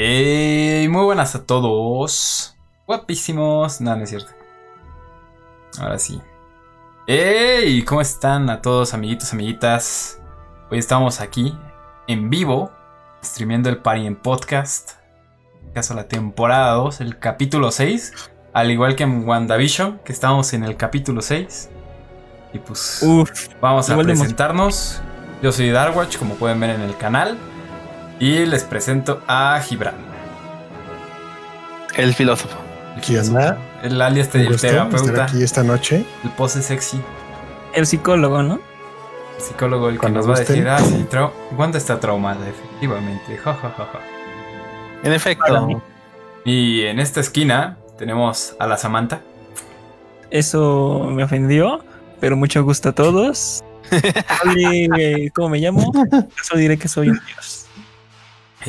Hey, 0.00 0.86
muy 0.88 1.02
buenas 1.02 1.34
a 1.34 1.44
todos. 1.44 2.56
Guapísimos. 2.86 3.80
No, 3.80 3.96
no 3.96 4.04
es 4.04 4.10
cierto. 4.10 4.30
Ahora 5.80 5.98
sí. 5.98 6.20
¡Hey! 7.08 7.82
¿Cómo 7.82 8.00
están 8.00 8.48
a 8.48 8.62
todos, 8.62 8.94
amiguitos, 8.94 9.32
amiguitas? 9.32 10.20
Hoy 10.70 10.78
estamos 10.78 11.20
aquí 11.20 11.58
en 12.06 12.30
vivo, 12.30 12.70
streameando 13.24 13.70
el 13.70 13.78
Party 13.78 14.06
en 14.06 14.14
Podcast. 14.14 14.92
En 15.66 15.72
caso 15.72 15.94
la 15.94 16.06
temporada 16.06 16.74
2, 16.74 17.00
el 17.00 17.18
capítulo 17.18 17.72
6. 17.72 18.30
Al 18.52 18.70
igual 18.70 18.94
que 18.94 19.02
en 19.02 19.28
WandaVision, 19.28 19.98
que 20.04 20.12
estamos 20.12 20.52
en 20.52 20.62
el 20.62 20.76
capítulo 20.76 21.22
6. 21.22 21.70
Y 22.52 22.60
pues 22.60 23.02
Uf, 23.02 23.48
vamos 23.60 23.90
a 23.90 23.98
presentarnos. 23.98 25.00
Yo 25.42 25.50
soy 25.50 25.70
Darkwatch, 25.70 26.18
como 26.18 26.36
pueden 26.36 26.60
ver 26.60 26.70
en 26.70 26.82
el 26.82 26.96
canal. 26.96 27.36
Y 28.20 28.44
les 28.46 28.64
presento 28.64 29.22
a 29.28 29.60
Gibran. 29.60 29.94
El 31.96 32.14
filósofo. 32.14 32.56
el. 33.06 33.56
El 33.82 34.02
alias 34.02 34.32
del 34.32 34.60
terapeuta. 34.60 35.24
aquí 35.24 35.42
esta 35.42 35.62
noche. 35.62 36.04
El 36.24 36.30
pose 36.30 36.62
sexy. 36.62 37.00
el 37.74 37.86
psicólogo, 37.86 38.42
¿no? 38.42 38.60
El 39.36 39.42
psicólogo 39.44 39.88
el 39.88 40.00
que 40.00 40.10
nos 40.10 40.28
va 40.28 40.34
a 40.34 40.38
decir, 40.40 40.66
ah, 40.68 40.80
sí, 40.80 41.06
trau- 41.08 41.30
Wanda 41.56 41.78
está 41.78 42.00
traumada, 42.00 42.40
efectivamente. 42.48 43.36
Ja, 43.36 43.54
ja, 43.54 43.70
ja, 43.76 43.88
ja. 43.92 44.00
En 45.04 45.12
efecto. 45.12 45.80
Y 46.44 46.82
en 46.82 46.98
esta 46.98 47.20
esquina 47.20 47.76
tenemos 47.98 48.56
a 48.58 48.66
la 48.66 48.76
Samantha. 48.76 49.20
Eso 50.30 51.06
me 51.12 51.22
ofendió, 51.22 51.84
pero 52.20 52.36
mucho 52.36 52.64
gusto 52.64 52.88
a 52.88 52.92
todos. 52.92 53.62
¿Cómo 55.34 55.48
me 55.50 55.58
llamo? 55.58 55.92
Solo 56.42 56.60
diré 56.60 56.76
que 56.76 56.88
soy 56.88 57.10
un 57.10 57.20
dios. 57.26 57.57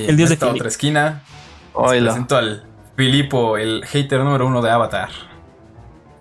El 0.07 0.17
dios 0.17 0.29
de 0.29 0.45
otra 0.45 0.67
esquina 0.67 1.23
Oilo. 1.73 2.11
presento 2.11 2.37
al 2.37 2.63
Filipo, 2.95 3.57
el 3.57 3.83
hater 3.85 4.21
número 4.21 4.47
uno 4.47 4.61
de 4.61 4.71
Avatar. 4.71 5.09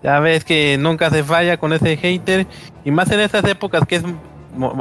Ya 0.01 0.19
ves 0.19 0.45
que 0.45 0.77
nunca 0.79 1.09
se 1.09 1.23
falla 1.23 1.57
con 1.57 1.73
ese 1.73 1.97
hater. 1.97 2.47
Y 2.85 2.91
más 2.91 3.11
en 3.11 3.19
estas 3.19 3.43
épocas 3.45 3.85
que 3.85 3.97
es 3.97 4.03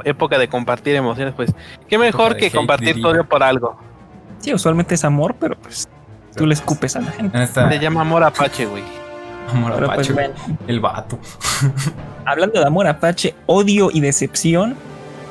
época 0.05 0.39
de 0.39 0.49
compartir 0.49 0.95
emociones, 0.95 1.35
pues 1.35 1.53
qué 1.89 1.99
mejor 1.99 2.37
que 2.37 2.51
compartir 2.51 3.05
odio 3.05 3.29
por 3.29 3.43
algo. 3.43 3.79
Sí, 4.39 4.55
usualmente 4.55 4.95
es 4.95 5.05
amor, 5.05 5.37
pero 5.39 5.57
pues 5.59 5.89
tú 6.37 6.47
le 6.47 6.55
escupes 6.55 6.97
a 6.97 7.01
la 7.01 7.11
gente. 7.11 7.37
En 7.37 7.43
esta 7.43 7.69
Se 7.69 7.79
llama 7.79 8.03
amor 8.03 8.23
apache, 8.23 8.67
güey. 8.67 8.83
amor 9.51 9.73
Pero 9.75 9.87
pues 9.87 9.99
apache, 9.99 10.13
bueno, 10.13 10.35
el 10.67 10.81
vato. 10.81 11.19
hablando 12.25 12.61
de 12.61 12.67
amor 12.67 12.87
apache, 12.87 13.35
odio 13.47 13.91
y 13.93 14.01
decepción, 14.01 14.77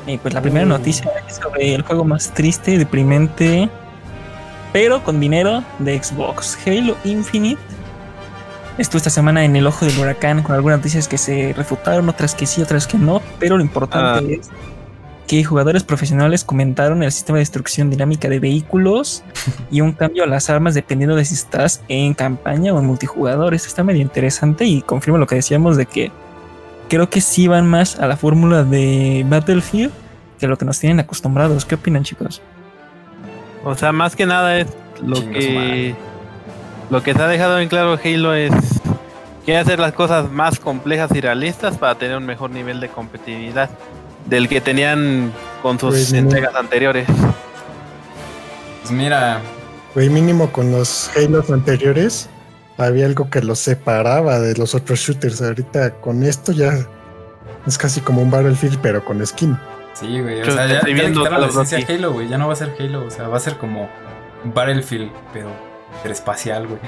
eh, 0.08 0.20
pues 0.22 0.34
la 0.34 0.42
primera 0.42 0.66
noticia 0.66 1.12
es 1.28 1.36
sobre 1.36 1.76
el 1.76 1.82
juego 1.82 2.06
más 2.06 2.34
triste, 2.34 2.78
deprimente, 2.78 3.70
pero 4.72 5.04
con 5.04 5.20
dinero 5.20 5.64
de 5.80 6.02
Xbox, 6.02 6.58
Halo 6.66 6.96
Infinite. 7.04 7.62
Estuvo 8.78 8.98
esta 8.98 9.10
semana 9.10 9.44
en 9.44 9.56
el 9.56 9.68
ojo 9.68 9.86
del 9.86 9.98
huracán 9.98 10.44
con 10.44 10.56
algunas 10.56 10.80
noticias 10.80 11.08
que 11.08 11.18
se 11.18 11.54
refutaron, 11.54 12.08
otras 12.10 12.36
que 12.36 12.46
sí, 12.46 12.62
otras 12.62 12.88
que 12.88 12.98
no, 12.98 13.22
pero 13.40 13.58
lo 13.58 13.64
importante 13.64 14.36
es 14.36 14.50
que 15.28 15.44
jugadores 15.44 15.84
profesionales 15.84 16.46
comentaron 16.46 17.04
el 17.04 17.12
sistema 17.12 17.38
de 17.38 17.42
destrucción 17.42 17.90
dinámica 17.90 18.30
de 18.30 18.40
vehículos 18.40 19.24
y 19.72 19.82
un 19.82 19.92
cambio 19.92 20.24
a 20.24 20.28
las 20.28 20.50
armas 20.50 20.74
dependiendo 20.74 21.16
de 21.16 21.26
si 21.26 21.34
estás 21.34 21.82
en 21.90 22.14
campaña 22.14 22.74
o 22.74 22.80
en 22.80 22.86
multijugador. 22.86 23.54
Esto 23.54 23.68
está 23.68 23.84
medio 23.84 24.02
interesante 24.02 24.64
y 24.66 24.82
confirma 24.82 25.20
lo 25.20 25.28
que 25.28 25.36
decíamos 25.36 25.76
de 25.76 25.86
que 25.86 26.12
creo 26.88 27.10
que 27.10 27.22
sí 27.22 27.48
van 27.48 27.68
más 27.68 28.00
a 28.00 28.08
la 28.08 28.18
fórmula 28.18 28.64
de 28.64 29.26
Battlefield 29.28 29.92
que 30.40 30.48
lo 30.48 30.58
que 30.58 30.66
nos 30.66 30.80
tienen 30.80 31.00
acostumbrados. 31.00 31.66
¿Qué 31.66 31.76
opinan, 31.76 32.04
chicos? 32.04 32.42
O 33.64 33.76
sea, 33.76 33.92
más 33.92 34.16
que 34.16 34.26
nada 34.26 34.60
es 34.60 34.68
lo 35.02 35.16
que 35.20 35.54
madre. 35.54 35.96
lo 36.90 37.04
que 37.04 37.14
se 37.14 37.22
ha 37.22 37.28
dejado 37.28 37.60
en 37.60 37.70
claro 37.70 37.98
Halo 38.04 38.34
es 38.34 38.54
quiere 39.46 39.60
hacer 39.60 39.80
las 39.80 39.94
cosas 39.94 40.32
más 40.32 40.60
complejas 40.60 41.12
y 41.16 41.22
realistas 41.22 41.78
para 41.78 41.96
tener 41.96 42.18
un 42.18 42.26
mejor 42.26 42.52
nivel 42.52 42.80
de 42.80 42.90
competitividad 42.90 43.70
del 44.26 44.48
que 44.48 44.62
tenían 44.62 45.32
con 45.62 45.80
sus 45.80 45.92
Pues, 45.92 46.14
entregas 46.14 46.54
anteriores. 46.56 47.08
Pues 48.82 48.92
mira, 48.92 49.42
Güey, 49.96 50.10
mínimo 50.10 50.52
con 50.52 50.72
los 50.72 51.10
Halos 51.16 51.50
anteriores 51.50 52.30
había 52.78 53.06
algo 53.06 53.30
que 53.30 53.42
los 53.42 53.60
separaba 53.60 54.40
de 54.40 54.56
los 54.56 54.76
otros 54.76 55.00
shooters. 55.00 55.42
Ahorita 55.42 55.92
con 55.96 56.24
esto 56.24 56.52
ya 56.52 56.74
es 57.66 57.78
casi 57.78 58.02
como 58.02 58.22
un 58.22 58.32
Battlefield, 58.32 58.80
pero 58.82 59.04
con 59.04 59.26
skin. 59.26 59.58
sí, 59.94 60.22
güey. 60.22 60.42
O 60.42 60.46
Yo 60.46 60.52
sea, 60.52 60.68
ya, 60.68 60.76
estoy 60.78 60.96
ya 60.96 61.02
viendo 61.02 61.24
la 61.30 61.48
Duty. 61.48 61.76
a 61.76 61.86
Halo, 61.96 62.14
güey. 62.14 62.28
Ya 62.30 62.38
no 62.38 62.48
va 62.48 62.54
a 62.54 62.58
ser 62.58 62.74
Halo. 62.80 63.06
O 63.06 63.12
sea, 63.12 63.28
va 63.28 63.38
a 63.38 63.40
ser 63.40 63.58
como 63.58 63.90
Battlefield, 64.44 65.12
pero 65.34 65.50
espacial, 66.06 66.68
güey. 66.68 66.80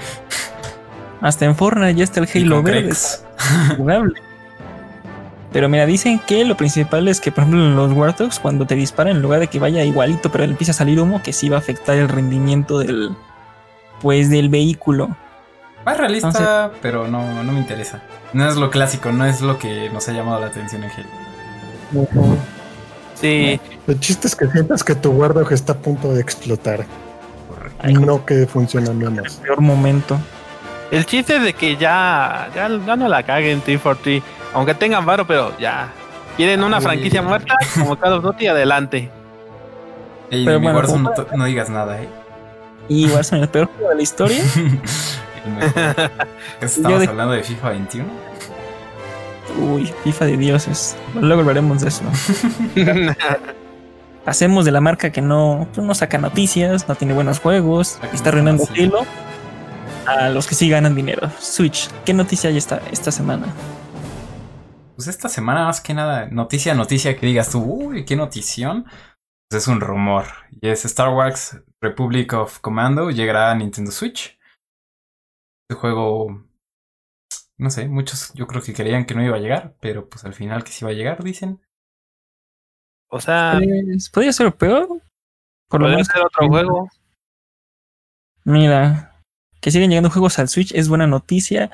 Hasta 1.21 1.45
en 1.45 1.55
Fortnite 1.55 1.95
ya 1.95 2.03
está 2.03 2.21
el 2.21 2.29
Halo 2.33 2.63
verde, 2.63 2.93
jugable. 3.77 4.13
Pero 5.51 5.67
mira, 5.67 5.85
dicen 5.87 6.19
que 6.19 6.45
lo 6.45 6.55
principal 6.55 7.07
es 7.07 7.19
que, 7.19 7.31
por 7.31 7.41
ejemplo, 7.43 7.65
en 7.65 7.75
los 7.75 7.91
Warthogs, 7.91 8.39
cuando 8.39 8.67
te 8.67 8.75
disparan, 8.75 9.15
en 9.15 9.21
lugar 9.23 9.39
de 9.39 9.47
que 9.47 9.59
vaya 9.59 9.83
igualito, 9.83 10.31
pero 10.31 10.45
le 10.45 10.51
empieza 10.51 10.71
a 10.71 10.75
salir 10.75 10.99
humo, 11.01 11.23
que 11.23 11.33
sí 11.33 11.49
va 11.49 11.55
a 11.57 11.59
afectar 11.59 11.97
el 11.97 12.07
rendimiento 12.07 12.77
del, 12.77 13.09
pues, 13.99 14.29
del 14.29 14.49
vehículo. 14.49 15.17
Más 15.85 15.97
realista, 15.97 16.71
pero 16.81 17.07
no, 17.07 17.43
no 17.43 17.51
me 17.51 17.59
interesa. 17.59 18.01
No 18.33 18.47
es 18.47 18.55
lo 18.55 18.69
clásico, 18.69 19.11
no 19.11 19.25
es 19.25 19.41
lo 19.41 19.57
que 19.57 19.89
nos 19.91 20.07
ha 20.07 20.11
llamado 20.11 20.39
la 20.39 20.47
atención 20.47 20.83
en 20.83 20.91
Halo. 20.91 22.37
Sí, 23.15 23.59
El 23.87 23.99
chiste 23.99 24.27
es 24.27 24.35
que 24.35 24.47
sientas 24.47 24.83
que 24.83 24.95
tu 24.95 25.11
Warthog 25.11 25.51
está 25.51 25.73
a 25.73 25.77
punto 25.77 26.13
de 26.13 26.21
explotar. 26.21 26.85
Ay, 27.79 27.93
no 27.93 28.25
que 28.25 28.45
funciona 28.45 28.91
menos. 28.93 29.35
Peor 29.37 29.61
momento. 29.61 30.17
El 30.91 31.05
chiste 31.05 31.37
es 31.37 31.43
de 31.43 31.53
que 31.53 31.75
ya, 31.77 32.49
ya, 32.55 32.69
ya 32.85 32.95
no 32.95 33.07
la 33.07 33.23
caguen 33.23 33.63
T4T, 33.63 34.21
aunque 34.53 34.73
tengan 34.73 35.05
varo, 35.05 35.25
pero 35.25 35.57
ya. 35.57 35.89
Quieren 36.37 36.63
una 36.63 36.77
Ay. 36.77 36.83
franquicia 36.83 37.21
muerta 37.21 37.55
como 37.77 37.97
Call 37.97 38.13
of 38.13 38.23
Duty, 38.23 38.47
adelante. 38.47 39.11
Ey, 40.31 40.45
Pero 40.45 40.59
bueno, 40.59 40.77
Warzone 40.77 41.09
no 41.35 41.45
digas 41.45 41.69
nada, 41.69 42.01
eh. 42.01 42.07
Y 42.87 43.07
Warzone, 43.09 43.41
el 43.43 43.49
peor 43.49 43.67
juego 43.67 43.89
de 43.89 43.95
la 43.95 44.01
historia. 44.01 44.43
El 45.45 45.51
mejor. 45.53 45.95
¿Qué 45.95 46.09
Estamos 46.65 46.99
de- 46.99 47.07
hablando 47.07 47.33
de 47.33 47.43
FIFA 47.43 47.69
21. 47.69 48.09
Uy, 49.59 49.93
FIFA 50.03 50.25
de 50.25 50.37
dioses. 50.37 50.95
Luego 51.15 51.41
hablaremos 51.41 51.81
de 51.81 51.89
eso. 51.89 52.03
Hacemos 54.25 54.65
de 54.65 54.71
la 54.71 54.81
marca 54.81 55.11
que 55.11 55.21
no, 55.21 55.67
pues, 55.73 55.85
no 55.85 55.93
saca 55.95 56.17
noticias, 56.17 56.87
no 56.87 56.95
tiene 56.95 57.13
buenos 57.13 57.39
juegos, 57.39 57.99
está 58.13 58.29
arruinando 58.29 58.63
así. 58.63 58.83
Halo. 58.83 59.05
A 60.05 60.29
los 60.29 60.47
que 60.47 60.55
sí 60.55 60.69
ganan 60.69 60.95
dinero. 60.95 61.29
Switch, 61.39 61.89
¿qué 62.05 62.13
noticia 62.13 62.49
hay 62.49 62.57
esta, 62.57 62.81
esta 62.91 63.11
semana? 63.11 63.47
Pues 64.95 65.07
esta 65.07 65.29
semana, 65.29 65.65
más 65.65 65.81
que 65.81 65.93
nada, 65.93 66.27
noticia, 66.31 66.73
noticia 66.73 67.15
que 67.15 67.25
digas 67.25 67.49
tú, 67.49 67.61
uy, 67.63 68.05
qué 68.05 68.15
notición. 68.15 68.85
Pues 69.49 69.63
es 69.63 69.67
un 69.67 69.81
rumor. 69.81 70.25
Y 70.61 70.67
es 70.69 70.83
Star 70.85 71.09
Wars 71.09 71.57
Republic 71.81 72.33
of 72.33 72.59
Commando 72.59 73.09
llegará 73.11 73.51
a 73.51 73.55
Nintendo 73.55 73.91
Switch. 73.91 74.37
Este 75.69 75.79
juego, 75.79 76.43
no 77.59 77.69
sé, 77.69 77.87
muchos 77.87 78.33
yo 78.33 78.47
creo 78.47 78.63
que 78.63 78.73
creían 78.73 79.05
que 79.05 79.13
no 79.13 79.23
iba 79.23 79.35
a 79.35 79.39
llegar, 79.39 79.75
pero 79.79 80.09
pues 80.09 80.25
al 80.25 80.33
final 80.33 80.63
que 80.63 80.71
sí 80.71 80.83
va 80.83 80.89
a 80.89 80.95
llegar, 80.95 81.23
dicen. 81.23 81.61
o 83.11 83.19
sea, 83.21 83.59
Pues, 83.59 84.09
podría 84.09 84.33
ser 84.33 84.51
peor. 84.55 84.87
Por 84.87 85.81
lo 85.81 85.85
podría 85.85 85.97
menos, 85.97 86.07
ser 86.07 86.21
otro 86.25 86.47
juego. 86.47 86.89
mira, 88.45 89.21
que 89.61 89.69
siguen 89.69 89.91
llegando 89.91 90.09
juegos 90.09 90.39
al 90.39 90.47
Switch 90.49 90.73
es 90.73 90.89
buena 90.89 91.05
noticia, 91.05 91.69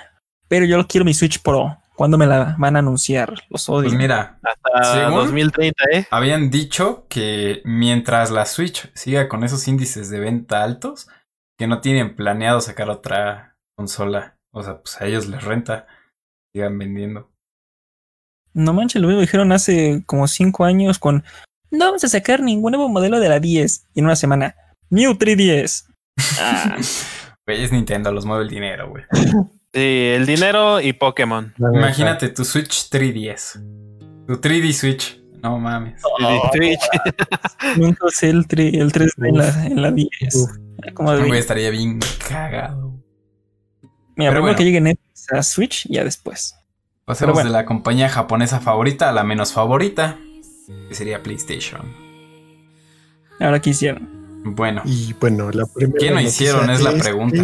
pero 0.49 0.65
yo 0.65 0.85
quiero 0.87 1.05
mi 1.05 1.13
Switch 1.13 1.41
Pro. 1.41 1.77
¿Cuándo 1.95 2.17
me 2.17 2.25
la 2.27 2.57
van 2.59 2.75
a 2.75 2.79
anunciar? 2.79 3.33
Los 3.49 3.69
odio. 3.69 3.83
Pues 3.87 3.93
mira, 3.97 4.37
Hasta 4.43 4.93
Según- 5.05 5.19
2030, 5.27 5.83
¿eh? 5.93 6.05
habían 6.11 6.49
dicho 6.49 7.05
que 7.07 7.61
mientras 7.63 8.29
la 8.31 8.45
Switch 8.45 8.91
siga 8.93 9.29
con 9.29 9.45
esos 9.45 9.65
índices 9.69 10.09
de 10.09 10.19
venta 10.19 10.63
altos, 10.63 11.07
que 11.57 11.67
no 11.67 11.79
tienen 11.79 12.17
planeado 12.17 12.59
sacar 12.59 12.89
otra 12.89 13.54
consola. 13.77 14.37
O 14.53 14.63
sea, 14.63 14.81
pues 14.81 14.99
a 15.01 15.05
ellos 15.05 15.27
les 15.27 15.43
renta. 15.43 15.87
Sigan 16.53 16.77
vendiendo. 16.77 17.31
No 18.53 18.73
manches, 18.73 19.01
lo 19.01 19.07
mismo 19.09 19.21
dijeron 19.21 19.51
hace 19.51 20.03
como 20.05 20.27
5 20.27 20.63
años 20.63 20.97
con 20.97 21.23
no 21.71 21.85
vamos 21.85 22.03
a 22.05 22.07
sacar 22.07 22.39
ningún 22.41 22.71
nuevo 22.71 22.87
modelo 22.87 23.19
de 23.19 23.27
la 23.27 23.39
10 23.41 23.87
y 23.93 23.99
en 23.99 24.05
una 24.05 24.15
semana. 24.15 24.55
New 24.89 25.15
310. 25.17 25.87
Ah, 26.39 26.77
Güey, 27.47 27.63
es 27.63 27.71
Nintendo, 27.71 28.11
los 28.11 28.25
mueve 28.25 28.43
el 28.43 28.49
dinero, 28.49 28.89
güey. 28.89 29.03
Sí, 29.73 29.79
el 30.15 30.25
dinero 30.25 30.79
y 30.81 30.93
Pokémon. 30.93 31.53
Imagínate 31.59 32.29
tu 32.29 32.43
Switch 32.45 32.89
3DS. 32.89 33.61
Tu 34.25 34.33
3D 34.41 34.71
Switch. 34.73 35.21
No 35.43 35.59
mames. 35.59 36.01
Switch. 36.53 36.79
nunca 37.77 38.05
usé 38.07 38.29
el, 38.31 38.47
tri- 38.47 38.79
el 38.81 38.91
3D 38.91 39.27
en 39.27 39.37
la, 39.37 39.65
en 39.65 39.81
la 39.81 39.91
10. 39.91 40.09
Uf. 40.35 40.51
Como 40.95 41.13
de- 41.13 41.27
Güey, 41.27 41.39
estaría 41.39 41.69
bien 41.69 41.99
cagado. 42.27 42.94
Mira, 44.15 44.31
pero 44.31 44.41
primero 44.41 44.41
bueno. 44.43 44.57
que 44.57 44.63
llegue 44.63 44.81
Netflix 44.81 45.33
a 45.33 45.43
Switch, 45.43 45.87
ya 45.89 46.03
después. 46.03 46.55
Pasemos 47.05 47.33
bueno. 47.33 47.49
de 47.49 47.53
la 47.53 47.65
compañía 47.65 48.09
japonesa 48.09 48.59
favorita 48.59 49.09
a 49.09 49.13
la 49.13 49.23
menos 49.23 49.51
favorita. 49.53 50.17
Que 50.89 50.95
sería 50.95 51.21
PlayStation. 51.21 51.81
Ahora 53.39 53.61
qué 53.61 53.71
hicieron. 53.71 54.09
Bueno, 54.45 54.81
Y 54.85 55.13
bueno, 55.19 55.51
la 55.51 55.65
primera. 55.65 55.99
¿Qué 55.99 56.11
no 56.11 56.19
hicieron? 56.21 56.69
Es 56.69 56.81
la 56.81 56.93
pregunta. 56.93 57.43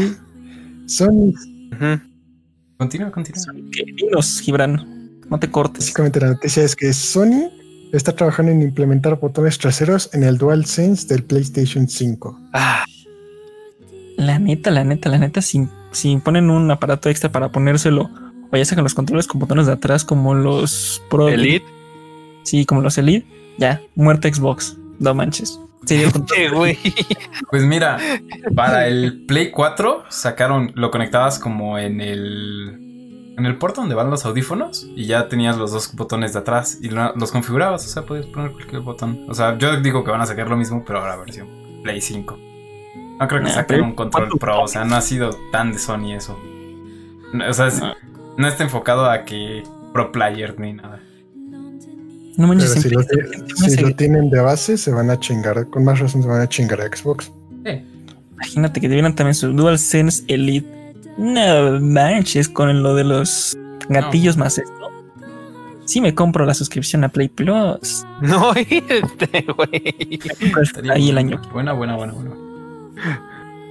Sony, 0.87 1.33
Ujú. 1.73 2.01
continúa, 2.77 3.11
continúa. 3.11 3.43
¿Qué? 3.71 3.83
Dinos, 3.95 4.39
Gibran. 4.41 5.19
No 5.29 5.39
te 5.39 5.49
cortes. 5.49 5.85
básicamente 5.85 6.19
la 6.19 6.27
noticia 6.29 6.63
es 6.63 6.75
que 6.75 6.91
Sony 6.93 7.49
está 7.93 8.15
trabajando 8.15 8.51
en 8.51 8.61
implementar 8.61 9.19
botones 9.19 9.57
traseros 9.57 10.09
en 10.13 10.23
el 10.23 10.37
DualSense 10.37 11.07
del 11.07 11.23
PlayStation 11.23 11.87
5. 11.87 12.39
Ah, 12.53 12.83
La 14.25 14.39
neta, 14.39 14.71
la 14.71 14.83
neta, 14.83 15.09
la 15.09 15.17
neta, 15.17 15.41
si, 15.41 15.67
si 15.91 16.15
ponen 16.17 16.49
un 16.49 16.69
aparato 16.69 17.09
extra 17.09 17.31
para 17.31 17.51
ponérselo, 17.51 18.09
o 18.51 18.57
ya 18.57 18.65
sacan 18.65 18.83
los 18.83 18.93
controles 18.93 19.27
con 19.27 19.39
botones 19.39 19.65
de 19.65 19.73
atrás 19.73 20.03
como 20.05 20.35
los 20.35 21.01
Pro. 21.09 21.27
Elite. 21.29 21.65
Sí, 22.43 22.65
como 22.65 22.81
los 22.81 22.97
Elite, 22.97 23.25
ya, 23.57 23.81
muerte 23.95 24.31
Xbox. 24.33 24.77
No 24.99 25.13
manches. 25.15 25.59
Güey. 26.53 26.77
Pues 27.49 27.63
mira, 27.63 27.97
para 28.55 28.87
el 28.87 29.25
Play 29.25 29.49
4 29.49 30.03
sacaron, 30.09 30.71
lo 30.75 30.91
conectabas 30.91 31.39
como 31.39 31.79
en 31.79 31.99
el 32.01 32.77
en 33.37 33.45
el 33.47 33.57
puerto 33.57 33.81
donde 33.81 33.95
van 33.95 34.11
los 34.11 34.25
audífonos 34.25 34.85
y 34.95 35.05
ya 35.07 35.27
tenías 35.29 35.57
los 35.57 35.71
dos 35.71 35.95
botones 35.95 36.33
de 36.33 36.39
atrás 36.39 36.77
y 36.81 36.89
lo- 36.89 37.15
los 37.15 37.31
configurabas, 37.31 37.83
o 37.85 37.89
sea, 37.89 38.03
podías 38.03 38.27
poner 38.27 38.51
cualquier 38.51 38.81
botón. 38.81 39.25
O 39.29 39.33
sea, 39.33 39.57
yo 39.57 39.79
digo 39.81 40.03
que 40.03 40.11
van 40.11 40.21
a 40.21 40.25
sacar 40.27 40.47
lo 40.49 40.57
mismo, 40.57 40.83
pero 40.85 40.99
ahora 40.99 41.15
versión 41.17 41.47
Play 41.81 41.99
5. 42.01 42.37
No 43.21 43.27
creo 43.27 43.41
que 43.41 43.47
Nah, 43.47 43.53
saquen 43.53 43.81
un 43.81 43.93
control 43.95 44.23
¿cuánto 44.23 44.37
pro, 44.37 44.61
o 44.63 44.67
sea, 44.67 44.83
no 44.83 44.95
ha 44.95 45.01
sido 45.01 45.29
tan 45.51 45.71
de 45.73 45.79
Sony 45.79 46.13
eso. 46.13 46.37
No, 47.33 47.47
O 47.49 47.53
sea, 47.53 47.67
es- 47.67 47.79
No. 47.79 47.93
no 48.37 48.47
está 48.47 48.63
enfocado 48.63 49.09
a 49.09 49.23
que 49.25 49.63
pro 49.93 50.11
player 50.11 50.59
ni 50.59 50.73
nada. 50.73 50.99
No 52.37 52.47
manches, 52.47 52.71
Pero 52.83 53.01
si, 53.03 53.15
lo, 53.69 53.69
si 53.87 53.93
tienen 53.93 54.29
de 54.29 54.39
base, 54.41 54.77
se 54.77 54.91
van 54.91 55.09
a 55.11 55.19
chingar. 55.19 55.67
Con 55.69 55.83
más 55.83 55.99
razón, 55.99 56.23
se 56.23 56.27
van 56.29 56.41
a 56.41 56.47
chingar 56.49 56.81
a 56.81 56.85
Xbox. 56.87 57.31
Eh, 57.65 57.83
Imagínate 58.33 58.81
que 58.81 58.87
tuvieran 58.87 59.13
también 59.15 59.35
su 59.35 59.51
DualSense 59.53 60.23
Elite. 60.27 60.67
No 61.17 61.79
manches 61.79 62.49
con 62.49 62.81
lo 62.81 62.95
de 62.95 63.03
los 63.03 63.55
gatillos 63.89 64.37
más 64.37 64.57
esto. 64.57 64.73
Sí 65.85 65.99
me 66.01 66.15
compro 66.15 66.45
la 66.45 66.53
suscripción 66.53 67.03
a 67.03 67.09
Play 67.09 67.27
Plus. 67.27 68.05
No, 68.21 68.53
este, 68.55 69.45
güey. 69.55 70.19
Ahí 70.89 71.09
el 71.09 71.17
año. 71.17 71.39
Buena, 71.53 71.73
buena, 71.73 71.95
buena, 71.97 72.13
buena. 72.13 72.31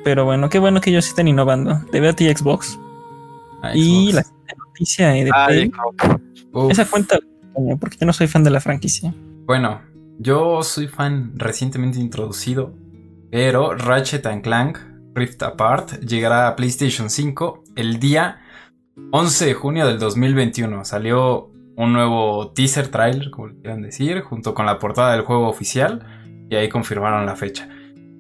Pero 0.05 0.25
bueno, 0.25 0.49
qué 0.49 0.59
bueno 0.59 0.81
que 0.81 0.91
ellos 0.91 1.05
sí 1.05 1.11
están 1.11 1.29
innovando. 1.29 1.81
Te 1.93 2.01
veo 2.01 2.11
a 2.11 2.15
ti 2.15 2.29
Xbox. 2.29 2.79
Ah, 3.63 3.73
Y 3.75 4.13
Xbox. 4.13 4.15
la 4.15 4.23
siguiente 4.23 4.55
noticia 4.67 5.17
eh, 5.17 5.25
de 5.25 5.31
Ah, 5.35 5.47
Play. 5.47 5.73
Esa 6.71 6.85
cuenta, 6.87 7.19
porque 7.79 7.97
yo 7.99 8.07
no 8.07 8.13
soy 8.13 8.27
fan 8.27 8.43
de 8.45 8.51
la 8.51 8.61
franquicia. 8.61 9.15
Bueno, 9.47 9.81
yo 10.19 10.63
soy 10.63 10.89
fan 10.89 11.33
recientemente 11.37 11.99
introducido, 12.01 12.75
pero 13.31 13.75
Ratchet 13.75 14.25
and 14.27 14.43
Clank 14.43 14.79
Rift 15.15 15.43
Apart 15.43 16.01
llegará 16.01 16.49
a 16.49 16.57
PlayStation 16.57 17.11
5 17.11 17.65
el 17.77 17.99
día 18.01 18.39
11 19.13 19.47
de 19.47 19.55
junio 19.55 19.87
del 19.87 19.99
2021. 19.99 20.85
Salió 20.85 21.51
un 21.77 21.93
nuevo 21.93 22.53
teaser 22.53 22.89
trailer, 22.89 23.31
como 23.31 23.49
le 23.49 23.55
quieran 23.57 23.83
decir, 23.83 24.21
junto 24.23 24.55
con 24.55 24.67
la 24.67 24.79
portada 24.79 25.13
del 25.13 25.23
juego 25.23 25.49
oficial 25.49 26.47
y 26.49 26.55
ahí 26.57 26.69
confirmaron 26.69 27.27
la 27.27 27.37
fecha. 27.37 27.69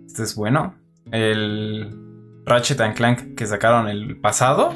Este 0.06 0.23
es 0.25 0.35
bueno. 0.35 0.75
El 1.12 1.97
Ratchet 2.47 2.81
and 2.81 2.95
Clank 2.95 3.35
que 3.35 3.47
sacaron 3.47 3.89
el 3.89 4.19
pasado, 4.21 4.75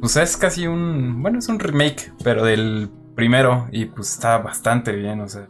pues 0.00 0.16
es 0.16 0.36
casi 0.36 0.66
un, 0.66 1.22
bueno, 1.22 1.38
es 1.38 1.48
un 1.48 1.58
remake, 1.58 2.12
pero 2.22 2.44
del 2.44 2.90
primero 3.14 3.68
y 3.72 3.86
pues 3.86 4.12
está 4.12 4.38
bastante 4.38 4.92
bien, 4.92 5.20
o 5.20 5.28
sea. 5.28 5.48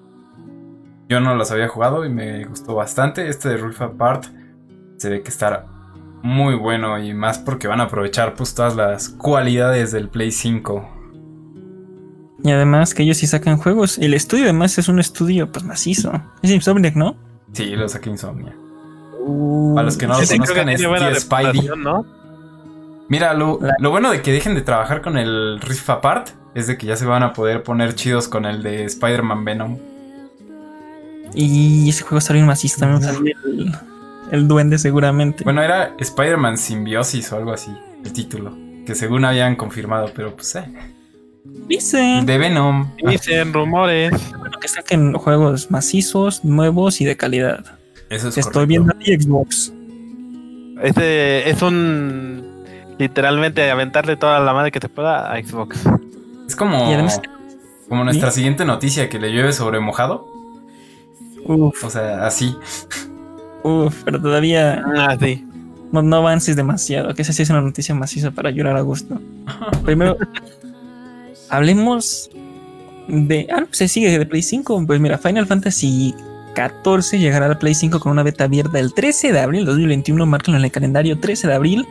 Yo 1.08 1.20
no 1.20 1.34
los 1.36 1.52
había 1.52 1.68
jugado 1.68 2.04
y 2.04 2.08
me 2.08 2.44
gustó 2.46 2.74
bastante. 2.74 3.28
Este 3.28 3.48
de 3.48 3.58
Rift 3.58 3.80
Apart 3.80 4.24
se 4.96 5.08
ve 5.08 5.22
que 5.22 5.28
estará 5.28 5.66
muy 6.22 6.56
bueno 6.56 6.98
y 6.98 7.14
más 7.14 7.38
porque 7.38 7.68
van 7.68 7.80
a 7.80 7.84
aprovechar 7.84 8.34
pues 8.34 8.54
todas 8.54 8.74
las 8.74 9.10
cualidades 9.10 9.92
del 9.92 10.08
Play 10.08 10.32
5. 10.32 10.96
Y 12.42 12.50
además 12.50 12.92
que 12.92 13.04
ellos 13.04 13.18
sí 13.18 13.26
sacan 13.26 13.56
juegos. 13.56 13.98
El 13.98 14.14
estudio 14.14 14.44
además 14.44 14.78
es 14.78 14.88
un 14.88 14.98
estudio 14.98 15.50
pues 15.50 15.64
macizo. 15.64 16.12
Es 16.42 16.50
Insomniac, 16.50 16.96
¿no? 16.96 17.16
Sí, 17.52 17.76
lo 17.76 17.88
saqué 17.88 18.10
Insomnia. 18.10 18.56
Uh, 19.28 19.74
Para 19.74 19.86
los 19.86 19.96
que 19.96 20.06
no 20.06 20.14
lo 20.20 20.26
conozcan 20.26 20.68
es 20.68 20.80
Spidey. 20.80 21.52
reputación, 21.52 21.82
¿no? 21.82 22.06
Mira, 23.08 23.34
lo, 23.34 23.58
lo 23.78 23.90
bueno 23.90 24.10
de 24.10 24.22
que 24.22 24.32
dejen 24.32 24.54
de 24.54 24.62
trabajar 24.62 25.00
con 25.02 25.16
el 25.18 25.60
Rift 25.60 25.88
Apart 25.90 26.28
es 26.54 26.66
de 26.66 26.76
que 26.78 26.86
ya 26.86 26.96
se 26.96 27.06
van 27.06 27.22
a 27.22 27.32
poder 27.32 27.62
poner 27.62 27.94
chidos 27.94 28.28
con 28.28 28.44
el 28.44 28.62
de 28.62 28.84
Spider-Man 28.84 29.44
Venom. 29.44 29.78
Y 31.34 31.88
ese 31.88 32.02
juego 32.02 32.18
está 32.18 32.32
bien 32.32 32.46
macizo 32.46 32.78
también. 32.80 33.10
el, 33.44 33.72
el 34.32 34.48
duende 34.48 34.78
seguramente. 34.78 35.44
Bueno, 35.44 35.62
era 35.62 35.92
Spider-Man 35.98 36.56
Symbiosis 36.56 37.32
o 37.32 37.36
algo 37.36 37.52
así, 37.52 37.70
el 38.04 38.12
título. 38.12 38.56
Que 38.86 38.94
según 38.94 39.24
habían 39.24 39.56
confirmado, 39.56 40.10
pero 40.14 40.34
pues 40.34 40.54
eh. 40.56 40.64
Dicen 41.68 42.26
De 42.26 42.38
Venom. 42.38 42.90
Dicen 43.04 43.52
rumores. 43.52 44.12
bueno, 44.38 44.58
que 44.60 44.68
saquen 44.68 45.12
juegos 45.14 45.70
macizos, 45.70 46.44
nuevos 46.44 47.00
y 47.00 47.04
de 47.04 47.16
calidad. 47.16 47.64
Eso 48.10 48.28
es 48.28 48.34
Te 48.34 48.40
estoy 48.40 48.52
correcto. 48.52 48.66
viendo 48.68 48.92
a 48.92 48.98
ti, 48.98 49.20
Xbox. 49.20 49.72
Este 50.82 51.48
es 51.50 51.62
un. 51.62 52.44
Literalmente 52.98 53.70
aventarle 53.70 54.16
toda 54.16 54.40
la 54.40 54.52
madre 54.54 54.70
que 54.70 54.80
te 54.80 54.88
pueda 54.88 55.32
a 55.32 55.42
Xbox. 55.42 55.80
Es 56.48 56.56
como, 56.56 56.86
además- 56.86 57.20
como 57.88 58.04
nuestra 58.04 58.30
siguiente 58.30 58.64
noticia 58.64 59.08
que 59.08 59.18
le 59.18 59.30
llueve 59.32 59.52
sobre 59.52 59.80
mojado. 59.80 60.26
Uf, 61.44 61.84
O 61.84 61.90
sea, 61.90 62.26
así. 62.26 62.56
uf, 63.62 64.02
pero 64.04 64.20
todavía 64.20 64.82
Ah, 64.96 65.16
sí. 65.20 65.46
no, 65.92 66.02
no 66.02 66.16
avances 66.16 66.56
demasiado. 66.56 67.14
Que 67.14 67.22
esa 67.22 67.32
sí 67.32 67.42
es 67.42 67.50
una 67.50 67.60
noticia 67.60 67.94
maciza 67.94 68.30
para 68.30 68.50
llorar 68.50 68.76
a 68.76 68.80
gusto. 68.80 69.20
Primero, 69.84 70.16
hablemos 71.50 72.30
de. 73.08 73.46
Ah, 73.52 73.60
no, 73.60 73.66
se 73.70 73.88
sigue 73.88 74.18
de 74.18 74.26
Play 74.26 74.42
5. 74.42 74.84
Pues 74.86 75.00
mira, 75.00 75.18
Final 75.18 75.46
Fantasy 75.46 76.14
14 76.56 77.18
llegará 77.18 77.44
al 77.46 77.58
Play 77.58 77.74
5 77.74 78.00
con 78.00 78.12
una 78.12 78.22
beta 78.22 78.44
abierta 78.44 78.78
el 78.80 78.94
13 78.94 79.30
de 79.30 79.40
abril 79.40 79.66
2021. 79.66 80.24
Márquenlo 80.24 80.58
en 80.58 80.64
el 80.64 80.72
calendario 80.72 81.20
13 81.20 81.48
de 81.48 81.54
abril. 81.54 81.86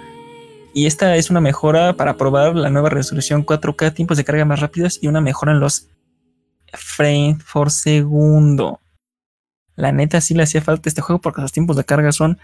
Y 0.73 0.87
esta 0.87 1.15
es 1.15 1.29
una 1.29 1.39
mejora 1.39 1.93
para 1.93 2.17
probar 2.17 2.55
la 2.55 2.71
nueva 2.71 2.89
resolución 2.89 3.45
4K, 3.45 3.93
tiempos 3.93 4.17
de 4.17 4.23
carga 4.23 4.43
más 4.43 4.59
rápidos 4.59 4.97
y 5.01 5.07
una 5.07 5.21
mejora 5.21 5.51
en 5.51 5.59
los 5.59 5.87
frames 6.73 7.37
por 7.53 7.69
segundo. 7.69 8.79
La 9.75 9.91
neta 9.91 10.19
sí 10.19 10.33
le 10.33 10.43
hacía 10.43 10.61
falta 10.61 10.89
este 10.89 11.01
juego 11.01 11.21
porque 11.21 11.41
los 11.41 11.51
tiempos 11.51 11.75
de 11.77 11.83
carga 11.83 12.11
son 12.11 12.39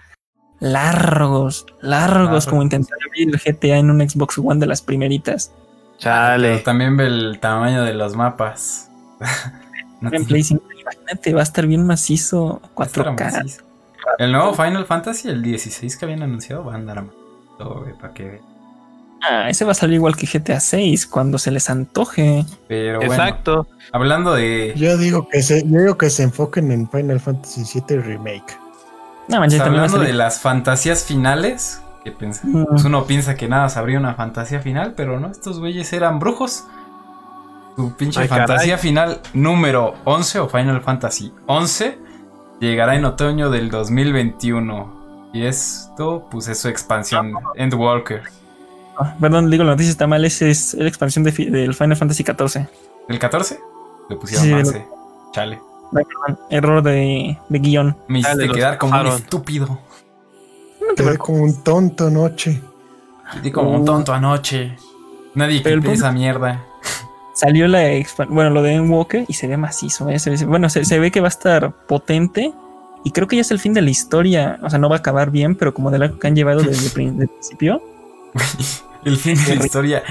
largos, 0.59 1.65
largos, 1.81 2.23
Largos. 2.23 2.45
como 2.45 2.61
intentar 2.61 2.99
abrir 3.03 3.29
el 3.29 3.39
GTA 3.39 3.77
en 3.77 3.89
un 3.89 4.07
Xbox 4.07 4.37
One 4.37 4.59
de 4.59 4.67
las 4.67 4.83
primeritas. 4.83 5.51
Pero 5.97 5.97
Chale. 5.97 6.59
también 6.59 6.95
ve 6.97 7.07
el 7.07 7.39
tamaño 7.39 7.83
de 7.83 7.95
los 7.95 8.15
mapas. 8.15 8.91
En 10.01 10.25
Play 10.25 10.43
5, 10.43 10.63
imagínate, 10.81 11.33
va 11.33 11.41
a 11.41 11.43
estar 11.43 11.67
bien 11.67 11.85
macizo 11.85 12.61
estará 12.79 13.11
4K. 13.15 13.31
macizo. 13.33 13.63
El 14.17 14.31
nuevo 14.31 14.53
Final 14.53 14.85
Fantasy, 14.85 15.29
el 15.29 15.41
16 15.43 15.95
que 15.97 16.05
habían 16.05 16.23
anunciado, 16.23 16.65
va 16.65 16.73
a 16.73 16.75
andar 16.75 16.99
a 16.99 17.05
todo, 17.57 17.81
güey, 17.81 17.93
para 17.93 18.13
que 18.13 18.23
vean. 18.23 18.41
Ah, 19.23 19.49
ese 19.49 19.65
va 19.65 19.71
a 19.73 19.75
salir 19.75 19.95
igual 19.95 20.15
que 20.15 20.25
GTA 20.25 20.59
6 20.59 21.05
cuando 21.05 21.37
se 21.37 21.51
les 21.51 21.69
antoje. 21.69 22.43
Pero 22.67 22.97
bueno, 22.97 23.13
Exacto. 23.13 23.67
hablando 23.91 24.33
de. 24.33 24.73
Yo 24.75 24.97
digo 24.97 25.27
que 25.29 25.43
se, 25.43 25.61
yo 25.67 25.79
digo 25.79 25.97
que 25.97 26.09
se 26.09 26.23
enfoquen 26.23 26.71
en 26.71 26.89
Final 26.89 27.19
Fantasy 27.19 27.63
VII 27.87 27.97
Remake. 27.99 28.57
No, 29.27 29.39
manches, 29.39 29.59
pues, 29.59 29.69
hablando 29.69 29.99
de 29.99 30.13
las 30.13 30.39
fantasías 30.41 31.03
finales, 31.03 31.83
que 32.03 32.11
Mm. 32.11 32.65
pues 32.71 32.83
uno 32.83 33.05
piensa 33.05 33.35
que 33.35 33.47
nada, 33.47 33.69
sabría 33.69 33.99
una 33.99 34.15
fantasía 34.15 34.59
final, 34.59 34.95
pero 34.97 35.19
no, 35.19 35.29
estos 35.29 35.59
güeyes 35.59 35.93
eran 35.93 36.17
brujos. 36.17 36.63
Tu 37.75 37.91
pinche 37.95 38.21
Ay, 38.21 38.27
caray. 38.27 38.47
fantasía 38.47 38.77
final 38.77 39.21
número 39.33 39.95
11 40.05 40.39
o 40.39 40.49
Final 40.49 40.81
Fantasy 40.81 41.31
11 41.47 41.97
llegará 42.59 42.95
en 42.95 43.05
otoño 43.05 43.49
del 43.49 43.69
2021. 43.69 45.29
Y 45.33 45.45
esto, 45.45 46.27
pues 46.29 46.47
es 46.49 46.59
su 46.59 46.67
expansión, 46.67 47.33
Endwalker. 47.55 48.23
Ah, 48.97 49.15
perdón, 49.19 49.49
digo, 49.49 49.63
la 49.63 49.71
noticia 49.71 49.91
está 49.91 50.05
mal. 50.05 50.25
Ese 50.25 50.49
es 50.51 50.73
la 50.73 50.87
expansión 50.89 51.23
de 51.23 51.31
fi- 51.31 51.49
del 51.49 51.73
Final 51.73 51.95
Fantasy 51.95 52.23
14. 52.25 52.67
¿El 53.07 53.17
14? 53.17 53.59
Le 54.09 54.15
pusieron 54.17 54.45
Sí, 54.45 54.51
11. 54.53 54.87
Chale. 55.31 55.61
Perdón, 55.93 56.39
error 56.49 56.83
de, 56.83 57.37
de 57.47 57.59
guion. 57.59 57.97
Me 58.09 58.19
hiciste 58.19 58.49
quedar 58.49 58.77
como 58.77 58.99
un 58.99 59.07
estúpido. 59.07 59.67
No 60.81 60.93
te 60.95 61.03
Quedé 61.03 61.17
como 61.17 61.43
un 61.43 61.63
tonto 61.63 62.07
anoche. 62.07 62.61
Quedé 63.33 63.51
como 63.53 63.71
un 63.71 63.85
tonto 63.85 64.13
anoche. 64.13 64.75
Nadie 65.35 65.61
punto- 65.61 65.91
esa 65.91 66.11
mierda. 66.11 66.65
Salió 67.41 67.67
la 67.67 67.81
bueno, 68.29 68.51
lo 68.51 68.61
de 68.61 68.79
Walker 68.79 69.25
y 69.27 69.33
se 69.33 69.47
ve 69.47 69.57
macizo. 69.57 70.09
¿eh? 70.09 70.19
Se 70.19 70.29
ve- 70.29 70.45
bueno, 70.45 70.69
se, 70.69 70.85
se 70.85 70.99
ve 70.99 71.09
que 71.09 71.21
va 71.21 71.27
a 71.27 71.29
estar 71.29 71.71
potente. 71.87 72.53
Y 73.03 73.09
creo 73.11 73.27
que 73.27 73.35
ya 73.37 73.41
es 73.41 73.49
el 73.49 73.57
fin 73.57 73.73
de 73.73 73.81
la 73.81 73.89
historia. 73.89 74.59
O 74.61 74.69
sea, 74.69 74.77
no 74.77 74.87
va 74.89 74.97
a 74.97 74.99
acabar 74.99 75.31
bien, 75.31 75.55
pero 75.55 75.73
como 75.73 75.89
de 75.89 75.97
la 75.97 76.11
que 76.11 76.27
han 76.27 76.35
llevado 76.35 76.61
desde 76.61 76.85
el 76.85 76.91
principio. 76.91 77.81
El 79.03 79.17
fin 79.17 79.35
de 79.47 79.55
la 79.55 79.65
historia. 79.65 80.03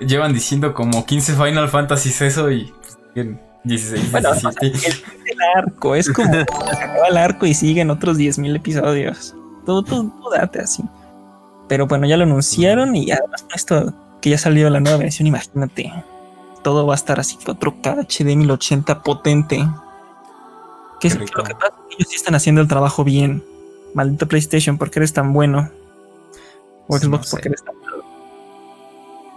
Llevan 0.00 0.34
diciendo 0.34 0.74
como 0.74 1.06
15 1.06 1.34
Final 1.34 1.68
Fantasy 1.68 2.12
eso 2.24 2.50
y. 2.50 2.72
pues, 2.80 2.98
bien, 3.14 3.40
16, 3.62 4.10
Bueno, 4.10 4.32
17. 4.32 5.04
El 5.26 5.38
arco, 5.56 5.94
es 5.94 6.10
como 6.10 6.32
se 6.34 6.40
acaba 6.40 7.06
el 7.08 7.16
arco 7.16 7.46
y 7.46 7.54
siguen 7.54 7.90
otros 7.90 8.18
10.000 8.18 8.56
episodios. 8.56 9.36
Todo, 9.64 9.84
todo, 9.84 10.10
todo 10.20 10.30
date 10.36 10.58
así. 10.60 10.82
Pero 11.68 11.86
bueno, 11.86 12.08
ya 12.08 12.16
lo 12.16 12.24
anunciaron 12.24 12.96
y 12.96 13.12
además 13.12 13.46
esto 13.54 13.94
que 14.20 14.30
ya 14.30 14.38
salió 14.38 14.68
la 14.68 14.80
nueva 14.80 14.98
versión, 14.98 15.28
imagínate. 15.28 15.92
Todo 16.62 16.86
va 16.86 16.94
a 16.94 16.96
estar 16.96 17.18
así 17.18 17.36
4K 17.36 18.06
HD 18.06 18.36
1080 18.36 19.02
potente. 19.02 19.68
Que 21.00 21.08
es 21.08 21.18
lo 21.18 21.26
que 21.26 21.54
pasa? 21.54 21.74
Ellos 21.90 22.08
sí 22.08 22.16
están 22.16 22.34
haciendo 22.34 22.60
el 22.60 22.68
trabajo 22.68 23.04
bien. 23.04 23.44
Maldito 23.94 24.26
PlayStation, 24.26 24.78
¿por 24.78 24.90
qué 24.90 25.00
eres 25.00 25.12
tan 25.12 25.32
bueno? 25.32 25.70
O 26.88 26.96
Xbox, 26.96 27.26
no 27.26 27.30
¿por 27.30 27.40
qué 27.40 27.48
eres 27.48 27.64
tan 27.64 27.74
malo? 27.80 28.04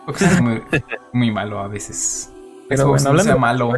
Porque 0.06 0.26
es 0.26 0.42
muy, 0.42 0.64
muy 1.14 1.32
malo 1.32 1.60
a 1.60 1.68
veces. 1.68 2.30
Pero 2.70 2.84
Xbox 2.84 3.04
bueno, 3.04 3.18
no 3.18 3.24
sea 3.24 3.36
malo. 3.36 3.74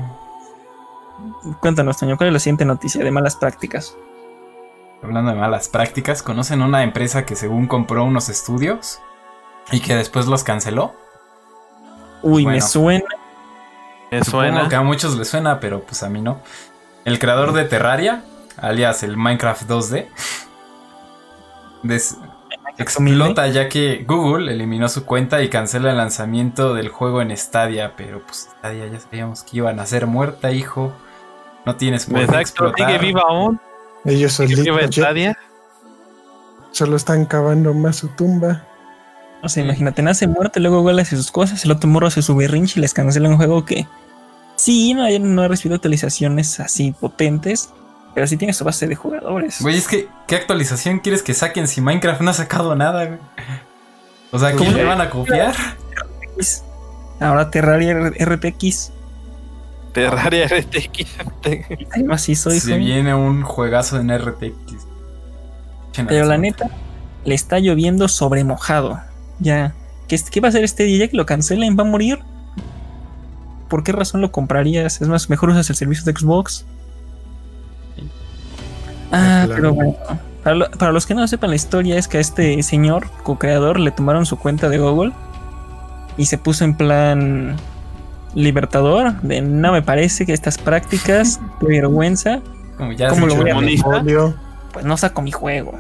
Cuéntanos, 1.62 1.98
Toño, 1.98 2.18
¿cuál 2.18 2.28
es 2.28 2.34
la 2.34 2.40
siguiente 2.40 2.66
noticia 2.66 3.04
de 3.04 3.10
malas 3.12 3.36
prácticas? 3.36 3.96
Hablando 5.02 5.32
de 5.32 5.38
malas 5.38 5.70
prácticas, 5.70 6.22
¿conocen 6.22 6.62
una 6.62 6.84
empresa 6.84 7.26
que 7.26 7.36
según 7.36 7.68
compró 7.68 8.04
unos 8.04 8.30
estudios 8.30 9.00
y 9.72 9.80
que 9.80 9.96
después 9.96 10.28
los 10.28 10.44
canceló? 10.44 10.94
Uy, 12.24 12.44
Bueno. 12.44 12.56
me 12.56 12.62
suena. 12.62 13.06
Me 14.12 14.24
Supongo 14.24 14.70
que 14.70 14.76
a 14.76 14.82
muchos 14.82 15.18
les 15.18 15.28
suena, 15.28 15.60
pero 15.60 15.82
pues 15.82 16.04
a 16.04 16.10
mí 16.10 16.22
no. 16.22 16.40
El 17.06 17.20
creador 17.20 17.54
de 17.54 17.66
Terraria, 17.66 18.24
alias 18.58 19.04
el 19.04 19.18
Minecraft 19.18 19.64
2D, 19.64 20.08
des- 21.84 22.18
explota 22.78 23.48
ya 23.48 23.70
que 23.70 24.04
Google 24.08 24.52
eliminó 24.54 24.88
su 24.88 25.04
cuenta 25.06 25.42
y 25.42 25.50
cancela 25.50 25.92
el 25.92 25.98
lanzamiento 25.98 26.74
del 26.74 26.90
juego 26.90 27.22
en 27.22 27.36
Stadia, 27.36 27.94
pero 27.98 28.22
pues 28.22 28.50
Stadia 28.60 28.88
ya 28.88 29.00
sabíamos 29.00 29.44
que 29.44 29.58
iban 29.58 29.80
a 29.80 29.86
ser 29.86 30.06
muerta, 30.08 30.52
hijo. 30.52 30.94
No 31.66 31.76
tienes 31.76 32.06
por 32.06 32.16
qué 32.16 32.22
Exacto, 32.22 32.42
explotar. 32.42 32.88
sigue 32.88 33.00
viva 33.00 33.24
aún. 33.28 33.60
Ellos 34.06 34.34
solitos 34.34 34.66
solo 36.72 36.96
están 36.96 37.26
cavando 37.26 37.74
más 37.74 37.96
su 37.98 38.10
tumba. 38.10 38.64
O 39.44 39.50
sea, 39.50 39.64
imagínate, 39.64 40.02
nace 40.02 40.28
muerto, 40.28 40.60
luego 40.60 40.82
Google 40.82 41.02
hace 41.02 41.16
sus 41.16 41.32
cosas, 41.32 41.64
el 41.64 41.72
otro 41.72 41.90
morro 41.90 42.08
hace 42.08 42.22
su 42.22 42.36
berrinche 42.36 42.80
y 42.80 42.82
les 42.82 42.94
cancela 42.94 43.30
un 43.30 43.38
juego 43.38 43.66
que 43.66 43.86
sí, 44.56 44.94
no, 44.94 45.04
ha- 45.06 45.20
no 45.20 45.42
ha 45.44 45.48
recibido 45.48 45.76
actualizaciones 45.76 46.60
así 46.60 46.92
potentes, 47.00 47.70
pero 48.16 48.26
sí 48.26 48.36
tiene 48.36 48.54
su 48.54 48.64
base 48.66 48.88
de 48.88 48.96
jugadores. 48.96 49.62
Güey, 49.62 49.78
es 49.78 49.88
que, 49.88 50.08
¿qué 50.28 50.36
actualización 50.36 51.00
quieres 51.00 51.22
que 51.22 51.34
saquen 51.36 51.68
si 51.68 51.82
Minecraft 51.82 52.22
no 52.22 52.32
ha 52.32 52.34
sacado 52.34 52.76
nada, 52.76 53.06
güey? 53.06 53.20
O 54.32 54.40
sea, 54.40 54.52
¿cómo 54.54 54.66
Pues, 54.66 54.76
le 54.76 54.84
van 54.84 55.02
a 55.02 55.10
copiar? 55.10 55.56
Ahora 57.20 57.50
Terraria 57.50 57.94
RTX, 58.20 58.92
Terraria 59.94 60.48
RTX. 60.48 61.08
así 62.12 62.36
soy. 62.36 62.60
Se 62.60 62.78
viene 62.78 63.16
un 63.16 63.42
juegazo 63.44 64.00
en 64.00 64.16
RTX. 64.16 64.86
Pero 66.08 66.26
la 66.26 66.38
neta, 66.38 66.70
le 67.26 67.34
está 67.34 67.58
lloviendo 67.60 68.08
sobre 68.08 68.44
mojado. 68.44 69.00
Ya, 69.40 69.74
¿qué, 70.08 70.18
qué 70.32 70.40
va 70.42 70.48
a 70.48 70.50
hacer 70.50 70.64
este 70.64 70.84
día 70.84 71.08
que 71.08 71.18
lo 71.18 71.26
cancelen? 71.26 71.78
¿Va 71.78 71.84
a 71.84 71.88
morir? 71.88 72.20
¿Por 73.70 73.84
qué 73.84 73.92
razón 73.92 74.22
lo 74.22 74.32
comprarías? 74.32 75.02
Es 75.02 75.08
más, 75.08 75.30
mejor 75.30 75.50
usas 75.50 75.70
el 75.70 75.76
servicio 75.76 76.06
de 76.06 76.18
Xbox. 76.18 76.66
Ah, 79.12 79.44
Claro. 79.46 79.54
pero 79.56 79.74
bueno. 79.74 79.96
Para, 80.44 80.56
lo- 80.56 80.72
para 80.72 80.92
los 80.92 81.06
que 81.06 81.14
no 81.14 81.28
sepan 81.28 81.50
la 81.50 81.56
historia, 81.58 81.98
es 81.98 82.08
que 82.08 82.18
a 82.18 82.22
este 82.22 82.62
señor, 82.64 83.10
co-creador, 83.24 83.80
le 83.80 83.92
tomaron 83.92 84.26
su 84.26 84.38
cuenta 84.38 84.70
de 84.70 84.78
Google 84.78 85.12
y 86.18 86.26
se 86.26 86.38
puso 86.38 86.64
en 86.64 86.76
plan 86.76 87.56
libertador. 88.34 89.20
De 89.22 89.42
no 89.42 89.72
me 89.74 89.82
parece 89.82 90.26
que 90.26 90.34
estas 90.34 90.58
prácticas, 90.58 91.40
qué 91.60 91.66
vergüenza, 91.68 92.40
Como 92.78 92.94
ya 92.94 93.10
¿Cómo 93.10 93.28
lo 93.28 93.34
dicho, 93.34 93.44
voy 93.44 93.52
a 93.52 93.56
pues 94.72 94.86
no 94.86 94.96
saco 94.98 95.22
mi 95.22 95.32
juego. 95.32 95.74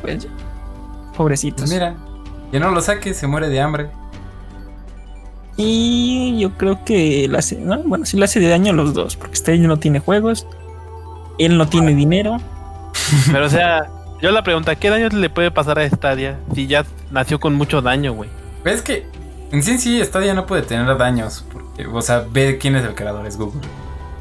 Pues, 0.00 0.24
ya. 0.24 0.30
pobrecitos. 1.16 1.62
Pues 1.62 1.72
mira, 1.72 1.94
que 2.52 2.60
no 2.60 2.70
lo 2.70 2.80
saque, 2.82 3.14
se 3.14 3.26
muere 3.26 3.48
de 3.48 3.60
hambre. 3.60 3.88
Y 5.56 6.38
yo 6.38 6.50
creo 6.56 6.84
que 6.84 7.26
le 7.28 7.38
hace, 7.38 7.56
¿no? 7.56 7.78
bueno, 7.82 8.06
sí 8.06 8.16
le 8.16 8.24
hace 8.24 8.40
de 8.40 8.48
daño 8.48 8.72
a 8.72 8.74
los 8.74 8.94
dos, 8.94 9.16
porque 9.16 9.34
Stage 9.34 9.58
no 9.58 9.78
tiene 9.78 9.98
juegos, 9.98 10.46
él 11.38 11.56
no 11.58 11.68
tiene 11.68 11.94
dinero. 11.94 12.36
Pero 13.32 13.46
o 13.46 13.48
sea, 13.48 13.90
yo 14.20 14.30
la 14.30 14.42
pregunta, 14.42 14.76
¿qué 14.76 14.90
daño 14.90 15.08
le 15.08 15.30
puede 15.30 15.50
pasar 15.50 15.78
a 15.78 15.88
Stadia 15.88 16.38
si 16.54 16.66
ya 16.66 16.84
nació 17.10 17.40
con 17.40 17.54
mucho 17.54 17.82
daño, 17.82 18.12
güey? 18.12 18.30
¿Ves 18.64 18.82
que 18.82 19.06
en 19.50 19.62
sí 19.62 19.78
sí 19.78 20.02
Stadia 20.04 20.34
no 20.34 20.46
puede 20.46 20.62
tener 20.62 20.96
daños? 20.96 21.44
Porque, 21.52 21.86
o 21.86 22.02
sea, 22.02 22.24
ve 22.30 22.58
quién 22.58 22.76
es 22.76 22.84
el 22.84 22.94
creador, 22.94 23.26
es 23.26 23.36
Google. 23.36 23.60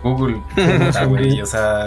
Google, 0.03 0.41
güey, 1.07 1.41
o 1.41 1.45
sea, 1.45 1.85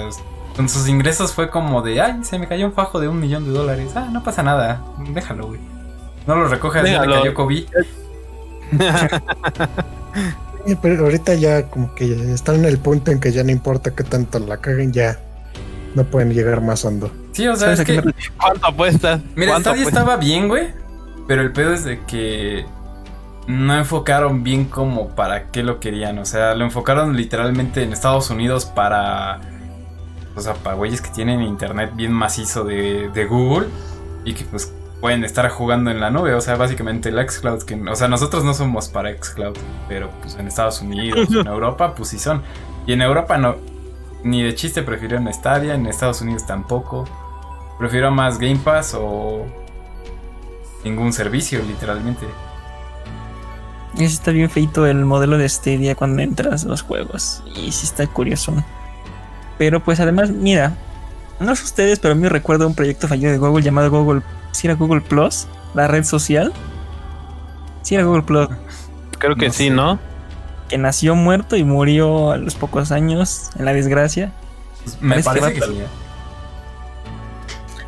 con 0.56 0.68
sus 0.68 0.88
ingresos 0.88 1.32
fue 1.32 1.50
como 1.50 1.82
de, 1.82 2.00
ay, 2.00 2.20
se 2.22 2.38
me 2.38 2.46
cayó 2.48 2.66
un 2.66 2.72
fajo 2.72 3.00
de 3.00 3.08
un 3.08 3.18
millón 3.18 3.44
de 3.44 3.50
dólares. 3.50 3.92
Ah, 3.94 4.08
no 4.12 4.22
pasa 4.22 4.42
nada, 4.42 4.82
déjalo, 5.10 5.48
güey. 5.48 5.73
No 6.26 6.36
lo 6.36 6.48
recoge, 6.48 6.80
así 6.80 6.90
le 6.90 6.98
cayó 6.98 7.34
COVID. 7.34 7.64
Eh, 10.66 10.76
Pero 10.80 11.04
ahorita 11.04 11.34
ya 11.34 11.68
como 11.68 11.94
que 11.94 12.32
están 12.32 12.54
en 12.56 12.64
el 12.64 12.78
punto 12.78 13.10
en 13.10 13.20
que 13.20 13.32
ya 13.32 13.44
no 13.44 13.50
importa 13.50 13.94
qué 13.94 14.02
tanto 14.02 14.38
la 14.38 14.56
caguen, 14.58 14.94
ya 14.94 15.18
no 15.94 16.04
pueden 16.04 16.32
llegar 16.32 16.62
más 16.62 16.84
hondo. 16.86 17.10
Sí, 17.32 17.46
o 17.46 17.54
sea, 17.54 17.76
¿Sabes 17.76 17.80
es 17.80 17.86
que? 17.86 18.12
¿Cuánto 18.40 18.66
apuestas? 18.68 19.20
Mira, 19.34 19.52
¿Cuánto 19.52 19.70
Stadia 19.70 19.82
apuestas? 19.82 20.02
estaba 20.02 20.16
bien, 20.16 20.48
güey. 20.48 20.68
Pero 21.28 21.42
el 21.42 21.52
pedo 21.52 21.74
es 21.74 21.84
de 21.84 22.00
que 22.06 22.64
no 23.46 23.76
enfocaron 23.76 24.42
bien 24.42 24.64
como 24.64 25.10
para 25.10 25.50
qué 25.50 25.62
lo 25.62 25.80
querían. 25.80 26.18
O 26.18 26.24
sea, 26.24 26.54
lo 26.54 26.64
enfocaron 26.64 27.14
literalmente 27.14 27.82
en 27.82 27.92
Estados 27.92 28.30
Unidos 28.30 28.64
para. 28.64 29.40
O 30.34 30.40
sea, 30.40 30.54
para 30.54 30.76
güeyes 30.76 31.02
que 31.02 31.10
tienen 31.10 31.42
internet 31.42 31.90
bien 31.94 32.12
macizo 32.12 32.64
de, 32.64 33.10
de 33.12 33.24
Google. 33.26 33.68
Y 34.24 34.32
que 34.32 34.44
pues 34.44 34.72
pueden 35.04 35.22
estar 35.22 35.46
jugando 35.50 35.90
en 35.90 36.00
la 36.00 36.08
nube. 36.08 36.32
O 36.32 36.40
sea, 36.40 36.56
básicamente 36.56 37.10
el 37.10 37.28
Xcloud. 37.28 37.64
Que, 37.64 37.74
o 37.74 37.94
sea, 37.94 38.08
nosotros 38.08 38.42
no 38.42 38.54
somos 38.54 38.88
para 38.88 39.14
Xcloud. 39.14 39.54
Pero 39.86 40.08
pues 40.22 40.34
en 40.36 40.48
Estados 40.48 40.80
Unidos, 40.80 41.28
en 41.30 41.46
Europa, 41.46 41.94
pues 41.94 42.08
sí 42.08 42.18
son. 42.18 42.40
Y 42.86 42.94
en 42.94 43.02
Europa 43.02 43.36
no. 43.36 43.56
Ni 44.22 44.42
de 44.42 44.54
chiste 44.54 44.82
prefirieron 44.82 45.30
Stadia. 45.30 45.74
En 45.74 45.84
Estados 45.84 46.22
Unidos 46.22 46.46
tampoco. 46.46 47.04
Prefiero 47.78 48.10
más 48.12 48.38
Game 48.38 48.56
Pass 48.56 48.96
o 48.98 49.44
ningún 50.84 51.12
servicio, 51.12 51.62
literalmente. 51.62 52.24
Sí 53.98 54.04
está 54.04 54.30
bien 54.30 54.48
feito 54.48 54.86
el 54.86 55.04
modelo 55.04 55.36
de 55.36 55.46
Stadia 55.50 55.96
cuando 55.96 56.22
entras 56.22 56.64
a 56.64 56.68
los 56.68 56.80
juegos. 56.80 57.42
Y 57.54 57.72
sí 57.72 57.84
está 57.84 58.06
curioso. 58.06 58.54
Pero 59.58 59.84
pues 59.84 60.00
además, 60.00 60.30
mira, 60.30 60.72
no 61.40 61.54
sé 61.56 61.64
ustedes, 61.64 61.98
pero 61.98 62.12
a 62.12 62.14
mí 62.14 62.22
me 62.22 62.28
recuerda 62.28 62.66
un 62.66 62.74
proyecto 62.74 63.08
fallido 63.08 63.30
de 63.32 63.38
Google 63.38 63.62
llamado 63.62 63.90
Google. 63.90 64.22
Si 64.52 64.66
era 64.66 64.74
Google 64.76 65.00
Plus, 65.00 65.46
la 65.74 65.88
red 65.88 66.04
social. 66.04 66.52
Si 67.82 67.94
era 67.94 68.04
Google 68.04 68.22
Plus, 68.22 68.48
Creo 69.18 69.36
que 69.36 69.46
No 69.48 69.52
sí, 69.52 69.64
sé. 69.68 69.70
¿no? 69.70 69.98
que 70.68 70.78
nació 70.78 71.14
muerto 71.14 71.56
y 71.56 71.64
murió 71.64 72.30
a 72.32 72.36
los 72.38 72.54
pocos 72.54 72.90
años 72.90 73.50
en 73.58 73.66
la 73.66 73.72
desgracia. 73.74 74.32
Me 75.00 75.22
Parece 75.22 75.30
que 75.34 75.40
parece 75.40 75.60
que, 75.60 75.60
va- 75.60 75.66
sí. 75.66 75.82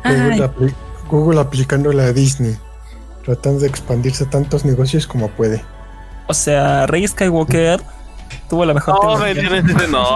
Google, 0.03 0.33
Ay, 0.33 0.39
apli- 0.39 0.73
Google 1.09 1.39
aplicándole 1.41 2.03
a 2.03 2.13
Disney, 2.13 2.57
tratando 3.25 3.61
de 3.61 3.67
expandirse 3.67 4.25
tantos 4.25 4.63
negocios 4.65 5.07
como 5.07 5.29
puede. 5.29 5.63
o 6.27 6.33
sea, 6.33 6.85
Rey 6.87 7.07
Skywalker 7.07 7.81
tuvo 8.49 8.65
la 8.65 8.73
mejor 8.73 8.95
No, 9.03 9.25
ese 9.25 9.51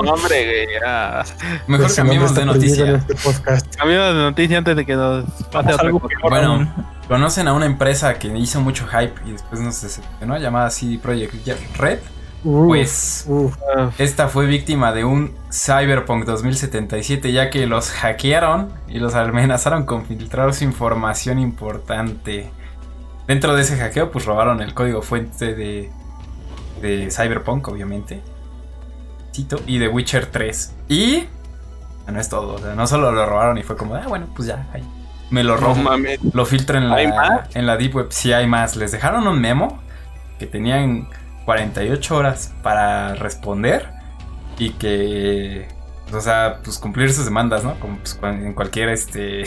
nombre, 0.03 0.45
güey. 0.45 0.67
ya. 0.81 1.23
Mejor 1.67 1.95
cambiemos 1.95 2.33
de 2.35 2.45
noticia. 2.45 2.95
este 2.95 3.87
de 3.87 4.13
noticia 4.13 4.57
antes 4.57 4.75
de 4.75 4.85
que 4.85 4.95
nos 4.95 5.25
pase 5.51 5.71
algo 5.79 5.99
peor 5.99 6.29
Bueno. 6.29 6.91
¿Conocen 7.07 7.47
a 7.49 7.53
una 7.53 7.65
empresa 7.65 8.13
que 8.13 8.27
hizo 8.37 8.61
mucho 8.61 8.87
hype 8.87 9.13
y 9.25 9.31
después 9.33 9.59
nos 9.59 9.81
decepcionó? 9.81 10.37
Llamada 10.37 10.69
CD 10.69 10.97
Projekt 10.97 11.45
Red. 11.77 11.99
Uh, 12.43 12.67
Pues 12.67 13.25
uh, 13.27 13.51
Ah, 13.77 13.89
esta 13.97 14.27
fue 14.27 14.45
víctima 14.47 14.93
de 14.93 15.03
un 15.03 15.35
Cyberpunk 15.51 16.25
2077 16.25 17.31
ya 17.31 17.49
que 17.49 17.67
los 17.67 17.91
hackearon 17.91 18.69
y 18.87 18.99
los 18.99 19.13
amenazaron 19.13 19.85
con 19.85 20.05
filtrar 20.05 20.53
su 20.53 20.63
información 20.63 21.37
importante. 21.37 22.49
Dentro 23.27 23.55
de 23.55 23.61
ese 23.61 23.77
hackeo 23.77 24.09
pues 24.09 24.25
robaron 24.25 24.61
el 24.61 24.73
código 24.73 25.01
fuente 25.01 25.53
de, 25.53 25.91
de 26.81 27.09
Cyberpunk 27.11 27.67
obviamente. 27.67 28.21
Y 29.65 29.77
de 29.77 29.87
Witcher 29.87 30.25
3. 30.25 30.75
Y... 30.89 31.27
No 32.07 32.19
es 32.19 32.27
todo, 32.27 32.55
o 32.55 32.59
sea, 32.59 32.75
no 32.75 32.87
solo 32.87 33.11
lo 33.13 33.25
robaron 33.25 33.57
y 33.57 33.63
fue 33.63 33.77
como, 33.77 33.95
ah 33.95 34.03
bueno, 34.05 34.27
pues 34.35 34.49
ya, 34.49 34.67
ahí. 34.73 34.83
Me 35.29 35.45
lo 35.45 35.57
No 35.57 35.73
mames. 35.75 36.19
Lo 36.33 36.45
filtro 36.45 36.77
en 36.77 36.91
¿Hay 36.91 37.07
la, 37.07 37.47
en 37.53 37.65
la 37.65 37.77
Deep 37.77 37.95
Web. 37.95 38.07
Sí, 38.09 38.33
hay 38.33 38.47
más. 38.47 38.75
Les 38.75 38.91
dejaron 38.91 39.25
un 39.27 39.39
memo 39.39 39.81
que 40.37 40.45
tenían 40.45 41.07
48 41.45 42.17
horas 42.17 42.53
para 42.61 43.15
responder 43.15 43.89
y 44.57 44.71
que, 44.71 45.69
o 46.13 46.19
sea, 46.19 46.59
pues 46.63 46.77
cumplir 46.77 47.13
sus 47.13 47.25
demandas, 47.25 47.63
¿no? 47.63 47.79
Como 47.79 47.97
pues, 47.97 48.19
en 48.21 48.53
cualquier 48.53 48.89
este 48.89 49.43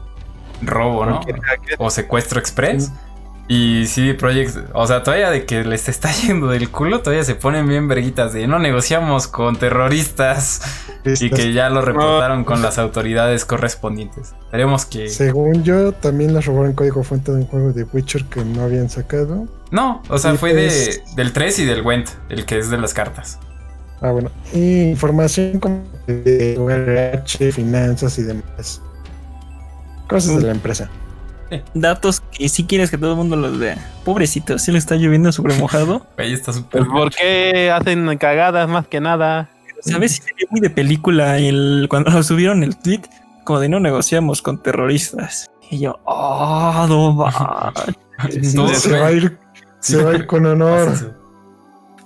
robo, 0.62 1.04
¿no? 1.04 1.20
O 1.76 1.90
secuestro 1.90 2.40
express. 2.40 2.90
Y 3.50 3.86
sí, 3.86 4.12
Project, 4.12 4.58
o 4.74 4.86
sea, 4.86 5.02
todavía 5.02 5.30
de 5.30 5.46
que 5.46 5.64
les 5.64 5.88
está 5.88 6.12
yendo 6.26 6.48
del 6.48 6.70
culo, 6.70 7.00
todavía 7.00 7.24
se 7.24 7.34
ponen 7.34 7.66
bien 7.66 7.88
verguitas 7.88 8.34
de 8.34 8.46
no 8.46 8.58
negociamos 8.58 9.26
con 9.26 9.56
terroristas 9.56 10.60
y 11.04 11.30
que 11.30 11.54
ya 11.54 11.70
lo 11.70 11.80
reportaron 11.80 12.44
con 12.44 12.60
las 12.60 12.78
autoridades 12.78 13.46
correspondientes. 13.46 14.34
Esperemos 14.44 14.84
que... 14.84 15.08
Según 15.08 15.64
yo, 15.64 15.92
también 15.92 16.34
les 16.34 16.44
robaron 16.44 16.74
código 16.74 17.02
fuente 17.02 17.32
de 17.32 17.38
un 17.38 17.46
juego 17.46 17.72
de 17.72 17.84
Witcher 17.84 18.26
que 18.26 18.44
no 18.44 18.62
habían 18.62 18.90
sacado. 18.90 19.48
No, 19.70 20.02
o 20.10 20.18
sea, 20.18 20.34
Y 20.34 20.36
fue 20.36 20.52
de, 20.52 21.02
del 21.16 21.32
3 21.32 21.58
y 21.60 21.64
del 21.64 21.80
Went, 21.80 22.10
el 22.28 22.44
que 22.44 22.58
es 22.58 22.68
de 22.68 22.76
las 22.76 22.92
cartas. 22.92 23.38
Ah, 24.02 24.10
bueno. 24.10 24.30
Y 24.52 24.82
información 24.82 25.58
como 25.58 25.82
de 26.06 26.54
RH, 26.54 27.52
finanzas 27.52 28.18
y 28.18 28.24
demás. 28.24 28.82
Cosas 30.06 30.36
de 30.36 30.42
la 30.42 30.52
empresa. 30.52 30.90
Datos 31.74 32.20
que 32.20 32.48
si 32.48 32.64
quieres 32.64 32.90
que 32.90 32.98
todo 32.98 33.12
el 33.12 33.16
mundo 33.16 33.36
los 33.36 33.58
vea. 33.58 33.78
Pobrecito, 34.04 34.58
si 34.58 34.72
le 34.72 34.78
está 34.78 34.96
lloviendo 34.96 35.32
sobre 35.32 35.56
mojado. 35.58 36.06
Güey, 36.16 36.32
está 36.32 36.52
súper... 36.52 36.80
Pues, 36.86 36.92
¿Por 36.92 37.14
qué 37.14 37.70
hacen 37.70 38.16
cagadas 38.18 38.68
más 38.68 38.86
que 38.86 39.00
nada? 39.00 39.48
¿Sabes? 39.80 40.12
Si 40.12 40.22
sería 40.22 40.46
muy 40.50 40.60
de 40.60 40.70
película 40.70 41.38
el, 41.38 41.86
cuando 41.88 42.10
lo 42.10 42.22
subieron 42.22 42.62
el 42.62 42.76
tweet, 42.76 43.02
como 43.44 43.60
de 43.60 43.68
no 43.68 43.80
negociamos 43.80 44.42
con 44.42 44.62
terroristas. 44.62 45.50
Y 45.70 45.80
yo, 45.80 46.00
oh, 46.04 46.86
no 46.88 47.16
va. 47.16 47.72
Todo 48.54 48.68
se 48.74 48.98
va 48.98 49.06
a 49.06 49.12
ir, 49.12 49.38
Sí, 49.80 49.92
se 49.92 50.02
va 50.02 50.10
a 50.10 50.14
ir 50.14 50.26
con 50.26 50.44
honor. 50.46 51.14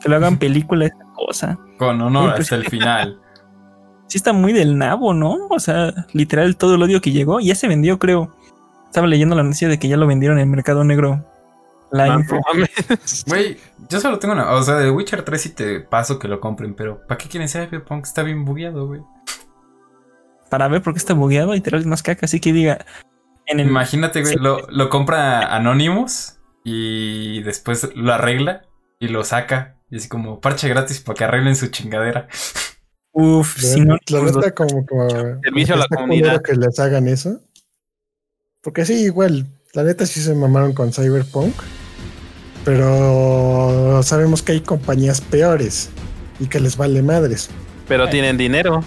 Que 0.00 0.08
lo 0.08 0.16
hagan 0.16 0.36
película 0.36 0.86
esta 0.86 1.04
cosa. 1.14 1.58
Con 1.78 2.00
honor 2.00 2.24
Uy, 2.24 2.30
pues- 2.30 2.40
hasta 2.42 2.56
el 2.56 2.66
final. 2.66 3.18
Sí 4.08 4.18
está 4.18 4.34
muy 4.34 4.52
del 4.52 4.76
nabo, 4.76 5.14
¿no? 5.14 5.46
O 5.48 5.58
sea, 5.58 6.06
literal 6.12 6.58
todo 6.58 6.74
el 6.74 6.82
odio 6.82 7.00
que 7.00 7.12
llegó 7.12 7.40
ya 7.40 7.54
se 7.54 7.66
vendió, 7.66 7.98
creo. 7.98 8.30
Estaba 8.92 9.06
leyendo 9.06 9.34
la 9.34 9.42
noticia 9.42 9.68
de 9.68 9.78
que 9.78 9.88
ya 9.88 9.96
lo 9.96 10.06
vendieron 10.06 10.36
en 10.36 10.42
el 10.44 10.50
mercado 10.50 10.84
negro. 10.84 11.26
La 11.90 12.08
No, 12.08 12.20
info. 12.20 12.38
Güey, 13.26 13.56
yo 13.88 14.00
solo 14.00 14.18
tengo 14.18 14.34
una. 14.34 14.52
O 14.52 14.62
sea, 14.62 14.74
de 14.76 14.90
Witcher 14.90 15.22
3 15.22 15.40
sí 15.40 15.48
te 15.54 15.80
paso 15.80 16.18
que 16.18 16.28
lo 16.28 16.40
compren, 16.40 16.74
pero 16.74 17.00
¿para 17.06 17.16
qué 17.16 17.26
quieren 17.30 17.48
Cyberpunk? 17.48 18.04
Está 18.04 18.22
bien 18.22 18.44
bugueado, 18.44 18.86
güey. 18.86 19.00
Para 20.50 20.68
ver 20.68 20.82
por 20.82 20.92
qué 20.92 20.98
está 20.98 21.14
bugueado, 21.14 21.54
literal 21.54 21.80
es 21.80 21.86
más 21.86 22.02
caca. 22.02 22.26
Así 22.26 22.38
que 22.38 22.52
diga, 22.52 22.84
en 23.46 23.60
el 23.60 23.68
Imagínate, 23.68 24.20
güey, 24.20 24.34
Sí. 24.34 24.38
lo, 24.38 24.66
lo 24.68 24.90
compra 24.90 25.54
Anonymous 25.56 26.38
y 26.64 27.42
después 27.44 27.88
lo 27.94 28.12
arregla 28.12 28.62
y 29.00 29.08
lo 29.08 29.24
saca. 29.24 29.78
Y 29.90 29.96
así 29.96 30.08
como 30.10 30.38
parche 30.38 30.68
gratis 30.68 31.00
para 31.00 31.16
que 31.16 31.24
arreglen 31.24 31.56
su 31.56 31.68
chingadera. 31.68 32.28
Uf, 33.12 33.56
La, 33.56 33.62
si 33.62 33.80
no, 33.80 33.94
la 34.08 34.20
pues, 34.20 34.36
neta, 34.36 34.50
como, 34.54 34.84
como 34.86 35.08
Servicio 35.42 35.74
a 35.74 35.78
la 35.78 35.86
comunidad. 35.88 36.42
que 36.42 36.54
les 36.54 36.78
hagan 36.78 37.08
eso. 37.08 37.40
Porque 38.62 38.84
sí, 38.86 38.94
igual, 38.94 39.46
la 39.72 39.82
neta 39.82 40.06
sí 40.06 40.20
se 40.20 40.34
mamaron 40.34 40.72
con 40.72 40.92
Cyberpunk. 40.92 41.54
Pero 42.64 44.00
sabemos 44.04 44.42
que 44.42 44.52
hay 44.52 44.60
compañías 44.60 45.20
peores 45.20 45.90
y 46.38 46.46
que 46.46 46.60
les 46.60 46.76
vale 46.76 47.02
madres. 47.02 47.50
Pero 47.88 48.08
tienen 48.08 48.36
dinero. 48.36 48.84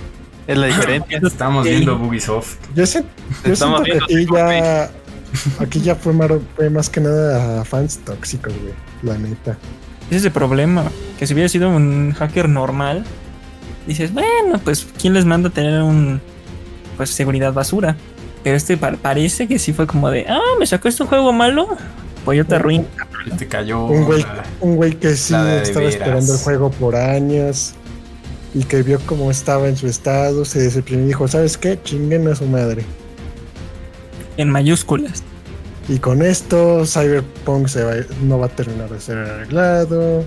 Es 0.47 0.57
la 0.57 0.67
diferencia. 0.67 1.19
Estamos 1.23 1.65
viendo 1.65 1.97
Bugisoft. 1.97 2.55
Yo, 2.75 2.85
sé, 2.85 3.03
yo 3.45 3.53
Estamos 3.53 3.81
siento 3.83 4.05
que 4.07 4.15
viendo 4.15 4.37
aquí 4.37 4.53
ya, 4.53 4.91
aquí 5.59 5.81
ya 5.81 5.95
fue, 5.95 6.13
mar- 6.13 6.39
fue 6.55 6.69
más 6.69 6.89
que 6.89 7.01
nada 7.01 7.61
a 7.61 7.65
fans 7.65 7.99
tóxicos, 8.05 8.53
güey. 8.61 8.73
La 9.03 9.17
neta. 9.17 9.57
ese 10.07 10.17
es 10.17 10.25
el 10.25 10.31
problema. 10.31 10.85
Que 11.19 11.27
si 11.27 11.33
hubiera 11.33 11.49
sido 11.49 11.69
un 11.69 12.13
hacker 12.13 12.47
normal, 12.47 13.03
dices, 13.87 14.13
bueno, 14.13 14.59
pues, 14.63 14.87
¿quién 15.01 15.13
les 15.13 15.25
manda 15.25 15.49
a 15.49 15.51
tener 15.51 15.81
un, 15.81 16.21
pues, 16.95 17.09
seguridad 17.09 17.51
basura? 17.51 17.97
Pero 18.45 18.55
este 18.57 18.77
pa- 18.77 18.91
parece 18.93 19.47
que 19.47 19.57
sí 19.59 19.73
fue 19.73 19.87
como 19.87 20.09
de, 20.11 20.25
ah, 20.29 20.39
me 20.59 20.65
sacaste 20.67 21.01
un 21.03 21.09
juego 21.09 21.33
malo, 21.33 21.67
pues 22.23 22.37
yo 22.37 22.45
te 22.45 22.55
arruino. 22.55 22.85
Te 23.39 23.47
cayó. 23.47 23.85
Un 23.85 24.05
güey, 24.05 24.21
la- 24.21 24.43
un 24.61 24.75
güey 24.75 24.93
que 24.93 25.15
sí 25.15 25.33
estaba 25.33 25.85
esperando 25.87 26.31
el 26.33 26.39
juego 26.39 26.69
por 26.69 26.95
años 26.95 27.73
y 28.53 28.63
que 28.63 28.83
vio 28.83 28.99
cómo 29.07 29.31
estaba 29.31 29.67
en 29.67 29.75
su 29.75 29.87
estado, 29.87 30.45
se 30.45 30.59
decepcionó 30.59 31.03
y 31.03 31.07
dijo, 31.07 31.27
¿sabes 31.27 31.57
qué? 31.57 31.79
Chinguen 31.83 32.27
a 32.27 32.35
su 32.35 32.45
madre. 32.45 32.85
En 34.37 34.49
mayúsculas. 34.51 35.23
Y 35.89 35.97
con 35.99 36.21
esto, 36.21 36.85
Cyberpunk 36.85 37.67
se 37.67 37.83
va, 37.83 37.93
no 38.21 38.37
va 38.39 38.45
a 38.45 38.49
terminar 38.49 38.89
de 38.89 38.99
ser 39.01 39.17
arreglado. 39.17 40.23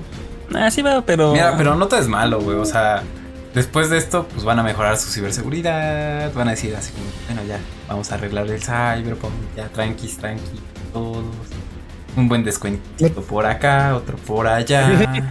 Ah, 0.54 0.70
sí 0.70 0.82
va, 0.82 1.02
pero... 1.06 1.32
Mira, 1.32 1.54
pero 1.56 1.74
no 1.76 1.86
te 1.88 1.98
es 1.98 2.08
malo, 2.08 2.40
güey. 2.40 2.56
O 2.56 2.64
sea, 2.64 3.02
después 3.54 3.90
de 3.90 3.98
esto, 3.98 4.26
pues 4.28 4.44
van 4.44 4.58
a 4.58 4.62
mejorar 4.62 4.96
su 4.96 5.10
ciberseguridad. 5.10 6.32
Van 6.32 6.48
a 6.48 6.52
decir 6.52 6.74
así 6.76 6.92
como, 6.92 7.06
bueno, 7.26 7.42
ya, 7.48 7.60
vamos 7.88 8.10
a 8.12 8.14
arreglar 8.14 8.48
el 8.48 8.60
Cyberpunk. 8.60 9.32
Ya, 9.56 9.68
tranquis, 9.68 10.16
tranqui, 10.16 10.60
todos. 10.92 11.24
Un 12.16 12.28
buen 12.28 12.42
descuento 12.42 12.82
por 13.28 13.46
acá, 13.46 13.94
otro 13.94 14.16
por 14.16 14.46
allá. 14.46 15.30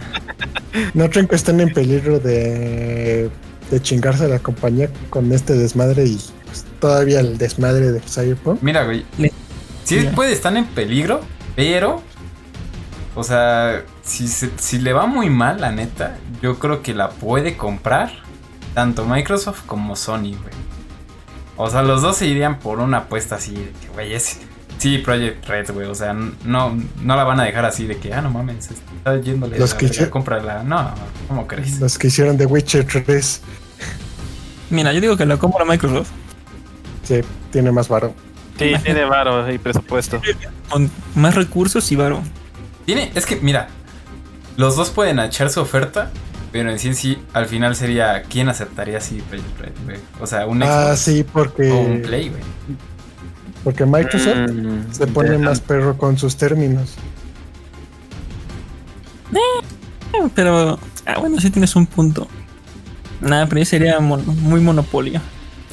No 0.94 1.08
creen 1.10 1.26
que 1.26 1.34
estén 1.34 1.60
en 1.60 1.72
peligro 1.72 2.20
de, 2.20 3.30
de 3.70 3.82
chingarse 3.82 4.24
a 4.24 4.28
la 4.28 4.38
compañía 4.38 4.90
con 5.10 5.32
este 5.32 5.54
desmadre 5.54 6.04
y 6.04 6.20
pues, 6.44 6.64
todavía 6.78 7.20
el 7.20 7.38
desmadre 7.38 7.90
de 7.90 8.00
Cyberpunk. 8.00 8.62
Mira, 8.62 8.84
güey. 8.84 9.04
Sí 9.84 10.08
puede 10.14 10.32
estar 10.32 10.54
en 10.56 10.66
peligro, 10.66 11.20
pero. 11.56 12.02
O 13.14 13.24
sea, 13.24 13.82
si, 14.08 14.26
se- 14.28 14.50
si 14.58 14.78
le 14.78 14.92
va 14.92 15.06
muy 15.06 15.30
mal, 15.30 15.60
la 15.60 15.70
neta, 15.70 16.16
yo 16.42 16.58
creo 16.58 16.82
que 16.82 16.94
la 16.94 17.10
puede 17.10 17.56
comprar 17.56 18.10
tanto 18.74 19.04
Microsoft 19.04 19.62
como 19.66 19.94
Sony, 19.96 20.32
güey. 20.36 20.58
O 21.56 21.68
sea, 21.70 21.82
los 21.82 22.02
dos 22.02 22.16
se 22.16 22.26
irían 22.26 22.58
por 22.58 22.78
una 22.78 22.98
apuesta 22.98 23.36
así 23.36 23.52
de 23.54 23.70
que, 23.80 23.88
güey, 23.92 24.14
es. 24.14 24.38
Sí, 24.78 24.98
Project 24.98 25.44
Red, 25.48 25.72
güey. 25.72 25.88
O 25.88 25.94
sea, 25.94 26.12
no, 26.12 26.78
no 27.02 27.16
la 27.16 27.24
van 27.24 27.40
a 27.40 27.44
dejar 27.44 27.64
así 27.64 27.86
de 27.86 27.96
que, 27.98 28.14
ah, 28.14 28.20
no 28.22 28.30
mames, 28.30 28.70
está 28.70 29.20
yéndole 29.20 29.58
Los 29.58 29.72
la 29.72 29.78
que 29.78 29.86
hice- 29.86 30.08
cómprala. 30.08 30.62
No, 30.62 30.92
¿cómo 31.26 31.46
crees? 31.48 31.80
Los 31.80 31.98
que 31.98 32.06
hicieron 32.06 32.38
The 32.38 32.46
Witcher 32.46 32.86
3, 32.86 33.42
Mira, 34.70 34.92
yo 34.92 35.00
digo 35.00 35.16
que 35.16 35.26
lo 35.26 35.38
compra 35.38 35.64
Microsoft. 35.64 36.10
sí, 37.02 37.20
tiene 37.50 37.72
más 37.72 37.88
varo. 37.88 38.14
Sí, 38.58 38.72
tiene 38.84 39.04
varo 39.04 39.50
y 39.52 39.58
presupuesto. 39.58 40.20
Con 40.68 40.90
más 41.14 41.34
recursos 41.34 41.90
y 41.90 41.96
varo. 41.96 42.22
Tiene, 42.84 43.10
es 43.14 43.24
que, 43.26 43.36
mira, 43.36 43.68
los 44.58 44.76
dos 44.76 44.90
pueden 44.90 45.18
echar 45.20 45.48
su 45.48 45.60
oferta, 45.60 46.10
pero 46.52 46.70
en 46.70 46.78
sí 46.78 46.88
en 46.88 46.94
sí, 46.96 47.18
al 47.32 47.46
final 47.46 47.74
sería, 47.76 48.22
¿quién 48.24 48.48
aceptaría 48.50 48.98
así 48.98 49.22
Project 49.28 49.58
Red, 49.60 49.72
güey? 49.86 49.98
O 50.20 50.26
sea, 50.26 50.46
un 50.46 50.58
Xbox 50.58 50.70
Ah, 50.70 50.96
sí, 50.96 51.20
o 51.20 51.24
un 51.24 51.24
porque, 51.32 52.02
Play, 52.06 52.28
güey. 52.28 52.42
porque 53.64 53.86
Microsoft 53.86 54.50
Mm, 54.52 54.92
se 54.92 55.06
pone 55.06 55.38
más 55.38 55.60
perro 55.60 55.96
con 55.96 56.18
sus 56.18 56.36
términos. 56.36 56.96
Eh, 59.32 60.28
Pero, 60.34 60.78
ah, 61.06 61.18
bueno, 61.20 61.40
sí 61.40 61.50
tienes 61.50 61.76
un 61.76 61.86
punto. 61.86 62.26
Nada, 63.20 63.46
pero 63.46 63.58
ya 63.60 63.64
sería 63.64 64.00
mon- 64.00 64.24
muy 64.42 64.60
monopolio. 64.60 65.20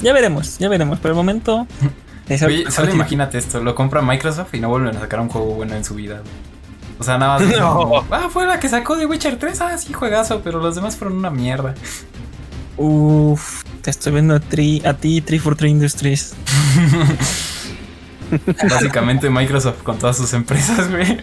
Ya 0.02 0.12
veremos, 0.12 0.58
ya 0.58 0.68
veremos. 0.68 0.98
Por 1.00 1.10
el 1.10 1.16
momento... 1.16 1.66
Oye, 2.44 2.68
solo 2.72 2.92
imagínate 2.92 3.38
esto, 3.38 3.62
lo 3.62 3.76
compra 3.76 4.02
Microsoft 4.02 4.52
y 4.54 4.60
no 4.60 4.68
vuelven 4.68 4.96
a 4.96 5.00
sacar 5.00 5.20
un 5.20 5.28
juego 5.28 5.46
bueno 5.54 5.76
en 5.76 5.84
su 5.84 5.94
vida, 5.94 6.14
güey. 6.20 6.55
O 6.98 7.04
sea, 7.04 7.18
nada 7.18 7.38
más. 7.38 7.48
No. 7.58 7.74
como, 7.74 8.06
ah, 8.10 8.28
fue 8.30 8.46
la 8.46 8.58
que 8.58 8.68
sacó 8.68 8.96
de 8.96 9.06
Witcher 9.06 9.38
3, 9.38 9.60
ah, 9.60 9.78
sí, 9.78 9.92
juegazo, 9.92 10.40
pero 10.42 10.60
los 10.60 10.74
demás 10.74 10.96
fueron 10.96 11.18
una 11.18 11.30
mierda. 11.30 11.74
Uf, 12.76 13.64
te 13.82 13.90
estoy 13.90 14.12
viendo 14.12 14.34
a, 14.34 14.40
tri, 14.40 14.82
a 14.84 14.94
ti, 14.94 15.20
343 15.20 15.70
Industries. 15.70 16.34
Básicamente 18.70 19.30
Microsoft 19.30 19.82
con 19.82 19.98
todas 19.98 20.16
sus 20.16 20.32
empresas, 20.32 20.90
güey. 20.90 21.22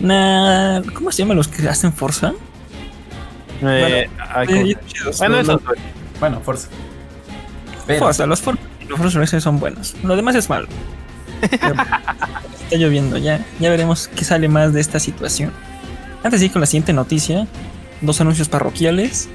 Nah, 0.00 0.82
¿cómo 0.92 1.12
se 1.12 1.22
llaman 1.22 1.36
los 1.36 1.48
que 1.48 1.68
hacen 1.68 1.92
Forza? 1.92 2.32
Eh. 3.62 4.08
Eh, 4.48 4.76
chidos, 4.86 5.18
bueno, 5.18 5.42
los-. 5.42 5.60
Bueno, 6.20 6.40
Forza. 6.40 6.68
Pero, 7.86 8.00
Forza, 8.00 8.26
los 8.26 8.40
Forza, 8.40 8.62
los 8.88 9.14
Forza 9.14 9.40
son 9.40 9.60
buenos. 9.60 9.94
Lo 10.02 10.16
demás 10.16 10.34
es 10.34 10.48
malo. 10.50 10.66
Está 12.74 12.86
lloviendo, 12.86 13.18
ya, 13.18 13.38
ya 13.60 13.70
veremos 13.70 14.08
qué 14.08 14.24
sale 14.24 14.48
más 14.48 14.72
de 14.72 14.80
esta 14.80 14.98
situación. 14.98 15.52
Antes 16.24 16.40
de 16.40 16.46
ir 16.46 16.52
con 16.52 16.58
la 16.60 16.66
siguiente 16.66 16.92
noticia, 16.92 17.46
dos 18.00 18.20
anuncios 18.20 18.48
parroquiales 18.48 19.28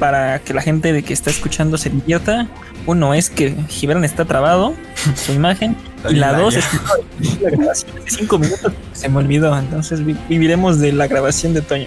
para 0.00 0.40
que 0.40 0.52
la 0.52 0.62
gente 0.62 0.92
de 0.92 1.04
que 1.04 1.12
está 1.12 1.30
escuchando 1.30 1.78
se 1.78 1.90
divierta. 1.90 2.48
Uno 2.86 3.14
es 3.14 3.30
que 3.30 3.54
Gibran 3.68 4.02
está 4.02 4.24
trabado, 4.24 4.74
su 5.14 5.30
imagen, 5.32 5.76
y 6.10 6.14
la 6.14 6.32
dos 6.32 6.56
es 6.56 6.64
que 6.66 7.44
la 7.44 7.50
grabación 7.50 7.94
de 7.94 8.10
cinco 8.10 8.38
minutos 8.40 8.72
se 8.94 9.08
me 9.08 9.18
olvidó. 9.18 9.56
Entonces 9.56 10.04
vi- 10.04 10.16
viviremos 10.28 10.80
de 10.80 10.90
la 10.90 11.06
grabación 11.06 11.54
de 11.54 11.62
Toño. 11.62 11.86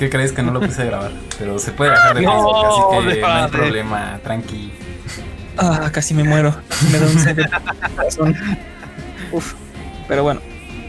¿Qué 0.00 0.10
crees 0.10 0.32
que 0.32 0.42
no 0.42 0.50
lo 0.50 0.60
puse 0.60 0.82
a 0.82 0.86
grabar? 0.86 1.12
Pero 1.38 1.56
se 1.60 1.70
puede 1.70 1.90
bajar 1.92 2.16
de 2.16 2.22
No, 2.24 2.32
Facebook, 2.32 2.56
así 2.66 2.80
que 3.10 3.14
de 3.14 3.20
no 3.20 3.28
hay 3.28 3.48
problema, 3.48 4.20
tranqui. 4.24 4.72
Ah, 5.56 5.88
casi 5.92 6.14
me 6.14 6.24
muero. 6.24 6.52
Me 6.90 6.98
da 6.98 7.06
un. 8.24 8.36
Uf. 9.32 9.54
Pero 10.08 10.22
bueno, 10.22 10.40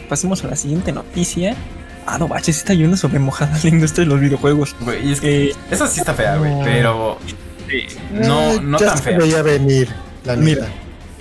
pasemos 0.09 0.43
a 0.43 0.47
la 0.47 0.55
siguiente 0.55 0.91
noticia. 0.91 1.55
Ah, 2.05 2.17
no, 2.17 2.27
baches, 2.27 2.57
está 2.57 2.73
lloviendo 2.73 2.97
sobre 2.97 3.19
mojada 3.19 3.57
la 3.63 3.69
industria 3.69 4.05
de 4.05 4.09
los 4.11 4.19
videojuegos. 4.21 4.75
Güey, 4.81 5.07
y 5.09 5.11
es 5.13 5.21
que 5.21 5.47
Eh, 5.49 5.55
esa 5.71 5.87
sí 5.87 5.99
está 5.99 6.13
fea, 6.13 6.37
güey, 6.37 6.51
No. 6.55 6.61
pero 6.63 7.17
no, 8.13 8.51
Eh, 8.53 8.59
no 8.61 8.79
ya 8.79 8.87
tan 8.87 8.97
se 8.97 9.03
fea. 9.03 9.17
veía 9.17 9.41
venir, 9.41 9.89
la 10.23 10.35
Mira. 10.35 10.67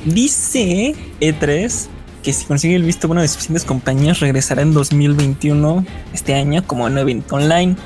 dice 0.04 0.94
E3 1.20 1.88
que 2.22 2.32
si 2.32 2.44
consigue 2.44 2.74
el 2.76 2.82
visto 2.82 3.06
bueno 3.08 3.22
de 3.22 3.28
suficientes 3.28 3.64
compañías 3.64 4.18
regresará 4.20 4.62
en 4.62 4.72
2021, 4.72 5.84
este 6.12 6.34
año, 6.34 6.64
como 6.66 6.84
un 6.84 6.98
evento 6.98 7.36
online. 7.36 7.76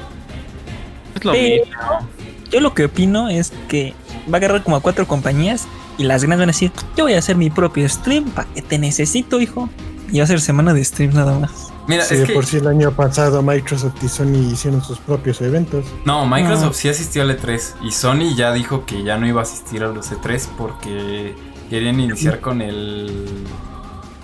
Es 1.14 1.24
lo 1.24 1.32
Pero- 1.32 1.64
mismo. 1.66 2.08
Yo 2.50 2.60
lo 2.60 2.74
que 2.74 2.86
opino 2.86 3.28
es 3.28 3.52
que 3.68 3.94
va 4.28 4.34
a 4.34 4.36
agarrar 4.38 4.62
como 4.64 4.76
a 4.76 4.80
cuatro 4.80 5.06
compañías 5.06 5.68
y 5.98 6.04
las 6.04 6.22
grandes 6.24 6.40
van 6.40 6.48
a 6.48 6.52
decir, 6.52 6.72
yo 6.96 7.04
voy 7.04 7.12
a 7.14 7.18
hacer 7.18 7.36
mi 7.36 7.48
propio 7.50 7.88
stream, 7.88 8.24
¿para 8.30 8.48
qué 8.54 8.60
te 8.62 8.78
necesito, 8.78 9.40
hijo? 9.40 9.68
Y 10.12 10.18
va 10.18 10.24
a 10.24 10.26
ser 10.26 10.40
semana 10.40 10.74
de 10.74 10.84
stream 10.84 11.14
nada 11.14 11.38
más. 11.38 11.72
Mira, 11.86 12.04
Sí, 12.04 12.14
es 12.14 12.20
de 12.20 12.26
que 12.26 12.32
por 12.34 12.46
sí 12.46 12.56
el 12.58 12.66
año 12.66 12.90
pasado 12.92 13.42
Microsoft 13.42 14.02
y 14.02 14.08
Sony 14.08 14.50
hicieron 14.52 14.82
sus 14.82 14.98
propios 14.98 15.40
eventos. 15.40 15.84
no, 16.04 16.26
Microsoft 16.26 16.64
No. 16.66 16.72
sí 16.72 16.88
asistió 16.88 17.22
al 17.22 17.30
E3 17.38 17.60
y 17.82 17.90
Sony 17.92 18.34
ya 18.36 18.52
dijo 18.52 18.84
que 18.86 19.02
ya 19.02 19.16
no 19.18 19.26
iba 19.26 19.40
a 19.40 19.44
asistir 19.44 19.82
a 19.82 19.88
los 19.88 20.10
E3 20.12 20.46
porque 20.58 21.34
querían 21.68 21.98
iniciar 22.00 22.40
con 22.40 22.60
el 22.60 23.44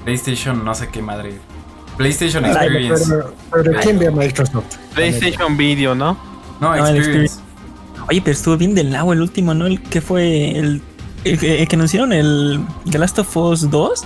PlayStation 0.05 0.64
no 0.64 0.75
sé 0.75 0.88
qué 0.88 1.03
madre. 1.03 1.38
PlayStation 1.96 2.44
Ay, 2.44 2.51
Experience. 2.53 3.05
Pero, 3.09 3.35
pero 3.51 3.81
¿quién 3.81 3.99
ve 3.99 4.09
a 4.09 4.11
Microsoft? 4.11 4.77
PlayStation 4.94 5.57
Video, 5.57 5.94
¿no? 5.94 6.16
No, 6.61 6.77
No, 6.77 6.87
el 6.87 6.96
Experience. 6.96 7.40
Oye, 8.09 8.20
pero 8.22 8.33
estuvo 8.37 8.57
bien 8.57 8.75
del 8.75 8.92
lado 8.92 9.12
el 9.12 9.20
último, 9.22 9.55
¿no? 9.55 9.66
El 9.66 9.81
que 9.83 10.01
fue 10.01 10.57
el, 10.59 10.83
el 11.25 11.38
que 11.38 11.62
el 11.62 11.68
que 11.68 11.77
anunciaron 11.77 12.12
el 12.12 12.61
The 12.90 12.99
Last 12.99 13.18
of 13.18 13.37
Us 13.37 13.68
2. 13.70 14.05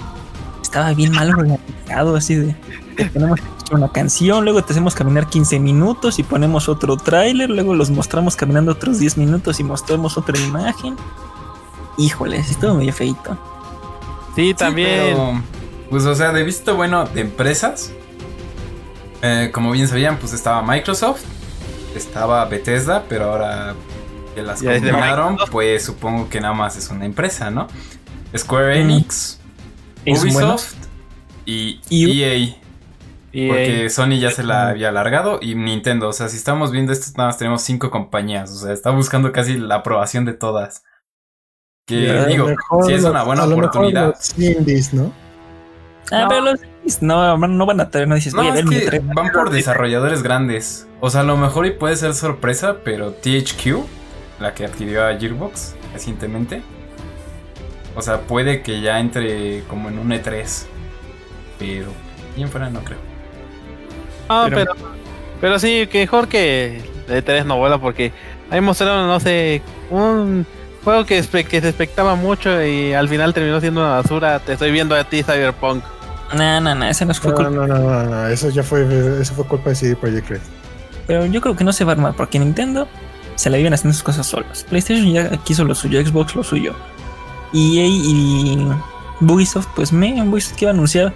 Estaba 0.70 0.94
bien 0.94 1.11
mal 1.11 1.28
organizado, 1.30 2.14
así 2.14 2.37
de 2.37 2.54
que 2.96 3.06
tenemos 3.06 3.40
que 3.40 3.46
escuchar 3.46 3.74
una 3.78 3.88
canción, 3.90 4.44
luego 4.44 4.62
te 4.62 4.72
hacemos 4.72 4.94
caminar 4.94 5.26
15 5.28 5.59
minutos 5.59 6.20
y 6.20 6.22
ponemos 6.22 6.68
otro 6.68 6.96
tráiler, 6.96 7.50
luego 7.50 7.74
los 7.74 7.90
mostramos 7.90 8.37
caminando 8.37 8.70
otros 8.70 9.00
10 9.00 9.16
minutos 9.18 9.59
y 9.59 9.64
mostramos 9.64 10.16
otra 10.16 10.38
imagen. 10.38 10.94
Híjole, 11.98 12.42
sí 12.44 12.52
estuvo 12.52 12.74
medio 12.74 12.92
feito. 12.92 13.37
Sí, 14.37 14.50
Sí, 14.50 14.54
también. 14.54 14.88
pero, 15.16 15.42
pues, 15.90 16.04
o 16.06 16.14
sea, 16.14 16.30
de 16.33 16.44
visto 16.44 16.76
bueno 16.76 17.04
de 17.04 17.22
empresas. 17.22 17.90
eh, 19.22 19.50
como 19.52 19.72
bien 19.72 19.88
sabían, 19.88 20.18
pues 20.18 20.33
estaba 20.33 20.62
Microsoft, 20.62 21.22
estaba 21.96 22.44
Bethesda, 22.44 23.04
pero 23.09 23.33
ahora 23.33 23.74
que 24.37 24.42
las 24.42 24.61
de 24.61 24.76
combinaron, 24.76 25.37
pues 25.50 25.85
supongo 25.85 26.28
que 26.28 26.40
nada 26.40 26.54
más 26.54 26.76
es 26.76 26.88
una 26.90 27.04
empresa, 27.06 27.50
¿no? 27.50 27.66
Square 28.37 28.76
Mm. 28.76 28.80
Enix. 28.90 29.39
Ubisoft 30.06 30.74
y 31.44 31.80
EA. 31.90 32.56
Y, 33.32 33.46
Porque 33.46 33.88
Sony 33.90 34.18
ya 34.18 34.32
se 34.32 34.42
la 34.42 34.68
había 34.70 34.88
alargado 34.88 35.38
y 35.40 35.54
Nintendo. 35.54 36.08
O 36.08 36.12
sea, 36.12 36.28
si 36.28 36.36
estamos 36.36 36.72
viendo 36.72 36.92
esto, 36.92 37.12
nada 37.16 37.28
más 37.28 37.38
tenemos 37.38 37.62
cinco 37.62 37.90
compañías. 37.90 38.50
O 38.50 38.54
sea, 38.56 38.72
está 38.72 38.90
buscando 38.90 39.30
casi 39.30 39.56
la 39.56 39.76
aprobación 39.76 40.24
de 40.24 40.32
todas. 40.32 40.82
Que 41.86 42.24
digo, 42.28 42.48
si 42.86 42.92
es 42.92 43.04
una 43.04 43.22
buena 43.22 43.44
a 43.44 43.46
lo 43.46 43.56
mejor 43.56 43.68
oportunidad. 43.70 44.08
los 44.08 44.38
indies, 44.38 44.92
¿no? 44.92 45.12
Ah, 46.10 46.22
No. 46.22 46.28
pero 46.28 46.40
los 46.42 46.60
no, 47.02 47.36
no 47.36 47.66
van 47.66 47.80
a 47.80 47.90
tener, 47.90 48.08
no 48.08 48.14
dices, 48.14 48.34
No, 48.34 48.42
es 48.54 48.64
que 48.64 49.00
van 49.00 49.30
por 49.30 49.50
desarrolladores 49.50 50.22
grandes. 50.22 50.88
O 51.00 51.10
sea, 51.10 51.20
a 51.20 51.24
lo 51.24 51.36
mejor 51.36 51.66
y 51.66 51.72
puede 51.72 51.96
ser 51.96 52.14
sorpresa, 52.14 52.78
pero 52.84 53.12
THQ, 53.12 53.84
la 54.40 54.54
que 54.54 54.64
adquirió 54.64 55.06
a 55.06 55.16
Gearbox 55.16 55.74
recientemente, 55.92 56.62
o 57.94 58.03
sea, 58.03 58.20
puede 58.22 58.62
que 58.62 58.81
ya 58.81 59.00
entre 59.00 59.62
como 59.64 59.88
en 59.88 59.98
un 59.98 60.11
E3. 60.11 60.64
Pero 61.59 61.87
bien 62.37 62.48
fuera 62.48 62.70
no 62.70 62.81
creo. 62.81 62.98
ah, 64.29 64.46
pero- 64.50 64.74
pero, 64.74 64.88
pero 65.40 65.59
sí, 65.59 65.87
que 65.88 66.00
mejor 66.00 66.29
que 66.29 66.83
de 67.09 67.22
3 67.22 67.44
no 67.46 67.57
vuela 67.59 67.79
porque 67.79 68.12
ahí 68.50 68.61
mostraron, 68.61 69.07
no 69.09 69.18
sé, 69.20 69.62
un 69.90 70.46
juego 70.85 71.05
que, 71.05 71.22
que 71.22 71.61
se 71.61 71.68
expectaba 71.68 72.14
mucho 72.14 72.64
y 72.64 72.92
al 72.94 73.09
final 73.09 73.35
terminó 73.35 73.61
siendo 73.61 73.81
una 73.81 73.96
basura. 73.96 74.38
Te 74.38 74.53
estoy 74.55 74.70
viendo 74.72 74.94
a 74.94 75.05
ti, 75.05 75.22
Cyberpunk. 75.22 75.83
No, 76.35 76.61
no, 76.61 76.74
no, 76.76 76.85
ese 76.87 77.05
no 77.05 77.12
fue 77.14 77.31
No, 77.33 77.37
culpa. 77.37 77.50
no, 77.50 77.66
no, 77.66 77.79
no, 77.79 78.03
no, 78.05 78.26
eso 78.29 78.48
ya 78.50 78.62
fue, 78.62 78.87
eso 79.20 79.35
fue 79.35 79.44
culpa 79.46 79.70
de 79.70 79.76
CD 79.76 79.96
Projekt 79.96 80.31
Red. 80.31 80.40
Pero 81.09 81.26
yo 81.26 81.40
creo 81.40 81.57
que 81.57 81.64
no 81.64 81.72
se 81.72 81.85
va 81.85 81.92
a 81.92 81.94
armar 81.96 82.14
porque 82.14 82.38
Nintendo 82.38 82.87
se 83.35 83.50
la 83.50 83.57
viven 83.57 83.74
haciendo 83.74 83.94
sus 83.94 84.05
cosas 84.05 84.26
solos. 84.26 84.64
PlayStation 84.68 85.12
ya 85.12 85.29
quiso 85.38 85.64
lo 85.64 85.74
suyo, 85.74 86.00
Xbox 86.07 86.37
lo 86.37 86.44
suyo. 86.44 86.74
EA 87.52 87.86
y 87.86 88.68
Ubisoft, 89.20 89.68
pues 89.74 89.92
me, 89.92 90.22
Ubisoft 90.22 90.56
que 90.56 90.64
iba 90.64 90.70
a 90.70 90.74
anunciar 90.74 91.12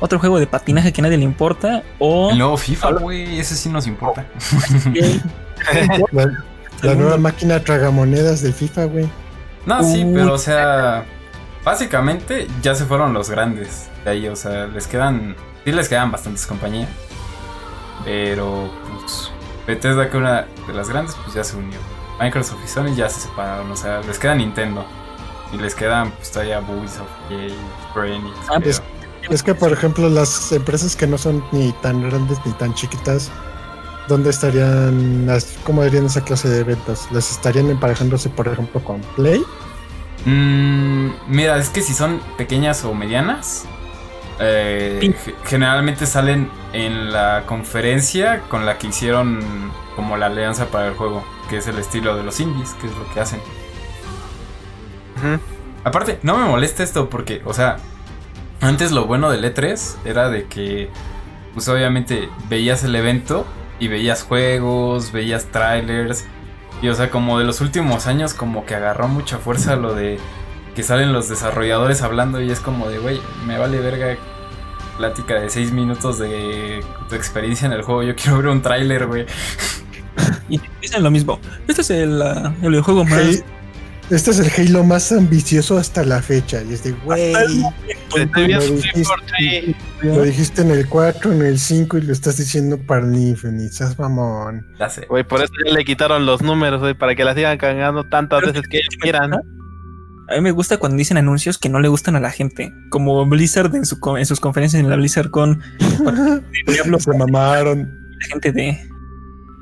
otro 0.00 0.18
juego 0.18 0.38
de 0.38 0.46
patinaje 0.46 0.92
que 0.92 1.00
a 1.00 1.04
nadie 1.04 1.18
le 1.18 1.24
importa. 1.24 1.82
O 1.98 2.30
El 2.30 2.38
nuevo 2.38 2.56
FIFA, 2.56 2.92
güey, 2.92 3.38
ese 3.38 3.54
sí 3.56 3.68
nos 3.68 3.86
importa. 3.86 4.26
La, 6.12 6.44
la 6.82 6.94
nueva 6.94 7.18
máquina 7.18 7.60
tragamonedas 7.60 8.40
de 8.42 8.52
FIFA, 8.52 8.84
güey. 8.86 9.08
No, 9.66 9.82
sí, 9.82 10.04
Uy. 10.04 10.14
pero 10.14 10.32
o 10.32 10.38
sea, 10.38 11.04
básicamente 11.64 12.46
ya 12.62 12.74
se 12.74 12.86
fueron 12.86 13.12
los 13.12 13.28
grandes 13.28 13.88
de 14.04 14.10
ahí, 14.10 14.28
o 14.28 14.36
sea, 14.36 14.66
les 14.66 14.86
quedan, 14.86 15.36
sí 15.64 15.72
les 15.72 15.88
quedan 15.88 16.10
bastantes 16.10 16.46
compañías, 16.46 16.88
pero 18.04 18.70
pues 19.00 19.30
Bethesda 19.66 20.08
que 20.08 20.16
una 20.16 20.46
de 20.66 20.72
las 20.72 20.88
grandes 20.88 21.14
pues 21.22 21.34
ya 21.34 21.44
se 21.44 21.56
unió. 21.56 21.78
Microsoft 22.18 22.60
y 22.64 22.68
Sony 22.68 22.94
ya 22.94 23.08
se 23.08 23.20
separaron, 23.20 23.70
o 23.70 23.76
sea, 23.76 24.00
les 24.00 24.18
queda 24.18 24.34
Nintendo 24.34 24.84
y 25.52 25.58
les 25.58 25.74
quedan 25.74 26.10
pues 26.12 26.30
todavía 26.30 26.60
Ubisoft 26.60 27.08
y 27.30 27.34
Enix, 27.98 28.36
Ah, 28.48 28.58
pero- 28.58 28.70
es- 29.30 29.42
que, 29.42 29.54
por 29.54 29.72
ejemplo, 29.72 30.08
las 30.08 30.50
empresas 30.52 30.96
que 30.96 31.06
no 31.06 31.18
son 31.18 31.44
ni 31.52 31.72
tan 31.82 32.02
grandes 32.08 32.38
ni 32.44 32.52
tan 32.52 32.74
chiquitas, 32.74 33.30
¿dónde 34.08 34.30
estarían, 34.30 35.26
las, 35.26 35.56
cómo 35.64 35.82
harían 35.82 36.06
esa 36.06 36.22
clase 36.24 36.48
de 36.48 36.60
eventos? 36.60 37.06
¿Les 37.12 37.30
estarían 37.30 37.70
emparejándose, 37.70 38.28
por 38.30 38.48
ejemplo, 38.48 38.82
con 38.82 39.00
Play? 39.16 39.44
Mm, 40.26 41.10
mira, 41.28 41.56
es 41.58 41.68
que 41.70 41.80
si 41.82 41.94
son 41.94 42.20
pequeñas 42.36 42.84
o 42.84 42.92
medianas, 42.94 43.64
eh, 44.38 45.14
generalmente 45.44 46.06
salen 46.06 46.50
en 46.72 47.12
la 47.12 47.44
conferencia 47.46 48.40
con 48.48 48.64
la 48.66 48.78
que 48.78 48.88
hicieron 48.88 49.40
como 49.96 50.16
la 50.16 50.26
alianza 50.26 50.66
para 50.66 50.88
el 50.88 50.94
juego, 50.94 51.22
que 51.48 51.58
es 51.58 51.66
el 51.68 51.78
estilo 51.78 52.16
de 52.16 52.22
los 52.22 52.40
indies, 52.40 52.70
que 52.80 52.86
es 52.86 52.92
lo 52.96 53.12
que 53.12 53.20
hacen. 53.20 53.40
Aparte, 55.84 56.18
no 56.22 56.36
me 56.36 56.44
molesta 56.46 56.82
esto 56.82 57.08
porque, 57.08 57.42
o 57.44 57.54
sea, 57.54 57.78
antes 58.60 58.92
lo 58.92 59.06
bueno 59.06 59.30
del 59.30 59.44
E3 59.44 59.96
era 60.04 60.28
de 60.28 60.44
que, 60.44 60.90
pues 61.54 61.68
obviamente 61.68 62.28
veías 62.48 62.84
el 62.84 62.94
evento 62.94 63.46
y 63.78 63.88
veías 63.88 64.22
juegos, 64.22 65.12
veías 65.12 65.46
trailers. 65.46 66.26
Y 66.82 66.88
o 66.88 66.94
sea, 66.94 67.10
como 67.10 67.38
de 67.38 67.44
los 67.44 67.60
últimos 67.60 68.06
años 68.06 68.34
como 68.34 68.64
que 68.64 68.74
agarró 68.74 69.08
mucha 69.08 69.38
fuerza 69.38 69.76
lo 69.76 69.94
de 69.94 70.18
que 70.74 70.82
salen 70.82 71.12
los 71.12 71.28
desarrolladores 71.28 72.02
hablando 72.02 72.40
y 72.40 72.50
es 72.50 72.60
como 72.60 72.88
de, 72.88 72.98
güey, 72.98 73.20
me 73.46 73.58
vale 73.58 73.80
verga 73.80 74.16
plática 74.96 75.40
de 75.40 75.50
6 75.50 75.72
minutos 75.72 76.18
de 76.18 76.84
tu 77.08 77.14
experiencia 77.14 77.66
en 77.66 77.72
el 77.72 77.82
juego, 77.82 78.02
yo 78.02 78.14
quiero 78.14 78.36
ver 78.36 78.48
un 78.48 78.62
tráiler, 78.62 79.06
güey. 79.06 79.26
y 80.48 80.60
dicen 80.80 81.02
lo 81.02 81.10
mismo. 81.10 81.40
Este 81.66 81.82
es 81.82 81.90
el, 81.90 82.20
ah, 82.20 82.52
el 82.62 82.68
videojuego 82.68 83.04
más. 83.04 83.42
Este 84.10 84.32
es 84.32 84.38
el 84.40 84.50
Halo 84.68 84.82
más 84.84 85.12
ambicioso 85.12 85.78
hasta 85.78 86.04
la 86.04 86.20
fecha. 86.20 86.62
Y 86.62 86.72
es 86.74 86.82
de, 86.82 86.92
güey, 86.92 87.32
viendo 88.34 88.58
lo 90.02 90.22
dijiste, 90.22 90.64
lo 90.64 90.72
en 90.72 90.78
el 90.78 90.88
4, 90.88 91.32
en 91.32 91.42
el 91.42 91.58
5 91.58 91.98
y 91.98 92.02
lo 92.02 92.12
estás 92.12 92.36
diciendo 92.38 92.76
para 92.78 93.06
el 93.06 93.14
Infinite. 93.16 93.72
Seas 93.72 93.98
mamón. 93.98 94.66
Ya 94.78 94.88
sé. 94.88 95.06
Güey, 95.08 95.22
por 95.24 95.40
eso 95.42 95.52
ya 95.64 95.72
le 95.72 95.84
quitaron 95.84 96.26
los 96.26 96.42
números, 96.42 96.80
güey, 96.80 96.94
para 96.94 97.14
que 97.14 97.24
la 97.24 97.34
sigan 97.34 97.56
cagando 97.58 98.04
tantas 98.08 98.40
Pero 98.40 98.52
veces 98.52 98.68
que 98.68 98.78
ellos 98.78 98.96
quieran. 99.00 99.32
A 99.34 100.34
mí 100.34 100.40
me 100.40 100.50
gusta 100.52 100.76
cuando 100.78 100.96
dicen 100.96 101.16
anuncios 101.16 101.58
que 101.58 101.68
no 101.68 101.80
le 101.80 101.88
gustan 101.88 102.16
a 102.16 102.20
la 102.20 102.30
gente. 102.30 102.72
Como 102.90 103.24
Blizzard 103.26 103.74
en, 103.74 103.84
su, 103.86 103.98
co- 104.00 104.18
en 104.18 104.26
sus 104.26 104.38
conferencias 104.40 104.80
en 104.82 104.88
la 104.90 104.96
Blizzard 104.96 105.30
con 105.30 105.60
Diablo 106.66 106.98
Se 107.00 107.16
mamaron. 107.16 107.80
la 108.20 108.26
gente 108.28 108.52
de. 108.52 108.78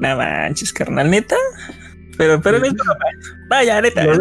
No 0.00 0.16
manches, 0.16 0.72
carnal, 0.72 1.10
neta. 1.10 1.36
Pero, 2.18 2.40
pero 2.42 2.58
no 2.58 2.66
es 2.66 2.74
broma. 2.74 2.94
Vaya, 3.48 3.80
neta. 3.80 4.04
No. 4.04 4.12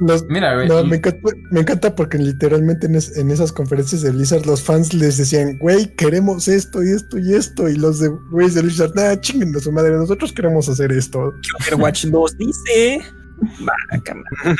Los- 0.00 0.24
Mira, 0.28 0.54
güey. 0.54 0.68
no, 0.68 0.82
me, 0.84 0.96
encanta, 0.96 1.18
me 1.50 1.60
encanta 1.60 1.94
porque 1.94 2.16
literalmente 2.18 2.86
en, 2.86 2.94
es- 2.94 3.16
en 3.18 3.30
esas 3.30 3.52
conferencias 3.52 4.00
de 4.02 4.10
Blizzard 4.10 4.46
los 4.46 4.62
fans 4.62 4.94
les 4.94 5.18
decían, 5.18 5.58
güey, 5.58 5.94
queremos 5.96 6.48
esto 6.48 6.82
y 6.82 6.90
esto 6.90 7.18
y 7.18 7.34
esto. 7.34 7.68
Y 7.68 7.76
los 7.76 7.98
de 8.00 8.08
güeyes 8.30 8.54
de 8.54 8.62
Blizzard, 8.62 8.94
nada, 8.94 9.20
chinguen 9.20 9.54
a 9.54 9.58
su 9.60 9.70
madre, 9.70 9.90
nosotros 9.96 10.32
queremos 10.32 10.68
hacer 10.68 10.92
esto. 10.92 11.34
Overwatch 11.60 12.04
2 12.06 12.38
dice. 12.38 13.02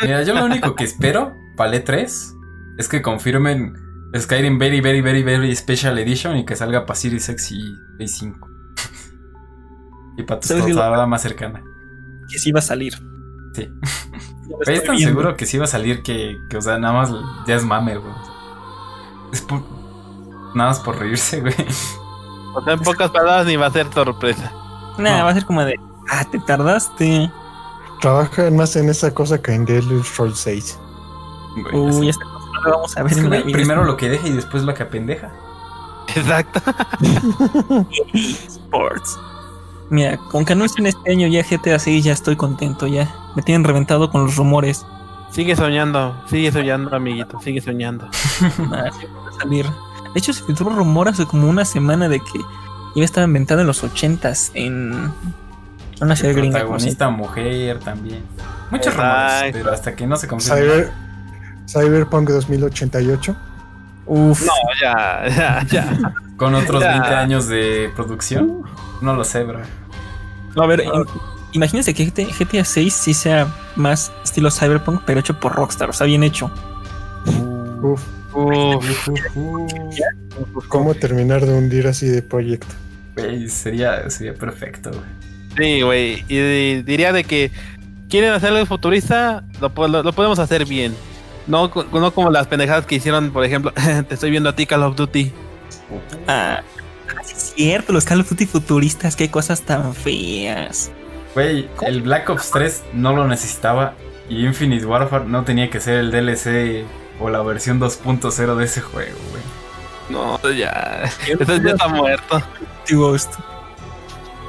Mira, 0.02 0.22
yo 0.22 0.34
lo 0.34 0.44
único 0.44 0.74
que 0.74 0.84
espero 0.84 1.34
para 1.56 1.74
el 1.74 1.84
E3 1.84 2.34
es 2.78 2.88
que 2.88 3.00
confirmen 3.02 3.72
Skyrim 4.18 4.58
Very, 4.58 4.80
Very, 4.80 5.00
Very, 5.00 5.22
Very 5.22 5.54
Special 5.56 5.98
Edition 5.98 6.36
y 6.36 6.44
que 6.44 6.56
salga 6.56 6.84
para 6.84 6.94
Series 6.98 7.28
X 7.28 7.52
y 7.52 7.74
Play 7.96 8.08
5. 8.08 8.48
y 10.18 10.22
para 10.24 10.40
tu 10.40 10.48
más 11.06 11.22
cercana. 11.22 11.62
Que 12.30 12.38
sí 12.38 12.52
va 12.52 12.58
a 12.60 12.62
salir. 12.62 12.94
Sí. 13.54 13.68
Pero 14.46 14.58
estoy 14.60 14.74
es 14.76 14.84
tan 14.84 14.96
viendo. 14.96 15.10
seguro 15.10 15.36
que 15.36 15.46
sí 15.46 15.58
va 15.58 15.64
a 15.64 15.68
salir 15.68 16.02
que, 16.02 16.36
que, 16.50 16.56
o 16.58 16.62
sea, 16.62 16.78
nada 16.78 16.92
más 16.94 17.10
ya 17.46 17.54
es 17.56 17.64
mame, 17.64 17.96
güey. 17.96 18.12
Es 19.32 19.40
por. 19.40 19.62
Nada 20.54 20.70
más 20.70 20.80
por 20.80 20.98
reírse, 20.98 21.40
güey. 21.40 21.54
O 22.54 22.62
sea, 22.62 22.74
en 22.74 22.80
pocas 22.80 23.10
palabras 23.10 23.46
ni 23.46 23.56
va 23.56 23.66
a 23.66 23.70
ser 23.72 23.92
sorpresa. 23.92 24.52
Nah, 24.98 25.18
No. 25.18 25.24
va 25.24 25.30
a 25.30 25.34
ser 25.34 25.44
como 25.46 25.64
de. 25.64 25.74
Ah, 26.10 26.24
te 26.30 26.38
tardaste. 26.40 27.30
Trabajan 28.00 28.54
más 28.56 28.76
en 28.76 28.88
esa 28.90 29.12
cosa 29.14 29.40
que 29.40 29.54
en 29.54 29.64
The 29.64 29.78
Elder 29.78 30.04
Scrolls 30.04 30.38
6. 30.38 30.78
Güey, 31.72 31.74
Uy, 31.98 32.08
esta 32.10 32.24
cosa 32.24 32.46
no 32.52 32.60
lo 32.62 32.70
vamos 32.76 32.96
a 32.96 33.02
ver 33.02 33.12
Es 33.12 33.18
que, 33.18 33.24
en 33.24 33.30
la 33.30 33.40
güey, 33.40 33.52
primero 33.52 33.84
lo 33.84 33.96
que 33.96 34.08
deja 34.10 34.28
y 34.28 34.32
después 34.32 34.62
lo 34.64 34.74
que 34.74 34.82
apendeja. 34.82 35.32
Exacto. 36.14 36.60
Sports. 38.14 39.18
Mira, 39.90 40.16
con 40.16 40.44
que 40.44 40.52
anuncien 40.54 40.86
este 40.86 41.12
año 41.12 41.28
ya 41.28 41.42
GTA 41.42 41.78
6 41.78 42.04
ya 42.04 42.12
estoy 42.12 42.36
contento 42.36 42.86
ya. 42.86 43.14
Me 43.36 43.42
tienen 43.42 43.64
reventado 43.64 44.10
con 44.10 44.24
los 44.24 44.36
rumores. 44.36 44.84
Sigue 45.30 45.56
soñando, 45.56 46.16
sigue 46.28 46.52
soñando, 46.52 46.94
amiguito, 46.94 47.40
sigue 47.40 47.60
soñando. 47.60 48.08
Ah, 48.72 48.90
sí, 48.98 49.06
salir. 49.38 49.66
De 49.66 50.18
hecho, 50.20 50.32
se 50.32 50.44
filtró 50.44 50.66
un 50.68 50.76
rumor 50.76 51.08
hace 51.08 51.26
como 51.26 51.48
una 51.48 51.64
semana 51.64 52.08
de 52.08 52.20
que 52.20 52.38
iba 52.94 53.02
a 53.02 53.04
estar 53.04 53.24
inventado 53.24 53.60
en 53.60 53.66
los 53.66 53.82
80s 53.82 54.52
en 54.54 55.10
una 56.00 56.14
serie 56.16 56.34
gringa. 56.34 56.60
Protagonista 56.60 57.08
mujer 57.10 57.80
también. 57.80 58.22
Muchos 58.70 58.94
Exacto. 58.94 59.02
rumores, 59.32 59.52
pero 59.52 59.72
hasta 59.72 59.96
que 59.96 60.06
no 60.06 60.16
se 60.16 60.28
confirma. 60.28 60.56
Cyber, 60.56 60.92
Cyberpunk 61.68 62.30
2088. 62.30 63.36
Uf, 64.06 64.46
No, 64.46 64.52
ya, 64.80 65.24
ya, 65.28 65.66
ya. 65.66 66.14
Con 66.36 66.54
otros 66.54 66.82
Ya. 66.82 66.92
20 67.00 67.08
años 67.14 67.48
de 67.48 67.90
producción. 67.94 68.62
No 69.00 69.14
lo 69.14 69.24
sé, 69.24 69.44
bro. 69.44 69.60
No, 70.56 70.62
a 70.62 70.66
ver, 70.66 70.80
im- 70.84 71.06
imagínense 71.52 71.94
que 71.94 72.04
GTA, 72.06 72.24
GTA 72.36 72.64
6 72.64 72.92
sí 72.94 73.14
sea 73.14 73.46
más 73.76 74.12
estilo 74.24 74.50
Cyberpunk, 74.50 75.02
pero 75.04 75.20
hecho 75.20 75.38
por 75.38 75.52
Rockstar, 75.54 75.90
o 75.90 75.92
sea, 75.92 76.06
bien 76.06 76.22
hecho. 76.22 76.50
Uf, 77.82 78.02
Uf, 78.32 78.84
¿cómo 80.68 80.94
terminar 80.94 81.44
de 81.46 81.52
hundir 81.54 81.86
así 81.86 82.06
de 82.08 82.22
proyecto? 82.22 82.74
Güey, 83.16 83.48
sería, 83.48 84.08
sería 84.10 84.34
perfecto, 84.34 84.90
güey. 84.90 85.02
sí, 85.56 85.82
güey. 85.82 86.24
Y, 86.28 86.36
di- 86.38 86.82
diría 86.82 87.12
de 87.12 87.24
que 87.24 87.50
quieren 88.08 88.32
hacer 88.32 88.50
algo 88.52 88.66
futurista, 88.66 89.44
lo, 89.60 89.72
po- 89.72 89.86
lo- 89.88 90.02
lo 90.02 90.12
podemos 90.12 90.38
hacer 90.38 90.64
bien. 90.66 90.94
No, 91.46 91.70
no 91.92 92.10
como 92.12 92.30
las 92.30 92.46
pendejadas 92.46 92.86
que 92.86 92.96
hicieron, 92.96 93.30
por 93.30 93.44
ejemplo, 93.44 93.72
te 94.08 94.14
estoy 94.14 94.30
viendo 94.30 94.48
a 94.48 94.56
ti 94.56 94.66
Call 94.66 94.82
of 94.82 94.96
Duty. 94.96 95.32
Ah, 96.28 96.62
sí 97.24 97.32
es 97.36 97.52
cierto, 97.56 97.92
los 97.92 98.04
Call 98.04 98.20
of 98.20 98.28
Duty 98.30 98.46
futuristas, 98.46 99.16
qué 99.16 99.30
cosas 99.30 99.62
tan 99.62 99.94
feas. 99.94 100.90
Güey, 101.34 101.68
el 101.82 102.02
Black 102.02 102.30
Ops 102.30 102.50
3 102.50 102.82
no 102.94 103.14
lo 103.14 103.26
necesitaba 103.26 103.94
y 104.28 104.46
Infinite 104.46 104.86
Warfare 104.86 105.24
no 105.26 105.44
tenía 105.44 105.68
que 105.68 105.80
ser 105.80 105.96
el 105.98 106.10
DLC 106.10 106.84
o 107.20 107.28
la 107.28 107.42
versión 107.42 107.80
2.0 107.80 108.54
de 108.56 108.64
ese 108.64 108.80
juego, 108.80 109.18
güey. 109.30 109.42
No, 110.10 110.38
ya. 110.50 111.10
Eso 111.26 111.56
ya 111.56 111.70
está 111.70 111.88
muerto. 111.88 112.42
Ghost. 112.90 113.34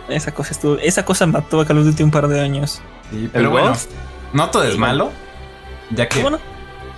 Esa 0.10 0.32
cosa 0.34 0.52
estuvo, 0.52 0.78
esa 0.78 1.04
cosa 1.04 1.26
mató 1.26 1.62
a 1.62 1.66
Call 1.66 1.80
of 1.80 1.86
Duty 1.86 2.04
un 2.04 2.12
par 2.12 2.28
de 2.28 2.40
años. 2.42 2.82
Sí, 3.12 3.30
pero 3.32 3.50
bueno, 3.50 3.70
Ghost? 3.70 3.92
no 4.34 4.50
todo 4.50 4.64
es 4.64 4.78
malo, 4.78 5.12
ya 5.92 6.08
que 6.08 6.22
bueno. 6.22 6.40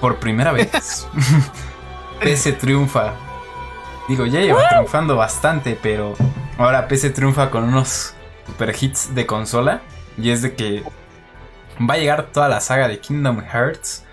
por 0.01 0.17
primera 0.17 0.51
vez 0.51 1.07
PC 2.19 2.53
triunfa. 2.53 3.13
Digo, 4.07 4.25
ya 4.25 4.41
lleva 4.41 4.69
triunfando 4.69 5.15
bastante, 5.15 5.77
pero 5.81 6.15
ahora 6.57 6.87
PC 6.87 7.09
triunfa 7.09 7.49
con 7.49 7.63
unos 7.65 8.13
super 8.45 8.73
hits 8.79 9.13
de 9.13 9.25
consola. 9.25 9.81
Y 10.17 10.31
es 10.31 10.41
de 10.41 10.55
que 10.55 10.83
va 11.79 11.95
a 11.95 11.97
llegar 11.97 12.31
toda 12.31 12.47
la 12.47 12.61
saga 12.61 12.87
de 12.87 12.99
Kingdom 12.99 13.41
Hearts 13.41 14.05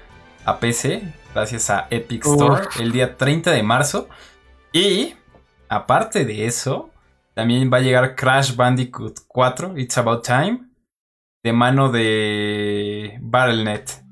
a 0.44 0.59
PC, 0.59 1.14
gracias 1.33 1.70
a 1.70 1.87
Epic 1.90 2.26
Store, 2.26 2.66
el 2.78 2.92
día 2.92 3.16
30 3.16 3.52
de 3.52 3.62
marzo. 3.62 4.09
Y 4.72 5.14
aparte 5.68 6.24
de 6.24 6.46
eso, 6.46 6.90
también 7.35 7.70
va 7.72 7.78
a 7.78 7.80
llegar 7.80 8.16
Crash 8.16 8.54
Bandicoot 8.57 9.20
4, 9.28 9.78
It's 9.78 9.96
About 9.96 10.26
Time, 10.26 10.61
de 11.42 11.52
mano 11.52 11.90
de 11.90 13.18
Battle.net 13.22 14.04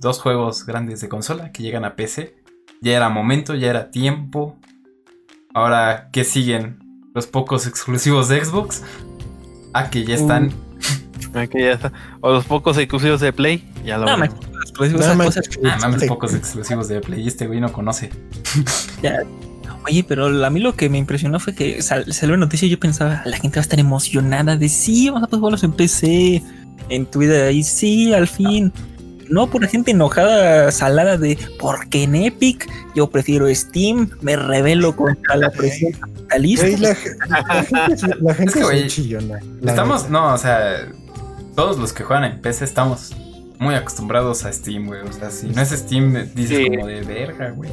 dos 0.00 0.20
juegos 0.20 0.64
grandes 0.64 1.00
de 1.00 1.08
consola 1.08 1.52
que 1.52 1.62
llegan 1.62 1.84
a 1.84 1.94
PC. 1.94 2.39
Ya 2.82 2.96
era 2.96 3.08
momento, 3.08 3.54
ya 3.54 3.68
era 3.68 3.90
tiempo. 3.90 4.56
Ahora, 5.52 6.08
¿qué 6.12 6.24
siguen? 6.24 6.78
Los 7.14 7.26
pocos 7.26 7.66
exclusivos 7.66 8.28
de 8.28 8.44
Xbox. 8.44 8.82
Ah, 9.74 9.90
que 9.90 10.04
ya 10.04 10.14
están. 10.14 10.50
Aquí 11.34 11.58
ya 11.60 11.72
está. 11.72 11.92
O 12.20 12.30
los 12.32 12.44
pocos 12.46 12.78
exclusivos 12.78 13.20
de 13.20 13.32
Play. 13.32 13.68
Ya 13.84 13.98
lo 13.98 14.06
No, 14.06 14.16
me- 14.16 14.28
cosas- 14.28 15.48
que- 15.48 15.60
Ah, 15.68 15.76
mames, 15.80 16.00
Sí. 16.02 16.06
pocos 16.08 16.34
exclusivos 16.34 16.88
de 16.88 17.00
Play. 17.00 17.26
Este 17.26 17.46
güey 17.46 17.60
no 17.60 17.72
conoce. 17.72 18.10
Oye, 19.86 20.04
pero 20.06 20.26
a 20.44 20.50
mí 20.50 20.60
lo 20.60 20.74
que 20.74 20.88
me 20.90 20.98
impresionó 20.98 21.40
fue 21.40 21.54
que 21.54 21.80
sal- 21.82 22.12
salió 22.12 22.36
la 22.36 22.40
noticia 22.40 22.66
y 22.66 22.70
yo 22.70 22.78
pensaba, 22.78 23.22
la 23.24 23.38
gente 23.38 23.56
va 23.56 23.60
a 23.60 23.62
estar 23.62 23.80
emocionada 23.80 24.56
de 24.56 24.68
sí, 24.68 25.08
vamos 25.08 25.22
a 25.22 25.26
poder 25.26 25.40
jugarlos 25.40 25.64
en 25.64 25.72
PC, 25.72 26.42
en 26.90 27.06
Twitter, 27.06 27.50
y 27.52 27.62
sí, 27.62 28.12
al 28.12 28.28
fin. 28.28 28.72
No 29.30 29.46
por 29.48 29.62
la 29.62 29.68
gente 29.68 29.92
enojada, 29.92 30.70
salada 30.72 31.16
de 31.16 31.38
porque 31.58 32.02
en 32.02 32.16
Epic 32.16 32.68
yo 32.94 33.08
prefiero 33.08 33.46
Steam, 33.54 34.10
me 34.20 34.36
revelo 34.36 34.94
contra 34.96 35.36
la 35.36 35.50
presión 35.50 35.92
capitalista. 35.92 36.66
La, 36.78 36.94
ge- 36.94 37.10
la 37.28 37.62
gente, 37.64 37.94
es- 37.94 38.20
la 38.20 38.34
gente 38.34 38.44
Es 38.50 38.52
que, 38.54 38.58
es 38.60 38.64
güey, 38.66 38.76
bien 38.78 38.88
chillona. 38.88 39.40
Estamos, 39.64 40.02
neta. 40.02 40.12
no, 40.12 40.34
o 40.34 40.38
sea, 40.38 40.88
todos 41.54 41.78
los 41.78 41.92
que 41.92 42.02
juegan 42.04 42.24
en 42.24 42.40
PC 42.42 42.64
estamos 42.64 43.14
muy 43.58 43.74
acostumbrados 43.74 44.44
a 44.44 44.52
Steam, 44.52 44.86
güey. 44.86 45.00
O 45.02 45.12
sea, 45.12 45.30
si 45.30 45.46
no 45.48 45.60
es 45.62 45.68
Steam, 45.70 46.12
dices 46.34 46.56
Sí. 46.58 46.66
como 46.68 46.86
de 46.86 47.02
verga, 47.02 47.50
güey. 47.50 47.70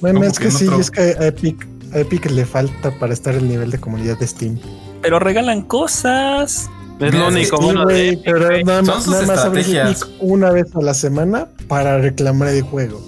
Bueno, 0.00 0.20
como 0.20 0.30
es 0.30 0.38
que 0.38 0.44
que 0.46 0.50
sí, 0.52 0.66
otro- 0.66 0.80
es 0.80 0.90
que 0.90 1.00
a 1.02 1.26
Epic, 1.26 1.66
a 1.92 1.98
Epic 1.98 2.30
le 2.30 2.44
falta 2.46 2.90
para 2.98 3.12
estar 3.12 3.34
el 3.34 3.48
nivel 3.48 3.70
de 3.70 3.78
comunidad 3.78 4.18
de 4.18 4.26
Steam. 4.26 4.58
Pero 5.02 5.18
regalan 5.18 5.62
cosas. 5.62 6.70
Es 7.00 7.14
lo 7.14 7.28
único 7.28 7.56
Sí, 7.56 7.64
bueno 7.64 7.86
de 7.86 8.20
pero 8.24 8.62
nada, 8.64 8.84
Son 8.84 9.02
sus 9.02 9.12
nada 9.12 9.26
más 9.26 9.44
abres 9.44 9.66
estrategias. 9.66 10.10
Una 10.20 10.50
vez 10.50 10.74
a 10.74 10.80
la 10.80 10.94
semana 10.94 11.48
para 11.68 11.98
reclamar 11.98 12.48
el 12.48 12.62
juego. 12.62 13.00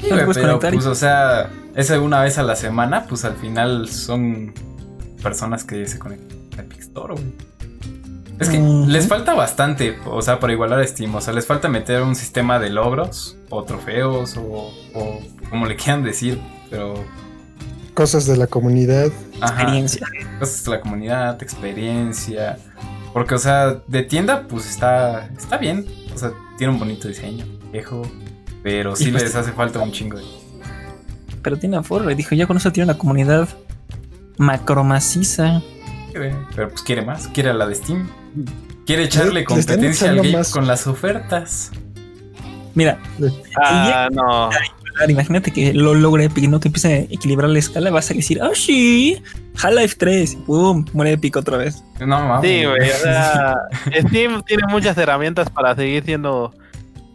Sí, 0.00 0.08
puedes 0.08 0.36
pero 0.36 0.58
pues, 0.58 0.86
o 0.86 0.94
sea, 0.94 1.50
esa 1.74 2.00
una 2.00 2.22
vez 2.22 2.38
a 2.38 2.42
la 2.42 2.56
semana, 2.56 3.06
pues 3.08 3.24
al 3.24 3.36
final 3.36 3.88
son 3.88 4.52
personas 5.22 5.64
que 5.64 5.86
se 5.86 5.98
conectan 5.98 6.38
a 6.58 6.62
Epic 6.62 6.80
Store, 6.80 7.14
güey. 7.14 7.32
Es 8.40 8.48
que 8.48 8.58
les 8.58 9.06
falta 9.06 9.34
bastante, 9.34 9.96
o 10.04 10.20
sea, 10.20 10.40
para 10.40 10.52
igualar 10.52 10.80
a 10.80 10.86
Steam, 10.86 11.14
o 11.14 11.20
sea, 11.20 11.32
les 11.32 11.46
falta 11.46 11.68
meter 11.68 12.02
un 12.02 12.16
sistema 12.16 12.58
de 12.58 12.70
logros 12.70 13.36
o 13.50 13.62
trofeos 13.62 14.36
o, 14.36 14.72
o 14.94 15.20
como 15.48 15.66
le 15.66 15.76
quieran 15.76 16.02
decir, 16.02 16.40
pero... 16.68 16.94
Cosas 17.94 18.26
de 18.26 18.36
la 18.36 18.48
comunidad. 18.48 19.12
Ajá, 19.42 19.54
Experiencia. 19.62 20.06
cosas 20.38 20.64
de 20.64 20.70
la 20.70 20.80
comunidad, 20.80 21.42
experiencia. 21.42 22.58
Porque, 23.12 23.34
o 23.34 23.38
sea, 23.38 23.82
de 23.86 24.02
tienda, 24.04 24.46
pues 24.48 24.68
está, 24.70 25.26
está 25.36 25.58
bien. 25.58 25.86
O 26.14 26.18
sea, 26.18 26.32
tiene 26.56 26.72
un 26.72 26.78
bonito 26.78 27.08
diseño, 27.08 27.44
viejo. 27.72 28.02
Pero 28.62 28.94
sí 28.96 29.10
pues- 29.10 29.24
les 29.24 29.34
hace 29.34 29.52
falta 29.52 29.80
un 29.80 29.92
chingo 29.92 30.18
de 30.18 30.24
Pero 31.42 31.58
tiene 31.58 31.76
aforo. 31.76 32.10
Y 32.10 32.14
dijo, 32.14 32.34
ya 32.34 32.46
con 32.46 32.56
eso 32.56 32.70
tiene 32.72 32.90
una 32.90 32.98
comunidad 32.98 33.48
macromaciza. 34.38 35.60
Pero 36.12 36.68
pues 36.68 36.82
quiere 36.82 37.02
más, 37.02 37.28
quiere 37.28 37.50
a 37.50 37.54
la 37.54 37.66
de 37.66 37.74
Steam. 37.74 38.08
Quiere 38.86 39.04
echarle 39.04 39.32
Le- 39.32 39.40
le 39.40 39.44
competencia 39.46 40.10
al 40.10 40.16
game 40.16 40.32
más. 40.32 40.50
con 40.50 40.66
las 40.66 40.86
ofertas. 40.86 41.70
Mira, 42.74 42.98
Ah, 43.62 44.08
no. 44.12 44.50
Imagínate 45.08 45.50
que 45.50 45.72
lo 45.74 45.94
logre 45.94 46.24
Epic, 46.24 46.48
¿no? 46.48 46.60
Que 46.60 46.68
empiece 46.68 46.92
a 46.94 46.96
equilibrar 46.98 47.50
la 47.50 47.58
escala, 47.58 47.90
vas 47.90 48.10
a 48.10 48.14
decir, 48.14 48.40
oh 48.42 48.54
sí, 48.54 49.20
Half-Life 49.62 49.96
3, 49.98 50.38
boom, 50.46 50.84
muere 50.92 51.12
Epic 51.12 51.36
otra 51.36 51.56
vez. 51.56 51.82
No 52.00 52.06
mames. 52.06 52.48
Sí, 52.48 52.64
güey. 52.64 52.90
O 52.90 52.94
sea, 53.02 53.56
Steam 54.08 54.42
tiene 54.44 54.64
muchas 54.68 54.96
herramientas 54.98 55.50
para 55.50 55.74
seguir 55.74 56.04
siendo 56.04 56.54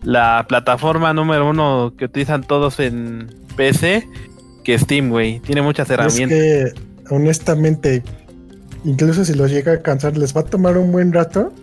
la 0.03 0.45
plataforma 0.47 1.13
número 1.13 1.49
uno 1.49 1.93
que 1.97 2.05
utilizan 2.05 2.43
todos 2.43 2.79
en 2.79 3.33
PC 3.55 4.07
que 4.63 4.77
Steam, 4.77 5.09
güey. 5.09 5.39
Tiene 5.39 5.61
muchas 5.61 5.87
Es 5.89 5.91
herramientas. 5.93 6.37
que, 6.37 6.73
honestamente, 7.09 8.03
incluso 8.83 9.23
si 9.25 9.33
los 9.33 9.49
llega 9.51 9.73
a 9.73 9.81
cansar, 9.81 10.17
les 10.17 10.35
va 10.35 10.41
a 10.41 10.45
tomar 10.45 10.77
un 10.77 10.91
buen 10.91 11.13
rato. 11.13 11.53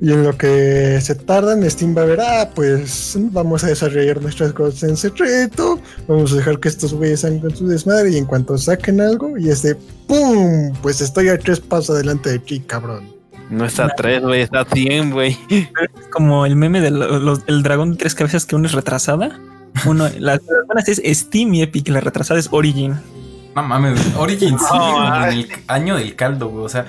Y 0.00 0.12
en 0.12 0.24
lo 0.24 0.36
que 0.36 1.00
se 1.00 1.14
tardan, 1.14 1.68
Steam 1.70 1.96
va 1.96 2.02
a 2.02 2.04
ver, 2.04 2.20
ah, 2.20 2.50
pues 2.54 3.16
vamos 3.32 3.64
a 3.64 3.68
desarrollar 3.68 4.20
nuestras 4.20 4.52
cosas 4.52 4.82
en 4.82 4.96
secreto, 4.96 5.80
vamos 6.06 6.32
a 6.32 6.36
dejar 6.36 6.60
que 6.60 6.68
estos 6.68 6.92
güeyes 6.92 7.24
hagan 7.24 7.38
con 7.38 7.56
su 7.56 7.66
desmadre 7.66 8.10
y 8.10 8.18
en 8.18 8.26
cuanto 8.26 8.58
saquen 8.58 9.00
algo, 9.00 9.38
y 9.38 9.48
es 9.48 9.62
de 9.62 9.74
¡pum! 10.06 10.74
Pues 10.82 11.00
estoy 11.00 11.30
a 11.30 11.38
tres 11.38 11.60
pasos 11.60 11.96
adelante 11.96 12.30
de 12.30 12.38
ti, 12.38 12.60
cabrón. 12.60 13.16
No 13.48 13.64
está 13.64 13.88
3, 13.88 14.22
güey, 14.22 14.42
está 14.42 14.64
100, 14.64 15.12
güey. 15.12 15.38
Es 15.48 15.68
como 16.10 16.46
el 16.46 16.56
meme 16.56 16.80
del 16.80 17.00
el 17.46 17.62
dragón 17.62 17.92
de 17.92 17.96
tres 17.96 18.14
cabezas 18.14 18.44
que 18.44 18.56
uno 18.56 18.66
es 18.66 18.72
retrasada. 18.72 19.38
Uno, 19.84 20.08
las 20.18 20.40
buenas 20.66 20.88
es 20.88 21.00
Steam 21.18 21.54
y 21.54 21.62
Epic, 21.62 21.88
la 21.88 22.00
retrasada 22.00 22.40
es 22.40 22.48
Origin. 22.50 22.96
No 23.54 23.62
mames. 23.62 24.00
Origin 24.16 24.56
No, 24.60 24.68
como 24.68 25.24
en 25.24 25.32
el 25.32 25.48
año 25.68 25.96
del 25.96 26.14
caldo, 26.16 26.48
güey. 26.48 26.64
O 26.64 26.68
sea, 26.68 26.86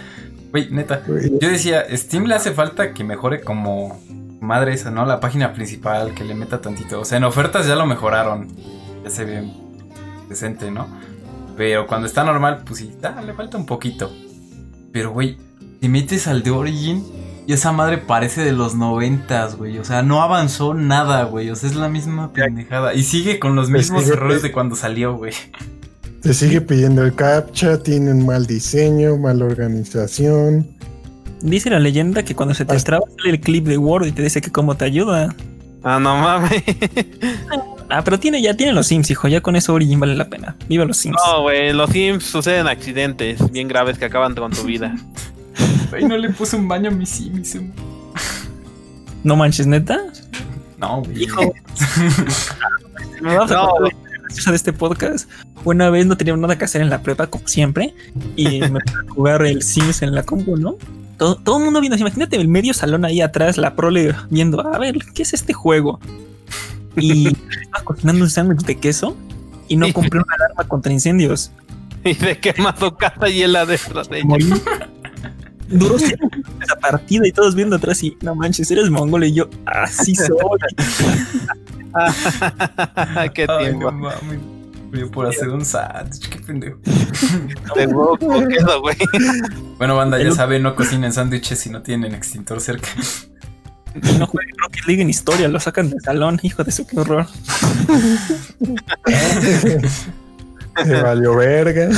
güey, 0.51 0.69
neta. 0.71 1.03
Yo 1.05 1.49
decía, 1.49 1.85
Steam 1.95 2.25
le 2.25 2.35
hace 2.35 2.51
falta 2.51 2.93
que 2.93 3.03
mejore 3.03 3.41
como 3.41 3.99
madre 4.41 4.73
esa, 4.73 4.91
¿no? 4.91 5.05
La 5.05 5.19
página 5.19 5.53
principal, 5.53 6.13
que 6.13 6.23
le 6.23 6.35
meta 6.35 6.61
tantito. 6.61 7.01
O 7.01 7.05
sea, 7.05 7.17
en 7.17 7.23
ofertas 7.23 7.67
ya 7.67 7.75
lo 7.75 7.85
mejoraron. 7.85 8.47
Ya 9.03 9.09
se 9.09 9.25
ve 9.25 9.51
decente, 10.29 10.71
¿no? 10.71 10.87
Pero 11.55 11.87
cuando 11.87 12.07
está 12.07 12.23
normal, 12.23 12.63
pues 12.65 12.79
sí, 12.79 12.95
ah, 13.03 13.21
le 13.25 13.33
falta 13.33 13.57
un 13.57 13.65
poquito. 13.65 14.11
Pero, 14.91 15.11
güey, 15.11 15.37
te 15.79 15.89
metes 15.89 16.27
al 16.27 16.43
de 16.43 16.51
Origin 16.51 17.03
Y 17.45 17.53
esa 17.53 17.71
madre 17.71 17.97
parece 17.97 18.43
de 18.43 18.51
los 18.51 18.75
noventas, 18.75 19.55
güey. 19.55 19.79
O 19.79 19.83
sea, 19.83 20.03
no 20.03 20.21
avanzó 20.21 20.73
nada, 20.73 21.23
güey. 21.23 21.49
O 21.49 21.55
sea, 21.55 21.69
es 21.69 21.75
la 21.75 21.89
misma 21.89 22.33
pendejada. 22.33 22.93
Y 22.93 23.03
sigue 23.03 23.39
con 23.39 23.55
los 23.55 23.69
Pues 23.69 23.91
mismos 23.91 24.07
errores 24.09 24.41
de 24.41 24.51
cuando 24.51 24.75
salió, 24.75 25.15
güey. 25.15 25.33
Te 26.21 26.33
sigue 26.33 26.61
pidiendo 26.61 27.03
el 27.03 27.13
captcha, 27.15 27.81
tienen 27.81 28.25
mal 28.25 28.45
diseño, 28.47 29.17
mala 29.17 29.45
organización. 29.45 30.67
Dice 31.41 31.69
la 31.69 31.79
leyenda 31.79 32.23
que 32.23 32.35
cuando 32.35 32.53
se 32.55 32.65
te 32.65 32.75
Hasta- 32.75 32.85
traba 32.87 33.05
sale 33.17 33.29
el 33.35 33.39
clip 33.39 33.65
de 33.67 33.77
Word 33.77 34.07
y 34.07 34.11
te 34.11 34.23
dice 34.23 34.41
que 34.41 34.51
cómo 34.51 34.75
te 34.75 34.85
ayuda. 34.85 35.35
Ah, 35.83 35.99
no 35.99 36.15
mames. 36.17 36.63
Ah, 37.89 38.03
pero 38.03 38.19
tiene, 38.19 38.41
ya 38.41 38.53
tiene 38.53 38.73
los 38.73 38.87
Sims, 38.87 39.09
hijo. 39.11 39.29
Ya 39.29 39.39
con 39.39 39.55
eso 39.55 39.73
Origin 39.73 39.97
vale 39.97 40.13
la 40.13 40.27
pena. 40.27 40.57
Viva 40.67 40.83
los 40.83 40.97
Sims. 40.97 41.15
No, 41.25 41.43
güey, 41.43 41.71
los 41.71 41.89
Sims 41.89 42.25
suceden 42.25 42.67
accidentes 42.67 43.49
bien 43.53 43.69
graves 43.69 43.97
que 43.97 44.03
acaban 44.03 44.35
con 44.35 44.51
tu 44.51 44.63
vida. 44.63 44.93
Güey, 45.89 46.03
no 46.03 46.17
le 46.17 46.29
puse 46.31 46.57
un 46.57 46.67
baño 46.67 46.89
a 46.89 46.93
mi 46.93 47.05
Sims. 47.05 47.57
No 49.23 49.37
manches, 49.37 49.67
neta. 49.67 49.97
No, 50.77 51.01
güey. 51.01 51.23
Hijo. 51.23 51.41
No, 53.21 53.37
contar 53.39 53.69
güey. 53.79 53.91
Graciosa 54.27 54.51
de 54.51 54.57
este 54.57 54.73
podcast. 54.73 55.29
Una 55.63 55.89
vez 55.89 56.05
no 56.05 56.17
tenía 56.17 56.35
nada 56.35 56.57
que 56.57 56.65
hacer 56.65 56.81
en 56.81 56.89
la 56.89 57.01
prepa, 57.01 57.27
como 57.27 57.47
siempre, 57.47 57.93
y 58.35 58.59
me 58.59 58.79
a 58.79 59.09
jugar 59.09 59.45
el 59.45 59.63
Sims 59.63 60.01
en 60.01 60.13
la 60.13 60.23
compu, 60.23 60.57
¿no? 60.57 60.75
Todo, 61.17 61.35
todo 61.35 61.57
el 61.57 61.63
mundo 61.63 61.79
viendo, 61.79 61.97
imagínate 61.97 62.35
el 62.35 62.47
medio 62.47 62.73
salón 62.73 63.05
ahí 63.05 63.21
atrás, 63.21 63.57
la 63.57 63.75
prole 63.75 64.13
viendo, 64.29 64.61
a 64.61 64.77
ver, 64.77 64.97
¿qué 65.15 65.23
es 65.23 65.33
este 65.33 65.53
juego? 65.53 65.99
Y 66.95 67.27
estaba 67.27 67.83
cocinando 67.83 68.23
un 68.23 68.29
sándwich 68.29 68.61
de 68.61 68.77
queso 68.77 69.15
y 69.67 69.77
no 69.77 69.91
compré 69.93 70.19
una 70.19 70.35
alarma 70.35 70.63
contra 70.67 70.91
incendios. 70.91 71.51
Y 72.03 72.13
se 72.13 72.37
quema 72.37 72.75
tu 72.75 72.95
casa 72.95 73.29
y 73.29 73.43
adentro 73.43 74.03
de 74.03 74.19
ella. 74.19 74.89
Duró 75.67 75.97
esa 75.97 76.75
partida 76.81 77.27
y 77.27 77.31
todos 77.31 77.53
viendo 77.55 77.75
atrás 77.75 78.01
y 78.03 78.17
no 78.21 78.35
manches, 78.35 78.69
eres 78.71 78.89
mongol 78.89 79.25
y 79.25 79.33
yo, 79.33 79.49
así 79.65 80.15
soy. 80.15 80.37
Qué 83.33 83.45
Ay, 83.49 83.65
tiempo. 83.65 83.91
no 83.91 83.93
mames. 83.97 84.39
Murió 84.87 85.11
por 85.11 85.27
hacer 85.27 85.49
un 85.49 85.65
sándwich, 85.65 86.29
qué 86.29 86.39
pendejo. 86.39 86.77
De 87.75 87.87
huevo 87.87 88.17
con 88.17 88.47
queso, 88.47 88.79
güey. 88.81 88.95
Bueno, 89.77 89.95
banda, 89.97 90.17
ya 90.21 90.31
saben, 90.31 90.63
no 90.63 90.75
cocinen 90.75 91.11
sándwiches 91.11 91.59
si 91.59 91.69
no 91.69 91.81
tienen 91.81 92.15
extintor 92.15 92.61
cerca. 92.61 92.87
No 94.17 94.27
jueguen 94.27 94.55
Rocket 94.59 94.85
League 94.85 95.01
en 95.01 95.09
historia, 95.09 95.47
lo 95.49 95.59
sacan 95.59 95.89
del 95.89 95.99
salón, 96.01 96.39
hijo 96.43 96.63
de 96.63 96.71
su 96.71 96.85
qué 96.87 96.97
horror. 96.99 97.25
Se 100.85 101.01
valió 101.01 101.35
verga. 101.35 101.89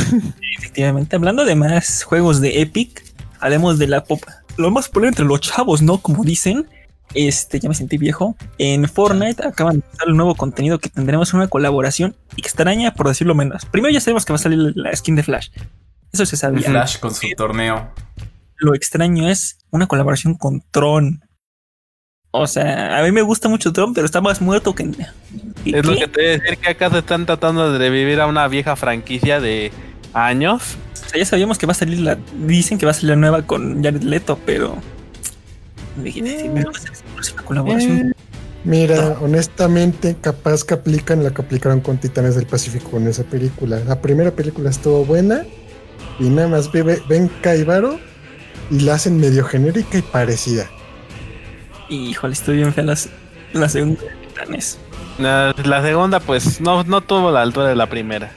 Efectivamente, 0.57 1.15
hablando 1.15 1.45
de 1.45 1.55
más 1.55 2.03
juegos 2.03 2.41
de 2.41 2.61
Epic, 2.61 3.03
hablemos 3.39 3.77
de 3.79 3.87
la 3.87 4.03
pop. 4.03 4.21
Lo 4.57 4.71
más 4.71 4.87
popular 4.87 5.09
entre 5.09 5.25
los 5.25 5.39
chavos, 5.41 5.81
¿no? 5.81 5.99
Como 5.99 6.23
dicen. 6.23 6.67
Este, 7.15 7.59
ya 7.59 7.67
me 7.67 7.73
sentí 7.73 7.97
viejo. 7.97 8.35
En 8.59 8.87
Fortnite 8.87 9.47
acaban 9.47 9.77
de 9.79 9.83
lanzar 9.87 10.09
un 10.09 10.17
nuevo 10.17 10.35
contenido 10.35 10.77
que 10.77 10.89
tendremos 10.89 11.33
una 11.33 11.47
colaboración 11.47 12.15
extraña, 12.37 12.93
por 12.93 13.07
decirlo 13.07 13.33
menos. 13.33 13.65
Primero 13.65 13.91
ya 13.91 13.99
sabemos 13.99 14.25
que 14.25 14.33
va 14.33 14.35
a 14.35 14.39
salir 14.39 14.73
la 14.75 14.95
skin 14.95 15.15
de 15.15 15.23
Flash. 15.23 15.49
Eso 16.11 16.25
se 16.25 16.35
El 16.35 16.39
sabía. 16.39 16.69
Flash 16.69 16.99
con 16.99 17.13
su 17.13 17.27
torneo. 17.35 17.91
Lo 18.57 18.75
extraño 18.75 19.27
es 19.27 19.57
una 19.71 19.87
colaboración 19.87 20.35
con 20.35 20.61
Tron. 20.69 21.23
O 22.31 22.45
sea, 22.45 22.99
a 22.99 23.03
mí 23.03 23.11
me 23.11 23.23
gusta 23.23 23.49
mucho 23.49 23.73
Tron, 23.73 23.93
pero 23.95 24.05
está 24.05 24.21
más 24.21 24.39
muerto 24.39 24.75
que. 24.75 24.83
Es 24.83 25.85
lo 25.85 25.93
¿Qué? 25.93 25.99
que 26.01 26.07
te 26.07 26.21
voy 26.21 26.29
a 26.29 26.37
decir 26.37 26.57
que 26.59 26.69
acá 26.69 26.91
se 26.91 26.99
están 26.99 27.25
tratando 27.25 27.71
de 27.71 27.79
revivir 27.79 28.21
a 28.21 28.27
una 28.27 28.47
vieja 28.47 28.75
franquicia 28.75 29.39
de 29.39 29.71
años. 30.13 30.77
O 31.09 31.11
sea, 31.11 31.19
ya 31.19 31.25
sabíamos 31.25 31.57
que 31.57 31.65
va 31.65 31.71
a 31.71 31.75
salir 31.75 31.99
la. 32.01 32.19
Dicen 32.45 32.77
que 32.77 32.85
va 32.85 32.91
a 32.91 32.93
salir 32.93 33.09
la 33.09 33.15
nueva 33.15 33.41
con 33.41 33.83
Jared 33.83 34.03
Leto, 34.03 34.37
pero. 34.45 34.75
Dije, 35.97 36.21
"Me 36.21 36.63
va 36.63 36.69
a 36.69 36.77
hacer 37.19 37.33
una 37.35 37.43
colaboración. 37.45 38.15
Mira, 38.63 39.17
honestamente, 39.21 40.17
capaz 40.21 40.63
que 40.63 40.75
aplican 40.75 41.23
la 41.23 41.31
que 41.33 41.41
aplicaron 41.41 41.79
con 41.81 41.97
Titanes 41.97 42.35
del 42.35 42.45
Pacífico 42.45 42.91
con 42.91 43.07
esa 43.07 43.23
película. 43.23 43.79
La 43.87 43.99
primera 44.01 44.31
película 44.31 44.69
estuvo 44.69 45.03
buena 45.03 45.45
y 46.19 46.25
nada 46.29 46.47
más 46.49 46.71
ve- 46.71 47.01
ven 47.09 47.31
Caibaro 47.41 47.99
y 48.69 48.81
la 48.81 48.93
hacen 48.95 49.17
medio 49.17 49.45
genérica 49.45 49.97
y 49.97 50.01
parecida. 50.03 50.69
Híjole, 51.89 52.33
estoy 52.33 52.57
bien 52.57 52.71
fea 52.73 52.83
las, 52.83 53.09
la 53.53 53.67
segunda 53.67 54.01
de 54.03 54.09
Titanes. 54.27 54.77
La, 55.17 55.55
la 55.65 55.81
segunda, 55.81 56.19
pues, 56.19 56.61
no, 56.61 56.83
no 56.83 57.01
tuvo 57.01 57.31
la 57.31 57.41
altura 57.41 57.67
de 57.69 57.75
la 57.75 57.87
primera. 57.89 58.31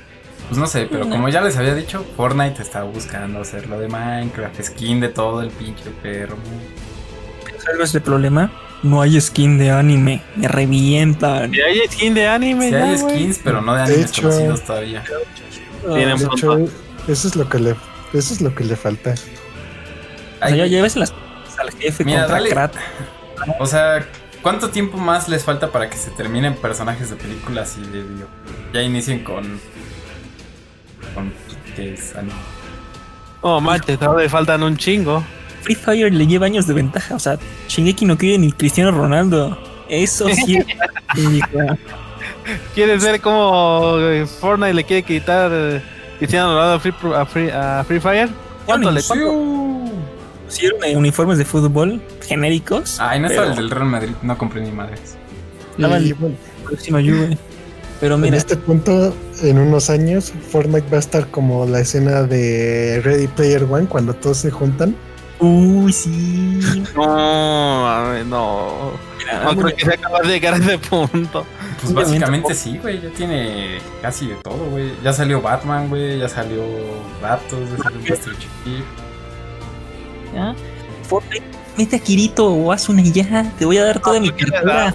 Pues 0.52 0.60
no 0.60 0.66
sé, 0.66 0.86
pero 0.90 1.08
como 1.08 1.30
ya 1.30 1.40
les 1.40 1.56
había 1.56 1.74
dicho, 1.74 2.04
Fortnite 2.14 2.60
está 2.60 2.82
buscando 2.82 3.40
hacer 3.40 3.66
lo 3.68 3.80
de 3.80 3.88
Minecraft, 3.88 4.62
skin 4.62 5.00
de 5.00 5.08
todo 5.08 5.40
el 5.40 5.48
pinche 5.48 5.84
perro. 6.02 6.36
¿Sabes 7.46 7.64
cuál 7.64 7.80
es 7.80 7.94
el 7.94 8.02
problema? 8.02 8.52
No 8.82 9.00
hay 9.00 9.18
skin 9.18 9.56
de 9.56 9.70
anime. 9.70 10.20
Me 10.36 10.48
revientan. 10.48 11.54
Y 11.54 11.58
hay 11.62 11.78
skin 11.88 12.12
de 12.12 12.28
anime, 12.28 12.66
Sí 12.66 12.70
ya, 12.72 12.84
hay 12.84 12.98
skins, 12.98 13.40
pero 13.42 13.62
no 13.62 13.72
de 13.72 13.78
De 13.78 13.84
animes 13.94 14.10
hecho- 14.10 14.22
conocidos 14.28 14.62
todavía. 14.62 15.02
Tienen 15.90 16.18
De 16.18 16.24
hecho, 16.26 16.58
eso 17.08 17.28
es 17.28 17.34
lo 17.34 17.48
que 17.48 17.58
le, 17.58 17.70
eso 18.12 18.34
es 18.34 18.42
lo 18.42 18.54
que 18.54 18.64
le 18.64 18.76
falta. 18.76 19.12
O 19.12 19.16
sea, 19.16 20.54
ya 20.54 20.64
Ay, 20.64 20.68
lleves 20.68 20.96
las 20.96 21.14
al 21.58 21.70
jefe 21.70 22.04
Mira, 22.04 22.26
contra 22.26 22.40
dale. 22.68 22.78
O 23.58 23.64
sea, 23.64 24.06
¿cuánto 24.42 24.68
tiempo 24.68 24.98
más 24.98 25.30
les 25.30 25.44
falta 25.44 25.70
para 25.72 25.88
que 25.88 25.96
se 25.96 26.10
terminen 26.10 26.56
personajes 26.56 27.08
de 27.08 27.16
películas 27.16 27.78
y 27.78 27.86
de 27.86 28.02
video? 28.02 28.26
Ya 28.74 28.82
inicien 28.82 29.24
con. 29.24 29.58
Con. 31.14 31.32
¿Qué 31.76 31.94
es? 31.94 32.14
Anime. 32.16 32.34
Oh, 33.40 33.60
manches, 33.60 33.98
todavía 33.98 34.28
faltan 34.28 34.62
un 34.62 34.76
chingo. 34.76 35.24
Free 35.62 35.74
Fire 35.74 36.12
le 36.12 36.26
lleva 36.26 36.46
años 36.46 36.66
de 36.66 36.74
ventaja. 36.74 37.14
O 37.14 37.18
sea, 37.18 37.38
Shingeki 37.68 38.04
no 38.04 38.16
quiere 38.18 38.38
ni 38.38 38.52
Cristiano 38.52 38.90
Ronaldo. 38.90 39.58
Eso 39.88 40.28
sí. 40.28 40.58
¿Quieres 42.74 43.04
ver 43.04 43.20
cómo 43.20 43.98
eh, 43.98 44.26
Fortnite 44.26 44.74
le 44.74 44.84
quiere 44.84 45.02
quitar 45.02 45.50
eh, 45.52 45.82
Cristiano 46.18 46.54
Ronaldo 46.54 46.74
a 46.74 46.80
Free, 46.80 46.94
a 47.14 47.26
Free, 47.26 47.50
a 47.50 47.84
Free 47.84 48.00
Fire? 48.00 48.28
¿Cuánto 48.64 48.90
le? 48.90 49.02
Pusieron 49.02 50.84
eh, 50.84 50.96
uniformes 50.96 51.38
de 51.38 51.44
fútbol 51.44 52.02
genéricos. 52.26 52.98
Ay, 53.00 53.20
no 53.20 53.28
estaba 53.28 53.48
pero 53.48 53.60
el 53.60 53.68
del 53.68 53.70
Real 53.70 53.88
Madrid, 53.88 54.12
no 54.22 54.36
compré 54.36 54.60
ni 54.60 54.70
madres. 54.70 55.16
Y 55.78 56.12
bueno, 56.12 56.36
próxima 56.64 57.00
Juve. 57.00 57.38
Pero 58.02 58.16
en 58.16 58.20
mira, 58.22 58.36
este 58.36 58.56
punto, 58.56 59.14
en 59.42 59.58
unos 59.58 59.88
años, 59.88 60.32
Fortnite 60.50 60.90
va 60.90 60.96
a 60.96 60.98
estar 60.98 61.28
como 61.28 61.64
la 61.66 61.78
escena 61.78 62.24
de 62.24 63.00
Ready 63.04 63.28
Player 63.28 63.62
One 63.62 63.86
cuando 63.86 64.12
todos 64.12 64.38
se 64.38 64.50
juntan. 64.50 64.96
uy, 65.38 65.92
sí. 65.92 66.58
No, 66.96 68.24
no. 68.24 68.90
Mira, 69.18 69.44
No 69.44 69.56
creo 69.56 69.76
que 69.76 69.84
se 69.84 69.94
acaba 69.94 70.18
de 70.18 70.26
llegar 70.28 70.54
a 70.54 70.56
ese 70.56 70.78
punto. 70.78 71.46
Pues 71.80 71.94
básicamente 71.94 72.54
sí, 72.56 72.76
güey. 72.78 73.00
Ya 73.00 73.10
tiene 73.10 73.78
casi 74.02 74.26
de 74.26 74.34
todo, 74.42 74.64
güey. 74.70 74.90
Ya 75.04 75.12
salió 75.12 75.40
Batman, 75.40 75.88
güey. 75.88 76.18
Ya 76.18 76.28
salió 76.28 76.60
Ratos, 77.20 77.70
ya 77.70 77.84
salió 77.84 78.00
Master 78.00 78.34
Chief. 78.36 78.84
¿ya? 80.34 80.56
Fortnite, 81.08 81.44
mete 81.76 81.94
a 81.94 81.98
Kirito 82.00 82.52
o 82.52 82.72
haz 82.72 82.88
una 82.88 83.00
y 83.00 83.12
ya. 83.12 83.48
Te 83.60 83.64
voy 83.64 83.78
a 83.78 83.84
dar 83.84 84.00
toda 84.00 84.18
mi 84.18 84.30
¿por 84.30 84.38
qué 84.38 84.44
le 84.46 84.50
cartera. 84.50 84.94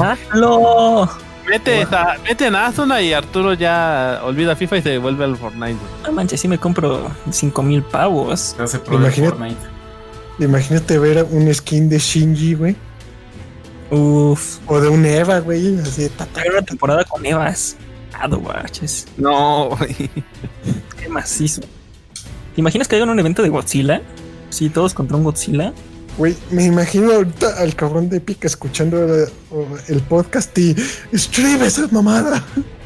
¡Hazlo! 0.00 1.08
Mete, 1.48 1.82
a, 1.82 2.16
mete 2.26 2.46
en 2.46 2.54
Asuna 2.56 3.00
y 3.00 3.12
Arturo 3.12 3.54
ya 3.54 4.20
olvida 4.24 4.54
FIFA 4.56 4.76
y 4.78 4.82
se 4.82 4.98
vuelve 4.98 5.24
al 5.24 5.36
Fortnite. 5.36 5.74
güey. 5.74 6.02
No 6.04 6.12
manches, 6.12 6.40
sí 6.40 6.48
me 6.48 6.58
compro 6.58 7.10
5 7.30 7.62
mil 7.62 7.82
pavos. 7.82 8.54
Imagínate- 8.58 9.28
Fortnite. 9.30 9.56
Imagínate 10.40 10.98
ver 10.98 11.26
un 11.30 11.52
skin 11.52 11.88
de 11.88 11.98
Shinji, 11.98 12.54
güey. 12.54 12.76
Uf. 13.90 14.58
O 14.66 14.80
de 14.80 14.88
un 14.88 15.04
Eva, 15.06 15.40
güey. 15.40 15.78
Así 15.80 16.02
de 16.02 16.10
Hay 16.36 16.48
una 16.50 16.62
temporada 16.62 17.04
con 17.04 17.24
Evas. 17.24 17.76
Ah. 18.14 18.28
No, 19.16 19.70
güey. 19.76 19.94
Qué 21.00 21.08
macizo. 21.08 21.60
¿Te 21.62 22.60
imaginas 22.60 22.88
que 22.88 22.96
hagan 22.96 23.10
un 23.10 23.18
evento 23.18 23.42
de 23.42 23.48
Godzilla? 23.48 24.02
Sí, 24.50 24.68
todos 24.68 24.94
contra 24.94 25.16
un 25.16 25.24
Godzilla. 25.24 25.72
Güey, 26.18 26.36
me 26.50 26.64
imagino 26.64 27.12
ahorita 27.12 27.62
al 27.62 27.76
cabrón 27.76 28.08
de 28.08 28.16
Epic 28.16 28.44
escuchando 28.44 29.02
el, 29.04 29.28
el 29.86 30.00
podcast 30.02 30.56
y 30.58 30.74
escribe 31.12 31.66
esa 31.66 31.86
mamada. 31.90 32.44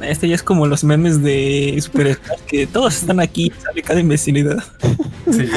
Este 0.00 0.28
ya 0.28 0.34
es 0.34 0.42
como 0.42 0.66
los 0.66 0.84
memes 0.84 1.22
de 1.22 1.78
Superstar, 1.80 2.36
que 2.46 2.66
todos 2.66 2.96
están 2.96 3.20
aquí, 3.20 3.52
sale 3.62 3.82
cada 3.82 4.00
imbecilidad. 4.00 4.62
Sí, 5.30 5.48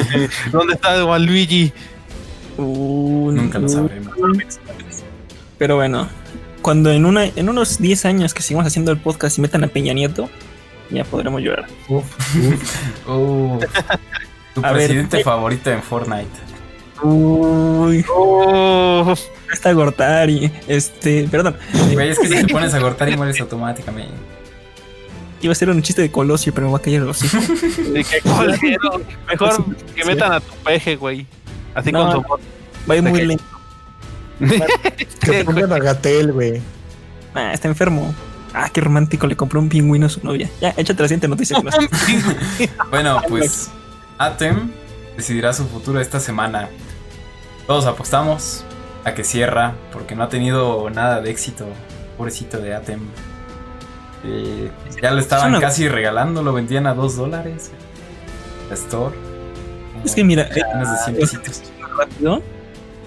¿Dónde 0.50 0.72
está 0.72 1.04
Waluigi? 1.04 1.70
Uh, 2.56 3.30
nunca 3.32 3.58
lo 3.58 3.68
sabremos. 3.68 4.14
Pero 5.58 5.76
bueno, 5.76 6.08
cuando 6.62 6.90
en, 6.90 7.04
una, 7.04 7.26
en 7.26 7.50
unos 7.50 7.78
10 7.78 8.06
años 8.06 8.32
que 8.32 8.42
sigamos 8.42 8.66
haciendo 8.66 8.90
el 8.90 8.98
podcast 8.98 9.36
y 9.36 9.42
metan 9.42 9.62
a 9.64 9.68
Peña 9.68 9.92
Nieto, 9.92 10.30
ya 10.90 11.04
podremos 11.04 11.42
llorar. 11.42 11.66
Uf, 11.88 12.04
uf. 12.36 12.76
Oh, 13.06 13.60
tu 14.54 14.64
A 14.64 14.72
presidente 14.72 15.20
eh. 15.20 15.22
favorito 15.22 15.70
en 15.70 15.82
Fortnite. 15.82 16.47
Uy, 17.02 18.04
Oh, 18.14 19.14
está 19.52 19.72
Gortari. 19.72 20.50
Este, 20.66 21.28
perdón, 21.30 21.56
Güey, 21.92 22.10
es 22.10 22.18
que 22.18 22.28
si 22.28 22.44
te 22.44 22.52
pones 22.52 22.74
a 22.74 22.80
cortar 22.80 23.08
y 23.08 23.16
mueres 23.16 23.40
automáticamente. 23.40 24.12
iba 25.40 25.52
a 25.52 25.54
ser 25.54 25.70
un 25.70 25.80
chiste 25.82 26.02
de 26.02 26.10
Colosio, 26.10 26.52
pero 26.52 26.66
me 26.66 26.72
va 26.72 26.78
a 26.78 26.82
callar 26.82 27.02
los 27.02 27.22
hijos. 27.24 27.48
de 27.92 28.04
qué 28.04 28.20
colero. 28.22 29.00
Mejor 29.28 29.64
que 29.94 30.04
metan 30.04 30.32
a 30.32 30.40
tu 30.40 30.52
peje, 30.64 30.96
güey. 30.96 31.26
Así 31.74 31.92
No. 31.92 32.02
con 32.04 32.12
su 32.12 32.22
voz. 32.28 32.40
Va 32.88 32.94
a 32.94 32.96
ir 32.96 33.02
muy 33.02 33.24
lento. 33.24 33.44
Que 35.20 35.44
pongan 35.44 35.72
a 35.72 35.78
Gatel, 35.78 36.32
güey. 36.32 36.60
Ah, 37.34 37.52
está 37.52 37.68
enfermo. 37.68 38.14
Ah, 38.54 38.70
qué 38.72 38.80
romántico, 38.80 39.26
le 39.26 39.36
compró 39.36 39.60
un 39.60 39.68
pingüino 39.68 40.06
a 40.06 40.08
su 40.08 40.20
novia. 40.24 40.48
Ya, 40.60 40.70
échate 40.76 41.02
la 41.02 41.08
siguiente 41.08 41.28
noticia. 41.28 41.56
Bueno, 42.90 43.20
pues 43.28 43.70
Atem 44.16 44.70
decidirá 45.16 45.52
su 45.52 45.66
futuro 45.66 46.00
esta 46.00 46.18
semana. 46.18 46.68
Todos 47.68 47.86
apostamos 47.86 48.64
a 49.04 49.14
que 49.14 49.22
cierra 49.22 49.74
porque 49.92 50.16
no 50.16 50.24
ha 50.24 50.28
tenido 50.28 50.90
nada 50.90 51.20
de 51.20 51.30
éxito. 51.30 51.66
Pobrecito 52.16 52.58
de 52.58 52.74
Atem. 52.74 52.98
Eh, 54.24 54.70
ya 55.00 55.12
lo 55.12 55.20
estaban 55.20 55.50
una- 55.50 55.60
casi 55.60 55.86
regalando, 55.86 56.42
lo 56.42 56.52
vendían 56.52 56.88
a 56.88 56.94
2 56.94 57.14
dólares. 57.16 57.70
La 58.68 58.74
Store. 58.74 59.14
Es 60.04 60.14
que 60.16 60.24
mira, 60.24 60.42
eh, 60.48 60.54
de 60.54 60.96
100 61.04 61.16
pesitos. 61.16 61.62
rápido, 61.96 62.42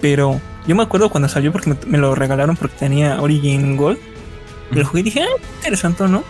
pero 0.00 0.40
yo 0.66 0.74
me 0.74 0.82
acuerdo 0.82 1.10
cuando 1.10 1.28
salió 1.28 1.52
porque 1.52 1.70
me, 1.70 1.76
me 1.86 1.98
lo 1.98 2.14
regalaron 2.14 2.56
porque 2.56 2.76
tenía 2.78 3.20
Origin 3.20 3.76
Gold. 3.76 3.98
Lo 4.70 4.86
jugué 4.86 5.00
y 5.00 5.02
dije, 5.04 5.22
ah, 5.22 5.42
interesante, 5.56 6.06
¿no? 6.08 6.22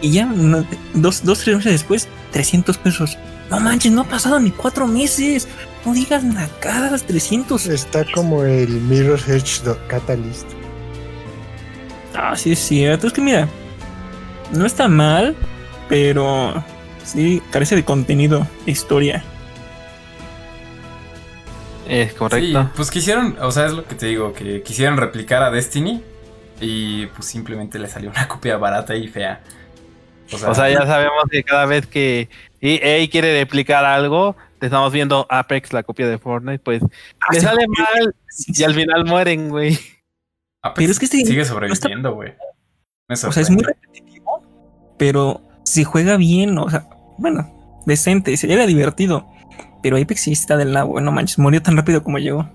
Y 0.00 0.10
ya 0.12 0.26
no, 0.26 0.64
dos, 0.94 1.24
dos, 1.24 1.40
tres 1.40 1.56
meses 1.56 1.72
después, 1.72 2.08
300 2.32 2.76
pesos. 2.78 3.16
No 3.50 3.60
manches, 3.60 3.92
no 3.92 4.02
ha 4.02 4.04
pasado 4.08 4.38
ni 4.40 4.50
cuatro 4.50 4.86
meses. 4.86 5.48
No 5.84 5.94
digas 5.94 6.22
nacadas, 6.24 7.04
300. 7.04 7.66
Está 7.66 8.04
como 8.12 8.44
el 8.44 8.68
Mirror 8.68 9.20
Edge 9.28 9.62
Catalyst. 9.88 10.46
Ah, 12.14 12.36
sí 12.36 12.52
es 12.52 12.58
cierto. 12.58 13.06
Es 13.06 13.12
que 13.12 13.20
mira, 13.22 13.48
no 14.52 14.66
está 14.66 14.88
mal, 14.88 15.34
pero 15.88 16.62
sí 17.04 17.40
carece 17.50 17.76
de 17.76 17.84
contenido, 17.84 18.46
de 18.66 18.72
historia. 18.72 19.24
Es 21.88 22.10
Sí, 22.10 22.16
correcto. 22.16 22.70
pues 22.76 22.90
quisieron, 22.90 23.36
o 23.40 23.50
sea, 23.50 23.66
es 23.66 23.72
lo 23.72 23.84
que 23.86 23.94
te 23.94 24.06
digo, 24.06 24.34
que 24.34 24.62
quisieron 24.62 24.98
replicar 24.98 25.42
a 25.42 25.50
Destiny 25.50 26.02
y 26.60 27.06
pues 27.06 27.26
simplemente 27.26 27.78
le 27.78 27.88
salió 27.88 28.10
una 28.10 28.28
copia 28.28 28.58
barata 28.58 28.94
y 28.94 29.08
fea. 29.08 29.40
O 30.32 30.54
sea, 30.54 30.68
ya 30.68 30.86
sabemos 30.86 31.24
que 31.30 31.42
cada 31.42 31.64
vez 31.66 31.86
que 31.86 32.28
EA 32.60 33.08
quiere 33.10 33.38
replicar 33.40 33.84
algo, 33.84 34.36
te 34.58 34.66
estamos 34.66 34.92
viendo 34.92 35.26
Apex, 35.30 35.72
la 35.72 35.82
copia 35.82 36.06
de 36.08 36.18
Fortnite, 36.18 36.58
pues 36.58 36.82
Ah, 37.20 37.26
le 37.32 37.40
sí, 37.40 37.46
sale 37.46 37.66
mal 37.68 38.14
sí, 38.28 38.52
y 38.56 38.64
al 38.64 38.74
final 38.74 39.04
mueren, 39.04 39.48
güey. 39.48 39.78
Apex 40.62 40.74
pero 40.76 40.90
es 40.92 40.98
que 40.98 41.04
este- 41.06 41.24
sigue 41.24 41.44
sobreviviendo, 41.44 42.14
güey. 42.14 42.32
O 43.10 43.16
sea, 43.16 43.42
es 43.42 43.50
muy 43.50 43.62
repetitivo, 43.62 44.42
pero 44.98 45.40
si 45.64 45.84
juega 45.84 46.16
bien, 46.16 46.58
o 46.58 46.68
sea, 46.68 46.86
bueno, 47.16 47.80
decente, 47.86 48.36
se- 48.36 48.52
era 48.52 48.66
divertido. 48.66 49.26
Pero 49.82 49.96
Apex 49.96 50.22
sí 50.22 50.32
está 50.32 50.56
del 50.56 50.72
nabo, 50.72 51.00
no 51.00 51.12
manches, 51.12 51.38
murió 51.38 51.62
tan 51.62 51.76
rápido 51.76 52.02
como 52.02 52.18
llegó. 52.18 52.48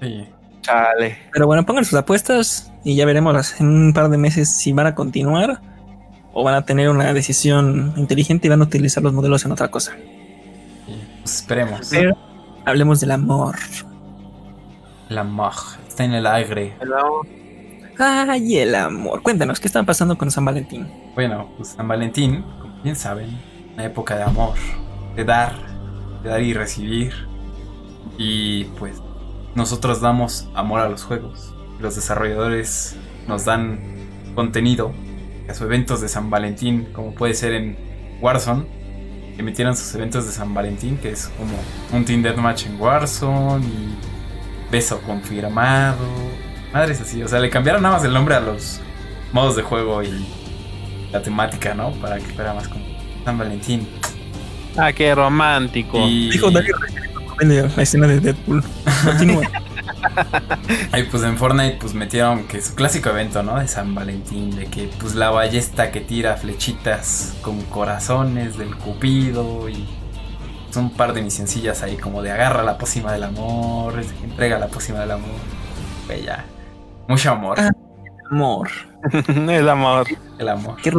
Sí. 0.00 0.28
Chale. 0.60 1.18
Pero 1.32 1.46
bueno, 1.46 1.64
pongan 1.66 1.84
sus 1.84 1.98
apuestas 1.98 2.70
y 2.84 2.94
ya 2.96 3.06
veremos 3.06 3.34
las- 3.34 3.60
en 3.60 3.68
un 3.68 3.92
par 3.92 4.08
de 4.10 4.18
meses 4.18 4.54
si 4.56 4.72
van 4.72 4.86
a 4.86 4.94
continuar 4.94 5.60
o 6.34 6.42
van 6.42 6.56
a 6.56 6.64
tener 6.66 6.90
una 6.90 7.12
decisión 7.14 7.94
inteligente 7.96 8.48
y 8.48 8.50
van 8.50 8.60
a 8.60 8.64
utilizar 8.64 9.02
los 9.02 9.12
modelos 9.12 9.44
en 9.44 9.52
otra 9.52 9.68
cosa. 9.68 9.92
pues 11.22 11.36
esperemos. 11.36 11.88
Pero 11.90 12.18
hablemos 12.66 13.00
del 13.00 13.12
amor. 13.12 13.56
La 15.08 15.22
mag 15.22 15.54
está 15.86 16.04
en 16.04 16.14
el 16.14 16.26
aire. 16.26 16.76
Ay, 17.98 18.58
el 18.58 18.74
amor. 18.74 19.22
Cuéntanos, 19.22 19.60
¿qué 19.60 19.68
está 19.68 19.82
pasando 19.84 20.18
con 20.18 20.30
San 20.32 20.44
Valentín? 20.44 20.88
Bueno, 21.14 21.50
pues 21.56 21.68
San 21.68 21.86
Valentín, 21.86 22.42
como 22.60 22.82
bien 22.82 22.96
saben, 22.96 23.38
una 23.74 23.84
época 23.84 24.16
de 24.16 24.24
amor, 24.24 24.54
de 25.14 25.24
dar, 25.24 25.54
de 26.24 26.30
dar 26.30 26.42
y 26.42 26.52
recibir. 26.52 27.12
Y 28.18 28.64
pues 28.80 29.00
nosotros 29.54 30.00
damos 30.00 30.48
amor 30.56 30.80
a 30.80 30.88
los 30.88 31.04
juegos. 31.04 31.54
Los 31.78 31.94
desarrolladores 31.94 32.96
nos 33.28 33.44
dan 33.44 33.78
contenido 34.34 34.92
a 35.48 35.54
sus 35.54 35.62
eventos 35.62 36.00
de 36.00 36.08
San 36.08 36.30
Valentín, 36.30 36.88
como 36.92 37.14
puede 37.14 37.34
ser 37.34 37.52
en 37.54 37.76
Warzone, 38.20 38.64
que 39.36 39.42
metieron 39.42 39.76
sus 39.76 39.94
eventos 39.94 40.26
de 40.26 40.32
San 40.32 40.54
Valentín, 40.54 40.96
que 40.98 41.10
es 41.10 41.28
como 41.36 41.54
un 41.92 42.04
Team 42.04 42.22
Deathmatch 42.22 42.66
en 42.66 42.80
Warzone 42.80 43.64
y 43.64 43.96
beso 44.70 45.00
confirmado. 45.02 46.06
Madres 46.72 47.00
así, 47.00 47.22
o 47.22 47.28
sea, 47.28 47.40
le 47.40 47.50
cambiaron 47.50 47.82
nada 47.82 47.96
más 47.96 48.04
el 48.04 48.12
nombre 48.12 48.34
a 48.34 48.40
los 48.40 48.80
modos 49.32 49.56
de 49.56 49.62
juego 49.62 50.02
y 50.02 50.26
la 51.12 51.22
temática, 51.22 51.74
¿no? 51.74 51.92
Para 51.92 52.16
que 52.16 52.26
fuera 52.32 52.54
más 52.54 52.68
como 52.68 52.84
San 53.24 53.38
Valentín. 53.38 53.88
Ah, 54.76 54.92
qué 54.92 55.14
romántico. 55.14 55.98
Y, 56.08 56.30
Dijo 56.30 56.50
Dario 56.50 56.76
de 57.40 57.68
la 57.68 57.82
escena 57.82 58.06
de 58.06 58.20
Deadpool. 58.20 58.62
Continúa. 59.04 59.42
y 60.96 61.02
pues 61.04 61.22
en 61.22 61.36
Fortnite 61.36 61.78
pues 61.80 61.94
metieron 61.94 62.44
que 62.44 62.60
su 62.62 62.74
clásico 62.74 63.10
evento, 63.10 63.42
¿no? 63.42 63.58
De 63.58 63.68
San 63.68 63.94
Valentín, 63.94 64.54
de 64.54 64.66
que 64.66 64.90
pues 65.00 65.14
la 65.14 65.30
ballesta 65.30 65.90
que 65.90 66.00
tira 66.00 66.36
flechitas 66.36 67.34
con 67.42 67.60
corazones 67.62 68.56
del 68.58 68.74
cupido 68.76 69.68
y 69.68 69.86
son 70.70 70.84
un 70.84 70.90
par 70.90 71.12
de 71.12 71.22
misioncillas 71.22 71.82
ahí 71.82 71.96
como 71.96 72.22
de 72.22 72.32
agarra 72.32 72.62
la 72.62 72.78
pócima 72.78 73.12
del 73.12 73.24
amor, 73.24 73.94
entrega 74.22 74.58
la 74.58 74.68
pócima 74.68 75.00
del 75.00 75.12
amor. 75.12 75.30
Ya. 76.24 76.44
Mucho 77.08 77.30
amor, 77.32 77.58
Ah. 77.60 77.70
amor. 78.30 78.68
el 79.28 79.68
amor. 79.68 80.06
el 80.38 80.48
amor. 80.48 80.76
Qué 80.82 80.90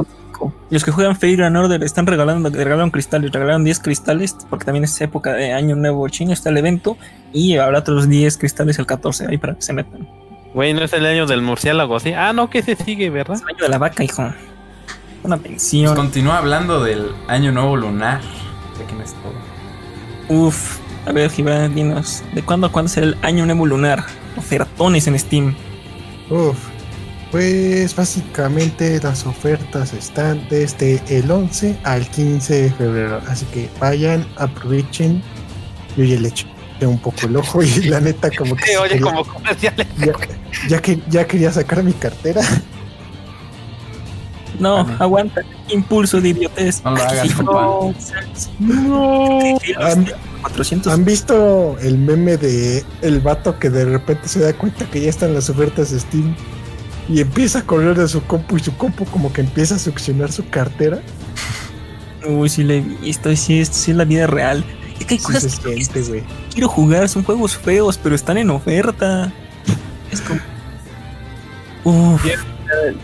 Y 0.70 0.74
los 0.74 0.84
que 0.84 0.92
juegan 0.92 1.16
Fate 1.16 1.36
Grand 1.36 1.56
Order 1.58 1.84
están 1.84 2.06
regalando, 2.08 2.50
regalaron 2.50 2.92
cristales, 2.92 3.32
regalaron 3.32 3.64
10 3.64 3.80
cristales, 3.80 4.36
porque 4.50 4.66
también 4.66 4.84
es 4.84 5.00
época 5.02 5.34
de 5.34 5.54
Año 5.54 5.76
Nuevo 5.76 6.08
Chino, 6.10 6.34
está 6.34 6.50
el 6.50 6.58
evento, 6.58 6.98
y 7.34 7.58
habrá 7.58 7.80
otros 7.80 8.08
10 8.10 8.38
cristales 8.38 8.78
el 8.80 8.86
14 8.86 9.28
ahí 9.28 9.38
para 9.38 9.56
que 9.56 9.62
se 9.62 9.74
metan. 9.74 10.08
Güey, 10.54 10.74
¿no 10.74 10.82
es 10.84 10.94
el 10.94 11.06
año 11.06 11.26
del 11.26 11.42
murciélago, 11.42 12.00
sí? 12.00 12.14
Ah, 12.14 12.32
no, 12.34 12.50
que 12.50 12.62
se 12.64 12.76
sigue, 12.76 13.10
¿verdad? 13.10 13.36
Es 13.36 13.42
el 13.42 13.50
año 13.56 13.64
de 13.64 13.70
la 13.70 13.78
vaca, 13.78 14.04
hijo. 14.04 14.24
Una 15.24 15.38
Pues 15.38 15.50
pensión. 15.50 15.96
continúa 15.96 16.38
hablando 16.38 16.84
del 16.84 17.12
año 17.28 17.52
nuevo 17.52 17.76
lunar. 17.76 18.22
Que 18.88 18.94
no 18.96 19.02
es 19.04 19.14
todo. 19.14 20.38
Uf. 20.38 20.80
A 21.08 21.12
ver, 21.12 21.30
Gibran, 21.30 21.76
dinos, 21.76 22.24
¿de 22.34 22.42
cuándo 22.42 22.68
a 22.68 22.72
cuándo 22.72 22.90
será 22.90 23.06
el 23.08 23.18
Año 23.22 23.46
Nuevo 23.46 23.68
Lunar? 23.68 24.04
Ofertones 24.38 25.06
en 25.06 25.20
Steam. 25.20 25.56
Uf. 26.32 26.58
Pues 27.36 27.94
básicamente 27.94 28.98
las 29.04 29.26
ofertas 29.26 29.92
están 29.92 30.48
desde 30.50 31.02
el 31.10 31.30
11 31.30 31.78
al 31.84 32.08
15 32.10 32.62
de 32.62 32.72
febrero. 32.72 33.20
Así 33.28 33.46
que 33.48 33.70
vayan, 33.78 34.26
aprovechen. 34.38 35.22
Yo 35.98 36.06
ya 36.06 36.18
le 36.18 36.30
eché 36.30 36.48
un 36.80 36.98
poco 36.98 37.26
el 37.28 37.36
ojo 37.36 37.62
y 37.62 37.68
la 37.90 38.00
neta 38.00 38.30
como 38.38 38.56
que... 38.56 38.78
Oye, 38.78 38.92
quería- 38.92 39.04
como 39.04 39.26
comerciales. 39.26 39.86
ya, 39.98 40.14
ya 40.70 40.82
que 40.82 40.98
ya 41.10 41.28
quería 41.28 41.52
sacar 41.52 41.84
mi 41.84 41.92
cartera. 41.92 42.40
No, 44.58 44.86
Vale. 44.86 44.96
aguanta. 45.00 45.42
Impulso 45.68 46.22
de 46.22 46.30
idiotez. 46.30 46.86
No 46.86 46.92
lo 46.92 47.04
hagas. 47.04 48.50
No. 48.62 49.58
Han, 49.82 50.08
400. 50.42 50.94
¿Han 50.94 51.04
visto 51.04 51.78
el 51.82 51.98
meme 51.98 52.38
de 52.38 52.86
el 53.02 53.20
vato 53.20 53.60
que 53.60 53.70
de 53.70 53.84
repente 53.84 54.30
se 54.30 54.40
da 54.40 54.54
cuenta 54.54 54.86
que 54.90 55.02
ya 55.02 55.10
están 55.10 55.34
las 55.34 55.50
ofertas 55.50 55.92
de 55.92 56.00
Steam 56.00 56.34
y 57.08 57.22
empieza 57.22 57.60
a 57.60 57.62
correr 57.64 57.97
de 57.97 58.08
su 58.08 58.24
compu 58.24 58.58
y 58.58 58.60
su 58.60 58.76
compu 58.78 59.06
como 59.06 59.32
que 59.32 59.41
empieza 59.41 59.76
a 59.76 59.80
succionar 59.80 60.32
su 60.32 60.47
cartera? 60.49 61.01
Uy, 62.28 62.49
sí 62.49 62.64
le 62.64 62.78
he 62.78 62.82
visto. 62.82 63.36
Sí, 63.36 63.60
es, 63.60 63.70
sí 63.70 63.91
es 63.91 63.97
la 63.97 64.06
vida 64.06 64.28
real. 64.28 64.66
Es 64.99 65.06
que 65.06 65.16
hay 65.16 65.20
Sí 65.20 65.26
cosas 65.26 65.43
se 65.43 65.62
que 65.62 65.74
siente, 65.76 66.01
güey. 66.10 66.24
quiero 66.51 66.68
jugar. 66.68 67.08
Son 67.10 67.24
juegos 67.24 67.58
feos, 67.58 67.99
pero 68.01 68.16
están 68.16 68.38
en 68.38 68.49
oferta. 68.49 69.32
Es 70.12 70.22
como. 70.22 70.39
Uf. 71.84 72.24
Bien. 72.24 72.39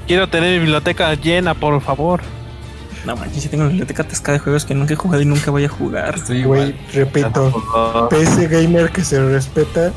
Quiero 0.08 0.28
tener 0.28 0.54
mi 0.54 0.60
biblioteca 0.60 1.14
llena, 1.14 1.54
por 1.54 1.80
favor. 1.82 2.22
No 3.06 3.16
manches, 3.16 3.44
si 3.44 3.50
tengo 3.50 3.64
una 3.64 3.70
biblioteca 3.70 4.04
atascada 4.04 4.38
de 4.38 4.44
juegos 4.44 4.66
que 4.66 4.76
nunca 4.76 4.94
he 4.94 4.96
jugado 4.96 5.22
y 5.22 5.26
nunca 5.26 5.50
voy 5.50 5.66
a 5.66 5.70
jugar. 5.70 6.16
Estoy 6.16 6.44
Güey, 6.44 6.76
repito, 6.94 8.08
PC 8.10 8.48
gamer 8.48 8.92
que 8.92 9.04
se 9.04 9.24
respeta 9.24 9.92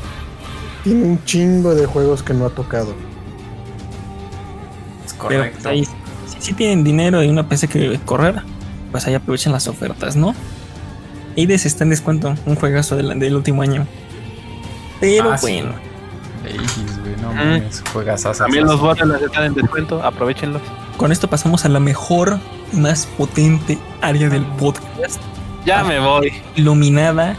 tiene 0.83 1.03
un 1.03 1.23
chingo 1.23 1.75
de 1.75 1.85
juegos 1.85 2.23
que 2.23 2.33
no 2.33 2.45
ha 2.45 2.49
tocado. 2.49 2.95
Pero 5.17 5.27
pues, 5.27 5.37
correcto. 5.51 5.69
ahí, 5.69 5.85
si, 5.85 5.91
si 6.39 6.53
tienen 6.53 6.83
dinero 6.83 7.23
y 7.23 7.27
una 7.27 7.47
PC 7.47 7.67
que 7.67 7.99
correr, 8.05 8.41
pues 8.91 9.05
ahí 9.07 9.13
aprovechen 9.13 9.51
las 9.51 9.67
ofertas, 9.67 10.15
¿no? 10.15 10.33
Aides 11.37 11.65
está 11.65 11.83
en 11.83 11.89
descuento, 11.89 12.33
un 12.45 12.55
juegazo 12.55 12.95
del, 12.95 13.19
del 13.19 13.35
último 13.35 13.61
año. 13.61 13.85
Pero 15.01 15.33
Ah, 15.33 15.37
bueno, 15.41 15.73
Aegis, 16.45 16.99
güey, 17.01 17.15
no 17.21 17.31
Mm. 17.31 17.35
mames, 17.35 17.83
juegas 17.91 18.23
También 18.37 18.65
los 18.65 18.79
bots 18.79 19.01
están 19.21 19.43
en 19.45 19.53
descuento, 19.55 20.01
aprovechenlos. 20.03 20.61
con 20.97 21.11
esto 21.11 21.29
pasamos 21.29 21.65
a 21.65 21.69
la 21.69 21.79
mejor, 21.79 22.39
más 22.71 23.05
potente 23.17 23.77
área 24.01 24.29
del 24.29 24.45
podcast, 24.45 25.19
Ya 25.65 25.83
me 25.83 25.99
voy. 25.99 26.31
iluminada, 26.55 27.35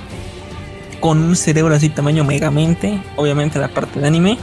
con 1.01 1.19
un 1.23 1.37
cerebro 1.37 1.75
así 1.75 1.89
tamaño 1.89 2.25
megamente, 2.25 3.01
obviamente 3.17 3.59
la 3.59 3.69
parte 3.69 4.01
de 4.01 4.07
anime. 4.07 4.39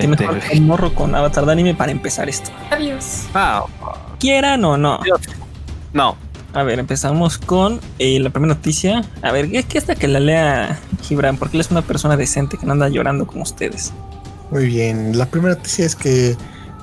Que 0.00 0.08
mejor 0.08 0.36
Este, 0.38 0.50
que 0.50 0.58
un 0.58 0.66
morro 0.66 0.94
con 0.94 1.14
avatar 1.14 1.44
de 1.46 1.52
anime 1.52 1.74
para 1.74 1.92
empezar 1.92 2.28
esto. 2.28 2.50
Adiós. 2.70 3.24
ah, 3.34 3.64
Quieran 4.18 4.64
o 4.64 4.76
no. 4.76 5.00
no. 5.92 6.16
A 6.54 6.62
ver, 6.64 6.78
empezamos 6.78 7.38
con 7.38 7.80
eh, 7.98 8.20
la 8.20 8.28
primera 8.30 8.54
noticia. 8.54 9.02
A 9.22 9.32
ver, 9.32 9.48
es 9.54 9.64
que 9.64 9.78
hasta 9.78 9.94
que 9.94 10.06
la 10.06 10.20
lea 10.20 10.78
Gibran, 11.02 11.38
porque 11.38 11.56
él 11.56 11.62
es 11.62 11.70
una 11.70 11.80
persona 11.80 12.16
decente 12.16 12.58
que 12.58 12.66
no 12.66 12.72
anda 12.72 12.88
llorando 12.90 13.26
como 13.26 13.42
ustedes. 13.42 13.92
Muy 14.50 14.66
bien, 14.66 15.16
la 15.16 15.24
primera 15.24 15.54
noticia 15.54 15.86
es 15.86 15.96
que 15.96 16.36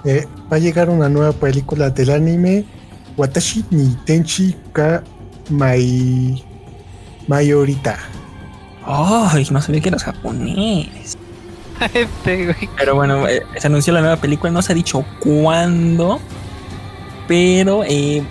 eh, 0.05 0.27
va 0.51 0.57
a 0.57 0.59
llegar 0.59 0.89
una 0.89 1.07
nueva 1.07 1.33
película 1.33 1.91
del 1.91 2.09
anime 2.09 2.65
Watashi 3.15 3.63
ni 3.69 3.95
Tenchi 4.05 4.55
ka 4.73 5.03
Mai 5.49 6.43
Mayorita. 7.27 7.99
Ay, 8.85 9.45
no 9.51 9.61
sabía 9.61 9.81
que 9.81 9.89
eras 9.89 10.03
japonés. 10.03 11.15
Este. 11.93 12.55
Pero 12.77 12.95
bueno, 12.95 13.27
eh, 13.27 13.43
se 13.57 13.67
anunció 13.67 13.93
la 13.93 14.01
nueva 14.01 14.17
película, 14.17 14.51
no 14.51 14.61
se 14.61 14.71
ha 14.71 14.75
dicho 14.75 15.05
cuándo, 15.19 16.19
pero 17.27 17.83
eh, 17.85 18.23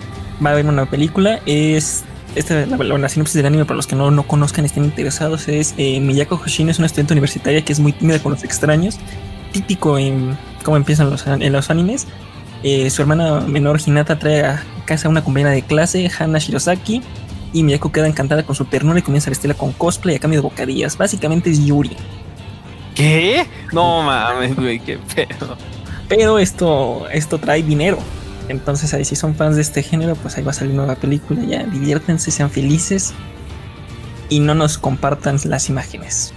va 0.43 0.49
a 0.51 0.53
haber 0.53 0.65
una 0.65 0.73
nueva 0.73 0.89
película. 0.89 1.39
Es 1.45 2.03
esta, 2.35 2.65
la, 2.65 2.77
la- 2.77 3.09
sinopsis 3.09 3.35
del 3.35 3.45
anime 3.47 3.65
para 3.65 3.75
los 3.77 3.87
que 3.87 3.95
no, 3.95 4.11
no 4.11 4.23
conozcan, 4.23 4.65
estén 4.65 4.85
interesados, 4.85 5.47
es 5.47 5.73
eh, 5.77 5.99
Miyako 5.99 6.35
Hoshino 6.35 6.69
es 6.71 6.77
una 6.77 6.85
estudiante 6.85 7.13
universitaria 7.13 7.63
que 7.65 7.73
es 7.73 7.79
muy 7.79 7.91
tímida 7.91 8.19
con 8.21 8.31
los 8.33 8.43
extraños, 8.43 8.99
típico 9.51 9.97
en 9.97 10.37
cómo 10.63 10.77
empiezan 10.77 11.09
los, 11.09 11.25
en 11.25 11.51
los 11.51 11.69
animes. 11.69 12.07
Su 12.91 13.01
hermana 13.01 13.39
menor 13.39 13.79
Hinata 13.83 14.19
trae 14.19 14.43
a 14.43 14.63
casa 14.85 15.07
a 15.07 15.11
una 15.11 15.23
compañera 15.23 15.51
de 15.51 15.61
clase, 15.61 16.11
Hana 16.19 16.39
Shirosaki, 16.39 17.01
y 17.53 17.63
Miyako 17.63 17.91
queda 17.91 18.07
encantada 18.07 18.43
con 18.43 18.53
su 18.55 18.65
ternura 18.65 18.99
y 18.99 19.01
comienza 19.01 19.29
a 19.29 19.31
vestirla 19.31 19.55
con 19.55 19.71
cosplay 19.71 20.17
a 20.17 20.19
cambio 20.19 20.39
de 20.39 20.43
bocadillas. 20.43 20.97
Básicamente 20.97 21.49
es 21.49 21.65
Yuri. 21.65 21.95
¿Qué? 22.99 23.45
No 23.71 24.03
mames, 24.03 24.55
güey, 24.57 24.77
qué 24.79 24.97
pedo. 25.15 25.57
Pero 26.09 26.37
esto, 26.37 27.07
esto 27.11 27.37
trae 27.37 27.63
dinero. 27.63 27.97
Entonces 28.49 28.93
ahí 28.93 29.05
si 29.05 29.15
son 29.15 29.35
fans 29.35 29.55
de 29.55 29.61
este 29.61 29.83
género, 29.83 30.15
pues 30.15 30.35
ahí 30.37 30.43
va 30.43 30.51
a 30.51 30.53
salir 30.53 30.73
nueva 30.73 30.95
película. 30.95 31.41
Ya 31.45 31.63
diviértanse, 31.63 32.29
sean 32.31 32.49
felices 32.51 33.13
y 34.27 34.41
no 34.41 34.53
nos 34.53 34.77
compartan 34.77 35.37
las 35.45 35.69
imágenes. 35.69 36.33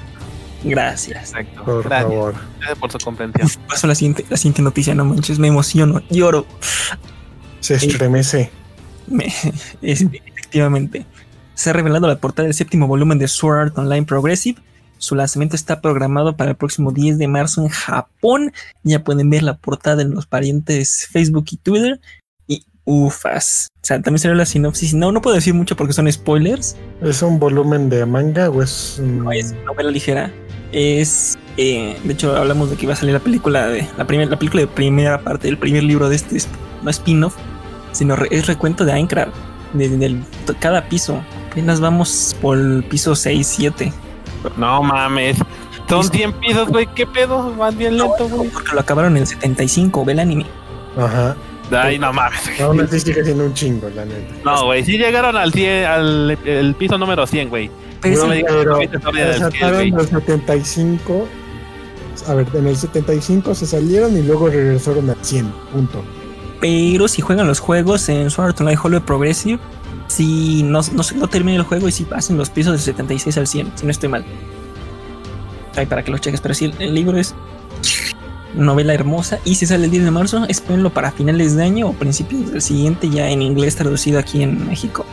Gracias. 0.62 1.30
Exacto. 1.30 1.64
Por 1.64 1.82
Gracias, 1.82 2.08
favor. 2.12 2.34
gracias 2.58 2.78
por 2.78 2.92
su 2.92 2.98
comprensión. 2.98 3.44
Uf, 3.46 3.56
paso 3.68 3.86
a 3.86 3.88
la 3.88 3.94
siguiente, 3.96 4.24
la 4.30 4.36
siguiente 4.36 4.62
noticia, 4.62 4.94
no 4.94 5.04
manches, 5.04 5.40
me 5.40 5.48
emociono, 5.48 6.00
lloro. 6.10 6.46
Se 7.58 7.74
estremece. 7.74 8.50
Me- 9.08 9.26
es- 9.82 10.02
efectivamente. 10.02 11.06
Se 11.54 11.70
ha 11.70 11.72
revelado 11.72 12.06
la 12.06 12.16
portada 12.18 12.44
del 12.46 12.54
séptimo 12.54 12.86
volumen 12.86 13.18
de 13.18 13.26
Sword 13.26 13.58
Art 13.58 13.78
Online 13.78 14.04
Progressive. 14.04 14.60
Su 15.02 15.16
lanzamiento 15.16 15.56
está 15.56 15.80
programado 15.80 16.36
para 16.36 16.50
el 16.52 16.56
próximo 16.56 16.92
10 16.92 17.18
de 17.18 17.26
marzo 17.26 17.60
en 17.62 17.68
Japón. 17.68 18.52
Ya 18.84 19.02
pueden 19.02 19.30
ver 19.30 19.42
la 19.42 19.56
portada 19.56 20.00
en 20.02 20.12
los 20.14 20.26
parientes 20.26 21.08
Facebook 21.10 21.46
y 21.50 21.56
Twitter. 21.56 22.00
Y 22.46 22.64
ufas. 22.84 23.66
O 23.82 23.84
sea, 23.84 24.00
también 24.00 24.20
salió 24.20 24.36
la 24.36 24.46
sinopsis. 24.46 24.94
No, 24.94 25.10
no 25.10 25.20
puedo 25.20 25.34
decir 25.34 25.54
mucho 25.54 25.74
porque 25.76 25.92
son 25.92 26.10
spoilers. 26.12 26.76
¿Es 27.00 27.20
un 27.22 27.40
volumen 27.40 27.90
de 27.90 28.06
manga 28.06 28.48
o 28.48 28.62
es 28.62 29.00
No 29.02 29.32
es 29.32 29.52
novela 29.66 29.90
ligera. 29.90 30.32
Es. 30.70 31.36
eh, 31.56 31.96
de 32.04 32.12
hecho, 32.12 32.36
hablamos 32.36 32.70
de 32.70 32.76
que 32.76 32.84
iba 32.84 32.92
a 32.92 32.96
salir 32.96 33.12
la 33.14 33.20
película 33.20 33.66
de. 33.66 33.86
La, 33.98 34.06
primera 34.06 34.30
la 34.30 34.38
película 34.38 34.60
de 34.60 34.68
primera 34.68 35.20
parte 35.22 35.48
del 35.48 35.58
primer 35.58 35.82
libro 35.82 36.08
de 36.08 36.14
este. 36.14 36.38
No 36.84 36.90
spin-off, 36.90 37.34
sino 37.90 38.14
re- 38.14 38.28
es 38.30 38.46
recuento 38.46 38.84
de 38.84 38.92
Aincrad. 38.92 39.28
De, 39.72 39.88
del- 39.88 40.22
cada 40.60 40.88
piso. 40.88 41.20
Apenas 41.50 41.80
vamos 41.80 42.36
por 42.40 42.56
el 42.56 42.84
piso 42.84 43.16
6, 43.16 43.46
7. 43.46 43.92
No 44.56 44.82
mames. 44.82 45.36
Son 45.88 46.04
100 46.04 46.32
pisos, 46.34 46.68
güey. 46.68 46.86
¿Qué 46.94 47.06
pedo? 47.06 47.54
Van 47.56 47.76
bien 47.76 47.96
lento, 47.98 48.28
güey. 48.28 48.48
Porque 48.50 48.72
lo 48.74 48.80
acabaron 48.80 49.16
en 49.16 49.22
el 49.22 49.26
75, 49.28 50.04
ve 50.04 50.12
el 50.12 50.20
anime. 50.20 50.46
Ajá. 50.96 51.36
Ay, 51.70 51.98
no 51.98 52.12
mames. 52.12 52.60
Aún 52.60 52.80
así 52.80 53.00
sigue 53.00 53.24
siendo 53.24 53.44
un 53.46 53.54
chingo, 53.54 53.88
la 53.94 54.04
neta. 54.04 54.34
No, 54.44 54.66
güey. 54.66 54.84
Sí 54.84 54.98
llegaron 54.98 55.36
al 55.36 55.52
100, 55.52 55.84
al 55.86 56.38
el 56.44 56.74
piso 56.74 56.98
número 56.98 57.26
100, 57.26 57.48
güey. 57.48 57.70
Pero 58.00 58.26
No 58.26 58.32
Pero 58.32 58.74
que 58.74 58.80
viste 58.80 58.98
todavía 58.98 59.22
se 59.22 59.28
del 59.28 59.38
100, 59.38 59.50
saltaron 59.52 59.74
güey. 59.76 59.90
los 59.90 60.06
75. 60.08 61.28
A 62.28 62.34
ver, 62.34 62.46
en 62.54 62.66
el 62.66 62.76
75 62.76 63.54
se 63.54 63.66
salieron 63.66 64.16
y 64.16 64.22
luego 64.22 64.48
regresaron 64.48 65.08
al 65.10 65.16
100. 65.22 65.46
Punto. 65.72 66.04
pero 66.60 67.08
si 67.08 67.20
juegan 67.22 67.46
los 67.48 67.58
juegos 67.58 68.08
en 68.08 68.30
Sword 68.30 68.48
Art 68.48 68.60
Online 68.60 68.78
Hollow 68.82 69.00
Progressive, 69.02 69.58
si 70.08 70.62
no, 70.62 70.80
no, 70.92 71.02
no 71.16 71.28
termina 71.28 71.58
el 71.58 71.64
juego 71.64 71.88
y 71.88 71.92
si 71.92 72.04
pasan 72.04 72.36
los 72.36 72.50
pisos 72.50 72.72
del 72.72 72.80
76 72.80 73.38
al 73.38 73.46
100, 73.46 73.72
si 73.76 73.84
no 73.84 73.90
estoy 73.90 74.08
mal. 74.08 74.24
Ay, 75.76 75.86
para 75.86 76.02
que 76.02 76.10
lo 76.10 76.18
cheques, 76.18 76.40
pero 76.40 76.54
sí, 76.54 76.66
el, 76.66 76.74
el 76.80 76.94
libro 76.94 77.18
es 77.18 77.34
novela 78.54 78.92
hermosa 78.92 79.38
y 79.44 79.54
si 79.54 79.66
sale 79.66 79.86
el 79.86 79.90
10 79.90 80.04
de 80.04 80.10
marzo, 80.10 80.44
espérenlo 80.48 80.90
para 80.90 81.10
finales 81.12 81.56
de 81.56 81.64
año 81.64 81.88
o 81.88 81.92
principios 81.92 82.52
del 82.52 82.62
siguiente 82.62 83.08
ya 83.08 83.30
en 83.30 83.42
inglés 83.42 83.76
traducido 83.76 84.18
aquí 84.18 84.42
en 84.42 84.66
México. 84.68 85.06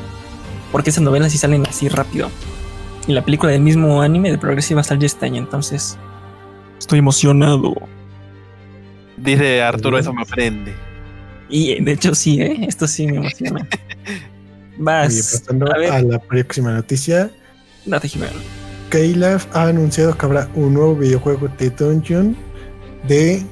Porque 0.72 0.90
esas 0.90 1.04
novelas 1.04 1.32
sí 1.32 1.38
salen 1.38 1.66
así 1.66 1.90
rápido. 1.90 2.30
Y 3.08 3.14
la 3.14 3.24
película 3.24 3.52
del 3.52 3.62
mismo 3.62 4.02
anime 4.02 4.32
de 4.32 4.38
Progressive 4.38 4.84
salir 4.84 5.06
este 5.06 5.26
año, 5.26 5.38
entonces 5.38 5.98
estoy 6.78 7.00
emocionado. 7.00 7.74
Dice 9.18 9.62
Arturo, 9.62 9.98
eso 9.98 10.14
me 10.14 10.26
prende. 10.26 10.76
Y 11.50 11.82
de 11.82 11.92
hecho 11.94 12.14
sí, 12.14 12.42
¿eh? 12.42 12.66
esto 12.68 12.88
sí 12.88 13.08
me 13.08 13.18
emociona. 13.18 13.68
Oye, 14.80 14.86
Vas 14.86 15.42
pasando 15.42 15.72
a 15.74 15.78
ver. 15.78 15.92
a 15.92 16.02
la 16.02 16.20
próxima 16.20 16.72
noticia. 16.72 17.30
Date, 17.86 18.08
Jimena. 18.08 18.32
Keylaf 18.90 19.46
ha 19.56 19.68
anunciado 19.68 20.18
que 20.18 20.26
habrá 20.26 20.50
un 20.56 20.74
nuevo 20.74 20.96
videojuego 20.96 21.48
de 21.60 21.70
Dungeon 21.70 22.36
de 23.08 23.44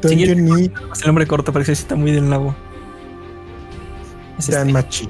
Dungeon 0.00 0.44
ni 0.44 0.64
El 0.64 0.72
nombre 1.06 1.26
corto 1.26 1.52
parece 1.52 1.72
que 1.72 1.78
está 1.78 1.96
muy 1.96 2.12
del 2.12 2.28
nabo. 2.28 2.54
Es 4.38 4.48
este. 4.48 4.56
Danmachi. 4.56 5.08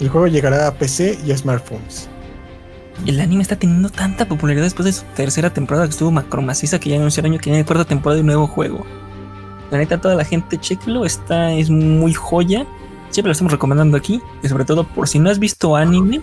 El 0.00 0.08
juego 0.08 0.26
llegará 0.26 0.66
a 0.66 0.74
PC 0.74 1.18
y 1.26 1.32
a 1.32 1.36
smartphones. 1.38 2.08
El 3.06 3.20
anime 3.20 3.42
está 3.42 3.56
teniendo 3.56 3.90
tanta 3.90 4.26
popularidad 4.26 4.64
después 4.64 4.86
de 4.86 4.92
su 4.92 5.02
tercera 5.14 5.52
temporada 5.52 5.84
que 5.86 5.90
estuvo 5.90 6.10
macromaciza 6.10 6.78
que 6.78 6.90
ya 6.90 6.96
anunciaron 6.96 7.32
año 7.32 7.40
que 7.40 7.50
viene 7.50 7.64
cuarta 7.64 7.84
temporada 7.84 8.16
de 8.16 8.20
un 8.22 8.26
nuevo 8.28 8.46
juego. 8.46 8.86
La 9.70 9.78
neta, 9.78 10.00
toda 10.00 10.14
la 10.14 10.24
gente, 10.24 10.58
chéquelo, 10.58 11.04
está, 11.04 11.52
es 11.52 11.68
muy 11.68 12.14
joya. 12.14 12.66
Siempre 13.10 13.28
lo 13.28 13.32
estamos 13.32 13.52
recomendando 13.52 13.96
aquí. 13.96 14.20
Y 14.42 14.48
sobre 14.48 14.64
todo, 14.64 14.84
por 14.84 15.08
si 15.08 15.18
no 15.18 15.30
has 15.30 15.38
visto 15.38 15.76
anime, 15.76 16.20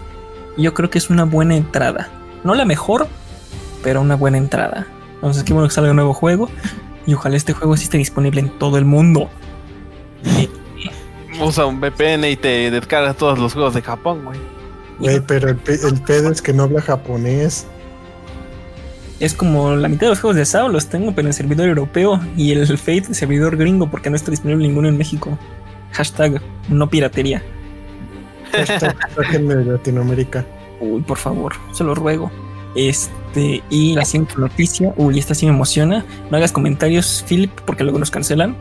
yo 0.57 0.73
creo 0.73 0.89
que 0.89 0.97
es 0.97 1.09
una 1.09 1.23
buena 1.25 1.55
entrada. 1.55 2.09
No 2.43 2.55
la 2.55 2.65
mejor, 2.65 3.07
pero 3.83 4.01
una 4.01 4.15
buena 4.15 4.37
entrada. 4.37 4.87
Entonces, 5.15 5.43
qué 5.43 5.53
bueno 5.53 5.67
que 5.69 5.73
salga 5.73 5.89
un 5.91 5.95
nuevo 5.95 6.13
juego. 6.13 6.49
Y 7.05 7.13
ojalá 7.13 7.35
este 7.35 7.53
juego 7.53 7.75
sí 7.77 7.83
esté 7.85 7.97
disponible 7.97 8.39
en 8.41 8.49
todo 8.59 8.77
el 8.77 8.85
mundo. 8.85 9.29
Usa 11.41 11.65
un 11.65 11.79
VPN 11.81 12.25
y 12.29 12.35
te 12.35 12.69
descargas 12.71 13.17
todos 13.17 13.39
los 13.39 13.53
juegos 13.53 13.73
de 13.73 13.81
Japón, 13.81 14.23
güey. 14.23 14.39
Güey, 14.99 15.19
pero 15.21 15.49
el, 15.49 15.55
pe- 15.57 15.79
el 15.85 15.99
pedo 16.01 16.31
es 16.31 16.41
que 16.41 16.53
no 16.53 16.63
habla 16.63 16.81
japonés. 16.81 17.65
Es 19.19 19.33
como 19.33 19.75
la 19.75 19.87
mitad 19.87 20.01
de 20.01 20.09
los 20.09 20.19
juegos 20.19 20.35
de 20.35 20.45
SAO 20.45 20.69
los 20.69 20.87
tengo, 20.87 21.13
pero 21.15 21.27
en 21.27 21.33
servidor 21.33 21.67
europeo 21.67 22.19
y 22.37 22.51
el 22.51 22.65
Fate 22.77 23.05
en 23.07 23.15
servidor 23.15 23.57
gringo 23.57 23.89
porque 23.89 24.09
no 24.09 24.15
está 24.15 24.31
disponible 24.31 24.67
ninguno 24.67 24.87
en 24.87 24.97
México. 24.97 25.37
Hashtag 25.93 26.41
no 26.69 26.89
piratería. 26.89 27.41
Hashtag 28.51 28.95
de 29.31 29.65
Latinoamérica. 29.65 30.45
Uy, 30.79 31.01
por 31.01 31.17
favor, 31.17 31.53
se 31.71 31.83
lo 31.83 31.95
ruego. 31.95 32.31
Este, 32.75 33.61
y 33.69 33.93
la 33.95 34.03
siguiente 34.05 34.35
noticia, 34.37 34.93
uy, 34.97 35.19
esta 35.19 35.35
sí 35.35 35.45
me 35.45 35.51
emociona. 35.51 36.05
No 36.29 36.37
hagas 36.37 36.51
comentarios, 36.51 37.23
Philip, 37.27 37.51
porque 37.65 37.83
luego 37.83 37.99
nos 37.99 38.11
cancelan. 38.11 38.55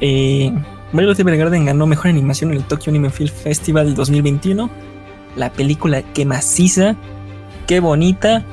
Eh, 0.00 0.52
Violet 0.92 1.18
Evergarden 1.18 1.64
ganó 1.66 1.86
mejor 1.86 2.08
animación 2.08 2.50
en 2.52 2.58
el 2.58 2.64
Tokyo 2.64 2.90
Anime 2.90 3.10
Film 3.10 3.30
Festival 3.30 3.94
2021. 3.94 4.70
La 5.36 5.52
película 5.52 6.02
que 6.02 6.24
maciza, 6.24 6.96
qué 7.66 7.80
bonita, 7.80 8.44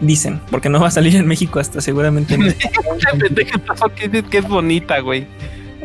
dicen, 0.00 0.40
porque 0.50 0.68
no 0.68 0.80
va 0.80 0.88
a 0.88 0.90
salir 0.90 1.14
en 1.16 1.26
México 1.26 1.60
hasta 1.60 1.80
seguramente. 1.80 2.34
en- 2.34 2.54
¿Qué 3.96 4.08
dices 4.08 4.28
que 4.30 4.38
es 4.38 4.48
bonita, 4.48 4.98
güey? 5.00 5.26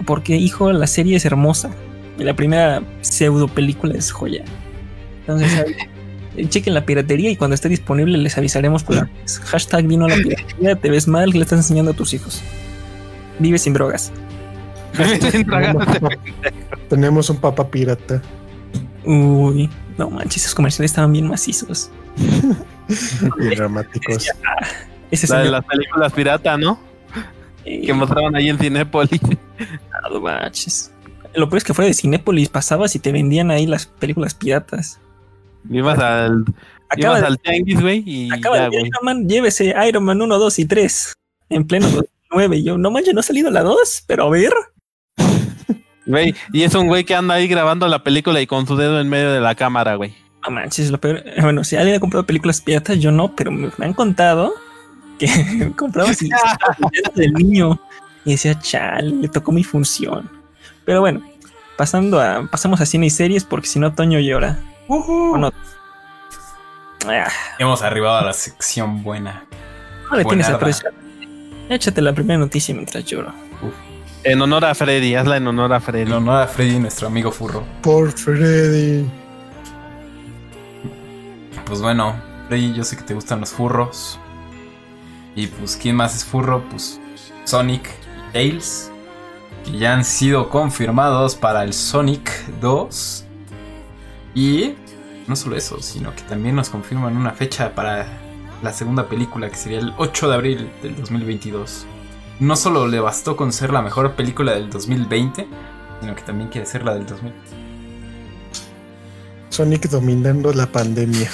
Porque, 0.06 0.36
hijo, 0.38 0.72
la 0.72 0.88
serie 0.88 1.16
es 1.18 1.26
hermosa. 1.26 1.72
Y 2.18 2.24
la 2.24 2.34
primera 2.36 2.82
pseudo 3.02 3.48
película 3.48 3.96
es 3.96 4.12
joya. 4.12 4.44
Entonces, 5.22 5.64
ahí, 6.36 6.48
chequen 6.48 6.74
la 6.74 6.86
piratería 6.86 7.30
y 7.30 7.36
cuando 7.36 7.56
esté 7.56 7.70
disponible 7.70 8.18
les 8.18 8.38
avisaremos 8.38 8.84
por 8.84 8.98
antes. 8.98 9.40
Hashtag 9.40 9.86
vino 9.88 10.08
la 10.08 10.16
piratería, 10.16 10.76
te 10.76 10.90
ves 10.90 11.08
mal, 11.08 11.30
le 11.30 11.42
estás 11.42 11.60
enseñando 11.60 11.92
a 11.92 11.94
tus 11.94 12.14
hijos. 12.14 12.42
Vive 13.40 13.58
sin 13.58 13.74
drogas. 13.74 14.12
Tenemos, 15.32 15.86
tenemos 16.90 17.30
un 17.30 17.38
papa 17.38 17.70
pirata. 17.70 18.22
Uy, 19.06 19.70
no 19.98 20.10
manches, 20.10 20.44
esos 20.44 20.56
comerciales 20.56 20.92
estaban 20.92 21.14
bien 21.14 21.28
macizos. 21.28 21.90
y 23.40 23.56
dramáticos. 23.56 24.28
Ese 25.12 25.28
La 25.28 25.40
de 25.40 25.52
las 25.52 25.66
películas 25.66 26.12
pirata, 26.14 26.58
¿no? 26.58 26.80
eh, 27.66 27.82
Que 27.86 27.94
mostraban 27.94 28.36
ahí 28.36 28.50
en 28.50 28.58
Cinépolis. 28.58 29.22
No 30.12 30.22
manches. 30.22 30.92
Lo 31.36 31.48
peor 31.48 31.58
es 31.58 31.64
que 31.64 31.74
fuera 31.74 31.88
de 31.88 31.94
Cinépolis 31.94 32.50
pasabas 32.50 32.96
y 32.96 33.00
te 33.00 33.12
vendían 33.12 33.52
ahí 33.52 33.66
las 33.66 33.86
películas 33.86 34.34
piratas. 34.34 35.00
Ibas 35.70 36.00
al, 36.00 36.44
Acaba 36.90 37.20
ibas 37.20 37.22
de, 37.22 37.28
al 37.28 37.40
tianguis, 37.40 37.82
güey, 37.82 38.04
y 38.06 38.34
acaba 38.34 38.58
ya, 38.58 38.70
de. 38.70 38.78
Iron 38.78 39.04
Man, 39.04 39.30
llévese 39.30 39.76
Iron 39.88 40.04
Man 40.06 40.22
1, 40.22 40.38
2 40.40 40.60
y 40.60 40.66
3 40.66 41.14
en 41.50 41.68
pleno 41.68 41.88
2009. 41.88 42.58
Y 42.58 42.64
yo, 42.64 42.78
no 42.78 42.90
manches, 42.90 43.14
no 43.14 43.20
ha 43.20 43.24
salido 43.24 43.52
la 43.52 43.62
2, 43.62 44.04
pero 44.08 44.26
a 44.26 44.30
ver. 44.30 44.54
Güey, 46.06 46.34
y 46.54 46.64
es 46.64 46.74
un 46.74 46.88
güey 46.88 47.04
que 47.04 47.14
anda 47.14 47.36
ahí 47.36 47.48
grabando 47.48 47.88
la 47.88 48.04
película 48.04 48.42
y 48.42 48.48
con 48.48 48.66
su 48.66 48.76
dedo 48.76 49.00
en 49.00 49.10
medio 49.10 49.32
de 49.32 49.42
la 49.42 49.54
cámara, 49.54 49.94
güey. 49.96 50.16
No 50.44 50.52
manches, 50.52 50.90
lo 50.90 51.00
peor. 51.00 51.22
eh, 51.24 51.42
Bueno, 51.42 51.64
si 51.64 51.76
alguien 51.76 51.98
ha 51.98 52.00
comprado 52.00 52.26
películas 52.26 52.62
piratas, 52.62 52.98
yo 53.00 53.12
no, 53.12 53.36
pero 53.36 53.52
me, 53.52 53.70
me 53.78 53.86
han 53.86 53.94
contado 53.94 54.54
que 55.20 55.72
compraba 55.78 56.10
así 56.10 56.30
del 57.14 57.34
niño 57.34 57.80
y 58.26 58.32
decía, 58.32 58.60
chale, 58.60 59.10
le 59.12 59.28
tocó 59.28 59.52
mi 59.52 59.64
función. 59.64 60.30
Pero 60.86 61.02
bueno, 61.02 61.22
pasando 61.78 62.20
a, 62.20 62.48
pasamos 62.50 62.82
a 62.82 62.86
cine 62.86 63.06
y 63.08 63.10
series 63.10 63.44
porque 63.44 63.68
si 63.68 63.80
no, 63.80 63.94
Toño 63.94 64.20
llora. 64.20 64.60
¿O 64.88 65.38
no? 65.38 65.52
Ah, 67.08 67.28
Hemos 67.60 67.82
arribado 67.82 68.18
a 68.18 68.24
la 68.26 68.34
sección 68.34 69.04
buena. 69.04 69.46
no 70.12 70.18
le 70.18 70.26
tienes 70.26 70.48
Buenarda. 70.48 70.56
aprecio. 70.56 70.90
Échate 71.70 72.02
la 72.02 72.14
primera 72.14 72.40
noticia 72.40 72.74
mientras 72.74 73.06
lloro. 73.06 73.32
En 74.24 74.42
honor 74.42 74.66
a 74.66 74.76
Freddy, 74.76 75.16
hazla 75.16 75.38
en 75.38 75.48
honor 75.48 75.72
a 75.72 75.80
Freddy. 75.80 76.02
En 76.02 76.12
honor 76.14 76.42
a 76.42 76.48
Freddy, 76.48 76.80
nuestro 76.80 77.08
amigo 77.08 77.32
furro. 77.32 77.64
Por 77.82 78.12
Freddy. 78.12 79.06
Pues 81.66 81.82
bueno, 81.82 82.16
Freddy, 82.48 82.74
yo 82.74 82.84
sé 82.84 82.98
que 82.98 83.04
te 83.04 83.14
gustan 83.14 83.40
los 83.40 83.52
furros. 83.52 84.20
Y 85.36 85.48
pues, 85.48 85.78
¿quién 85.78 85.96
más 85.96 86.16
es 86.16 86.26
furro? 86.26 86.64
Pues 86.70 87.00
Sonic 87.46 87.88
y 88.30 88.34
Tails. 88.34 88.92
Que 89.66 89.78
ya 89.78 89.94
han 89.94 90.06
sido 90.06 90.50
confirmados 90.50 91.36
para 91.36 91.64
el 91.64 91.74
Sonic 91.74 92.32
2. 92.62 93.26
Y 94.36 94.76
no 95.28 95.36
solo 95.36 95.56
eso, 95.56 95.82
sino 95.82 96.16
que 96.16 96.22
también 96.24 96.56
nos 96.56 96.70
confirman 96.70 97.18
una 97.18 97.32
fecha 97.32 97.76
para 97.76 98.08
la 98.64 98.74
segunda 98.74 99.08
película, 99.08 99.50
que 99.50 99.56
sería 99.56 99.80
el 99.80 99.94
8 99.98 100.30
de 100.30 100.36
abril 100.36 100.72
del 100.82 100.96
2022. 100.96 101.86
No 102.40 102.56
solo 102.56 102.88
le 102.88 103.00
bastó 103.00 103.36
con 103.36 103.52
ser 103.52 103.72
la 103.72 103.82
mejor 103.82 104.14
película 104.14 104.54
del 104.54 104.70
2020, 104.70 105.48
sino 106.02 106.16
que 106.16 106.22
también 106.22 106.50
quiere 106.50 106.66
ser 106.66 106.84
la 106.86 106.94
del 106.94 107.06
2000. 107.06 107.34
Sonic 109.50 109.90
dominando 109.90 110.54
la 110.54 110.68
pandemia. 110.68 111.30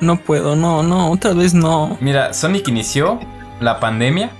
No 0.00 0.20
puedo, 0.20 0.54
no, 0.54 0.82
no, 0.82 1.10
otra 1.10 1.32
vez 1.32 1.54
no. 1.54 1.96
Mira, 2.00 2.34
Sonic 2.34 2.68
inició 2.68 3.20
la 3.60 3.80
pandemia 3.80 4.30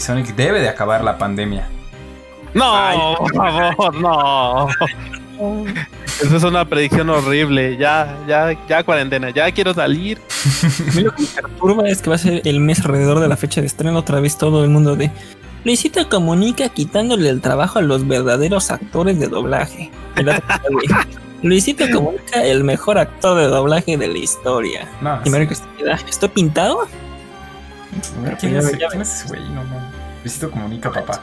y 0.00 0.02
Sonic 0.02 0.34
debe 0.34 0.60
de 0.60 0.68
acabar 0.70 1.04
la 1.04 1.18
pandemia. 1.18 1.68
No, 2.54 3.16
por 3.18 3.34
favor, 3.34 3.94
no. 3.94 4.68
Eso 6.22 6.36
es 6.38 6.42
una 6.42 6.64
predicción 6.64 7.10
horrible. 7.10 7.76
Ya, 7.76 8.16
ya, 8.26 8.56
ya 8.66 8.82
cuarentena. 8.82 9.28
Ya 9.28 9.52
quiero 9.52 9.74
salir. 9.74 10.18
Lo 10.94 11.14
que 11.14 11.22
me 11.22 11.28
perturba 11.28 11.88
es 11.88 12.00
que 12.00 12.08
va 12.08 12.16
a 12.16 12.18
ser 12.18 12.40
el 12.46 12.60
mes 12.60 12.80
alrededor 12.80 13.20
de 13.20 13.28
la 13.28 13.36
fecha 13.36 13.60
de 13.60 13.66
estreno 13.66 13.98
otra 13.98 14.20
vez 14.20 14.38
todo 14.38 14.64
el 14.64 14.70
mundo 14.70 14.96
de 14.96 15.10
Luisito 15.64 16.08
comunica 16.08 16.70
quitándole 16.70 17.28
el 17.28 17.42
trabajo 17.42 17.78
a 17.78 17.82
los 17.82 18.08
verdaderos 18.08 18.70
actores 18.70 19.20
de 19.20 19.28
doblaje. 19.28 19.90
Luisito 21.42 21.84
comunica 21.92 22.42
el 22.42 22.64
mejor 22.64 22.96
actor 22.96 23.38
de 23.38 23.48
doblaje 23.48 23.98
de 23.98 24.08
la 24.08 24.18
historia. 24.18 24.88
No, 25.02 25.20
Y 25.26 26.08
¿estoy 26.08 26.28
pintado? 26.30 26.88
¿Quién, 28.38 28.52
Ya 28.52 28.58
es, 28.60 28.66
ves, 28.66 28.78
ya 28.78 28.88
quién 28.88 29.02
es 29.02 29.14
ese 29.14 29.28
güey? 29.28 29.40
No, 29.50 29.64
no. 29.64 29.80
Luisito 30.22 30.50
comunica, 30.50 30.90
papá. 30.92 31.20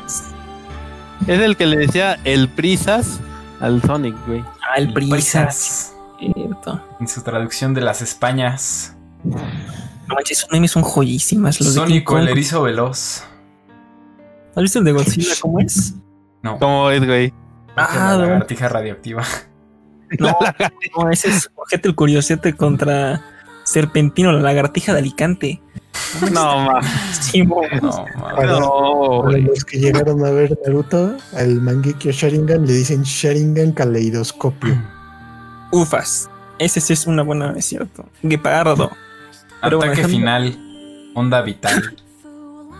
Es 1.28 1.40
el 1.40 1.56
que 1.58 1.66
le 1.66 1.78
decía 1.78 2.20
el 2.24 2.50
prisas 2.50 3.20
al 3.60 3.82
Sonic, 3.82 4.16
güey. 4.28 4.44
Ah, 4.62 4.76
el 4.78 4.94
Prisas. 4.94 5.14
Prisas. 5.14 5.94
Cierto. 6.20 6.84
En 7.00 7.08
su 7.08 7.22
traducción 7.22 7.74
de 7.74 7.82
las 7.82 8.02
Españas. 8.02 8.96
No 9.24 10.16
manches, 10.16 10.40
esos 10.40 10.52
memes 10.52 10.72
son 10.72 10.84
joyísimas. 10.84 11.60
Los 11.60 11.74
Sónico, 11.74 12.18
el 12.18 12.30
erizo 12.30 12.62
veloz. 12.64 13.24
¿Has 14.56 14.64
visto 14.64 14.80
el 14.80 14.86
de 14.86 14.92
Godzilla 14.94 15.34
cómo 15.42 15.60
es? 15.60 15.96
No, 16.42 16.58
¿Cómo 16.58 16.90
es, 16.90 17.06
güey? 17.06 17.34
Ah, 17.76 18.12
la 18.12 18.18
no. 18.18 18.22
lagartija 18.26 18.70
radioactiva. 18.70 19.24
No, 20.20 20.36
no, 20.98 21.12
ese 21.12 21.30
es 21.30 21.52
Ojete 21.56 21.90
el 21.90 21.96
Curiosete 21.96 22.54
contra 22.54 23.22
Serpentino, 23.64 24.32
la 24.32 24.42
lagartija 24.42 24.94
de 24.94 25.00
Alicante. 25.00 25.62
No, 26.32 26.62
mo. 26.62 27.62
No. 27.82 28.06
Para, 28.20 28.60
No, 28.60 29.22
para 29.24 29.38
los 29.38 29.64
que 29.66 29.80
llegaron 29.80 30.26
a 30.26 30.32
ver 30.32 30.58
Naruto, 30.66 31.18
al 31.36 31.62
Mangekyo 31.62 32.12
Sharingan 32.12 32.66
le 32.66 32.74
dicen 32.74 33.04
Sharingan 33.04 33.72
Caleidoscopio. 33.74 34.82
Ufas. 35.72 36.30
Ese 36.60 36.82
sí 36.82 36.94
es 36.94 37.06
una 37.08 37.24
buena, 37.24 37.54
es 37.56 37.66
cierto. 37.66 38.06
Guepardo. 38.24 38.92
Pero 39.62 39.84
Ataque 39.84 40.08
final. 40.08 40.58
Onda 41.14 41.42
vital. 41.42 41.96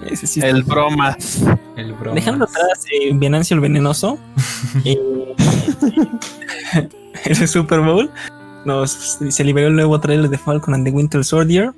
Ese 0.06 0.28
sí 0.28 0.42
El 0.42 0.64
bromas. 0.64 1.42
El 1.76 1.94
broma. 1.94 2.16
Dejando 2.16 2.46
atrás 2.46 2.86
eh, 2.92 3.12
Venancio 3.14 3.56
el 3.56 3.62
Venenoso. 3.62 4.20
eh, 4.86 4.98
el 7.26 7.48
Super 7.48 7.82
Bowl. 7.82 8.10
Nos, 8.66 9.20
se 9.30 9.44
liberó 9.44 9.68
el 9.68 9.76
nuevo 9.76 10.00
trailer 10.00 10.30
de 10.30 10.38
Falcon 10.38 10.74
and 10.74 10.86
the 10.86 10.92
Winter 10.92 11.24
Soldier. 11.24 11.72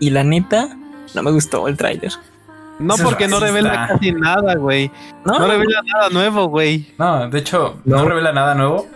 Y 0.00 0.10
la 0.10 0.24
neta, 0.24 0.76
no 1.14 1.22
me 1.22 1.30
gustó 1.30 1.68
el 1.68 1.76
trailer. 1.76 2.10
No, 2.78 2.96
porque 2.96 3.28
no 3.28 3.38
revela 3.38 3.88
casi 3.88 4.12
nada, 4.12 4.54
güey. 4.56 4.90
No, 5.24 5.38
No 5.38 5.46
revela 5.46 5.82
nada 5.82 6.08
nuevo, 6.08 6.46
güey. 6.48 6.86
No, 6.98 7.28
de 7.28 7.38
hecho, 7.38 7.78
no. 7.84 7.98
No. 7.98 8.08
revela 8.08 8.32
nada 8.32 8.54
nuevo. 8.54 8.86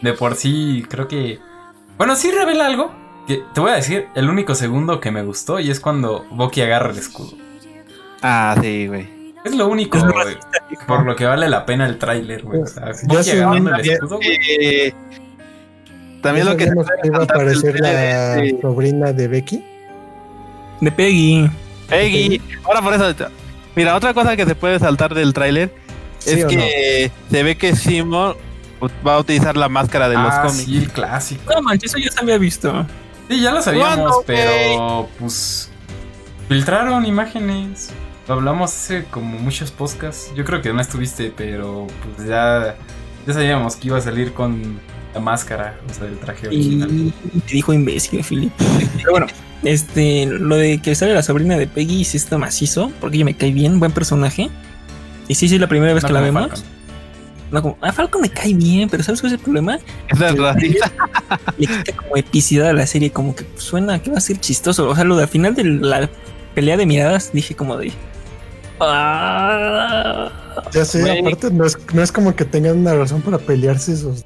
De 0.00 0.12
por 0.12 0.36
sí, 0.36 0.84
creo 0.88 1.08
que. 1.08 1.40
Bueno, 1.98 2.14
sí 2.14 2.30
revela 2.30 2.66
algo. 2.66 2.92
Que 3.26 3.42
te 3.52 3.60
voy 3.60 3.72
a 3.72 3.74
decir, 3.74 4.06
el 4.14 4.30
único 4.30 4.54
segundo 4.54 5.00
que 5.00 5.10
me 5.10 5.24
gustó 5.24 5.58
y 5.58 5.70
es 5.70 5.80
cuando 5.80 6.24
Bucky 6.30 6.62
agarra 6.62 6.90
el 6.90 6.98
escudo. 6.98 7.32
Ah, 8.22 8.56
sí, 8.62 8.86
güey. 8.86 9.08
Es 9.44 9.54
lo 9.54 9.66
único 9.68 9.98
güey, 9.98 10.36
por 10.86 11.04
lo 11.04 11.14
que 11.16 11.24
vale 11.24 11.48
la 11.48 11.66
pena 11.66 11.86
el 11.86 11.98
tráiler, 11.98 12.42
güey. 12.42 12.62
O 12.62 12.66
sea, 12.66 12.92
Bucky 13.04 13.30
agarrando 13.30 13.74
el 13.74 13.90
escudo, 13.90 14.16
güey. 14.16 14.38
eh, 14.60 14.94
también 16.22 16.46
¿Ya 16.46 16.52
lo 16.52 16.56
que 16.58 16.70
iba 17.04 17.18
a 17.18 17.22
aparecer 17.24 17.76
trailer 17.76 18.54
la 18.54 18.60
sobrina 18.60 19.12
de 19.12 19.28
Becky. 19.28 19.64
De 20.80 20.92
Peggy. 20.92 21.50
Peggy. 21.88 22.40
Ahora 22.64 22.82
por 22.82 22.94
eso. 22.94 23.30
Mira, 23.74 23.94
otra 23.94 24.14
cosa 24.14 24.36
que 24.36 24.46
se 24.46 24.54
puede 24.54 24.78
saltar 24.78 25.14
del 25.14 25.34
tráiler 25.34 25.72
¿Sí 26.18 26.30
es 26.30 26.44
que 26.46 27.10
se 27.30 27.42
ve 27.42 27.56
que 27.56 27.76
Simon 27.76 28.34
va 29.06 29.14
a 29.14 29.18
utilizar 29.18 29.56
la 29.56 29.68
máscara 29.68 30.08
de 30.08 30.16
los 30.16 30.32
ah, 30.32 30.42
cómics. 30.42 30.64
sí, 30.64 30.78
el 30.78 30.90
clásico. 30.90 31.52
No 31.54 31.62
manches, 31.62 31.94
eso 31.94 31.98
ya 31.98 32.10
se 32.10 32.20
había 32.20 32.38
visto. 32.38 32.86
Sí, 33.28 33.40
ya 33.40 33.52
lo 33.52 33.62
sabíamos, 33.62 33.96
¿Cuándo, 33.96 34.24
pero 34.26 35.08
pues 35.18 35.70
filtraron 36.48 37.06
imágenes. 37.06 37.90
Lo 38.28 38.34
hablamos 38.34 38.72
hace 38.72 39.04
como 39.04 39.38
muchos 39.38 39.70
podcasts. 39.70 40.32
Yo 40.34 40.44
creo 40.44 40.62
que 40.62 40.72
no 40.72 40.80
estuviste, 40.80 41.32
pero 41.36 41.86
pues 42.16 42.28
ya, 42.28 42.76
ya 43.26 43.32
sabíamos 43.32 43.76
que 43.76 43.88
iba 43.88 43.98
a 43.98 44.00
salir 44.00 44.32
con 44.32 44.80
la 45.14 45.20
máscara, 45.20 45.78
o 45.88 45.94
sea, 45.94 46.08
el 46.08 46.18
traje 46.18 46.48
original. 46.48 46.90
Y 46.90 47.40
te 47.40 47.54
dijo 47.54 47.72
imbécil, 47.72 48.24
Philip. 48.24 48.52
Pero 48.96 49.12
bueno, 49.12 49.26
este, 49.72 50.26
lo 50.26 50.56
de 50.56 50.80
que 50.80 50.94
sale 50.94 51.14
la 51.14 51.22
sobrina 51.22 51.56
de 51.56 51.66
Peggy 51.66 52.04
sí 52.04 52.16
está 52.16 52.38
macizo, 52.38 52.90
porque 53.00 53.16
ella 53.16 53.24
me 53.24 53.36
cae 53.36 53.52
bien, 53.52 53.78
buen 53.78 53.92
personaje. 53.92 54.50
Y 55.28 55.34
sí, 55.34 55.48
sí, 55.48 55.56
es 55.56 55.60
la 55.60 55.68
primera 55.68 55.92
vez 55.92 56.02
No 56.02 56.08
que 56.08 56.12
la 56.14 56.20
vemos. 56.20 56.48
Falcon. 56.48 56.64
No, 57.50 57.62
como, 57.62 57.78
a 57.80 57.92
Falcon 57.92 58.22
me 58.22 58.28
cae 58.28 58.54
bien, 58.54 58.88
pero 58.88 59.02
¿sabes 59.02 59.20
cuál 59.20 59.32
es 59.32 59.38
el 59.38 59.44
problema? 59.44 59.78
Es 60.08 60.18
racista. 60.18 60.92
Le 61.58 61.66
quita 61.66 61.92
como 61.96 62.16
epicidad 62.16 62.68
a 62.70 62.72
la 62.72 62.86
serie, 62.86 63.10
como 63.12 63.34
que 63.36 63.44
suena 63.56 64.00
que 64.02 64.10
va 64.10 64.18
a 64.18 64.20
ser 64.20 64.38
chistoso. 64.40 64.88
O 64.88 64.94
sea, 64.94 65.04
lo 65.04 65.16
de 65.16 65.22
al 65.24 65.28
final 65.28 65.54
de 65.54 65.64
la 65.64 66.08
pelea 66.54 66.76
de 66.76 66.86
miradas, 66.86 67.30
dije 67.32 67.54
como 67.54 67.76
de. 67.76 67.92
"Ah". 68.80 70.30
Ya 70.72 70.84
sé, 70.84 71.18
aparte 71.20 71.50
no 71.50 71.64
es, 71.64 71.78
no 71.92 72.02
es 72.02 72.10
como 72.10 72.34
que 72.34 72.44
tengan 72.44 72.78
una 72.78 72.94
razón 72.94 73.22
para 73.22 73.38
pelearse 73.38 73.92
esos. 73.92 74.24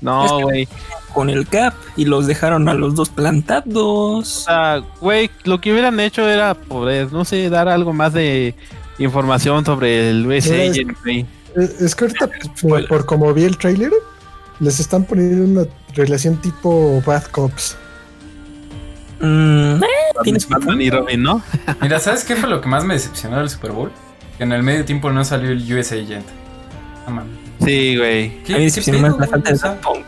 No, 0.00 0.40
güey. 0.42 0.68
Con 1.14 1.30
el 1.30 1.46
Cap 1.48 1.74
y 1.96 2.04
los 2.04 2.26
dejaron 2.26 2.68
a 2.68 2.74
los 2.74 2.94
dos 2.94 3.08
O 3.10 3.12
plantados. 3.14 4.28
sea, 4.44 4.82
güey, 5.00 5.30
lo 5.44 5.60
que 5.60 5.72
hubieran 5.72 5.98
hecho 6.00 6.28
era, 6.28 6.54
pues, 6.54 7.10
no 7.12 7.24
sé, 7.24 7.48
dar 7.50 7.68
algo 7.68 7.92
más 7.92 8.12
de 8.12 8.54
información 8.98 9.64
sobre 9.64 10.10
el 10.10 10.26
US 10.26 10.46
Es- 10.46 10.70
Agent, 10.70 10.96
güey. 11.02 11.26
Es 11.80 11.94
que 11.94 12.04
ahorita, 12.04 12.28
por, 12.62 12.86
por 12.88 13.06
como 13.06 13.32
vi 13.34 13.44
el 13.44 13.56
tráiler, 13.58 13.92
les 14.60 14.80
están 14.80 15.04
poniendo 15.04 15.62
una 15.62 15.70
relación 15.94 16.36
tipo 16.36 17.02
Bad 17.06 17.24
Cops. 17.26 17.76
Mm, 19.20 19.82
eh, 19.82 19.86
tienes 20.22 20.48
Batman 20.48 20.80
y 20.80 20.90
Robin, 20.90 21.22
¿no? 21.22 21.42
Mira, 21.80 21.98
¿sabes 21.98 22.24
qué 22.24 22.36
fue 22.36 22.48
lo 22.48 22.60
que 22.60 22.68
más 22.68 22.84
me 22.84 22.94
decepcionó 22.94 23.38
del 23.38 23.50
Super 23.50 23.72
Bowl? 23.72 23.90
Que 24.36 24.44
en 24.44 24.52
el 24.52 24.62
medio 24.62 24.84
tiempo 24.84 25.10
no 25.10 25.24
salió 25.24 25.50
el 25.50 25.62
US 25.76 25.90
Agent. 25.92 26.24
Sí, 27.64 27.96
güey. 27.96 28.42
¿Qué, 28.44 28.52
A 28.52 28.56
mí 28.56 28.58
me 28.58 28.64
decepcionó 28.66 29.00
más 29.00 29.18
la 29.18 29.26
falta 29.26 29.50
de 29.52 29.56
O 29.68 29.80
Punk. 29.80 30.06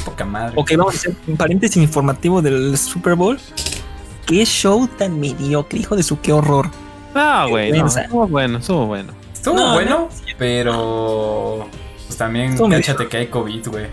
Poca 0.00 0.24
madre. 0.24 0.54
Ok, 0.56 0.72
vamos 0.76 0.94
a 0.94 0.98
hacer 0.98 1.14
un 1.26 1.36
paréntesis 1.36 1.82
informativo 1.82 2.42
del 2.42 2.76
Super 2.76 3.14
Bowl. 3.14 3.38
Qué 4.26 4.44
show 4.44 4.86
tan 4.86 5.18
mediocre, 5.18 5.78
hijo 5.78 5.96
de 5.96 6.02
su 6.02 6.20
qué 6.20 6.32
horror. 6.32 6.70
No, 7.14 7.48
güey, 7.48 7.70
no. 7.70 7.74
vergüenza. 7.74 8.02
Estuvo 8.02 8.28
bueno, 8.28 8.58
estuvo 8.58 8.86
bueno. 8.86 9.12
Estuvo 9.32 9.54
No, 9.54 9.74
bueno, 9.74 10.08
pero. 10.38 11.68
Pues 12.06 12.16
también, 12.16 12.56
cáchate 12.56 13.08
que 13.08 13.16
hay 13.16 13.26
COVID, 13.26 13.68
güey. 13.68 13.86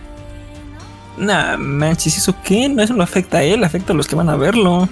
Nah, 1.17 1.57
manches, 1.57 2.17
¿eso 2.17 2.35
qué? 2.43 2.69
No, 2.69 2.83
eso 2.83 2.93
no 2.93 3.03
afecta 3.03 3.37
a 3.37 3.43
él, 3.43 3.63
afecta 3.63 3.93
a 3.93 3.95
los 3.95 4.07
que 4.07 4.15
van 4.15 4.29
a 4.29 4.35
verlo. 4.35 4.87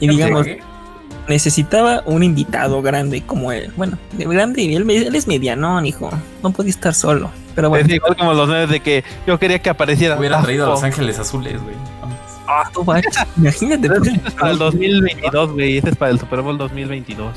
Y 0.00 0.08
digamos. 0.08 0.46
Necesitaba 1.28 2.02
un 2.06 2.22
invitado 2.22 2.82
grande 2.82 3.22
como 3.22 3.52
él. 3.52 3.72
Bueno, 3.76 3.98
de 4.12 4.24
grande, 4.24 4.74
él, 4.74 4.88
él 4.90 5.14
es 5.14 5.26
medianón, 5.26 5.86
hijo. 5.86 6.10
No 6.42 6.50
podía 6.50 6.70
estar 6.70 6.94
solo. 6.94 7.30
Pero 7.54 7.68
bueno, 7.70 7.86
Es 7.86 7.92
igual 7.92 8.16
como 8.16 8.34
los 8.34 8.48
memes 8.48 8.70
de 8.70 8.80
que 8.80 9.04
yo 9.26 9.38
quería 9.38 9.58
que 9.60 9.70
apareciera. 9.70 10.18
Hubiera 10.18 10.40
traído 10.42 10.66
a. 10.66 10.70
Los 10.70 10.82
Ángeles 10.82 11.18
Azules, 11.18 11.60
güey. 11.62 11.74
Ah, 12.46 12.70
tú, 12.72 12.82
macho, 12.82 13.08
imagínate. 13.36 13.88
Ese 13.88 14.20
es 14.26 14.34
para 14.34 14.52
el 14.52 14.58
2022, 14.58 15.52
güey. 15.52 15.78
Ese 15.78 15.90
es 15.90 15.96
para 15.96 16.12
el 16.12 16.18
Super 16.18 16.40
Bowl 16.40 16.56
2022. 16.56 17.32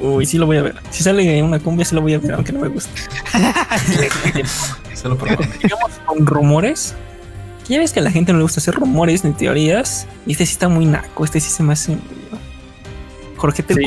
Uy, 0.00 0.26
sí 0.26 0.38
lo 0.38 0.46
voy 0.46 0.56
a 0.58 0.62
ver. 0.62 0.76
Si 0.90 1.02
sale 1.02 1.42
una 1.42 1.58
cumbia, 1.58 1.84
sí 1.84 1.94
lo 1.94 2.02
voy 2.02 2.14
a 2.14 2.18
ver, 2.18 2.34
aunque 2.34 2.52
no 2.52 2.60
me 2.60 2.68
guste. 2.68 2.90
Solo 4.94 5.16
por 5.16 5.28
favor. 5.28 5.46
Sigamos 5.60 5.90
con 6.06 6.26
rumores. 6.26 6.94
Ya 7.68 7.78
ves 7.78 7.92
que 7.92 8.00
a 8.00 8.02
la 8.02 8.10
gente 8.10 8.32
no 8.32 8.38
le 8.38 8.42
gusta 8.42 8.60
hacer 8.60 8.74
rumores 8.74 9.24
ni 9.24 9.32
teorías. 9.32 10.06
Y 10.26 10.32
este 10.32 10.46
sí 10.46 10.52
está 10.52 10.68
muy 10.68 10.84
naco. 10.86 11.24
Este 11.24 11.40
sí 11.40 11.50
se 11.50 11.62
me 11.62 11.72
hace. 11.72 11.96
Jorge 13.42 13.62
te 13.64 13.74
Sí. 13.74 13.82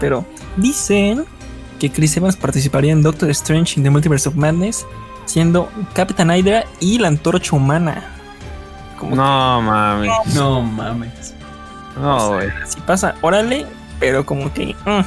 pero 0.00 0.24
dicen 0.56 1.24
que 1.78 1.90
Chris 1.90 2.16
Evans 2.16 2.36
participaría 2.36 2.90
en 2.92 3.02
Doctor 3.02 3.30
Strange 3.30 3.74
in 3.78 3.84
the 3.84 3.90
Multiverse 3.90 4.28
of 4.28 4.34
Madness, 4.34 4.84
siendo 5.24 5.68
Captain 5.94 6.28
Hydra 6.30 6.64
y 6.80 6.98
la 6.98 7.06
antorcha 7.08 7.54
humana. 7.54 8.02
Como 8.98 9.14
No 9.14 9.62
mames. 9.62 10.10
No 10.34 10.60
mames. 10.60 11.34
No, 12.00 12.30
güey. 12.34 12.48
que 12.48 12.66
si 12.66 12.80
pasa, 12.80 13.14
órale, 13.22 13.64
pero 14.00 14.26
como 14.26 14.52
que. 14.52 14.74
mm, 14.84 15.00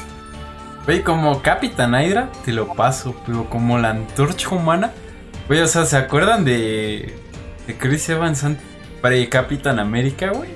Güey, 0.85 1.03
como 1.03 1.41
Capitán 1.41 1.93
Hydra, 1.93 2.29
te 2.45 2.53
lo 2.53 2.73
paso, 2.73 3.13
pero 3.25 3.47
como 3.49 3.77
la 3.77 3.89
antorcha 3.89 4.49
humana. 4.49 4.91
Güey, 5.47 5.59
o 5.59 5.67
sea, 5.67 5.85
¿se 5.85 5.97
acuerdan 5.97 6.45
de. 6.45 7.13
de 7.67 7.77
Chris 7.77 8.07
Evans 8.09 8.45
para 9.01 9.15
Capitán 9.29 9.79
América, 9.79 10.31
güey? 10.33 10.49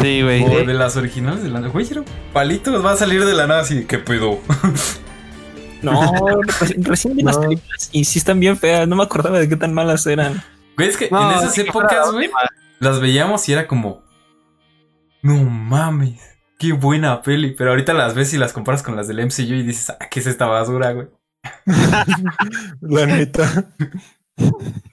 Sí, 0.00 0.22
güey. 0.22 0.42
O 0.44 0.64
de 0.64 0.74
las 0.74 0.96
originales 0.96 1.42
de 1.42 1.50
la. 1.50 1.60
Güey, 1.60 1.86
era 1.90 2.00
un 2.00 2.06
palito, 2.32 2.82
va 2.82 2.92
a 2.92 2.96
salir 2.96 3.24
de 3.24 3.32
la 3.34 3.46
nada 3.46 3.60
así, 3.60 3.84
¿qué 3.84 3.98
pedo? 3.98 4.40
No, 5.82 5.92
reci- 6.60 6.82
recién 6.84 7.16
vi 7.16 7.22
las 7.22 7.36
No. 7.36 7.42
películas 7.42 7.90
y 7.92 8.04
sí 8.04 8.18
están 8.18 8.40
bien 8.40 8.56
feas. 8.56 8.88
No 8.88 8.96
me 8.96 9.02
acordaba 9.04 9.38
de 9.38 9.48
qué 9.48 9.56
tan 9.56 9.72
malas 9.74 10.06
eran. 10.06 10.42
Güey, 10.76 10.88
es 10.88 10.96
que 10.96 11.08
No, 11.10 11.30
en 11.30 11.38
esas 11.38 11.56
épocas, 11.58 12.10
güey, 12.12 12.30
las 12.80 13.00
veíamos 13.00 13.48
y 13.48 13.52
era 13.52 13.66
como. 13.66 14.02
No 15.22 15.36
mames, 15.44 16.20
qué 16.58 16.72
buena 16.72 17.22
peli. 17.22 17.54
Pero 17.56 17.70
ahorita 17.70 17.92
las 17.94 18.14
ves 18.14 18.34
y 18.34 18.38
las 18.38 18.52
comparas 18.52 18.82
con 18.82 18.96
las 18.96 19.06
del 19.08 19.20
MCU 19.24 19.42
y 19.54 19.62
dices, 19.62 19.90
ah, 19.90 19.98
¿qué 20.10 20.20
es 20.20 20.26
esta 20.26 20.46
basura, 20.46 20.92
güey? 20.92 21.06
La 22.80 23.06
neta. 23.06 23.66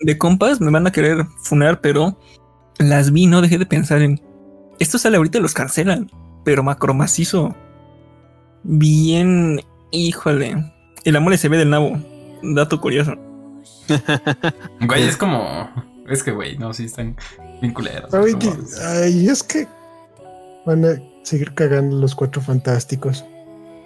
de 0.02 0.18
compas 0.18 0.62
me 0.62 0.72
van 0.72 0.86
a 0.88 0.91
querer 0.91 1.26
funar, 1.43 1.82
pero 1.82 2.20
las 2.78 3.12
vi, 3.12 3.28
no 3.28 3.41
dejé 3.41 3.58
de 3.58 3.66
pensar 3.66 4.02
en 4.02 4.22
esto 4.82 4.97
sale 4.97 5.17
ahorita 5.17 5.38
y 5.38 5.41
los 5.41 5.53
cancelan, 5.53 6.09
pero 6.43 6.63
macro 6.63 6.93
macizo. 6.93 7.55
Bien, 8.63 9.61
híjole. 9.91 10.71
El 11.03 11.15
amor 11.15 11.38
se 11.38 11.49
ve 11.49 11.57
del 11.57 11.69
nabo. 11.69 11.97
Dato 12.43 12.79
curioso. 12.82 13.15
Güey, 14.82 15.03
es 15.03 15.17
como. 15.17 15.69
Es 16.09 16.23
que, 16.23 16.32
güey, 16.32 16.57
no, 16.57 16.73
sí 16.73 16.86
están 16.86 17.15
bien 17.61 17.73
culeros. 17.73 18.13
Ay, 18.13 19.27
es 19.27 19.43
que 19.43 19.67
van 20.65 20.86
a 20.86 20.89
seguir 21.23 21.53
cagando 21.53 21.97
los 21.97 22.15
cuatro 22.15 22.41
fantásticos. 22.41 23.23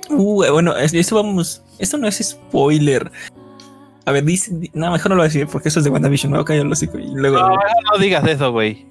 Uh, 0.09 0.45
bueno, 0.51 0.75
es- 0.77 0.93
eso 0.93 1.15
vamos. 1.15 1.61
Esto 1.79 1.97
no 1.97 2.07
es 2.07 2.17
spoiler. 2.17 3.11
A 4.05 4.11
ver, 4.11 4.23
dice. 4.23 4.51
di- 4.53 4.71
No, 4.73 4.91
mejor 4.91 5.09
no 5.09 5.15
lo 5.15 5.21
voy 5.21 5.25
a 5.25 5.29
decir 5.29 5.47
porque 5.47 5.69
eso 5.69 5.79
es 5.79 5.85
de 5.85 5.91
WandaVision. 5.91 6.31
Me 6.31 6.37
voy 6.37 6.43
a 6.43 6.45
callar 6.45 6.65
el 6.65 6.71
hocico 6.71 6.97
y 6.99 7.07
luego. 7.13 7.37
No, 7.39 7.47
no 7.49 7.97
digas 7.99 8.25
eso, 8.27 8.51
güey. 8.51 8.85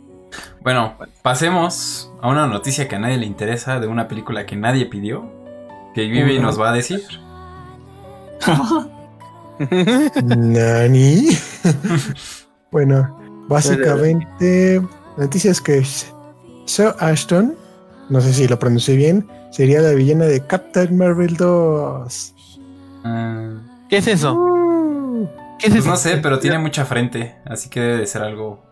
Bueno, 0.63 0.97
pasemos 1.23 2.11
a 2.23 2.29
una 2.29 2.47
noticia 2.47 2.89
que 2.89 2.97
a 2.97 2.99
nadie 2.99 3.19
le 3.19 3.27
interesa 3.27 3.81
de 3.81 3.87
una 3.87 4.09
película 4.09 4.47
que 4.47 4.57
nadie 4.57 4.87
pidió. 4.87 5.31
Que 5.95 6.07
Vivi 6.07 6.39
nos 6.39 6.61
va 6.61 6.71
a 6.71 6.73
decir. 6.73 7.03
Nani. 10.25 11.29
bueno, 12.71 13.19
básicamente, 13.49 14.81
la 15.17 15.25
noticia 15.25 15.51
es 15.51 15.61
que 15.61 15.85
Zoe 16.67 16.95
Ashton, 16.99 17.55
no 18.09 18.21
sé 18.21 18.33
si 18.33 18.49
lo 18.49 18.59
pronuncié 18.59 18.97
bien, 18.97 19.29
sería 19.51 19.81
la 19.81 19.93
villana 19.93 20.25
de 20.25 20.45
Captain 20.47 20.97
Marvel 20.97 21.37
2. 21.37 22.35
Ah, 23.05 23.51
¿Qué 23.89 23.99
es 23.99 24.09
eso? 24.09 24.35
Uh, 24.35 25.29
¿Qué 25.59 25.67
es 25.67 25.73
pues 25.73 25.85
eso? 25.85 25.91
no 25.91 25.97
sé, 25.97 26.17
pero 26.17 26.39
tiene 26.39 26.59
mucha 26.59 26.85
frente. 26.85 27.37
Así 27.45 27.69
que 27.69 27.81
debe 27.81 27.99
de 27.99 28.07
ser 28.07 28.23
algo 28.23 28.65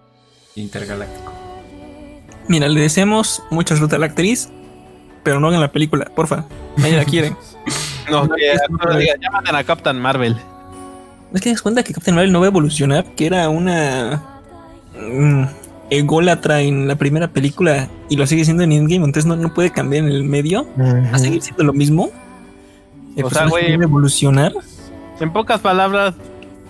intergaláctico. 0.56 1.41
Mira, 2.48 2.68
le 2.68 2.80
deseamos 2.80 3.42
mucha 3.50 3.76
suerte 3.76 3.96
a 3.96 3.98
la 3.98 4.06
actriz, 4.06 4.48
pero 5.22 5.40
no 5.40 5.48
hagan 5.48 5.60
la 5.60 5.72
película, 5.72 6.06
porfa. 6.14 6.44
Nadie 6.76 6.96
la 6.96 7.04
quiere. 7.04 7.36
No, 8.10 8.28
que 8.28 8.52
es- 8.52 8.60
no 8.68 8.98
digas, 8.98 9.16
ya 9.22 9.30
maten 9.30 9.54
a 9.54 9.62
Captain 9.64 9.98
Marvel. 9.98 10.34
¿No 10.34 10.40
es 11.36 11.40
que 11.40 11.44
te 11.44 11.50
das 11.50 11.62
cuenta 11.62 11.82
que 11.84 11.94
Captain 11.94 12.14
Marvel 12.16 12.32
no 12.32 12.40
va 12.40 12.46
a 12.46 12.48
evolucionar? 12.48 13.04
Que 13.14 13.26
era 13.26 13.48
una 13.48 14.20
mm, 15.00 15.44
ególatra 15.88 16.60
en 16.62 16.88
la 16.88 16.96
primera 16.96 17.28
película 17.28 17.88
y 18.10 18.16
lo 18.16 18.26
sigue 18.26 18.44
siendo 18.44 18.64
en 18.64 18.72
Endgame, 18.72 19.04
entonces 19.04 19.24
no, 19.24 19.36
no 19.36 19.54
puede 19.54 19.70
cambiar 19.70 20.04
en 20.04 20.10
el 20.10 20.24
medio. 20.24 20.66
¿Va 20.78 20.88
a 20.90 20.92
ujú. 21.12 21.18
seguir 21.20 21.42
siendo 21.42 21.62
lo 21.64 21.72
mismo? 21.72 22.10
El 23.16 23.24
O 23.24 23.30
sea, 23.30 23.46
güey- 23.46 23.80
evolucionar. 23.82 24.52
En 25.20 25.32
pocas 25.32 25.60
palabras, 25.60 26.14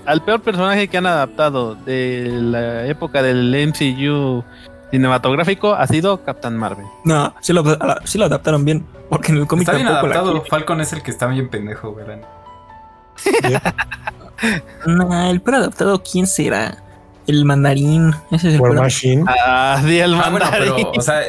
al 0.04 0.22
peor 0.22 0.42
personaje 0.42 0.86
que 0.86 0.98
han 0.98 1.06
adaptado 1.06 1.74
de 1.76 2.28
la 2.30 2.86
época 2.86 3.22
del 3.22 3.52
MCU 3.68 4.44
cinematográfico 4.93 5.74
ha 5.74 5.86
sido 5.88 6.22
Captain 6.22 6.57
Marvel. 6.57 6.86
No, 7.05 7.34
sí 7.40 7.53
lo, 7.53 7.62
a- 7.68 8.01
sí 8.05 8.18
lo 8.18 8.26
adaptaron 8.26 8.64
bien, 8.64 8.86
porque 9.11 9.32
en 9.32 9.38
el 9.38 9.47
cómic 9.49 9.62
Está 9.66 9.74
bien 9.76 9.86
la 9.93 9.99
adaptado. 9.99 10.45
Falcon 10.45 10.80
es 10.80 10.93
el 10.93 11.03
que 11.03 11.11
está 11.11 11.26
bien 11.26 11.49
pendejo, 11.51 11.93
¿verdad? 11.95 12.20
No, 14.86 15.30
el 15.30 15.40
peor 15.40 15.57
adaptado, 15.59 16.03
¿quién 16.03 16.26
será? 16.26 16.76
El 17.28 17.45
mandarín. 17.45 18.12
Ese 18.32 18.49
es 18.49 18.55
el 18.55 18.61
War 18.61 18.72
Machine. 18.74 19.24
Ah, 19.28 19.80
sí, 19.84 19.99
el 20.01 20.14
Ah, 20.14 20.28
bueno, 20.30 20.45
mandarín. 20.47 20.74
pero, 20.76 20.90
o 20.99 21.01
sea, 21.01 21.20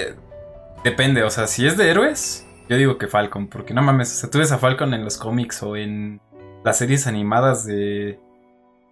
depende. 0.83 1.21
O 1.23 1.29
sea, 1.29 1.45
si 1.45 1.67
es 1.67 1.77
de 1.77 1.91
héroes, 1.91 2.47
yo 2.67 2.75
digo 2.77 2.97
que 2.97 3.07
Falcon. 3.07 3.47
Porque 3.47 3.75
no 3.75 3.83
mames, 3.83 4.11
o 4.11 4.15
sea, 4.21 4.29
tú 4.31 4.39
ves 4.39 4.51
a 4.51 4.57
Falcon 4.57 4.95
en 4.95 5.03
los 5.03 5.17
cómics 5.17 5.61
o 5.61 5.75
en 5.75 6.19
las 6.63 6.77
series 6.79 7.05
animadas 7.05 7.65
de, 7.65 8.19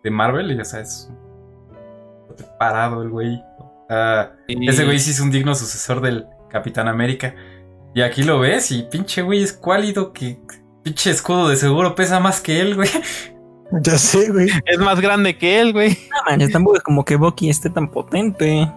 de 0.03 0.11
Marvel 0.11 0.51
y, 0.51 0.61
o 0.61 0.65
sea, 0.65 0.81
es 0.81 1.09
parado 2.59 3.01
el 3.01 3.09
güey. 3.09 3.41
Y- 4.47 4.69
ese 4.69 4.85
güey 4.85 4.99
sí 4.99 5.11
es 5.11 5.19
un 5.19 5.31
digno 5.31 5.53
sucesor 5.55 6.01
del 6.01 6.25
Capitán 6.49 6.87
América. 6.87 7.35
Y 7.93 8.01
aquí 8.01 8.23
lo 8.23 8.39
ves 8.39 8.71
y 8.71 8.83
pinche 8.83 9.21
güey 9.21 9.43
es 9.43 9.53
cuálido 9.53 10.13
que 10.13 10.39
pinche 10.83 11.11
escudo 11.11 11.49
de 11.49 11.57
seguro 11.57 11.93
pesa 11.95 12.19
más 12.19 12.39
que 12.41 12.59
él, 12.61 12.75
güey. 12.75 12.89
Ya 13.83 13.97
sé, 13.97 14.29
güey. 14.31 14.49
es 14.65 14.79
más 14.79 14.99
grande 14.99 15.37
que 15.37 15.61
él, 15.61 15.71
güey. 15.71 15.91
No 15.91 16.29
manches, 16.29 16.51
tampoco 16.51 16.75
es 16.75 16.83
como 16.83 17.05
que 17.05 17.15
Bucky 17.15 17.49
esté 17.49 17.69
tan 17.69 17.89
potente. 17.89 18.69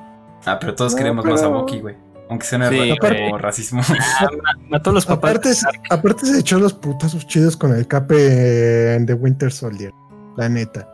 Ah, 0.47 0.57
pero 0.61 0.73
todos 0.77 0.93
No, 0.93 0.99
queremos 0.99 1.25
más 1.25 1.43
a 1.43 1.49
Bucky, 1.49 1.81
güey. 1.81 1.97
Aunque 2.31 2.47
suene 2.47 2.69
Sí, 2.69 2.77
güey. 2.77 2.97
como 2.99 3.39
racismo. 3.39 3.83
Mató 4.69 4.91
a 4.91 4.93
los 4.93 5.05
papás. 5.05 5.31
Aparte, 5.33 5.53
se- 5.53 5.67
aparte 5.91 6.27
se 6.27 6.39
echó 6.39 6.61
los 6.61 6.75
putazos 6.75 7.27
chidos 7.27 7.57
con 7.57 7.75
el 7.75 7.89
cape 7.89 8.15
de 8.15 9.15
Winter 9.15 9.51
Soldier. 9.51 9.91
La 10.37 10.49
neta. 10.49 10.89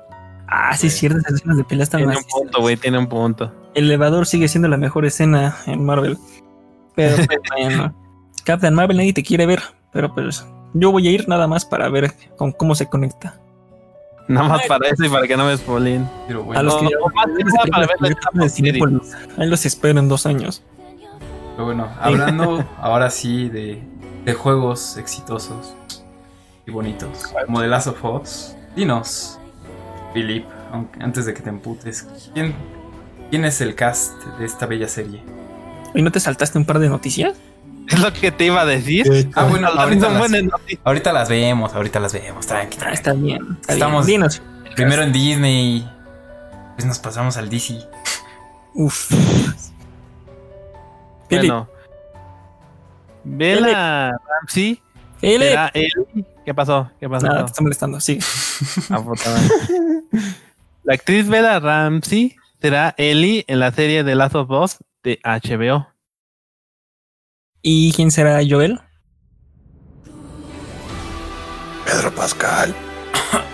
Ah, 0.51 0.77
sí, 0.77 0.89
es 0.89 0.99
cierto, 0.99 1.19
esas 1.19 1.35
escenas 1.35 1.57
de 1.57 1.65
pelea 1.65 1.85
están 1.85 2.01
Tiene 2.01 2.17
un 2.17 2.25
punto, 2.25 2.61
güey, 2.61 2.77
tiene 2.77 2.99
un 2.99 3.07
punto. 3.07 3.53
El 3.75 3.85
elevador 3.85 4.27
sigue 4.27 4.49
siendo 4.49 4.69
la 4.69 4.77
mejor 4.77 5.07
escena 5.07 5.57
en 5.67 5.85
Marvel. 5.85 6.19
Pero 6.97 7.17
pues, 7.17 7.29
bueno. 7.57 7.95
Captain 8.45 8.75
Marvel 8.75 8.97
nadie 8.97 9.13
te 9.13 9.23
quiere 9.23 9.47
ver. 9.47 9.63
Pero 9.93 10.13
pues 10.13 10.45
yo 10.75 10.91
voy 10.91 11.07
a 11.07 11.11
ir 11.13 11.29
nada 11.29 11.47
más 11.47 11.65
para 11.65 11.89
ver 11.89 12.13
con 12.37 12.51
cómo 12.53 12.75
se 12.75 12.89
conecta. 12.89 13.39
Nada 14.29 14.49
más 14.49 14.67
para 14.67 14.89
eso 14.89 15.05
y 15.05 15.09
para 15.09 15.27
que 15.27 15.37
no 15.37 15.45
me 15.45 15.57
spoilen. 15.57 16.09
Pero 16.29 16.47
A 16.53 16.63
los 16.63 16.77
que. 16.77 16.89
Ahí 19.39 19.49
los 19.49 19.67
espero 19.67 19.99
en 19.99 20.09
dos 20.09 20.27
años. 20.27 20.63
pero 21.53 21.65
bueno, 21.65 21.89
hablando 22.01 22.65
ahora 22.79 23.11
sí 23.11 23.49
de, 23.49 23.83
de 24.25 24.35
juegos 24.35 24.97
exitosos 24.97 25.75
y 26.67 26.71
bonitos. 26.71 27.33
Como 27.47 27.61
The 27.61 27.69
Last 27.69 27.89
of 27.89 28.05
Us. 28.05 28.57
Dinos, 28.77 29.40
Philip, 30.15 30.45
antes 31.01 31.27
de 31.27 31.35
que 31.35 31.43
te 31.43 31.49
emputes. 31.51 32.07
¿quién, 32.35 32.55
¿Quién 33.31 33.45
es 33.45 33.61
el 33.61 33.75
cast 33.75 34.13
de 34.39 34.45
esta 34.47 34.67
bella 34.67 34.89
serie? 34.89 35.23
¿Y 35.95 36.03
no 36.03 36.11
te 36.13 36.21
saltaste 36.21 36.59
un 36.59 36.65
par 36.65 36.79
de 36.79 36.89
noticias? 36.89 37.37
Es 37.89 37.99
lo 38.01 38.13
que 38.13 38.31
te 38.31 38.45
iba 38.47 38.61
a 38.61 38.65
decir. 38.65 39.31
Ah, 39.35 39.45
bueno, 39.45 39.69
ahorita 39.69 40.09
las, 40.09 40.33
ahorita 40.85 41.13
las 41.13 41.29
vemos, 41.29 41.75
ahorita 41.75 41.99
las 42.01 42.13
vemos, 42.13 42.47
tranqui, 42.47 42.77
tranqui. 42.77 42.95
está 42.95 43.13
bien. 43.15 43.59
Está 43.61 43.73
Estamos- 43.73 44.07
bien. 44.07 44.21
Dinos. 44.21 44.43
Primero 44.77 45.03
en 45.03 45.13
Disney, 45.13 45.91
pues 46.77 46.87
nos 46.87 46.99
pasamos 47.01 47.37
al 47.37 47.51
DC. 47.51 47.79
Uf. 48.75 49.11
Bueno. 51.29 51.69
Bella 53.25 54.11
Ramsey 54.41 54.81
Ellie. 55.23 55.57
¿Qué 56.45 56.55
pasó? 56.55 56.91
¿Qué 56.99 57.09
pasó? 57.09 57.27
Nada, 57.27 57.45
te 57.45 57.51
está 57.51 57.63
molestando. 57.63 58.01
Sí. 58.01 58.19
Ah, 58.91 59.01
puta 59.03 59.31
madre. 59.31 59.49
La 60.85 60.95
actriz 60.95 61.29
Bella 61.29 61.61
Ramsey 61.61 62.37
será 62.61 62.95
Ellie 62.99 63.45
en 63.47 63.61
la 63.61 63.71
serie 63.73 64.03
de 64.05 64.15
Last 64.15 64.35
of 64.35 64.51
Us 64.51 64.79
de 65.03 65.21
HBO. 65.25 65.87
¿Y 67.63 67.93
quién 67.93 68.11
será 68.11 68.41
Joel? 68.49 68.81
Pedro 71.85 72.15
Pascal. 72.15 72.75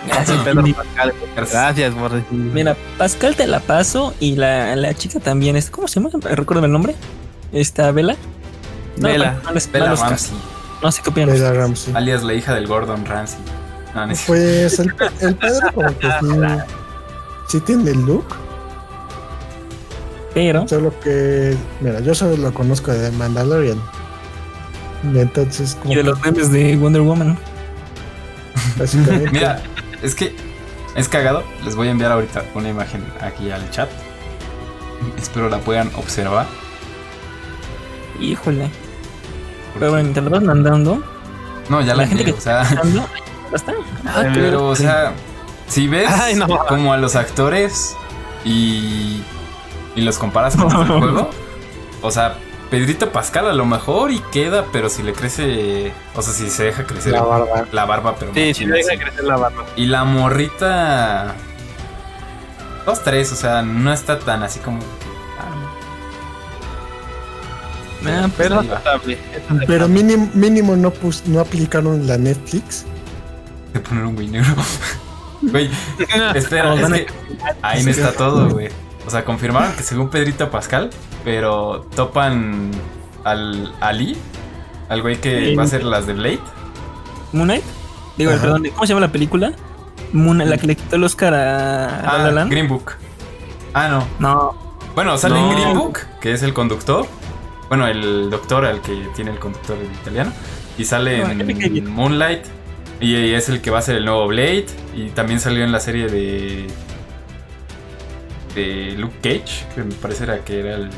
Gracias, 0.07 0.37
Pedro. 0.43 0.63
Pascal. 0.75 1.13
Gracias. 1.35 1.93
Por 1.93 2.11
decir. 2.13 2.31
Mira, 2.31 2.75
Pascal 2.97 3.35
te 3.35 3.47
la 3.47 3.59
paso 3.59 4.13
y 4.19 4.35
la, 4.35 4.75
la 4.75 4.93
chica 4.93 5.19
también. 5.19 5.55
es- 5.57 5.69
¿Cómo 5.69 5.87
se 5.87 5.99
llama? 5.99 6.09
Recuerdo 6.21 6.65
el 6.65 6.71
nombre. 6.71 6.95
Esta 7.51 7.91
Vela. 7.91 8.15
Vela. 8.97 9.33
no 9.43 9.51
Bella 9.71 9.85
no 9.85 9.91
los 9.91 9.99
cas- 10.01 10.09
Ramsey, 10.31 10.37
No 10.81 10.91
sé 10.91 11.01
qué 11.01 11.09
opinan. 11.09 11.29
Bella 11.31 11.53
Ramsey. 11.53 11.93
alias 11.95 12.23
la 12.23 12.33
hija 12.33 12.53
del 12.53 12.67
Gordon 12.67 13.05
Ramsay. 13.05 13.39
No, 13.95 14.05
no 14.05 14.13
es- 14.13 14.23
Pues 14.27 14.79
el, 14.79 14.93
el 15.21 15.35
Pedro 15.35 15.71
como 15.73 15.97
que 15.97 16.07
sí, 16.07 16.27
sí 17.47 17.59
tiene 17.61 17.91
el 17.91 18.01
look, 18.05 18.25
Pero 20.33 20.67
solo 20.67 20.93
que, 20.99 21.55
mira, 21.81 21.99
yo 22.01 22.13
solo 22.13 22.37
lo 22.37 22.53
conozco 22.53 22.91
de 22.91 23.09
Mandalorian. 23.11 23.81
Y 25.13 25.19
entonces, 25.19 25.75
como 25.81 25.93
y 25.93 25.95
de 25.97 26.03
los 26.03 26.19
memes 26.21 26.51
de 26.51 26.75
Wonder 26.75 27.01
Woman. 27.01 27.37
básicamente, 28.77 29.29
Mira, 29.31 29.61
es 30.03 30.13
que 30.15 30.35
es 30.95 31.07
cagado. 31.09 31.43
Les 31.63 31.75
voy 31.75 31.87
a 31.87 31.91
enviar 31.91 32.11
ahorita 32.11 32.43
una 32.53 32.69
imagen 32.69 33.03
aquí 33.21 33.49
al 33.51 33.67
chat. 33.71 33.89
Espero 35.17 35.49
la 35.49 35.59
puedan 35.59 35.89
observar. 35.95 36.45
Híjole. 38.19 38.69
Pero 39.79 39.91
bueno, 39.91 40.13
te 40.13 40.21
lo 40.21 40.29
vas 40.29 40.43
mandando. 40.43 41.03
No, 41.69 41.81
ya 41.81 41.93
la, 41.95 42.03
La 42.03 42.07
gente 42.07 42.25
que- 42.25 42.31
o 42.33 42.39
sea, 42.41 42.63
mandando, 42.63 43.05
¿Ya 43.51 43.55
está? 43.55 43.73
Ah, 44.05 44.23
pero 44.33 44.67
o 44.67 44.75
sea, 44.75 45.13
si 45.67 45.87
ves 45.87 46.09
Ay, 46.11 46.35
no. 46.35 46.47
como 46.67 46.93
a 46.93 46.97
los 46.97 47.15
actores 47.15 47.95
y 48.45 49.21
y 49.95 50.01
los 50.01 50.17
comparas 50.17 50.55
con 50.55 50.65
los 50.71 50.73
del 50.87 50.99
juego, 50.99 51.29
o 52.01 52.11
sea, 52.11 52.35
Pedrito 52.69 53.09
Pascal 53.11 53.47
a 53.47 53.53
lo 53.53 53.65
mejor 53.65 54.11
y 54.11 54.19
queda, 54.19 54.65
pero 54.73 54.89
si 54.89 55.01
le 55.01 55.13
crece, 55.13 55.93
o 56.15 56.21
sea, 56.21 56.33
si 56.33 56.49
se 56.49 56.65
deja 56.65 56.83
crecer 56.83 57.13
la 57.13 57.21
barba. 57.23 57.65
la 57.71 57.85
barba, 57.85 58.15
pero 58.19 58.33
Sí, 58.33 58.47
machín, 58.49 58.53
sí, 58.53 58.65
deja 58.73 59.01
crecer 59.03 59.23
la 59.23 59.37
barba. 59.37 59.63
Y 59.77 59.85
la 59.85 60.03
morrita. 60.03 61.33
Dos, 62.85 63.03
tres, 63.03 63.31
o 63.31 63.35
sea, 63.35 63.61
no 63.61 63.91
está 63.93 64.19
tan 64.19 64.43
así 64.43 64.59
como. 64.59 64.79
Ah, 68.05 68.29
Ah, 68.85 68.99
Pero 69.65 69.87
mínimo, 69.87 70.29
mínimo 70.33 70.75
no, 70.75 70.91
pus- 70.91 71.23
no 71.25 71.39
aplicaron 71.39 72.05
la 72.07 72.17
Netflix. 72.17 72.85
De 73.73 73.79
poner 73.79 74.05
un 74.05 74.15
güey 74.15 74.27
negro. 74.27 74.53
Güey, 75.39 75.69
espera, 76.33 76.73
es 76.81 76.91
que 76.91 77.07
ahí 77.61 77.83
no 77.83 77.91
está 77.91 78.11
todo, 78.11 78.49
güey. 78.49 78.69
O 79.05 79.09
sea, 79.11 79.23
confirmaron 79.23 79.71
que 79.73 79.83
según 79.83 80.09
Pedrito 80.09 80.49
Pascal, 80.49 80.89
pero 81.23 81.85
topan 81.95 82.71
al 83.23 83.71
Ali, 83.79 84.17
al 84.89 85.03
güey 85.03 85.21
que 85.21 85.49
Sí. 85.49 85.55
va 85.55 85.61
a 85.61 85.65
hacer 85.67 85.83
las 85.83 86.07
de 86.07 86.13
Blade. 86.13 86.39
Moon 87.33 87.47
Knight. 87.49 87.63
Digo, 88.17 88.31
Ajá. 88.31 88.41
perdón, 88.41 88.63
¿cómo 88.73 88.87
se 88.87 88.93
llama 88.93 89.05
la 89.05 89.11
película? 89.11 89.53
Moon, 90.11 90.39
la 90.39 90.57
que 90.57 90.65
le 90.65 90.75
quitó 90.75 90.95
el 90.95 91.03
Oscar 91.03 91.35
a 91.35 91.37
La 91.37 92.17
La 92.17 92.25
Ah, 92.29 92.31
Land. 92.31 92.51
Green 92.51 92.67
Book. 92.67 92.93
Ah, 93.75 93.89
no. 93.89 94.07
No, 94.17 94.55
Bueno, 94.95 95.19
sale 95.19 95.37
en 95.37 95.49
No. 95.49 95.51
Green 95.51 95.73
Book, 95.77 95.99
que 96.19 96.33
es 96.33 96.41
el 96.41 96.55
conductor. 96.55 97.05
Bueno, 97.69 97.87
el 97.87 98.29
doctor 98.29 98.65
al 98.65 98.81
que 98.81 99.07
tiene 99.15 99.31
el 99.31 99.39
conductor 99.39 99.77
en 99.77 99.91
italiano. 99.91 100.31
Y 100.77 100.85
sale 100.85 101.19
No, 101.19 101.25
cae 101.25 101.67
en. 101.77 101.89
Moonlight. 101.89 102.45
Y 102.99 103.33
es 103.33 103.49
el 103.49 103.61
que 103.61 103.69
va 103.69 103.79
a 103.79 103.81
ser 103.81 103.95
el 103.97 104.05
nuevo 104.05 104.27
Blade. 104.27 104.65
Y 104.95 105.09
también 105.09 105.39
salió 105.39 105.63
en 105.63 105.71
la 105.71 105.79
serie 105.79 106.07
de. 106.07 106.67
de 108.55 108.95
Luke 108.97 109.15
Cage, 109.21 109.65
que 109.75 109.83
me 109.83 109.93
parece 109.95 110.23
era 110.23 110.39
que 110.43 110.59
era 110.59 110.75
el, 110.75 110.89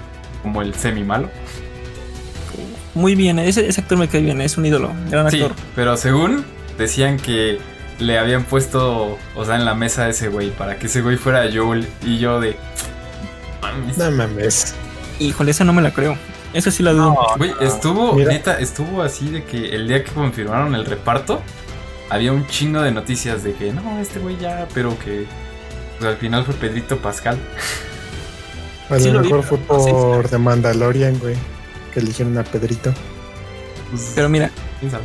como 0.44 0.62
el 0.62 0.74
semi 0.76 1.04
malo. 1.04 1.30
muy 2.94 3.16
bien. 3.16 3.40
Ese, 3.40 3.68
ese 3.68 3.82
actor 3.82 3.98
me 3.98 4.08
cae 4.08 4.22
bien, 4.22 4.42
es 4.42 4.58
un 4.58 4.66
ídolo. 4.66 4.92
Gran 5.10 5.30
Sí, 5.32 5.42
actor. 5.42 5.56
pero 5.76 5.98
según 5.98 6.46
decían 6.78 7.18
que 7.18 7.60
le 8.00 8.18
habían 8.18 8.44
puesto, 8.46 9.18
o 9.36 9.46
sea, 9.46 9.56
en 9.56 9.66
la 9.66 9.74
mesa 9.76 10.04
a 10.06 10.10
ese 10.10 10.30
güey 10.30 10.52
para 10.52 10.78
que 10.80 10.86
ese 10.88 11.02
güey 11.02 11.18
fuera 11.18 11.44
Joel. 11.54 11.88
Y 12.06 12.20
yo 12.20 12.40
de. 12.40 12.56
mames. 13.62 13.98
No 13.98 14.12
mames. 14.12 14.76
Híjole, 15.20 15.52
esa 15.52 15.64
no 15.66 15.74
me 15.74 15.82
la 15.82 15.92
creo. 15.92 16.18
Eso 16.54 16.72
sí 16.72 16.82
la 16.84 16.92
dudo. 16.94 17.14
No, 17.14 17.18
Güey, 17.38 17.54
estuvo, 17.62 18.14
Mira. 18.14 18.32
neta, 18.32 18.60
estuvo 18.60 19.02
así 19.04 19.30
de 19.30 19.44
que 19.44 19.76
el 19.76 19.88
día 19.88 20.04
que 20.04 20.12
confirmaron 20.12 20.74
el 20.76 20.86
reparto, 20.86 21.42
había 22.10 22.34
un 22.34 22.48
chingo 22.48 22.82
de 22.82 22.92
noticias 22.92 23.44
de 23.44 23.54
que 23.54 23.72
no, 23.72 24.00
este 24.00 24.20
güey 24.20 24.38
ya, 24.38 24.68
pero 24.74 24.98
que 25.00 25.26
pues, 26.00 26.10
al 26.10 26.18
final 26.18 26.44
fue 26.46 26.56
Pedrito 26.56 26.98
Pascal. 26.98 27.38
A 28.90 28.98
Sí 29.00 29.12
lo 29.12 29.22
vi, 29.22 29.28
mejor 29.28 29.44
fue 29.44 29.60
pero 29.60 29.78
no 29.80 29.84
sé 29.86 29.92
por 29.92 30.28
The 30.30 30.38
Mandalorian, 30.40 31.20
güey. 31.20 31.36
Que 31.94 32.00
eligieron 32.00 32.36
a 32.40 32.44
Pedrito. 32.44 32.92
Pues, 33.92 34.12
Pero 34.16 34.30
mira, 34.30 34.50
quién 34.80 34.92
sabe. 34.92 35.04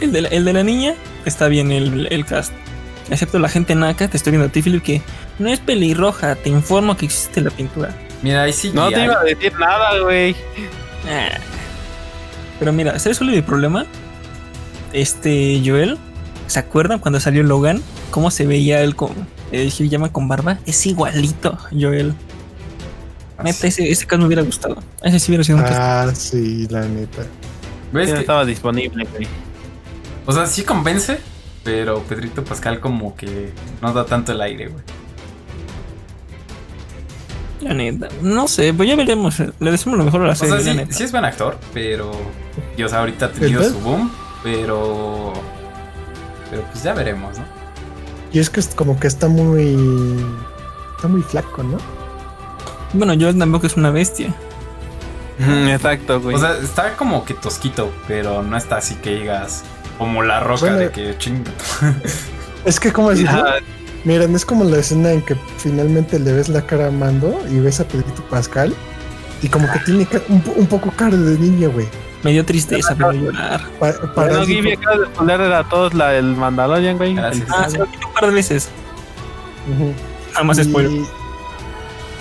el 0.00 0.12
de 0.12 0.22
la, 0.22 0.28
el 0.28 0.44
de 0.44 0.52
la 0.54 0.62
niña 0.62 0.94
está 1.26 1.48
bien 1.48 1.70
el, 1.72 2.08
el 2.10 2.24
cast. 2.24 2.52
Excepto 3.10 3.38
la 3.38 3.48
gente 3.48 3.74
naca, 3.74 4.08
te 4.08 4.16
estoy 4.16 4.32
viendo 4.32 4.48
a 4.48 4.52
ti, 4.52 4.62
Philip, 4.62 4.82
que 4.82 5.02
no 5.38 5.48
es 5.48 5.60
pelirroja. 5.60 6.34
Te 6.36 6.48
informo 6.48 6.96
que 6.96 7.04
existe 7.06 7.40
la 7.42 7.50
pintura. 7.50 7.94
Mira, 8.22 8.42
ahí 8.42 8.52
sí. 8.52 8.70
No 8.74 8.88
te 8.90 9.04
iba 9.04 9.20
a 9.20 9.24
decir 9.24 9.52
nada, 9.58 9.98
güey. 10.00 10.34
Ah. 11.08 11.38
Pero 12.58 12.72
mira, 12.72 12.98
¿sabes 12.98 13.18
cuál 13.18 13.30
es 13.30 13.36
mi 13.36 13.42
problema? 13.42 13.86
Este 14.92 15.60
Joel, 15.64 15.98
¿se 16.46 16.58
acuerdan 16.58 16.98
cuando 16.98 17.20
salió 17.20 17.42
Logan? 17.42 17.82
¿Cómo 18.10 18.30
se 18.30 18.46
veía 18.46 18.80
él 18.80 18.96
con 18.96 19.10
el 19.52 19.68
Hugh 19.68 19.88
Jackman 19.88 20.10
con 20.10 20.26
barba? 20.28 20.58
Es 20.66 20.86
igualito, 20.86 21.58
Joel. 21.78 22.14
Neta, 23.44 23.66
ese, 23.66 23.90
ese 23.90 24.06
caso 24.06 24.20
me 24.20 24.26
hubiera 24.26 24.42
gustado. 24.42 24.82
Ese 25.02 25.20
sí 25.20 25.30
hubiera 25.30 25.44
sido 25.44 25.58
un. 25.58 25.64
Ah, 25.66 26.10
sí, 26.14 26.66
la 26.70 26.86
neta. 26.86 27.22
¿Ves 27.92 28.12
que- 28.12 28.20
estaba 28.20 28.44
disponible, 28.46 29.06
güey. 29.12 29.28
o 30.24 30.32
sea, 30.32 30.46
sí 30.46 30.62
convence, 30.62 31.18
pero 31.62 32.00
Pedrito 32.04 32.42
Pascal 32.42 32.80
como 32.80 33.14
que 33.14 33.50
no 33.82 33.92
da 33.92 34.06
tanto 34.06 34.32
el 34.32 34.40
aire, 34.40 34.68
güey. 34.68 34.82
La 37.60 37.72
neta. 37.74 38.08
No 38.22 38.46
sé, 38.48 38.74
pues 38.74 38.88
ya 38.88 38.96
veremos. 38.96 39.38
Le 39.38 39.70
decimos 39.70 39.98
lo 39.98 40.04
mejor 40.04 40.22
a 40.22 40.26
la 40.26 40.32
O 40.32 40.36
serie, 40.36 40.56
sea, 40.60 40.64
la 40.64 40.70
sí, 40.72 40.76
neta. 40.76 40.92
sí 40.92 41.04
es 41.04 41.12
buen 41.12 41.24
actor, 41.24 41.56
pero. 41.72 42.10
Y 42.76 42.82
o 42.82 42.88
sea, 42.88 43.00
ahorita 43.00 43.26
ha 43.26 43.32
tenido 43.32 43.62
¿El 43.62 43.70
su 43.72 43.80
boom, 43.80 44.10
pero. 44.42 45.32
Pero 46.50 46.62
pues 46.70 46.82
ya 46.84 46.92
veremos, 46.94 47.38
¿no? 47.38 47.44
Y 48.32 48.38
es 48.38 48.50
que 48.50 48.60
es 48.60 48.68
como 48.68 48.98
que 49.00 49.06
está 49.06 49.28
muy. 49.28 49.74
Está 50.96 51.08
muy 51.08 51.22
flaco, 51.22 51.62
¿no? 51.62 51.78
Bueno, 52.92 53.14
Joel 53.18 53.38
tampoco 53.38 53.66
es 53.66 53.76
una 53.76 53.90
bestia. 53.90 54.34
Ujú, 55.40 55.50
Exacto, 55.68 56.20
güey. 56.20 56.36
O 56.36 56.38
sea, 56.38 56.56
está 56.58 56.94
como 56.96 57.24
que 57.24 57.34
tosquito, 57.34 57.92
pero 58.08 58.42
no 58.42 58.56
está 58.56 58.76
así 58.76 58.94
que 58.96 59.16
digas 59.16 59.64
como 59.98 60.22
la 60.22 60.40
roca 60.40 60.60
Bueno. 60.62 60.76
de 60.78 60.90
que 60.90 61.16
ching. 61.18 61.42
Es 62.64 62.80
que, 62.80 62.92
como 62.92 63.10
decirlo? 63.10 63.44
Miren, 64.04 64.34
es 64.36 64.44
como 64.44 64.64
la 64.64 64.78
escena 64.78 65.10
en 65.12 65.22
que 65.22 65.36
finalmente 65.58 66.18
le 66.18 66.32
ves 66.32 66.48
la 66.48 66.64
cara 66.64 66.88
a 66.88 66.90
Mando 66.90 67.36
y 67.50 67.58
ves 67.58 67.80
a 67.80 67.88
Pedrito 67.88 68.22
Pascal. 68.30 68.74
Y 69.42 69.48
como 69.48 69.70
que 69.72 69.78
tiene 69.80 70.06
un, 70.28 70.40
po- 70.40 70.52
un 70.56 70.66
poco 70.66 70.90
cara 70.92 71.16
de 71.16 71.38
niño, 71.38 71.70
güey. 71.70 71.86
Me 72.22 72.32
dio 72.32 72.44
tristeza 72.44 72.94
pero 72.96 73.12
llorar. 73.12 73.60
Pa- 73.78 73.92
para 74.14 74.40
así 74.40 74.54
Gibby 74.54 74.72
acaba 74.72 74.96
de 74.98 75.06
spoiler 75.06 75.40
a 75.52 75.64
todos 75.68 75.92
la 75.94 76.10
del 76.10 76.34
Mandalorian, 76.36 76.96
güey. 76.96 77.14
Gracias. 77.14 77.46
Ah, 77.50 77.68
se 77.68 77.78
lo 77.78 77.84
un 77.84 78.12
par 78.14 78.26
de 78.26 78.32
veces. 78.32 78.68
Nada 80.32 80.44
más 80.44 80.58
Y 80.58 80.64
spoiler. 80.64 81.02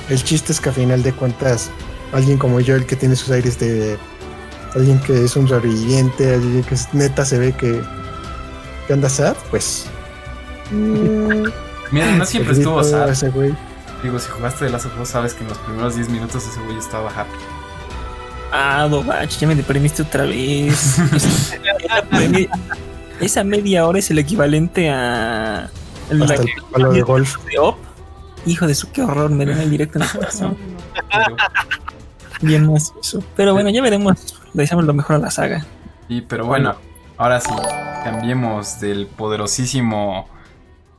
El 0.09 0.23
chiste 0.23 0.51
es 0.51 0.59
que 0.59 0.69
a 0.69 0.73
final 0.73 1.01
de 1.03 1.13
cuentas, 1.13 1.71
alguien 2.13 2.37
como 2.37 2.59
yo, 2.59 2.75
el 2.75 2.85
que 2.85 2.95
tiene 2.95 3.15
sus 3.15 3.31
aires 3.31 3.57
de 3.59 3.97
alguien 4.75 4.99
que 4.99 5.23
es 5.23 5.35
un 5.35 5.47
sobreviviente, 5.47 6.33
alguien 6.35 6.63
que 6.63 6.75
es- 6.75 6.93
neta 6.93 7.23
se 7.25 7.37
ve 7.39 7.53
que, 7.53 7.81
que 8.87 8.93
anda 8.93 9.09
sad, 9.09 9.35
pues. 9.49 9.87
Mm, 10.71 11.43
Mira, 11.91 12.11
no 12.15 12.25
siempre 12.25 12.53
estuvo 12.53 12.83
sad. 12.83 13.09
ese 13.09 13.29
güey. 13.29 13.53
Digo, 14.03 14.19
si 14.19 14.29
jugaste 14.29 14.65
de 14.65 14.71
Last 14.71 14.85
of 14.85 14.99
Us, 14.99 15.09
sabes 15.09 15.33
que 15.33 15.43
en 15.43 15.49
los 15.49 15.57
primeros 15.59 15.95
10 15.95 16.09
minutos 16.09 16.45
ese 16.45 16.59
güey 16.61 16.77
estaba 16.77 17.09
happy. 17.09 17.37
Ah, 18.51 18.87
Dobach, 18.89 19.29
ya 19.37 19.47
me 19.47 19.55
deprimiste 19.55 20.03
otra 20.03 20.23
vez. 20.23 20.97
esa, 23.19 23.43
media, 23.43 23.87
hora 23.87 23.99
es 23.99 24.11
el 24.11 24.19
equivalente 24.19 24.89
a. 24.89 25.69
El 26.09 26.19
la 26.19 26.25
Hasta 26.25 26.41
el 26.41 26.49
palo 26.71 26.91
de 26.91 27.01
golf. 27.01 27.37
de 27.45 27.59
Op. 27.59 27.77
Hijo 28.45 28.67
de 28.67 28.75
su, 28.75 28.91
qué 28.91 29.01
horror, 29.01 29.31
me 29.31 29.45
dio 29.45 29.55
en 29.55 29.61
el 29.61 29.71
directo 29.71 29.97
en 29.97 30.03
el 30.03 30.11
corazón. 30.11 30.57
Bien 32.41 32.71
más 32.71 32.93
eso. 33.01 33.23
Pero 33.35 33.53
bueno, 33.53 33.69
ya 33.71 33.81
veremos. 33.81 34.35
Le 34.53 34.61
deseamos 34.63 34.85
lo 34.85 34.93
mejor 34.93 35.15
a 35.15 35.19
la 35.19 35.31
saga. 35.31 35.65
Y 36.07 36.21
pero 36.21 36.45
bueno, 36.45 36.75
ahora 37.17 37.41
sí, 37.41 37.51
cambiemos 38.03 38.79
del 38.79 39.07
poderosísimo 39.07 40.27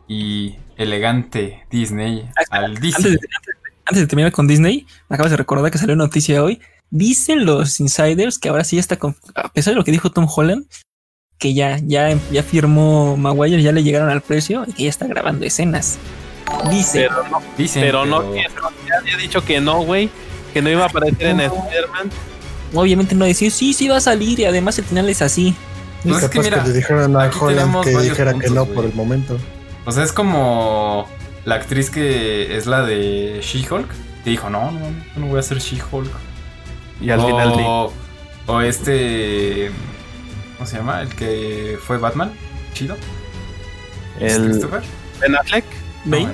y 0.08 0.56
elegante 0.76 1.64
Disney 1.70 2.28
al 2.50 2.74
de, 2.74 2.88
antes 2.88 3.12
de- 3.12 3.18
antes 3.84 4.00
de 4.02 4.06
terminar 4.06 4.32
con 4.32 4.46
Disney, 4.48 4.86
me 5.08 5.14
acabas 5.14 5.30
de 5.30 5.36
recordar 5.36 5.70
que 5.70 5.78
salió 5.78 5.94
una 5.94 6.04
noticia 6.04 6.42
hoy. 6.42 6.60
Dicen 6.90 7.44
los 7.44 7.78
insiders 7.80 8.38
que 8.38 8.48
ahora 8.48 8.64
sí 8.64 8.76
ya 8.76 8.80
está, 8.80 8.96
con- 8.98 9.16
a 9.34 9.48
pesar 9.52 9.72
de 9.74 9.78
lo 9.78 9.84
que 9.84 9.92
dijo 9.92 10.10
Tom 10.10 10.26
Holland, 10.34 10.66
que 11.38 11.54
ya, 11.54 11.78
ya, 11.82 12.16
ya 12.32 12.42
firmó 12.42 13.16
Maguire, 13.16 13.62
ya 13.62 13.72
le 13.72 13.82
llegaron 13.82 14.08
al 14.10 14.22
precio 14.22 14.64
y 14.66 14.72
que 14.72 14.82
ya 14.84 14.88
está 14.90 15.06
grabando 15.06 15.44
escenas. 15.46 15.98
Dice, 16.70 17.08
Pero 17.08 17.28
no, 17.28 17.42
Dicen, 17.58 17.82
pero 17.82 18.06
no, 18.06 18.32
que 18.32 18.38
ya 18.88 18.98
había 18.98 19.16
dicho 19.16 19.44
que 19.44 19.60
no, 19.60 19.82
güey. 19.82 20.08
Que 20.54 20.62
no 20.62 20.70
iba 20.70 20.84
a 20.84 20.86
aparecer 20.86 21.26
en 21.28 21.36
No. 21.38 21.42
Spider-Man. 21.44 22.10
obviamente 22.72 23.14
no 23.14 23.24
decir, 23.24 23.50
sí, 23.50 23.72
sí 23.74 23.88
va 23.88 23.96
a 23.98 24.00
salir 24.00 24.40
y 24.40 24.44
además 24.44 24.78
el 24.78 24.84
final 24.84 25.08
es 25.08 25.20
así. 25.22 25.54
Y 26.04 26.08
Pues 26.08 26.16
es 26.16 26.20
capaz 26.22 26.28
que 26.30 26.38
que, 26.38 26.44
mira, 26.50 26.66
le 26.66 26.72
dijeron 26.72 27.16
a 27.16 27.30
Holland 27.30 27.84
que 27.84 27.90
dijera 27.98 28.34
que 28.38 28.48
no 28.50 28.64
por 28.66 28.84
el 28.84 28.94
momento. 28.94 29.38
O 29.86 29.92
sea, 29.92 30.02
es 30.04 30.12
como 30.12 31.08
la 31.44 31.54
actriz 31.54 31.88
que 31.90 32.56
es 32.56 32.66
la 32.66 32.82
de 32.82 33.40
She-Hulk, 33.42 33.88
que 34.24 34.30
dijo, 34.30 34.50
no, 34.50 34.70
no, 34.72 34.80
no, 34.80 34.86
yo 35.14 35.20
no 35.20 35.26
voy 35.28 35.38
a 35.38 35.42
ser 35.42 35.58
She-Hulk. 35.58 36.10
Y 37.00 37.10
al 37.10 37.20
o, 37.20 37.26
final 37.26 37.52
sí. 37.54 37.62
o 38.46 38.60
este, 38.62 39.70
¿cómo 40.56 40.66
se 40.68 40.76
llama? 40.78 41.02
El 41.02 41.08
que 41.14 41.78
fue 41.86 41.98
Batman, 41.98 42.32
chido. 42.74 42.96
¿Es 44.20 44.34
El 44.36 44.46
Christopher? 44.46 44.82
Ben 45.20 45.36
Affleck. 45.36 45.64
No, 46.04 46.10
Bale. 46.16 46.24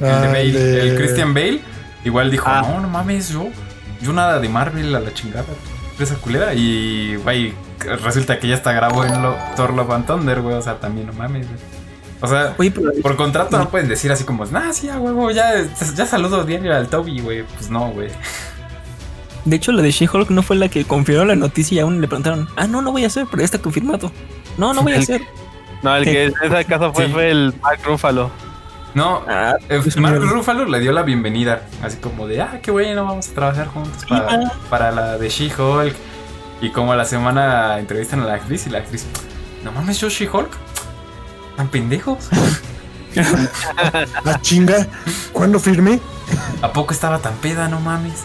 El 0.00 0.06
de 0.06 0.08
Ah, 0.10 0.20
Bale, 0.26 0.52
de- 0.52 0.80
el 0.90 0.96
Christian 0.96 1.32
Bale, 1.34 1.60
igual 2.04 2.30
dijo, 2.30 2.44
Ah. 2.48 2.62
no, 2.62 2.80
no 2.80 2.88
mames, 2.88 3.30
yo, 3.30 3.48
yo 4.02 4.12
nada 4.12 4.40
de 4.40 4.48
Marvel 4.48 4.94
a 4.94 5.00
la 5.00 5.12
chingada, 5.14 5.44
esa 5.98 6.14
culera. 6.16 6.52
Y, 6.54 7.16
güey, 7.16 7.54
resulta 8.02 8.38
que 8.38 8.48
ya 8.48 8.54
está 8.56 8.72
grabado 8.72 9.04
en 9.06 9.22
lo, 9.22 9.36
Thor 9.56 9.72
Love 9.74 9.90
and 9.92 10.06
Thunder, 10.06 10.40
güey, 10.42 10.56
o 10.56 10.62
sea, 10.62 10.80
también 10.80 11.06
no 11.06 11.12
mames, 11.12 11.46
güey. 11.46 11.60
O 12.22 12.26
sea, 12.28 12.54
Oye, 12.58 12.70
pero 12.70 12.90
por 13.02 13.16
contrato 13.16 13.56
no 13.58 13.68
pueden 13.70 13.88
decir 13.88 14.12
así 14.12 14.24
como, 14.24 14.44
nah, 14.46 14.72
sí, 14.72 14.88
a 14.90 14.98
huevo, 14.98 15.30
ya, 15.30 15.52
ya 15.94 16.04
saludo 16.06 16.44
diario 16.44 16.74
al 16.76 16.88
Toby, 16.88 17.20
güey. 17.20 17.42
Pues 17.44 17.70
no, 17.70 17.88
güey. 17.90 18.08
de 19.46 19.56
hecho 19.56 19.72
la 19.72 19.80
de 19.82 19.90
She-Hulk 19.90 20.28
no 20.30 20.42
fue 20.42 20.56
la 20.56 20.68
que 20.68 20.84
confirmó 20.84 21.24
la 21.24 21.34
noticia 21.34 21.76
y 21.76 21.78
aún 21.80 22.00
le 22.00 22.06
preguntaron, 22.08 22.48
ah, 22.56 22.66
no, 22.66 22.82
no 22.82 22.92
voy 22.92 23.04
a 23.04 23.06
hacer, 23.06 23.26
pero 23.30 23.38
ya 23.40 23.46
está 23.46 23.58
confirmado. 23.58 24.12
No, 24.58 24.74
no 24.74 24.82
voy 24.82 24.92
a 24.92 24.98
hacer. 25.00 25.22
No, 25.82 25.96
el 25.96 26.04
que 26.04 26.24
en 26.26 26.34
ese 26.42 26.64
caso 26.66 26.92
fue, 26.92 27.06
Sí. 27.06 27.12
fue 27.12 27.30
el 27.30 27.54
Mark 27.62 27.80
Ruffalo. 27.84 28.30
No, 28.92 29.22
Ah, 29.26 29.54
eh, 29.70 29.80
pues, 29.82 29.96
Mark 29.96 30.18
mira. 30.20 30.30
Ruffalo 30.30 30.66
le 30.66 30.80
dio 30.80 30.92
la 30.92 31.02
bienvenida, 31.04 31.62
así 31.82 31.96
como 31.98 32.26
de, 32.26 32.42
ah, 32.42 32.58
qué 32.62 32.70
bueno, 32.70 33.04
vamos 33.06 33.28
a 33.28 33.32
trabajar 33.34 33.68
juntos 33.68 34.04
para, 34.06 34.26
ah. 34.34 34.52
para 34.68 34.90
la 34.92 35.16
de 35.16 35.28
She-Hulk. 35.30 35.94
Y 36.60 36.68
como 36.70 36.92
a 36.92 36.96
la 36.96 37.06
semana 37.06 37.78
entrevistan 37.78 38.20
a 38.20 38.26
la 38.26 38.34
actriz 38.34 38.66
y 38.66 38.70
la 38.70 38.78
actriz, 38.80 39.06
no 39.64 39.72
mames, 39.72 39.98
yo 39.98 40.08
She-Hulk. 40.10 40.50
¿Tan 41.60 41.68
pendejos? 41.68 42.30
Ah, 44.24 44.40
chinga, 44.40 44.86
¿cuándo 45.30 45.60
firmé? 45.60 46.00
¿A 46.62 46.72
poco 46.72 46.94
estaba 46.94 47.18
tan 47.18 47.34
peda? 47.34 47.68
No 47.68 47.78
mames. 47.80 48.24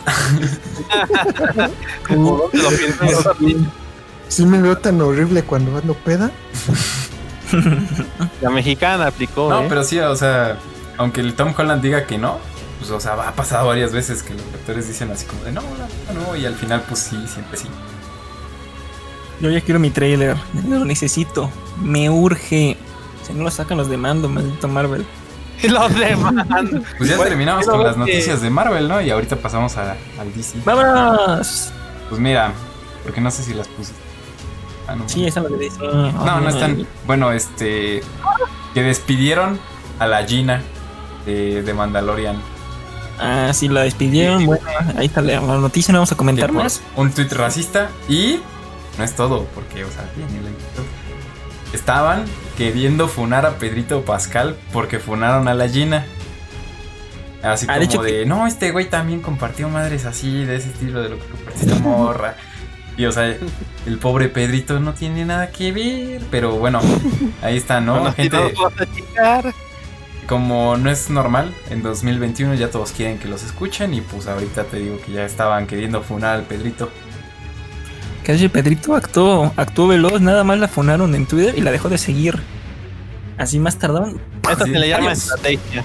¿Cómo 2.07 2.37
dónde 2.37 2.57
lo 2.63 2.69
piensas? 2.69 3.27
Sí 4.29 4.45
me 4.45 4.61
veo 4.61 4.77
tan 4.77 5.01
horrible 5.01 5.43
cuando 5.43 5.77
ando 5.77 5.95
peda. 5.95 6.31
La 8.41 8.49
mexicana 8.51 9.07
aplicó, 9.07 9.49
No, 9.49 9.63
¿eh? 9.63 9.65
pero 9.67 9.83
sí, 9.83 9.99
o 9.99 10.15
sea, 10.15 10.57
aunque 10.95 11.19
el 11.19 11.33
Tom 11.33 11.53
Holland 11.57 11.81
diga 11.81 12.05
que 12.05 12.17
no, 12.17 12.37
pues, 12.79 12.89
o 12.89 13.01
sea, 13.01 13.15
ha 13.15 13.33
pasado 13.33 13.67
varias 13.67 13.91
veces 13.91 14.23
que 14.23 14.33
los 14.33 14.43
actores 14.53 14.87
dicen 14.87 15.11
así 15.11 15.25
como 15.25 15.43
de 15.43 15.51
no, 15.51 15.61
no, 15.61 16.21
no, 16.21 16.35
y 16.37 16.45
al 16.45 16.55
final, 16.55 16.85
pues 16.87 17.01
sí, 17.01 17.17
siempre 17.27 17.57
sí. 17.57 17.67
Yo 19.41 19.49
ya 19.49 19.59
quiero 19.59 19.81
mi 19.81 19.89
trailer. 19.89 20.37
Lo 20.69 20.85
necesito. 20.85 21.51
Me 21.81 22.09
urge. 22.09 22.77
Si 23.25 23.33
no 23.33 23.43
lo 23.43 23.51
sacan 23.51 23.77
los 23.77 23.89
demando, 23.89 24.29
maldito 24.29 24.67
Marvel. 24.67 25.05
Los 25.63 25.95
demás. 25.97 26.33
Pues 26.97 27.09
ya 27.09 27.15
Bueno, 27.15 27.29
terminamos 27.29 27.65
con 27.65 27.81
las 27.81 27.93
que- 27.93 27.99
noticias 27.99 28.41
de 28.41 28.49
Marvel, 28.49 28.87
¿no? 28.89 28.99
Y 29.01 29.09
ahorita 29.09 29.37
pasamos 29.37 29.77
a, 29.77 29.95
al 30.19 30.33
DC. 30.35 30.59
¡Vámonos! 30.65 31.71
Pues 32.09 32.19
mira, 32.21 32.51
porque 33.03 33.21
no 33.21 33.31
sé 33.31 33.41
si 33.41 33.53
las 33.53 33.67
puse. 33.69 33.93
Ah, 34.87 34.95
no. 34.95 35.07
Sí, 35.07 35.25
esa 35.25 35.39
es 35.39 35.49
la 35.49 35.57
de 35.57 35.63
DC. 35.63 35.79
no, 35.79 36.41
no 36.41 36.49
están. 36.49 36.85
Bueno, 37.07 37.31
este. 37.31 38.03
Que 38.73 38.83
despidieron 38.83 39.57
a 39.97 40.07
la 40.07 40.23
Gina 40.25 40.61
de, 41.25 41.63
de 41.63 41.73
Mandalorian. 41.73 42.35
Ah, 43.17 43.51
sí, 43.53 43.69
la 43.69 43.83
despidieron. 43.83 44.45
Bueno, 44.45 44.63
ahí 44.97 45.05
está 45.05 45.21
la, 45.21 45.39
la 45.39 45.57
noticia, 45.57 45.93
no 45.93 45.99
vamos 45.99 46.11
a 46.11 46.15
que 46.15 46.17
comentar 46.17 46.51
más. 46.51 46.81
Un 46.97 47.11
tweet 47.11 47.29
racista. 47.29 47.89
Y 48.09 48.41
no 48.97 49.03
es 49.05 49.15
todo, 49.15 49.45
porque, 49.55 49.85
o 49.85 49.89
sea, 49.89 50.03
intro. 50.17 50.83
Estaban 51.73 52.25
queriendo 52.57 53.07
funar 53.07 53.45
a 53.45 53.57
Pedrito 53.57 54.03
Pascal 54.03 54.55
porque 54.73 54.99
funaron 54.99 55.47
a 55.47 55.53
la 55.53 55.67
Gina. 55.69 56.05
Así 57.43 57.67
Ah, 57.69 57.79
como 57.79 58.03
de 58.03 58.25
no, 58.25 58.47
este 58.47 58.71
güey 58.71 58.89
también 58.89 59.21
compartió 59.21 59.69
madres 59.69 60.05
así, 60.05 60.45
de 60.45 60.55
ese 60.55 60.69
estilo 60.69 61.01
de 61.03 61.09
lo 61.09 61.19
que 61.19 61.25
compartió 61.25 61.61
esta 61.61 61.79
morra. 61.79 62.35
Y 62.97 63.05
o 63.05 63.11
sea, 63.11 63.25
el 63.85 63.97
pobre 63.99 64.29
Pedrito 64.29 64.79
no 64.79 64.93
tiene 64.93 65.25
nada 65.25 65.51
que 65.51 65.71
ver. 65.71 66.21
Pero 66.31 66.53
bueno, 66.57 66.81
ahí 67.41 67.57
está, 67.57 67.81
¿no? 67.81 67.99
Bueno, 67.99 68.15
si 68.15 68.29
no 68.29 68.39
Gente, 68.39 68.55
como 70.27 70.75
no 70.77 70.89
es 70.89 71.09
normal, 71.09 71.53
en 71.69 71.83
2021 71.83 72.55
ya 72.55 72.71
todos 72.71 72.91
quieren 72.91 73.19
que 73.19 73.27
los 73.27 73.43
escuchen. 73.43 73.93
Y 73.93 74.01
pues 74.01 74.27
ahorita 74.27 74.63
te 74.63 74.77
digo 74.77 74.97
que 75.05 75.11
ya 75.11 75.25
estaban 75.25 75.67
queriendo 75.67 76.01
funar 76.01 76.35
al 76.35 76.43
Pedrito. 76.43 76.89
Casi 78.25 78.47
Pedrito 78.49 78.95
actuó, 78.95 79.53
actuó 79.55 79.87
veloz, 79.87 80.19
nada 80.19 80.43
más 80.43 80.57
la 80.57 80.67
funaron 80.67 81.13
en 81.13 81.27
Twitter 81.27 81.53
y 81.57 81.61
la 81.61 81.71
dejó 81.71 81.89
de 81.89 81.97
seguir. 81.99 82.41
Así 83.37 83.59
más 83.59 83.77
tardaron. 83.77 84.19
Esto 84.49 84.65
se 84.65 84.71
le 84.71 84.89
llama 84.89 85.11
estrategia. 85.11 85.83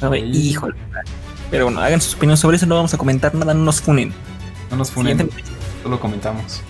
A 0.00 0.08
ver, 0.08 0.20
Sí. 0.22 0.48
híjole. 0.50 0.74
Pero 1.50 1.66
bueno, 1.66 1.80
hagan 1.80 2.00
sus 2.00 2.14
opiniones 2.14 2.40
sobre 2.40 2.56
eso, 2.56 2.66
no 2.66 2.74
vamos 2.74 2.92
a 2.94 2.98
comentar 2.98 3.34
nada, 3.34 3.54
no 3.54 3.62
nos 3.62 3.80
funen. 3.80 4.12
No 4.70 4.76
nos 4.78 4.90
funen. 4.90 5.18
Siguiente 5.18 5.44
Solo 5.82 6.00
comentamos. 6.00 6.60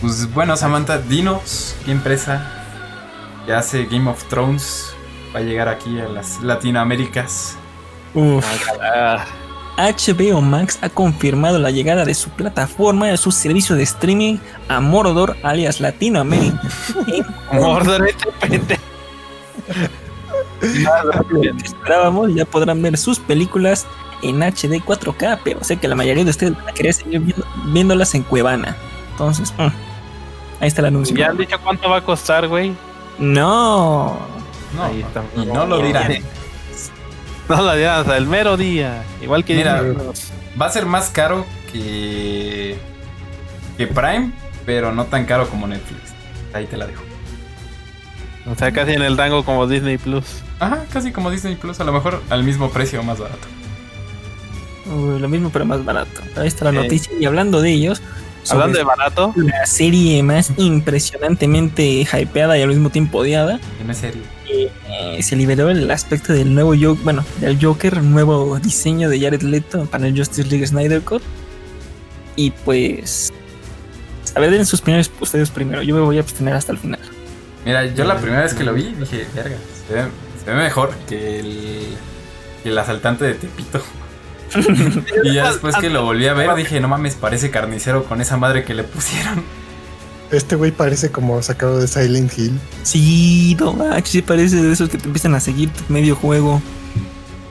Pues 0.00 0.32
bueno, 0.32 0.56
Samantha, 0.56 0.98
dinos 0.98 1.76
qué 1.84 1.92
empresa 1.92 2.42
que 3.46 3.52
hace 3.52 3.84
Game 3.86 4.08
of 4.10 4.24
Thrones 4.24 4.92
va 5.34 5.40
a 5.40 5.42
llegar 5.42 5.68
aquí 5.68 6.00
a 6.00 6.08
las 6.08 6.40
Latinoaméricas. 6.42 7.56
Uf. 8.14 8.44
Ah, 8.80 9.24
HBO 9.78 10.40
Max 10.40 10.78
ha 10.82 10.88
confirmado 10.88 11.58
la 11.58 11.70
llegada 11.70 12.04
de 12.04 12.12
su 12.14 12.30
plataforma 12.30 13.06
de 13.06 13.16
su 13.16 13.30
servicio 13.30 13.76
de 13.76 13.84
streaming 13.84 14.38
a 14.68 14.80
Morodor, 14.80 15.36
alias 15.44 15.80
Latinoamérica. 15.80 16.60
Mordor 17.52 18.08
este 18.08 18.78
esperábamos, 21.64 22.34
ya 22.34 22.44
podrán 22.44 22.82
ver 22.82 22.96
sus 22.98 23.18
películas 23.18 23.86
en 24.22 24.40
HD 24.42 24.82
4K, 24.84 25.38
pero 25.44 25.62
sé 25.62 25.76
que 25.76 25.86
la 25.88 25.94
mayoría 25.94 26.24
de 26.24 26.30
ustedes 26.30 26.56
van 26.56 26.68
a 26.68 26.72
querer 26.72 26.92
seguir 26.94 27.20
viendo- 27.20 27.46
viéndolas 27.66 28.14
en 28.14 28.22
Cuevana. 28.24 28.76
Entonces, 29.12 29.52
mm, 29.56 29.62
ahí 30.60 30.68
está 30.68 30.80
el 30.80 30.86
anuncio. 30.86 31.16
¿Ya 31.16 31.28
han 31.28 31.36
dicho 31.36 31.56
cuánto 31.62 31.88
va 31.88 31.98
a 31.98 32.04
costar, 32.04 32.48
güey? 32.48 32.74
No. 33.18 34.18
No, 34.74 34.82
Ahí 34.84 35.00
está. 35.00 35.22
y 35.36 35.46
no 35.46 35.66
lo 35.66 35.78
dirán. 35.78 36.12
No 37.56 37.62
lo 37.62 37.74
dirán 37.74 38.00
hasta 38.00 38.16
el 38.16 38.26
mero 38.26 38.56
día. 38.56 39.02
Igual 39.22 39.44
que 39.44 39.54
Mira. 39.54 39.82
Va 40.60 40.66
a 40.66 40.70
ser 40.70 40.86
más 40.86 41.08
caro 41.10 41.46
que, 41.72 42.76
que 43.76 43.86
Prime, 43.86 44.32
pero 44.66 44.92
no 44.92 45.06
tan 45.06 45.24
caro 45.24 45.48
como 45.48 45.66
Netflix. 45.66 46.12
Ahí 46.52 46.66
te 46.66 46.76
la 46.76 46.86
dejo. 46.86 47.02
O 48.50 48.54
sea, 48.54 48.72
casi 48.72 48.92
en 48.92 49.02
el 49.02 49.16
rango 49.16 49.44
como 49.44 49.66
Disney 49.66 49.98
Plus. 49.98 50.42
Ajá, 50.58 50.84
casi 50.92 51.12
como 51.12 51.30
Disney 51.30 51.54
Plus, 51.56 51.80
a 51.80 51.84
lo 51.84 51.92
mejor 51.92 52.22
al 52.30 52.42
mismo 52.42 52.70
precio 52.70 53.00
o 53.00 53.02
más 53.02 53.18
barato. 53.18 53.46
Uy, 54.86 55.20
lo 55.20 55.28
mismo, 55.28 55.50
pero 55.50 55.64
más 55.66 55.84
barato. 55.84 56.22
Ahí 56.36 56.48
está 56.48 56.66
la 56.66 56.72
noticia. 56.72 57.12
Y 57.20 57.26
hablando 57.26 57.60
de 57.60 57.72
ellos, 57.72 58.00
Hablando 58.48 58.78
de 58.78 58.84
barato, 58.84 59.32
la 59.36 59.66
serie 59.66 60.22
más 60.22 60.52
impresionantemente 60.56 62.06
hypeada 62.12 62.56
y 62.58 62.62
al 62.62 62.68
mismo 62.68 62.90
tiempo 62.90 63.18
odiada, 63.18 63.60
no 63.84 63.92
es 63.92 63.98
serio. 63.98 64.22
eh, 64.48 65.22
se 65.22 65.36
liberó 65.36 65.68
el 65.68 65.90
aspecto 65.90 66.32
del 66.32 66.54
nuevo 66.54 66.70
Joker, 66.70 67.04
bueno, 67.04 67.24
del 67.40 67.62
Joker, 67.62 68.02
nuevo 68.02 68.58
diseño 68.58 69.10
de 69.10 69.20
Jared 69.20 69.42
Leto 69.42 69.84
para 69.86 70.06
el 70.06 70.16
Justice 70.16 70.48
League 70.48 70.66
Snyder 70.66 71.02
Cut. 71.02 71.22
Y 72.36 72.50
pues, 72.52 73.32
a 74.34 74.40
ver, 74.40 74.50
den 74.50 74.64
sus 74.64 74.80
opiniones 74.80 75.10
ustedes 75.20 75.50
primero. 75.50 75.82
Yo 75.82 75.94
me 75.94 76.00
voy 76.00 76.16
a 76.16 76.20
abstener 76.20 76.54
hasta 76.54 76.72
el 76.72 76.78
final. 76.78 77.00
Mira, 77.64 77.84
yo 77.86 78.04
la 78.04 78.16
primera 78.16 78.42
vez 78.44 78.54
que 78.54 78.64
lo 78.64 78.72
vi 78.72 78.94
dije, 78.98 79.26
verga, 79.34 79.56
se 79.86 79.94
ve, 79.94 80.04
se 80.42 80.50
ve 80.50 80.56
mejor 80.56 80.94
que 81.08 81.40
el, 81.40 81.82
que 82.62 82.70
el 82.70 82.78
asaltante 82.78 83.24
de 83.26 83.34
Tepito. 83.34 83.82
y 85.24 85.34
ya 85.34 85.50
después 85.50 85.76
que 85.76 85.90
lo 85.90 86.04
volví 86.04 86.26
a 86.26 86.34
ver 86.34 86.54
dije, 86.54 86.80
no 86.80 86.88
mames, 86.88 87.14
parece 87.14 87.50
carnicero 87.50 88.04
con 88.04 88.20
esa 88.20 88.36
madre 88.36 88.64
que 88.64 88.74
le 88.74 88.84
pusieron. 88.84 89.42
Este 90.30 90.56
güey 90.56 90.72
parece 90.72 91.10
como 91.10 91.40
sacado 91.42 91.80
de 91.80 91.88
Silent 91.88 92.36
Hill. 92.36 92.60
Sí, 92.82 93.56
no 93.58 93.72
manches, 93.72 94.10
sí 94.10 94.22
parece 94.22 94.56
de 94.56 94.72
esos 94.72 94.88
que 94.90 94.98
te 94.98 95.06
empiezan 95.06 95.34
a 95.34 95.40
seguir 95.40 95.70
medio 95.88 96.14
juego. 96.14 96.60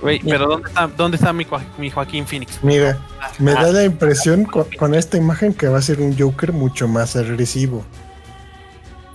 güey, 0.02 0.20
pero 0.20 0.48
¿dónde 0.48 0.68
está, 0.68 0.88
dónde 0.88 1.18
está 1.18 1.34
mi, 1.34 1.48
mi 1.78 1.90
Joaquín 1.90 2.28
Phoenix? 2.28 2.60
Mira, 2.62 3.00
me 3.40 3.54
da 3.54 3.72
la 3.72 3.84
impresión 3.84 4.46
con, 4.46 4.66
con 4.78 4.94
esta 4.94 5.18
imagen 5.18 5.54
que 5.54 5.68
va 5.68 5.80
a 5.80 5.82
ser 5.82 6.02
un 6.02 6.18
Joker 6.18 6.54
mucho 6.54 6.88
más 6.88 7.16
agresivo. 7.16 7.84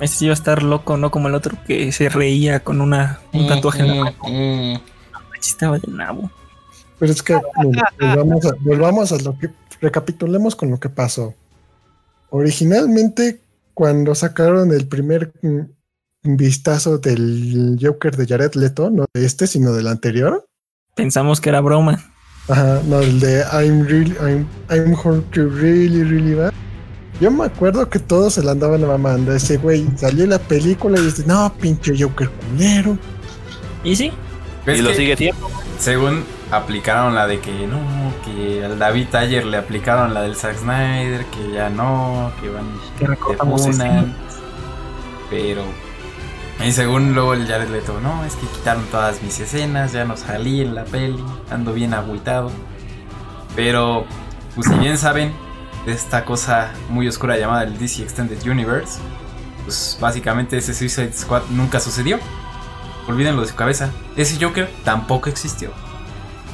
Este 0.03 0.17
sí 0.17 0.27
va 0.27 0.33
a 0.33 0.35
estar 0.35 0.65
loco, 0.65 0.97
no 0.97 1.13
como 1.13 1.29
el 1.29 1.35
otro 1.37 1.57
que 1.65 1.93
se 1.93 2.09
reía 2.09 2.59
con 2.61 2.81
una, 2.81 3.21
un 3.33 3.47
tatuaje 3.47 3.83
en 3.83 3.89
la 3.89 3.95
mano. 3.95 4.81
Estaba 5.41 5.79
de 5.79 5.87
nabo. 5.93 6.29
Pero 7.03 7.13
es 7.15 7.23
que 7.25 7.35
mira, 7.65 7.93
volvamos, 7.99 8.47
a, 8.47 8.55
volvamos 8.61 9.11
a 9.11 9.19
lo 9.19 9.37
que 9.37 9.51
recapitulemos 9.81 10.55
con 10.55 10.71
lo 10.71 10.79
que 10.79 10.89
pasó. 10.89 11.35
Originalmente, 12.31 13.41
cuando 13.75 14.15
sacaron 14.15 14.71
el 14.71 14.87
primer 14.87 15.33
mm, 15.43 16.37
vistazo 16.37 16.99
del 16.99 17.77
Joker 17.83 18.17
de 18.17 18.29
Jared 18.29 18.55
Leto, 18.55 18.89
no 18.89 19.07
de 19.13 19.27
este, 19.27 19.49
sino 19.49 19.73
del 19.73 19.89
anterior, 19.89 20.47
Pensamos 20.95 21.41
que 21.41 21.49
era 21.49 21.61
broma. 21.61 21.99
ajá, 22.49 22.81
no, 22.87 23.01
el 23.01 23.19
de 23.19 23.43
I'm 23.53 23.85
really, 23.85 24.15
I'm, 24.21 24.47
I'm 24.71 24.95
hurt 24.95 25.29
you 25.35 25.49
really, 25.49 26.05
really 26.05 26.35
bad. 26.35 26.53
Yo 27.21 27.33
me 27.33 27.47
acuerdo 27.47 27.91
que 27.91 27.99
todos 27.99 28.35
se 28.35 28.45
la 28.45 28.53
andaban 28.53 28.87
mamando. 28.87 29.35
Ese 29.35 29.57
güey 29.57 29.89
salió 29.97 30.25
la 30.25 30.39
película 30.39 31.01
y 31.01 31.07
dice, 31.07 31.25
no, 31.27 31.53
pinche 31.61 32.01
Joker 32.01 32.31
culero. 32.31 32.97
¿Y 33.83 33.97
sí? 33.97 34.13
Y 34.67 34.81
lo 34.81 34.95
sigue 34.95 35.17
siendo. 35.17 35.51
Según 35.79 36.25
aplicaron 36.51 37.15
la 37.15 37.27
de 37.27 37.41
que 37.41 37.67
no, 37.67 37.81
que 38.25 38.65
al 38.65 38.79
David 38.79 39.15
Ayer 39.15 39.45
le 39.45 39.57
aplicaron 39.57 40.15
la 40.15 40.23
del 40.23 40.37
Zack 40.37 40.59
Snyder, 40.59 41.25
que 41.27 41.53
ya 41.53 41.71
no, 41.71 42.31
que 42.41 42.49
van 42.49 42.67
Que 42.99 43.71
escenas. 43.71 44.05
Pero. 45.31 45.65
Y 46.65 46.71
según 46.71 47.15
luego 47.15 47.35
el 47.35 47.47
Jared 47.47 47.71
Leto, 47.71 47.99
no, 48.01 48.25
es 48.25 48.37
que 48.37 48.47
quitaron 48.47 48.85
todas 48.87 49.23
mis 49.23 49.41
escenas, 49.41 49.93
ya 49.93 50.05
no 50.05 50.17
salí 50.17 50.61
en 50.61 50.75
la 50.77 50.85
peli, 50.85 51.25
ando 51.51 51.73
bien 51.73 51.93
agüitado. 51.95 52.53
Pero, 53.57 54.05
pues 54.55 54.69
si 54.69 54.75
bien 54.75 54.97
saben 54.97 55.33
de 55.87 55.93
esta 55.93 56.25
cosa 56.25 56.71
muy 56.89 57.09
oscura 57.09 57.37
llamada 57.37 57.65
el 57.65 57.79
DC 57.79 58.03
Extended 58.03 58.41
Universe, 58.47 59.01
pues 59.65 59.99
básicamente 60.01 60.57
ese 60.59 60.75
Suicide 60.75 61.13
Squad 61.15 61.43
nunca 61.51 61.81
sucedió. 61.81 62.19
Olvídenlo 63.09 63.43
de 63.43 63.49
su 63.49 63.55
cabeza. 63.55 63.91
Ese 64.17 64.43
Joker 64.45 64.71
tampoco 64.85 65.29
existió. 65.29 65.71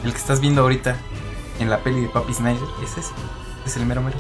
El 0.05 0.13
que 0.13 0.19
estás 0.19 0.41
viendo 0.41 0.63
ahorita 0.63 0.97
en 1.59 1.69
la 1.71 1.79
peli 1.81 2.01
de 2.03 2.09
Papi 2.09 2.33
Snyder 2.35 2.63
es 2.85 2.93
ese. 2.97 3.11
Es 3.67 3.77
el 3.77 3.85
mero 3.87 4.03
mero. 4.03 4.17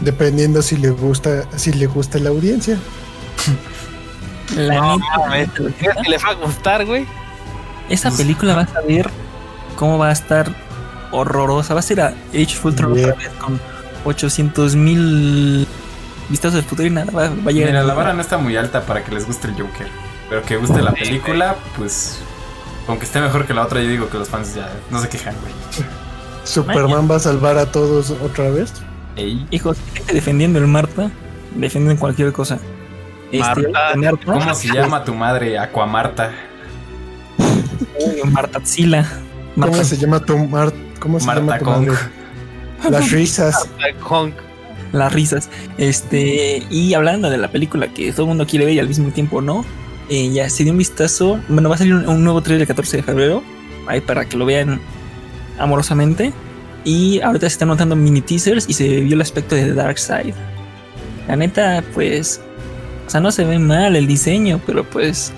Dependiendo 0.00 0.62
si 0.62 0.76
le 0.76 0.90
gusta, 0.90 1.44
si 1.56 1.72
le 1.72 1.86
gusta 1.86 2.18
la 2.18 2.30
audiencia. 2.30 2.78
La 4.56 4.74
No, 4.74 4.98
neta, 4.98 5.18
mames, 5.18 5.48
¿Crees 5.54 5.96
que 6.02 6.10
le 6.10 6.18
va 6.18 6.28
a 6.30 6.34
gustar, 6.34 6.84
güey? 6.84 7.06
esa 7.88 8.10
película 8.10 8.54
vas 8.54 8.74
a 8.76 8.80
ver 8.82 9.10
cómo 9.76 9.98
va 9.98 10.08
a 10.08 10.12
estar 10.12 10.54
horrorosa. 11.10 11.74
Va 11.74 11.80
a 11.80 11.82
ser 11.82 12.00
a 12.00 12.14
Age 12.32 12.56
of 12.58 12.64
Ultron 12.66 12.94
Yeah. 12.94 13.08
otra 13.08 13.18
vez 13.18 13.28
con 13.38 13.60
800 14.04 14.76
mil 14.76 15.66
vistas 16.28 16.52
del 16.52 16.62
futuro 16.62 16.86
y 16.86 16.90
nada. 16.90 17.10
Va, 17.10 17.28
va 17.30 17.50
a 17.50 17.52
llegar. 17.52 17.70
Mira, 17.70 17.82
la 17.84 17.94
vara 17.94 18.12
no 18.12 18.20
está 18.20 18.36
muy 18.38 18.56
alta 18.56 18.84
para 18.86 19.02
que 19.04 19.12
les 19.12 19.26
guste 19.26 19.48
el 19.48 19.54
Joker. 19.54 19.88
Pero 20.28 20.42
que 20.42 20.56
guste 20.56 20.82
la 20.82 20.92
película, 20.92 21.56
pues. 21.76 22.20
Aunque 22.88 23.04
esté 23.04 23.20
mejor 23.20 23.46
que 23.46 23.54
la 23.54 23.62
otra, 23.62 23.80
yo 23.80 23.88
digo 23.88 24.08
que 24.10 24.18
los 24.18 24.28
fans 24.28 24.54
ya 24.54 24.70
no 24.90 25.00
se 25.00 25.08
quejan, 25.08 25.34
güey. 25.40 25.54
Superman 26.44 27.10
va 27.10 27.16
a 27.16 27.20
salvar 27.20 27.56
a 27.56 27.70
todos 27.70 28.10
otra 28.10 28.50
vez. 28.50 28.72
Ey, 29.16 29.46
Hijos, 29.50 29.78
defendiendo 30.12 30.58
el 30.58 30.66
Marta, 30.66 31.10
defienden 31.54 31.96
cualquier 31.96 32.32
cosa. 32.32 32.58
Este, 33.32 33.68
Marta. 33.68 33.96
Marta, 33.96 34.24
¿Cómo 34.26 34.54
se 34.54 34.68
llama 34.68 35.04
tu 35.04 35.14
madre? 35.14 35.58
Aquamarta. 35.58 36.32
Uy, 37.38 38.30
Marta 38.30 38.60
Tzila. 38.60 39.08
Marta, 39.56 39.72
¿Cómo 39.72 39.84
se 39.84 39.96
llama 39.96 40.20
tu 40.20 40.36
Mar 40.38 40.72
¿Cómo 40.98 41.20
se 41.20 41.26
llama 41.26 41.40
Marta 41.40 41.58
tu 41.58 41.64
Kong. 41.64 41.86
madre? 41.86 42.90
Las 42.90 43.10
risas. 43.10 43.68
Honk. 44.08 44.34
las 44.92 45.12
risas. 45.12 45.48
Este, 45.78 46.66
y 46.70 46.94
hablando 46.94 47.30
de 47.30 47.38
la 47.38 47.48
película 47.48 47.88
que 47.88 48.12
todo 48.12 48.22
el 48.22 48.28
mundo 48.28 48.46
quiere 48.46 48.66
ver 48.66 48.74
y 48.74 48.78
al 48.78 48.88
mismo 48.88 49.10
tiempo 49.10 49.40
no, 49.40 49.64
eh, 50.08 50.30
ya 50.32 50.48
se 50.50 50.62
dio 50.64 50.72
un 50.72 50.78
vistazo. 50.78 51.40
Bueno, 51.48 51.68
va 51.68 51.74
a 51.76 51.78
salir 51.78 51.94
un, 51.94 52.08
un 52.08 52.24
nuevo 52.24 52.40
trailer 52.42 52.62
el 52.62 52.68
14 52.68 52.98
de 52.98 53.02
febrero, 53.02 53.42
ahí 53.86 54.00
para 54.00 54.24
que 54.24 54.36
lo 54.36 54.44
vean 54.46 54.80
amorosamente. 55.58 56.32
Y 56.84 57.20
ahorita 57.22 57.48
se 57.48 57.54
están 57.54 57.68
notando 57.68 57.96
mini 57.96 58.20
teasers 58.20 58.66
y 58.68 58.74
se 58.74 58.86
vio 59.00 59.14
el 59.14 59.20
aspecto 59.22 59.54
de 59.54 59.72
Dark 59.72 59.98
Side. 59.98 60.34
La 61.28 61.36
neta, 61.36 61.82
pues, 61.94 62.40
o 63.06 63.10
sea, 63.10 63.20
no 63.20 63.32
se 63.32 63.44
ve 63.44 63.58
mal 63.58 63.96
el 63.96 64.06
diseño, 64.06 64.60
pero 64.66 64.84
pues. 64.84 65.32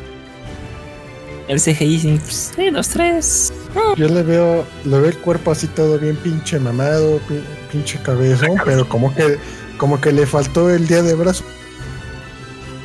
El 1.49 1.61
CGI, 1.61 2.01
sí, 2.01 2.19
pues, 2.21 2.53
sí, 2.57 2.71
dos, 2.71 2.89
tres. 2.89 3.53
Yo 3.97 4.09
le 4.09 4.25
veo, 4.25 4.65
le 4.85 4.99
veo 4.99 5.09
el 5.11 5.19
cuerpo 5.19 5.53
así 5.53 5.69
todo 5.69 5.97
bien 5.97 6.17
pinche 6.17 6.59
mamado, 6.59 7.19
pi- 7.29 7.41
pinche 7.71 8.01
cabezón, 8.03 8.57
pero 8.65 8.89
como 8.89 9.15
que, 9.15 9.39
como 9.79 10.01
que 10.01 10.11
le 10.11 10.27
faltó 10.27 10.69
el 10.71 10.89
día 10.89 11.03
de 11.05 11.15
brazo. 11.15 11.45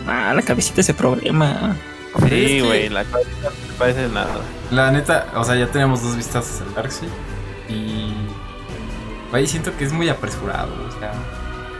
Ah, 0.07 0.33
la 0.33 0.41
cabecita 0.41 0.81
ese 0.81 0.93
problema. 0.93 1.75
Sí, 2.27 2.59
güey, 2.59 2.89
la 2.89 3.05
cosa 3.05 3.27
no 3.43 3.49
parece 3.77 4.07
nada. 4.09 4.41
La 4.69 4.91
neta, 4.91 5.27
o 5.35 5.43
sea, 5.43 5.55
ya 5.55 5.67
tenemos 5.67 6.01
dos 6.01 6.15
vistazos 6.15 6.61
al 6.61 6.73
Darkseid. 6.73 7.09
Y. 7.69 8.13
Güey, 9.29 9.47
siento 9.47 9.75
que 9.77 9.85
es 9.85 9.93
muy 9.93 10.09
apresurado. 10.09 10.71
O 10.87 10.99
sea, 10.99 11.13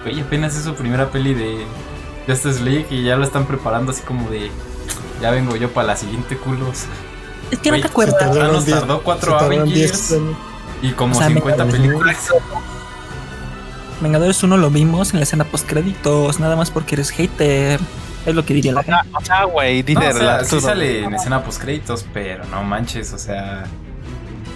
güey, 0.03 0.21
apenas 0.21 0.55
es 0.55 0.63
su 0.63 0.73
primera 0.73 1.09
peli 1.09 1.33
de 1.33 1.65
Justice 2.27 2.63
League 2.63 2.87
y 2.89 3.03
ya 3.03 3.17
lo 3.17 3.23
están 3.23 3.45
preparando 3.45 3.91
así 3.91 4.01
como 4.03 4.29
de. 4.29 4.49
Ya 5.21 5.31
vengo 5.31 5.55
yo 5.55 5.71
para 5.71 5.87
la 5.87 5.95
siguiente 5.97 6.37
culos. 6.37 6.85
Es 7.51 7.59
que 7.59 7.71
no 7.71 7.81
te 7.81 7.87
acuerdas. 7.87 8.35
nos 8.35 8.65
tardó 8.65 9.03
cuatro 9.03 9.33
se 9.33 9.37
tardaron 9.37 9.61
Avengers 9.61 10.09
10 10.09 10.11
años. 10.13 10.37
y 10.81 10.91
como 10.91 11.15
O 11.15 11.17
sea, 11.17 11.27
50 11.27 11.63
Vengadores 11.63 11.81
películas. 11.81 12.17
Vengadores 13.99 14.41
1 14.41 14.57
lo 14.57 14.69
vimos 14.71 15.13
en 15.13 15.19
la 15.19 15.23
escena 15.23 15.43
post 15.43 15.67
créditos, 15.69 16.39
nada 16.39 16.55
más 16.55 16.71
porque 16.71 16.95
eres 16.95 17.11
hater. 17.11 17.79
Es 18.25 18.35
lo 18.35 18.45
que 18.45 18.53
diría 18.53 18.73
la 18.73 18.83
gente. 18.83 18.99
O 19.13 19.25
sea, 19.25 19.45
güey, 19.45 19.83
No, 19.83 19.99
o 19.99 20.13
sea, 20.13 20.43
sí 20.43 20.59
sale 20.59 21.03
en 21.03 21.13
escena 21.13 21.43
post 21.43 21.61
créditos, 21.61 22.05
pero 22.13 22.45
no 22.45 22.63
manches, 22.63 23.13
o 23.13 23.17
sea. 23.17 23.63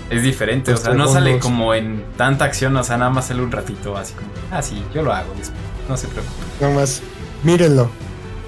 Es 0.10 0.22
diferente, 0.22 0.72
o 0.72 0.78
sea, 0.78 0.94
no 0.94 1.08
sale 1.08 1.40
como 1.40 1.74
en 1.74 2.06
tanta 2.16 2.46
acción, 2.46 2.76
o 2.78 2.84
sea, 2.84 2.98
nada 2.98 3.10
más 3.10 3.26
sale 3.28 3.42
un 3.42 3.52
ratito, 3.52 3.98
así 3.98 4.14
como, 4.14 4.28
ah, 4.52 4.62
sí, 4.62 4.84
yo 4.94 5.02
lo 5.02 5.12
hago 5.12 5.34
después, 5.36 5.60
no 5.90 5.98
se 5.98 6.08
preocupe. 6.08 6.36
Nomás, 6.62 7.02
mírenlo. 7.44 7.90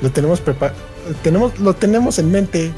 Lo 0.01 0.11
tenemos 0.11 0.39
preparado. 0.39 0.77
Tenemos, 1.23 1.57
lo 1.59 1.73
tenemos 1.73 2.19
en 2.19 2.31
mente. 2.31 2.71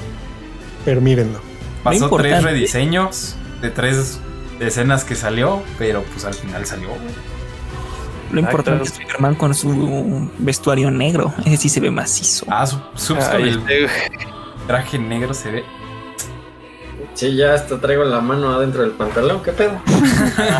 Pero 0.85 1.01
mírenlo. 1.01 1.41
Pasó 1.83 2.09
tres 2.09 2.43
rediseños 2.43 3.35
de 3.61 3.69
tres 3.69 4.19
escenas 4.59 5.03
que 5.03 5.15
salió, 5.15 5.61
pero 5.77 6.03
pues 6.03 6.25
al 6.25 6.33
final 6.33 6.65
salió. 6.65 6.89
Lo 8.31 8.39
importante 8.39 8.83
es. 8.83 8.93
Superman 8.93 9.35
con 9.35 9.53
su 9.53 10.29
vestuario 10.37 10.91
negro. 10.91 11.33
Ese 11.45 11.57
sí 11.57 11.69
se 11.69 11.79
ve 11.79 11.91
macizo. 11.91 12.45
Ah, 12.49 12.65
su, 12.65 12.79
con 13.15 13.23
Ay, 13.23 13.49
el 13.49 13.59
este, 13.59 13.87
traje 14.67 14.99
negro 14.99 15.33
se 15.33 15.51
ve. 15.51 15.63
Sí, 17.13 17.35
ya 17.35 17.53
hasta 17.53 17.79
traigo 17.79 18.03
la 18.05 18.21
mano 18.21 18.51
adentro 18.51 18.81
del 18.81 18.91
pantalón, 18.91 19.41
¿qué 19.43 19.51
pedo? 19.51 19.81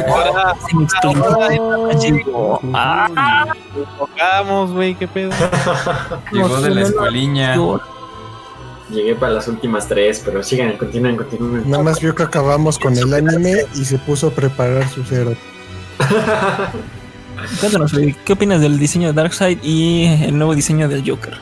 Ahora 0.08 0.56
Se 0.68 0.76
me 0.76 0.84
explotó. 0.84 2.60
Ah, 2.74 3.54
güey, 4.68 4.96
qué 4.96 5.08
pedo. 5.08 5.32
Llegó 6.32 6.60
de 6.62 6.70
la 6.72 6.82
escueliña. 6.82 7.56
Llegué 8.90 9.16
para 9.16 9.34
las 9.34 9.48
últimas 9.48 9.88
tres, 9.88 10.22
pero 10.26 10.42
sigan, 10.42 10.76
continúen, 10.76 11.16
continúen. 11.16 11.70
Nada 11.70 11.84
más 11.84 12.02
vio 12.02 12.16
que 12.16 12.24
acabamos 12.24 12.80
con 12.80 12.98
el 12.98 13.14
anime 13.14 13.66
y 13.76 13.86
se 13.86 13.98
puso 14.00 14.28
a 14.28 14.32
preparar 14.32 14.88
su 14.90 15.04
cero. 15.04 15.36
Cuéntanos, 17.60 17.92
¿qué 18.26 18.34
opinas 18.34 18.62
del 18.62 18.78
diseño 18.80 19.08
de 19.08 19.14
Darkseid 19.14 19.60
y 19.64 20.06
el 20.24 20.38
nuevo 20.38 20.56
diseño 20.56 20.88
del 20.88 21.04
Joker? 21.10 21.34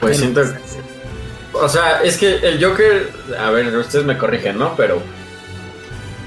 Pues 0.00 0.18
siento. 0.18 0.42
O 1.52 1.68
sea, 1.68 2.02
es 2.02 2.18
que 2.18 2.36
el 2.36 2.62
Joker. 2.62 3.10
A 3.38 3.50
ver, 3.50 3.74
ustedes 3.76 4.04
me 4.04 4.18
corrigen, 4.18 4.58
¿no? 4.58 4.74
Pero. 4.76 5.02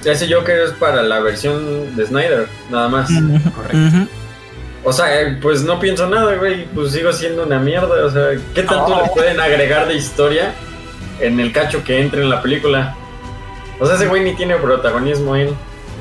Ese 0.04 0.32
Joker 0.34 0.58
es 0.62 0.72
para 0.72 1.04
la 1.04 1.20
versión 1.20 1.96
de 1.96 2.06
Snyder, 2.06 2.48
nada 2.72 2.88
más. 2.88 3.10
Correcto. 3.54 4.08
O 4.86 4.94
sea, 4.94 5.22
eh, 5.22 5.38
pues 5.42 5.62
no 5.64 5.78
pienso 5.80 6.08
nada, 6.08 6.36
güey. 6.36 6.66
Pues 6.74 6.94
sigo 6.94 7.12
siendo 7.12 7.44
una 7.46 7.60
mierda. 7.60 8.06
O 8.06 8.10
sea, 8.10 8.30
¿qué 8.56 8.64
tanto 8.64 8.96
Oh. 8.96 9.02
le 9.04 9.10
pueden 9.10 9.40
agregar 9.40 9.88
de 9.88 9.96
historia 9.96 10.54
en 11.20 11.40
el 11.40 11.52
cacho 11.52 11.84
que 11.84 12.00
entre 12.00 12.22
en 12.22 12.30
la 12.30 12.42
película? 12.42 12.96
O 13.80 13.86
sea, 13.86 13.96
ese 13.96 14.08
güey 14.08 14.24
ni 14.24 14.36
tiene 14.36 14.56
protagonismo 14.56 15.36
él. 15.36 15.54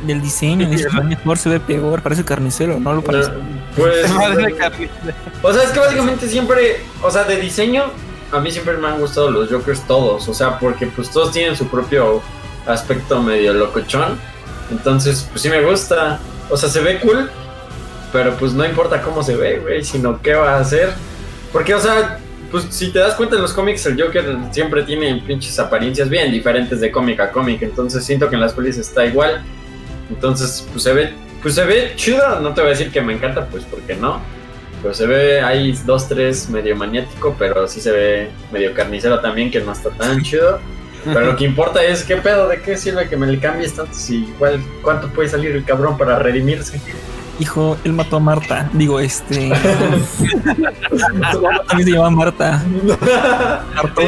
Del 0.06 0.20
diseño, 0.20 0.68
dice, 0.68 0.88
se 0.90 0.96
ve 0.96 1.02
mejor, 1.04 1.38
se 1.38 1.48
ve 1.48 1.60
peor, 1.60 2.02
parece 2.02 2.24
carnicero, 2.24 2.78
no 2.78 2.94
lo 2.94 3.02
parece. 3.02 3.30
Pues. 3.76 4.10
Carnita. 4.58 5.14
O 5.42 5.52
sea, 5.52 5.62
es 5.62 5.70
que 5.70 5.78
básicamente 5.78 6.28
siempre, 6.28 6.80
o 7.02 7.10
sea, 7.10 7.24
de 7.24 7.36
diseño, 7.36 7.84
a 8.32 8.40
mí 8.40 8.50
siempre 8.50 8.76
me 8.76 8.88
han 8.88 9.00
gustado 9.00 9.30
los 9.30 9.50
Jokers 9.50 9.82
todos, 9.86 10.28
o 10.28 10.34
sea, 10.34 10.58
porque 10.58 10.86
pues 10.86 11.10
todos 11.10 11.32
tienen 11.32 11.56
su 11.56 11.66
propio 11.68 12.22
aspecto 12.66 13.22
medio 13.22 13.52
locochón. 13.54 14.18
Entonces, 14.70 15.26
pues 15.30 15.42
sí 15.42 15.48
me 15.48 15.62
gusta. 15.62 16.20
O 16.50 16.56
sea, 16.56 16.68
se 16.68 16.80
ve 16.80 17.00
cool, 17.00 17.30
pero 18.12 18.34
pues 18.36 18.52
no 18.52 18.64
importa 18.64 19.02
cómo 19.02 19.22
se 19.22 19.36
ve, 19.36 19.58
güey, 19.58 19.84
sino 19.84 20.20
qué 20.20 20.34
va 20.34 20.56
a 20.56 20.60
hacer. 20.60 20.92
Porque, 21.52 21.74
o 21.74 21.80
sea, 21.80 22.18
pues 22.50 22.66
si 22.70 22.90
te 22.90 22.98
das 22.98 23.14
cuenta 23.14 23.36
en 23.36 23.42
los 23.42 23.52
cómics, 23.52 23.84
el 23.86 24.00
Joker 24.00 24.36
siempre 24.50 24.82
tiene 24.82 25.22
pinches 25.26 25.58
apariencias 25.58 26.08
bien 26.08 26.30
diferentes 26.30 26.80
de 26.80 26.90
cómic 26.90 27.20
a 27.20 27.30
cómic. 27.30 27.62
Entonces 27.62 28.04
siento 28.04 28.28
que 28.28 28.34
en 28.34 28.40
las 28.40 28.52
pelis 28.52 28.78
está 28.78 29.04
igual. 29.06 29.42
Entonces, 30.10 30.66
pues 30.72 30.82
se 30.82 30.92
ve, 30.92 31.12
pues 31.42 31.54
se 31.54 31.64
ve 31.64 31.92
chido. 31.96 32.40
No 32.40 32.54
te 32.54 32.60
voy 32.60 32.68
a 32.68 32.70
decir 32.70 32.90
que 32.90 33.00
me 33.00 33.12
encanta, 33.12 33.46
pues 33.46 33.64
porque 33.64 33.94
no. 33.94 34.20
Pero 34.82 34.94
se 34.94 35.06
ve 35.06 35.40
ahí 35.40 35.76
dos, 35.84 36.08
tres 36.08 36.48
medio 36.48 36.76
maniático, 36.76 37.34
pero 37.38 37.66
sí 37.66 37.80
se 37.80 37.90
ve 37.90 38.30
medio 38.52 38.72
carnicero 38.74 39.20
también, 39.20 39.50
que 39.50 39.60
no 39.60 39.72
está 39.72 39.90
tan 39.90 40.22
chido. 40.22 40.60
Pero 41.04 41.20
lo 41.20 41.36
que 41.36 41.44
importa 41.46 41.82
es 41.82 42.04
qué 42.04 42.16
pedo, 42.16 42.48
de 42.48 42.60
qué 42.60 42.76
sirve 42.76 43.08
que 43.08 43.16
me 43.16 43.26
le 43.26 43.38
cambies 43.38 43.74
tanto 43.74 43.92
si 43.92 44.24
igual 44.24 44.60
cuánto 44.82 45.08
puede 45.08 45.28
salir 45.28 45.52
el 45.52 45.64
cabrón 45.64 45.98
para 45.98 46.18
redimirse. 46.18 46.80
Hijo, 47.40 47.76
él 47.84 47.92
mató 47.92 48.16
a 48.16 48.20
Marta. 48.20 48.68
Digo, 48.72 48.98
este. 48.98 49.50
También 51.68 51.88
se 51.88 51.92
llama 51.92 52.10
Marta. 52.10 52.62
Harto. 53.76 54.02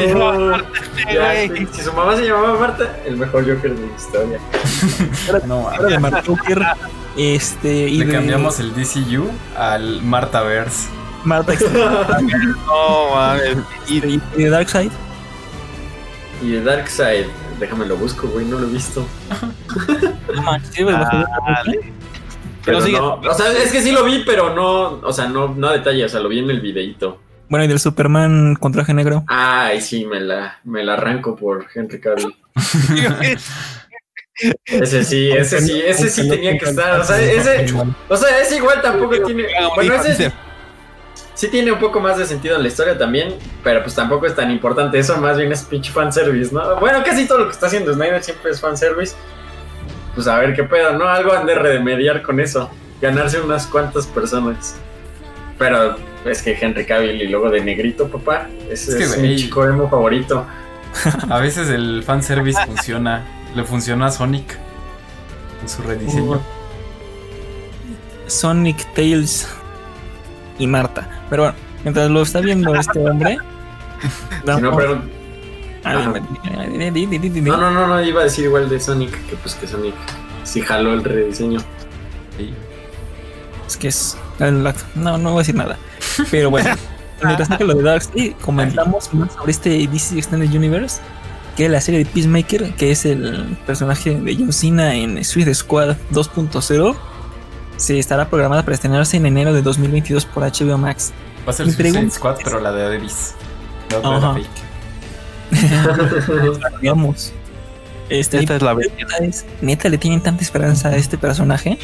Ya, 1.13 1.55
si, 1.55 1.65
si 1.71 1.81
su 1.81 1.93
mamá 1.93 2.15
se 2.17 2.23
llamaba 2.25 2.59
Marta, 2.59 2.97
el 3.05 3.15
mejor 3.17 3.45
Joker 3.47 3.73
de 3.75 3.87
la 3.87 3.95
historia. 3.95 4.39
No, 5.47 5.69
Ahora 5.69 5.87
de 5.87 5.99
Marta 5.99 6.23
Joker, 6.25 6.61
Este, 7.17 7.87
y 7.89 7.97
Le 7.99 8.05
de 8.05 8.11
cambiamos 8.13 8.59
el 8.59 8.73
DCU 8.73 9.29
al 9.57 10.01
Martaverse. 10.01 10.89
Marta 11.23 11.53
No 12.65 13.15
mames. 13.15 13.57
y 13.87 13.99
de, 14.01 14.09
y 14.09 14.21
de 14.43 14.49
Darkseid. 14.49 14.91
Y 16.41 16.49
de 16.51 16.63
Darkseid, 16.63 17.27
déjame 17.59 17.85
lo 17.85 17.95
busco, 17.95 18.27
güey, 18.27 18.45
no 18.45 18.59
lo 18.59 18.67
he 18.67 18.71
visto. 18.71 19.05
No 20.35 20.41
manches, 20.41 20.71
sí, 20.73 20.83
lo 20.83 20.97
jugué. 21.05 21.93
Pero 22.63 22.77
Pero 22.77 22.81
sigue. 22.81 22.97
no, 22.97 23.15
o 23.15 23.33
sea, 23.33 23.51
es 23.51 23.71
que 23.71 23.81
sí 23.81 23.91
lo 23.91 24.03
vi, 24.03 24.23
pero 24.25 24.53
no, 24.53 24.99
o 25.01 25.13
sea, 25.13 25.27
no, 25.27 25.49
no 25.49 25.67
a 25.67 25.73
detalle, 25.73 26.05
o 26.05 26.09
sea, 26.09 26.19
lo 26.19 26.29
vi 26.29 26.39
en 26.39 26.49
el 26.49 26.61
videito. 26.61 27.19
Bueno, 27.49 27.65
y 27.65 27.67
del 27.67 27.79
Superman 27.79 28.55
con 28.55 28.71
traje 28.71 28.93
negro. 28.93 29.25
Ay, 29.27 29.81
sí, 29.81 30.05
me 30.05 30.19
la, 30.19 30.59
me 30.63 30.83
la 30.83 30.93
arranco 30.93 31.35
por 31.35 31.65
Henry 31.73 31.99
Cavill. 31.99 32.35
Ese 34.65 35.03
sí, 35.03 35.29
ese 35.29 35.61
sí, 35.61 35.83
ese 35.85 36.09
sí 36.09 36.27
tenía 36.27 36.57
que 36.57 36.65
estar. 36.65 36.99
O 36.99 37.03
sea, 37.03 37.21
ese, 37.21 37.67
o 38.09 38.17
sea, 38.17 38.39
ese 38.39 38.57
igual 38.57 38.81
tampoco 38.81 39.21
tiene. 39.23 39.45
Bueno, 39.75 39.93
ese 39.95 40.31
sí 41.35 41.47
tiene 41.47 41.71
un 41.71 41.79
poco 41.79 41.99
más 41.99 42.17
de 42.17 42.25
sentido 42.25 42.55
en 42.55 42.63
la 42.63 42.67
historia 42.67 42.97
también, 42.97 43.35
pero 43.63 43.83
pues 43.83 43.95
tampoco 43.95 44.25
es 44.25 44.35
tan 44.35 44.49
importante. 44.51 44.97
Eso 44.97 45.17
más 45.17 45.37
bien 45.37 45.51
es 45.51 45.63
pinche 45.63 45.91
fanservice, 45.91 46.53
¿no? 46.53 46.79
Bueno, 46.79 47.03
casi 47.03 47.27
todo 47.27 47.39
lo 47.39 47.45
que 47.45 47.51
está 47.51 47.67
haciendo 47.67 47.93
Snyder 47.93 48.23
siempre 48.23 48.51
es 48.51 48.59
fanservice. 48.59 49.15
Pues 50.15 50.27
a 50.27 50.37
ver 50.39 50.53
qué 50.55 50.63
pedo, 50.63 50.97
¿no? 50.97 51.07
Algo 51.07 51.31
han 51.33 51.45
de 51.45 51.55
remediar 51.55 52.21
con 52.21 52.39
eso. 52.39 52.69
Ganarse 53.01 53.39
unas 53.41 53.65
cuantas 53.67 54.05
personas. 54.07 54.75
Pero 55.57 55.95
es 56.25 56.41
que 56.41 56.57
Henry 56.59 56.85
Cavill 56.85 57.21
y 57.21 57.27
luego 57.27 57.49
de 57.49 57.61
negrito, 57.61 58.07
papá. 58.09 58.47
Ese 58.69 58.91
Es 58.97 59.09
es, 59.11 59.15
que, 59.15 59.21
mi 59.21 59.35
chico 59.35 59.65
emo 59.65 59.89
favorito. 59.89 60.45
A 61.29 61.39
veces 61.39 61.69
el 61.69 62.03
fanservice 62.03 62.59
funciona. 62.65 63.23
Le 63.55 63.63
funciona 63.63 64.07
a 64.07 64.11
Sonic. 64.11 64.57
En 65.61 65.69
su 65.69 65.81
rediseño. 65.83 66.41
Sonic, 68.27 68.93
Tails 68.93 69.47
y 70.57 70.67
Marta. 70.67 71.07
Pero 71.29 71.43
bueno, 71.43 71.57
mientras 71.83 72.09
lo 72.09 72.21
está 72.21 72.39
viendo 72.39 72.73
este 72.75 72.99
hombre. 72.99 73.37
Si 74.43 74.61
no, 74.61 74.75
pero- 74.75 75.20
no, 75.83 77.57
no, 77.57 77.71
no, 77.71 77.87
no, 77.87 78.01
iba 78.03 78.21
a 78.21 78.23
decir 78.25 78.45
igual 78.45 78.69
de 78.69 78.79
Sonic, 78.79 79.11
que 79.27 79.35
pues 79.37 79.55
que 79.55 79.67
Sonic 79.67 79.95
sí 80.43 80.61
jaló 80.61 80.93
el 80.93 81.03
rediseño. 81.03 81.59
Sí. 82.37 82.53
Es 83.67 83.77
que 83.77 83.87
es. 83.87 84.17
No, 84.95 85.17
no 85.17 85.31
voy 85.31 85.35
a 85.35 85.37
decir 85.39 85.55
nada. 85.55 85.77
Pero 86.29 86.49
bueno, 86.49 86.69
mientras 87.23 87.49
tanto 87.49 87.65
lo 87.65 87.73
de 87.75 87.83
Darkseid, 87.83 88.33
comentamos 88.41 89.13
más 89.13 89.33
sobre 89.33 89.51
este 89.51 89.69
DC 89.87 90.17
Extended 90.17 90.49
Universe, 90.53 91.01
que 91.55 91.65
es 91.65 91.71
la 91.71 91.81
serie 91.81 92.03
de 92.03 92.05
Peacemaker, 92.05 92.73
que 92.75 92.91
es 92.91 93.05
el 93.05 93.57
personaje 93.65 94.15
de 94.19 94.35
John 94.35 94.53
Cena 94.53 94.95
en 94.95 95.23
Suicide 95.23 95.53
Squad 95.55 95.95
2.0. 96.11 96.95
Se 97.77 97.97
estará 97.97 98.29
programada 98.29 98.61
para 98.63 98.75
estrenarse 98.75 99.17
en 99.17 99.25
enero 99.25 99.53
de 99.53 99.61
2022 99.63 100.25
por 100.25 100.43
HBO 100.43 100.77
Max. 100.77 101.11
Va 101.47 101.51
a 101.51 101.53
ser 101.53 101.71
Suicide 101.71 102.11
Squad, 102.11 102.37
es- 102.37 102.43
pero 102.43 102.59
la 102.59 102.71
de 102.71 102.83
Davis. 102.83 103.33
La 103.89 103.97
otra 103.97 104.09
Ajá. 104.17 104.25
era 104.25 104.33
fake. 104.35 104.70
Digamos. 106.81 107.33
Este, 108.09 108.39
Esta 108.39 108.55
es 108.57 108.61
la 108.61 108.75
es, 109.21 109.45
¿Neta 109.61 109.87
le 109.89 109.97
tienen 109.97 110.21
tanta 110.21 110.43
esperanza 110.43 110.89
a 110.89 110.95
este 110.97 111.17
personaje? 111.17 111.77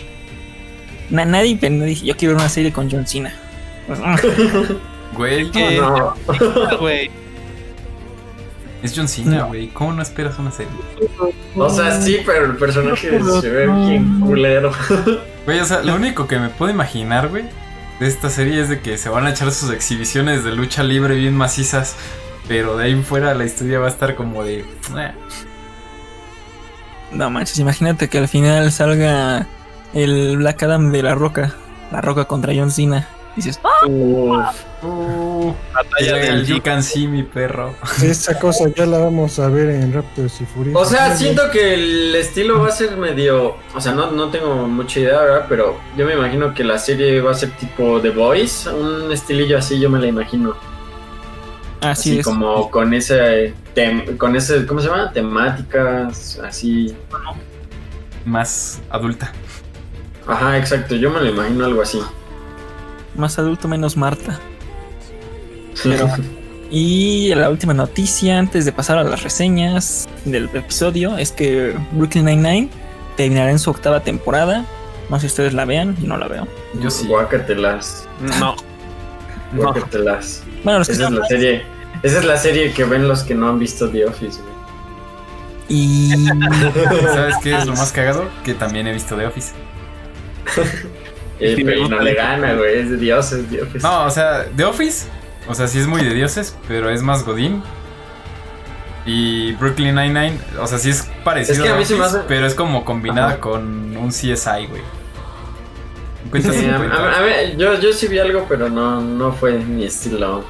Na- 1.09 1.23
nadie, 1.25 1.55
dice, 1.85 2.05
yo 2.05 2.17
quiero 2.17 2.33
ver 2.35 2.41
una 2.41 2.49
serie 2.49 2.73
con 2.73 2.89
John 2.91 3.07
Cena. 3.07 3.33
Güey, 5.13 5.49
que- 5.51 5.77
No, 5.77 6.13
güey. 6.81 7.09
es 8.83 8.93
John 8.95 9.07
Cena, 9.07 9.37
No. 9.37 9.47
güey. 9.47 9.67
¿Cómo 9.69 9.93
no 9.93 10.01
esperas 10.01 10.37
una 10.37 10.51
serie? 10.51 10.71
o 11.55 11.69
sea, 11.69 11.99
sí, 12.01 12.17
pero 12.25 12.45
el 12.45 12.57
personaje 12.57 13.19
se 13.41 13.49
ve 13.49 13.67
bien 13.67 14.19
culero. 14.19 14.71
Güey, 15.45 15.59
o 15.61 15.65
sea, 15.65 15.81
lo 15.81 15.95
único 15.95 16.27
que 16.27 16.37
me 16.39 16.49
puedo 16.49 16.71
imaginar, 16.71 17.29
güey, 17.29 17.45
de 18.01 18.07
esta 18.07 18.29
serie 18.29 18.61
es 18.61 18.67
de 18.69 18.81
que 18.81 18.97
se 18.97 19.07
van 19.09 19.25
a 19.25 19.29
echar 19.31 19.49
sus 19.51 19.71
exhibiciones 19.71 20.43
de 20.43 20.51
lucha 20.51 20.83
libre 20.83 21.15
bien 21.15 21.35
macizas. 21.35 21.95
Pero 22.47 22.77
de 22.77 22.85
ahí 22.85 22.91
en 22.91 23.03
fuera 23.03 23.33
la 23.33 23.45
historia 23.45 23.79
va 23.79 23.87
a 23.87 23.89
estar 23.89 24.15
como 24.15 24.43
de. 24.43 24.65
No 27.11 27.29
manches, 27.29 27.59
imagínate 27.59 28.09
que 28.09 28.17
al 28.17 28.27
final 28.27 28.71
salga 28.71 29.47
el 29.93 30.37
Black 30.37 30.63
Adam 30.63 30.91
de 30.91 31.03
La 31.03 31.15
Roca. 31.15 31.55
La 31.91 32.01
Roca 32.01 32.25
contra 32.25 32.53
John 32.55 32.71
Cena. 32.71 33.07
Dices, 33.35 33.59
¡ah! 33.63 34.51
Uh, 34.81 35.53
Batalla 35.73 36.15
del 36.15 36.39
el 36.39 36.45
You 36.47 36.61
Can 36.61 36.81
See 36.81 37.07
mi 37.07 37.21
perro. 37.21 37.75
Esa 38.03 38.39
cosa 38.39 38.65
ya 38.75 38.87
la 38.87 38.97
vamos 38.97 39.37
a 39.37 39.47
ver 39.47 39.69
en 39.69 39.93
Raptors 39.93 40.41
y 40.41 40.45
Furious. 40.45 40.75
O 40.75 40.85
sea, 40.85 41.15
siento 41.15 41.49
que 41.51 41.75
el 41.75 42.15
estilo 42.15 42.59
va 42.59 42.69
a 42.69 42.71
ser 42.71 42.97
medio. 42.97 43.57
O 43.75 43.81
sea, 43.81 43.91
no, 43.91 44.09
no 44.09 44.29
tengo 44.29 44.67
mucha 44.67 44.99
idea, 44.99 45.21
¿verdad? 45.21 45.45
Pero 45.47 45.77
yo 45.95 46.07
me 46.07 46.13
imagino 46.13 46.53
que 46.55 46.63
la 46.63 46.79
serie 46.79 47.21
va 47.21 47.31
a 47.31 47.35
ser 47.35 47.51
tipo 47.51 48.01
The 48.01 48.09
Voice. 48.09 48.69
Un 48.69 49.11
estilillo 49.11 49.59
así, 49.59 49.79
yo 49.79 49.89
me 49.89 49.99
la 49.99 50.07
imagino. 50.07 50.55
Así 51.81 52.11
Así 52.11 52.19
es. 52.19 52.25
como 52.25 52.69
con 52.71 52.93
ese. 52.93 53.53
tem- 53.75 54.17
con 54.17 54.35
ese. 54.35 54.65
¿Cómo 54.65 54.79
se 54.81 54.87
llama? 54.87 55.11
Temáticas, 55.11 56.39
así. 56.43 56.95
Más 58.25 58.81
adulta. 58.89 59.31
Ajá, 60.27 60.57
exacto. 60.57 60.95
Yo 60.95 61.09
me 61.09 61.19
lo 61.21 61.27
imagino 61.29 61.65
algo 61.65 61.81
así. 61.81 61.99
Más 63.15 63.39
adulto, 63.39 63.67
menos 63.67 63.95
Marta. 63.97 64.39
Pero- 65.83 66.09
Y 66.69 67.33
la 67.35 67.49
última 67.49 67.73
noticia 67.73 68.37
antes 68.37 68.65
de 68.65 68.73
pasar 68.73 68.97
a 68.97 69.03
las 69.03 69.23
reseñas 69.23 70.07
del 70.25 70.49
episodio 70.53 71.17
es 71.17 71.31
que 71.31 71.73
Brooklyn 71.93 72.25
Nine-Nine 72.25 72.69
terminará 73.15 73.51
en 73.51 73.59
su 73.59 73.69
octava 73.71 74.01
temporada. 74.01 74.65
No 75.09 75.15
sé 75.15 75.21
si 75.21 75.27
ustedes 75.27 75.53
la 75.53 75.63
vean, 75.63 75.95
yo 76.01 76.07
no 76.07 76.17
la 76.17 76.27
veo. 76.27 76.45
Yo 76.81 76.91
sí. 76.91 77.07
Guácatelas. 77.07 78.07
No. 78.39 78.55
No. 79.53 79.73
Bueno, 80.63 80.79
los 80.79 80.87
que 80.87 80.93
Esa 80.93 81.07
es 81.07 81.11
la 81.11 81.25
serie. 81.27 81.63
Esa 82.03 82.19
es 82.19 82.25
la 82.25 82.37
serie 82.37 82.73
que 82.73 82.83
ven 82.83 83.07
los 83.07 83.23
que 83.23 83.33
no 83.35 83.49
han 83.49 83.59
visto 83.59 83.89
The 83.89 84.05
Office, 84.05 84.39
güey. 84.41 84.57
Y 85.69 86.11
¿Sabes 87.13 87.35
qué 87.43 87.55
es 87.57 87.65
lo 87.65 87.73
más 87.73 87.91
cagado? 87.91 88.25
Que 88.43 88.53
también 88.53 88.87
he 88.87 88.93
visto 88.93 89.15
The 89.15 89.25
Office. 89.25 89.53
Eh, 91.39 91.61
pero 91.63 91.87
no 91.87 91.99
le 91.99 92.15
gana, 92.15 92.55
güey. 92.55 92.79
Es 92.79 92.89
de 92.89 92.97
dioses, 92.97 93.47
The 93.51 93.61
Office. 93.61 93.85
No, 93.87 94.05
o 94.05 94.09
sea, 94.09 94.47
The 94.55 94.65
Office, 94.65 95.05
o 95.47 95.53
sea, 95.53 95.67
sí 95.67 95.77
es 95.77 95.85
muy 95.85 96.01
de 96.03 96.11
dioses, 96.15 96.57
pero 96.67 96.89
es 96.89 97.03
más 97.03 97.23
Godín. 97.23 97.61
Y 99.05 99.51
Brooklyn 99.53 99.93
Nine-Nine, 99.93 100.39
o 100.59 100.65
sea, 100.65 100.79
sí 100.79 100.89
es 100.89 101.07
parecido 101.23 101.57
Es 101.57 101.61
que 101.61 101.69
a 101.69 101.77
mí 101.77 101.85
se 101.85 101.93
me 101.93 102.01
Office, 102.01 102.17
hace- 102.17 102.25
pero 102.27 102.47
es 102.47 102.55
como 102.55 102.83
combinada 102.83 103.33
Ajá. 103.33 103.39
con 103.39 103.95
un 103.95 104.09
CSI, 104.09 104.65
güey. 104.67 104.81
50 106.23 106.51
Sí, 106.53 106.57
a- 106.65 106.77
50. 106.77 106.95
a- 106.95 107.17
a 107.17 107.21
ver, 107.21 107.57
yo, 107.57 107.79
yo 107.79 107.93
sí 107.93 108.07
vi 108.07 108.19
algo, 108.19 108.45
pero 108.49 108.69
no, 108.69 109.01
no 109.01 109.31
fue 109.33 109.53
mi 109.59 109.83
estilo. 109.85 110.39
eh, 110.39 110.43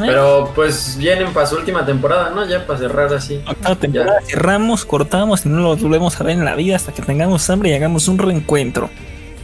Pero 0.00 0.52
pues 0.54 0.96
vienen 0.98 1.32
para 1.32 1.46
su 1.46 1.56
última 1.56 1.84
temporada, 1.86 2.30
¿no? 2.30 2.46
Ya 2.46 2.66
para 2.66 2.78
cerrar 2.78 3.12
así. 3.14 3.42
octava 3.48 3.74
temporada 3.76 4.20
cerramos, 4.26 4.84
cortamos 4.84 5.44
y 5.46 5.48
no 5.48 5.60
lo 5.60 5.76
volvemos 5.76 6.20
a 6.20 6.24
ver 6.24 6.34
en 6.36 6.44
la 6.44 6.54
vida 6.54 6.76
hasta 6.76 6.92
que 6.92 7.02
tengamos 7.02 7.48
hambre 7.50 7.70
y 7.70 7.74
hagamos 7.74 8.06
un 8.08 8.18
reencuentro. 8.18 8.90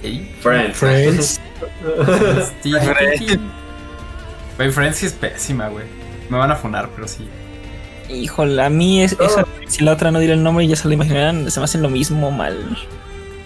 Ey, 0.03 0.35
Friends. 0.41 0.77
Friends. 0.77 1.41
Güey, 4.57 4.71
Friends 4.71 4.99
sí 4.99 5.07
es 5.07 5.13
pésima, 5.13 5.69
güey. 5.69 5.85
Me 6.29 6.39
van 6.39 6.51
a 6.51 6.57
funar, 6.57 6.89
pero 6.95 7.09
sí. 7.09 7.27
Híjole, 8.09 8.63
a 8.63 8.69
mí 8.71 9.03
es, 9.03 9.13
esa, 9.19 9.45
si 9.67 9.83
la 9.83 9.93
otra 9.93 10.11
no 10.11 10.21
diré 10.21 10.35
el 10.35 10.43
nombre 10.43 10.67
ya 10.67 10.77
se 10.77 10.87
la 10.89 10.95
imaginarán, 10.95 11.51
se 11.51 11.59
me 11.59 11.65
hacen 11.65 11.83
lo 11.83 11.89
mismo 11.89 12.31
mal. 12.31 12.57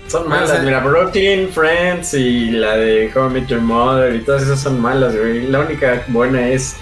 Son 0.09 0.29
malas. 0.29 0.63
Mira, 0.63 0.81
Brooklyn, 0.81 1.49
Friends 1.51 2.15
y 2.15 2.51
la 2.51 2.77
de 2.77 3.11
How 3.15 3.29
I 3.29 3.33
Met 3.35 3.47
Your 3.49 3.61
Mother 3.61 4.15
y 4.15 4.21
todas 4.21 4.43
esas 4.43 4.61
son 4.61 4.81
malas, 4.81 5.15
güey. 5.15 5.47
La 5.49 5.61
única 5.61 6.03
buena 6.09 6.49
es 6.49 6.77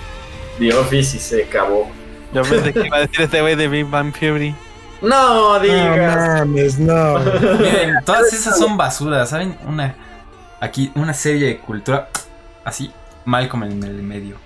The 0.58 0.72
Office 0.74 1.16
y 1.16 1.20
se 1.20 1.44
acabó. 1.44 1.90
Yo 2.32 2.42
pensé 2.42 2.72
que 2.72 2.86
iba 2.86 2.96
a 2.98 3.00
decir 3.00 3.22
este 3.22 3.40
güey 3.40 3.56
de 3.56 3.68
Big 3.68 3.86
Bang 3.86 4.12
Theory. 4.12 4.54
No 5.02 5.54
No 5.54 5.60
digas. 5.60 6.38
mames, 6.40 6.78
no. 6.78 7.18
Miren, 7.58 7.96
todas 8.04 8.32
esas 8.32 8.58
son 8.58 8.76
basura, 8.76 9.26
¿saben? 9.26 9.56
Una. 9.66 9.94
Aquí, 10.60 10.90
una 10.94 11.12
serie 11.12 11.48
de 11.48 11.58
cultura. 11.58 12.08
Así, 12.64 12.92
Malcolm 13.24 13.64
en 13.64 13.82
el 13.82 14.02
medio. 14.02 14.36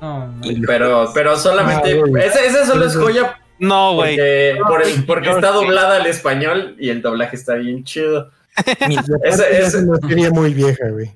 No, 0.00 0.26
no. 0.28 0.42
Pero, 0.66 1.10
pero 1.12 1.36
solamente. 1.36 1.92
Ah, 2.00 2.04
güey. 2.06 2.24
esa, 2.24 2.40
esa 2.44 2.64
solo 2.66 2.86
es 2.86 2.96
joya 2.96 3.39
No, 3.60 3.94
güey. 3.94 4.16
porque, 4.16 4.56
por 4.66 4.82
el- 4.82 5.04
porque 5.04 5.30
está 5.30 5.52
doblada 5.52 5.96
al 5.96 6.06
español 6.06 6.74
y 6.78 6.88
el 6.90 7.02
doblaje 7.02 7.36
está 7.36 7.54
bien 7.54 7.84
chido. 7.84 8.30
Esa- 9.24 9.48
es 9.48 9.74
una 9.74 9.98
serie 10.08 10.30
muy 10.30 10.52
vieja, 10.54 10.88
güey. 10.90 11.12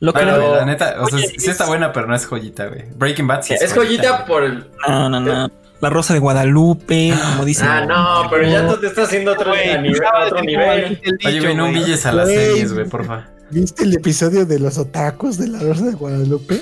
lo 0.00 0.12
que 0.12 0.20
Pero- 0.20 0.54
la 0.56 0.64
neta, 0.64 0.96
o 1.00 1.06
sea, 1.08 1.18
Oye, 1.18 1.34
sí 1.38 1.50
está 1.50 1.66
buena, 1.66 1.92
pero 1.92 2.06
no 2.06 2.14
es 2.14 2.24
joyita, 2.24 2.66
güey. 2.68 2.84
Breaking 2.94 3.26
Bad 3.26 3.42
sí 3.42 3.54
es, 3.54 3.62
Es 3.62 3.72
joyita 3.74 4.24
por 4.26 4.44
el. 4.44 4.64
no, 4.88 5.08
no, 5.10 5.20
no. 5.20 5.50
La 5.80 5.90
Rosa 5.90 6.12
de 6.12 6.18
Guadalupe, 6.20 7.12
como 7.32 7.44
dicen. 7.44 7.66
Ah, 7.68 7.84
no, 7.84 8.30
pero 8.30 8.48
ya 8.48 8.66
tú 8.66 8.76
te 8.80 8.86
estás 8.88 9.06
haciendo 9.08 9.32
otro, 9.32 9.50
Güey, 9.50 9.70
a 9.70 9.80
nivel, 9.80 10.00
otro 10.26 10.40
nivel. 10.42 11.00
Oye, 11.24 11.40
güey, 11.40 11.54
no 11.54 11.66
humilles 11.66 12.04
a 12.06 12.12
las 12.12 12.28
series, 12.28 12.72
güey, 12.74 12.86
porfa. 12.88 13.28
¿Viste 13.50 13.84
el 13.84 13.94
episodio 13.94 14.44
de 14.44 14.58
los 14.58 14.76
otakus 14.78 15.38
de 15.38 15.48
la 15.48 15.60
Rosa 15.60 15.84
de 15.86 15.92
Guadalupe? 15.94 16.60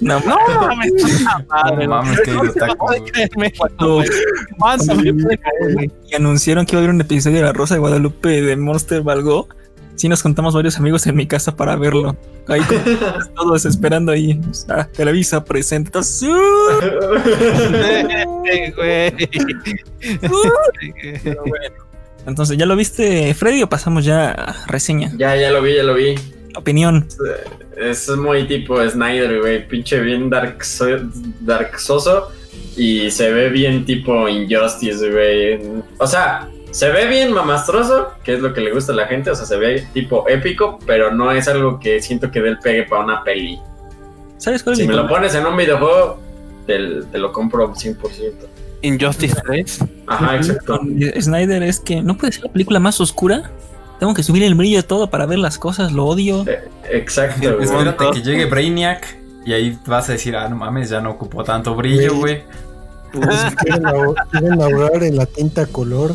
No, 0.00 0.20
No, 0.20 0.36
mames, 0.68 0.92
No 1.80 1.88
mames. 1.88 2.20
Más, 4.58 4.86
güey. 4.86 5.90
y 6.10 6.14
anunciaron 6.14 6.64
que 6.66 6.72
iba 6.76 6.80
a 6.80 6.84
haber 6.84 6.94
un 6.94 7.00
episodio 7.00 7.36
de 7.38 7.42
La 7.42 7.52
Rosa 7.52 7.74
de 7.74 7.80
Guadalupe 7.80 8.42
de 8.42 8.56
Monster 8.56 9.02
Valgo. 9.02 9.48
Sí, 9.96 10.08
nos 10.08 10.22
contamos 10.22 10.54
varios 10.54 10.78
amigos 10.78 11.04
en 11.08 11.16
mi 11.16 11.26
casa 11.26 11.56
para 11.56 11.74
verlo. 11.74 12.16
Ahí 12.46 12.60
con- 12.60 12.78
todos 13.34 13.64
esperando 13.64 14.12
ahí. 14.12 14.40
O 14.48 14.54
sea, 14.54 14.84
Televisa. 14.86 15.44
Pero 21.24 21.42
bueno. 21.46 21.74
Entonces, 22.26 22.56
¿ya 22.58 22.66
lo 22.66 22.76
viste, 22.76 23.32
Freddy, 23.34 23.62
o 23.62 23.68
pasamos 23.68 24.04
ya 24.04 24.30
a 24.30 24.66
reseña? 24.66 25.10
Ya, 25.16 25.34
ya 25.36 25.50
lo 25.50 25.62
vi, 25.62 25.74
ya 25.76 25.82
lo 25.82 25.94
vi. 25.94 26.14
Opinión. 26.58 27.06
Es 27.76 28.08
muy 28.08 28.46
tipo 28.46 28.84
Snyder, 28.88 29.40
güey. 29.40 29.66
Pinche 29.68 30.00
bien 30.00 30.28
dark, 30.28 30.58
darksoso. 31.40 32.28
Y 32.76 33.10
se 33.10 33.30
ve 33.32 33.48
bien 33.48 33.84
tipo 33.84 34.28
Injustice, 34.28 35.10
güey. 35.10 35.60
O 35.98 36.06
sea, 36.06 36.48
se 36.70 36.90
ve 36.90 37.06
bien 37.06 37.32
mamastroso, 37.32 38.08
que 38.24 38.34
es 38.34 38.40
lo 38.40 38.52
que 38.52 38.60
le 38.60 38.72
gusta 38.72 38.92
a 38.92 38.96
la 38.96 39.06
gente. 39.06 39.30
O 39.30 39.34
sea, 39.34 39.46
se 39.46 39.56
ve 39.56 39.86
tipo 39.94 40.28
épico, 40.28 40.78
pero 40.86 41.12
no 41.12 41.30
es 41.32 41.48
algo 41.48 41.78
que 41.78 42.02
siento 42.02 42.30
que 42.30 42.40
dé 42.40 42.50
el 42.50 42.58
pegue 42.58 42.84
para 42.84 43.04
una 43.04 43.24
peli. 43.24 43.58
¿Sabes 44.38 44.62
cuál 44.62 44.74
es 44.74 44.80
Si 44.80 44.86
me 44.88 44.94
lo 44.94 45.08
pones 45.08 45.34
en 45.34 45.46
un 45.46 45.56
videojuego, 45.56 46.20
te, 46.66 47.02
te 47.10 47.18
lo 47.18 47.32
compro 47.32 47.72
100%. 47.72 48.32
Injustice 48.82 49.36
3. 49.44 49.84
Ajá, 50.06 50.36
exacto. 50.36 50.80
Snyder 51.20 51.62
es 51.62 51.80
que 51.80 52.02
no 52.02 52.16
puede 52.16 52.32
ser 52.32 52.44
la 52.44 52.52
película 52.52 52.80
más 52.80 53.00
oscura. 53.00 53.50
Tengo 53.98 54.14
que 54.14 54.22
subir 54.22 54.42
el 54.44 54.54
brillo 54.54 54.84
todo 54.84 55.10
para 55.10 55.26
ver 55.26 55.38
las 55.38 55.58
cosas, 55.58 55.92
lo 55.92 56.06
odio. 56.06 56.44
Exacto, 56.90 57.54
güey. 57.56 57.64
Espérate 57.64 58.10
que 58.12 58.22
llegue 58.22 58.44
Brainiac 58.46 59.18
y 59.44 59.52
ahí 59.52 59.78
vas 59.86 60.08
a 60.08 60.12
decir, 60.12 60.36
ah, 60.36 60.48
no 60.48 60.56
mames, 60.56 60.90
ya 60.90 61.00
no 61.00 61.10
ocupó 61.10 61.42
tanto 61.44 61.74
brillo, 61.74 62.14
güey. 62.16 62.42
Pues, 63.12 63.36
quieren, 63.62 63.84
ahor- 63.86 64.14
quieren 64.30 64.60
ahorrar 64.60 65.02
en 65.02 65.16
la 65.16 65.26
tinta 65.26 65.66
color. 65.66 66.14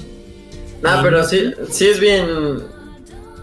No, 0.81 0.89
pero 1.01 1.23
sí, 1.23 1.51
sí 1.69 1.88
es 1.88 1.99
bien. 1.99 2.26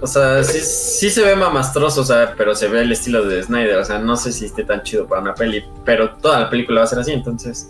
O 0.02 0.06
sea, 0.06 0.42
sí, 0.44 0.60
sí 0.60 1.10
se 1.10 1.22
ve 1.22 1.36
mamastroso, 1.36 2.00
o 2.00 2.04
sea, 2.04 2.34
pero 2.36 2.54
se 2.54 2.68
ve 2.68 2.80
el 2.82 2.92
estilo 2.92 3.26
de 3.26 3.42
Snyder. 3.42 3.76
O 3.76 3.84
sea, 3.84 3.98
no 3.98 4.16
sé 4.16 4.32
si 4.32 4.46
esté 4.46 4.64
tan 4.64 4.82
chido 4.82 5.06
para 5.06 5.20
una 5.20 5.34
peli, 5.34 5.62
pero 5.84 6.10
toda 6.16 6.40
la 6.40 6.48
película 6.50 6.80
va 6.80 6.84
a 6.84 6.88
ser 6.88 7.00
así, 7.00 7.12
entonces. 7.12 7.68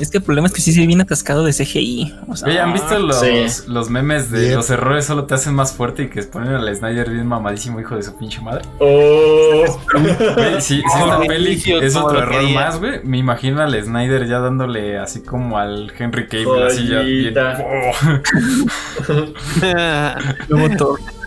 Es 0.00 0.10
que 0.10 0.18
el 0.18 0.22
problema 0.24 0.46
es 0.46 0.52
que 0.54 0.60
sí 0.60 0.72
se 0.72 0.86
viene 0.86 1.02
atascado 1.02 1.44
de 1.44 1.52
CGI. 1.52 2.14
O 2.28 2.36
sea, 2.36 2.48
Oye, 2.48 2.60
¿han 2.60 2.72
visto 2.72 2.98
los, 3.00 3.18
Sí. 3.20 3.46
los 3.66 3.90
memes 3.90 4.30
de 4.30 4.48
Yep. 4.48 4.56
los 4.56 4.70
errores 4.70 5.04
solo 5.06 5.24
te 5.24 5.34
hacen 5.34 5.54
más 5.54 5.72
fuerte 5.72 6.04
y 6.04 6.08
que 6.08 6.22
ponen 6.22 6.54
al 6.54 6.74
Snyder 6.76 7.10
bien 7.10 7.26
mamadísimo, 7.26 7.80
hijo 7.80 7.96
de 7.96 8.02
su 8.04 8.16
pinche 8.16 8.40
madre? 8.40 8.62
Oh, 8.78 9.64
si, 10.60 10.76
si 10.76 10.78
esta 10.78 11.18
Oh, 11.18 11.26
peli 11.26 11.60
es 11.82 11.96
otro 11.96 12.18
error 12.20 12.30
quería. 12.40 12.54
más, 12.54 12.78
güey, 12.78 13.00
me 13.02 13.18
imagino 13.18 13.60
al 13.60 13.74
Snyder 13.82 14.26
ya 14.28 14.38
dándole 14.38 14.98
así 14.98 15.22
como 15.22 15.58
al 15.58 15.92
Henry 15.98 16.28
Cable, 16.28 16.66
así 16.66 16.86
ya 16.86 17.00
bien. 17.00 17.34
Oh. 17.38 17.92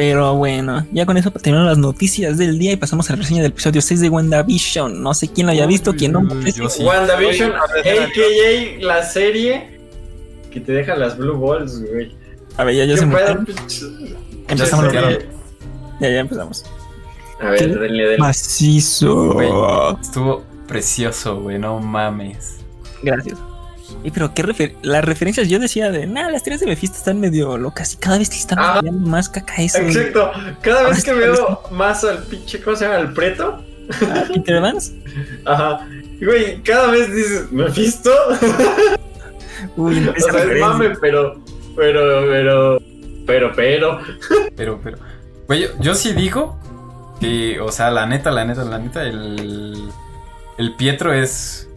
Pero 0.00 0.34
bueno, 0.34 0.86
ya 0.92 1.04
con 1.04 1.18
eso 1.18 1.30
terminaron 1.30 1.66
las 1.68 1.76
noticias 1.76 2.38
del 2.38 2.58
día 2.58 2.72
y 2.72 2.76
pasamos 2.76 3.10
a 3.10 3.12
la 3.12 3.18
reseña 3.18 3.42
del 3.42 3.50
episodio 3.52 3.82
6 3.82 4.00
de 4.00 4.08
WandaVision. 4.08 5.02
No 5.02 5.12
sé 5.12 5.28
quién 5.28 5.46
lo 5.46 5.52
haya 5.52 5.66
visto, 5.66 5.92
quién 5.94 6.12
no. 6.12 6.26
Yo 6.56 6.70
sí. 6.70 6.82
WandaVision, 6.82 7.52
a.k.a. 7.52 8.82
la 8.82 9.02
serie 9.02 9.78
que 10.50 10.58
te 10.60 10.72
deja 10.72 10.96
las 10.96 11.18
Blue 11.18 11.38
Balls, 11.38 11.82
güey. 11.82 12.16
A 12.56 12.64
ver, 12.64 12.76
ya, 12.76 12.84
ya 12.86 12.94
¿Qué 12.94 13.00
se 13.00 13.06
murió. 13.06 13.44
pinche- 13.44 14.16
Empezamos? 14.48 14.92
Ya, 16.00 16.08
ya 16.08 16.20
empezamos. 16.20 16.64
A 17.38 17.50
ver, 17.50 17.78
denle, 17.78 18.02
denle. 18.04 18.18
Macizo. 18.18 19.34
Güey. 19.34 19.50
Estuvo 20.00 20.44
precioso, 20.66 21.42
güey, 21.42 21.58
no 21.58 21.78
mames. 21.78 22.56
Gracias. 23.02 23.38
Y 24.02 24.10
pero 24.10 24.32
qué 24.32 24.42
refer 24.42 24.74
las 24.82 25.04
referencias 25.04 25.48
yo 25.48 25.58
decía 25.58 25.90
de, 25.90 26.06
nah, 26.06 26.28
las 26.30 26.42
teorías 26.42 26.60
de 26.60 26.66
Mephisto 26.66 26.96
están 26.96 27.20
medio 27.20 27.58
locas 27.58 27.94
y 27.94 27.96
cada 27.98 28.18
vez 28.18 28.30
le 28.30 28.36
están 28.36 28.58
Ah. 28.58 28.80
más 28.90 29.28
caca 29.28 29.56
eso. 29.58 29.78
Exacto. 29.78 30.30
Cada 30.62 30.88
vez 30.88 31.04
que 31.04 31.12
veo 31.12 31.62
más 31.70 32.02
al 32.04 32.22
pinche, 32.24 32.60
¿cómo 32.62 32.76
se 32.76 32.84
llama? 32.86 32.96
Al 32.96 33.12
preto. 33.12 33.62
Ah, 34.02 34.24
Peter 34.32 34.56
Evans. 34.56 34.92
Ajá. 35.44 35.86
Y, 36.20 36.24
Güey, 36.24 36.62
cada 36.62 36.90
vez 36.92 37.14
dices, 37.14 37.50
¿me 37.52 37.68
visto? 37.70 38.10
Uy, 39.76 40.08
O 40.16 40.30
sea, 40.32 40.42
es 40.44 40.60
mame, 40.60 40.90
pero, 41.00 41.40
pero, 41.76 42.22
pero, 42.26 42.78
pero, 43.26 43.52
pero. 43.54 43.98
Pero, 44.56 44.80
pero. 44.82 44.98
Güey, 45.46 45.62
yo, 45.62 45.68
yo 45.80 45.94
sí 45.94 46.12
digo 46.12 46.58
que, 47.20 47.58
o 47.60 47.72
sea, 47.72 47.90
la 47.90 48.06
neta, 48.06 48.30
la 48.30 48.44
neta, 48.44 48.64
la 48.64 48.78
neta, 48.78 49.02
el. 49.04 49.88
El 50.58 50.76
Pietro 50.76 51.12
es. 51.12 51.68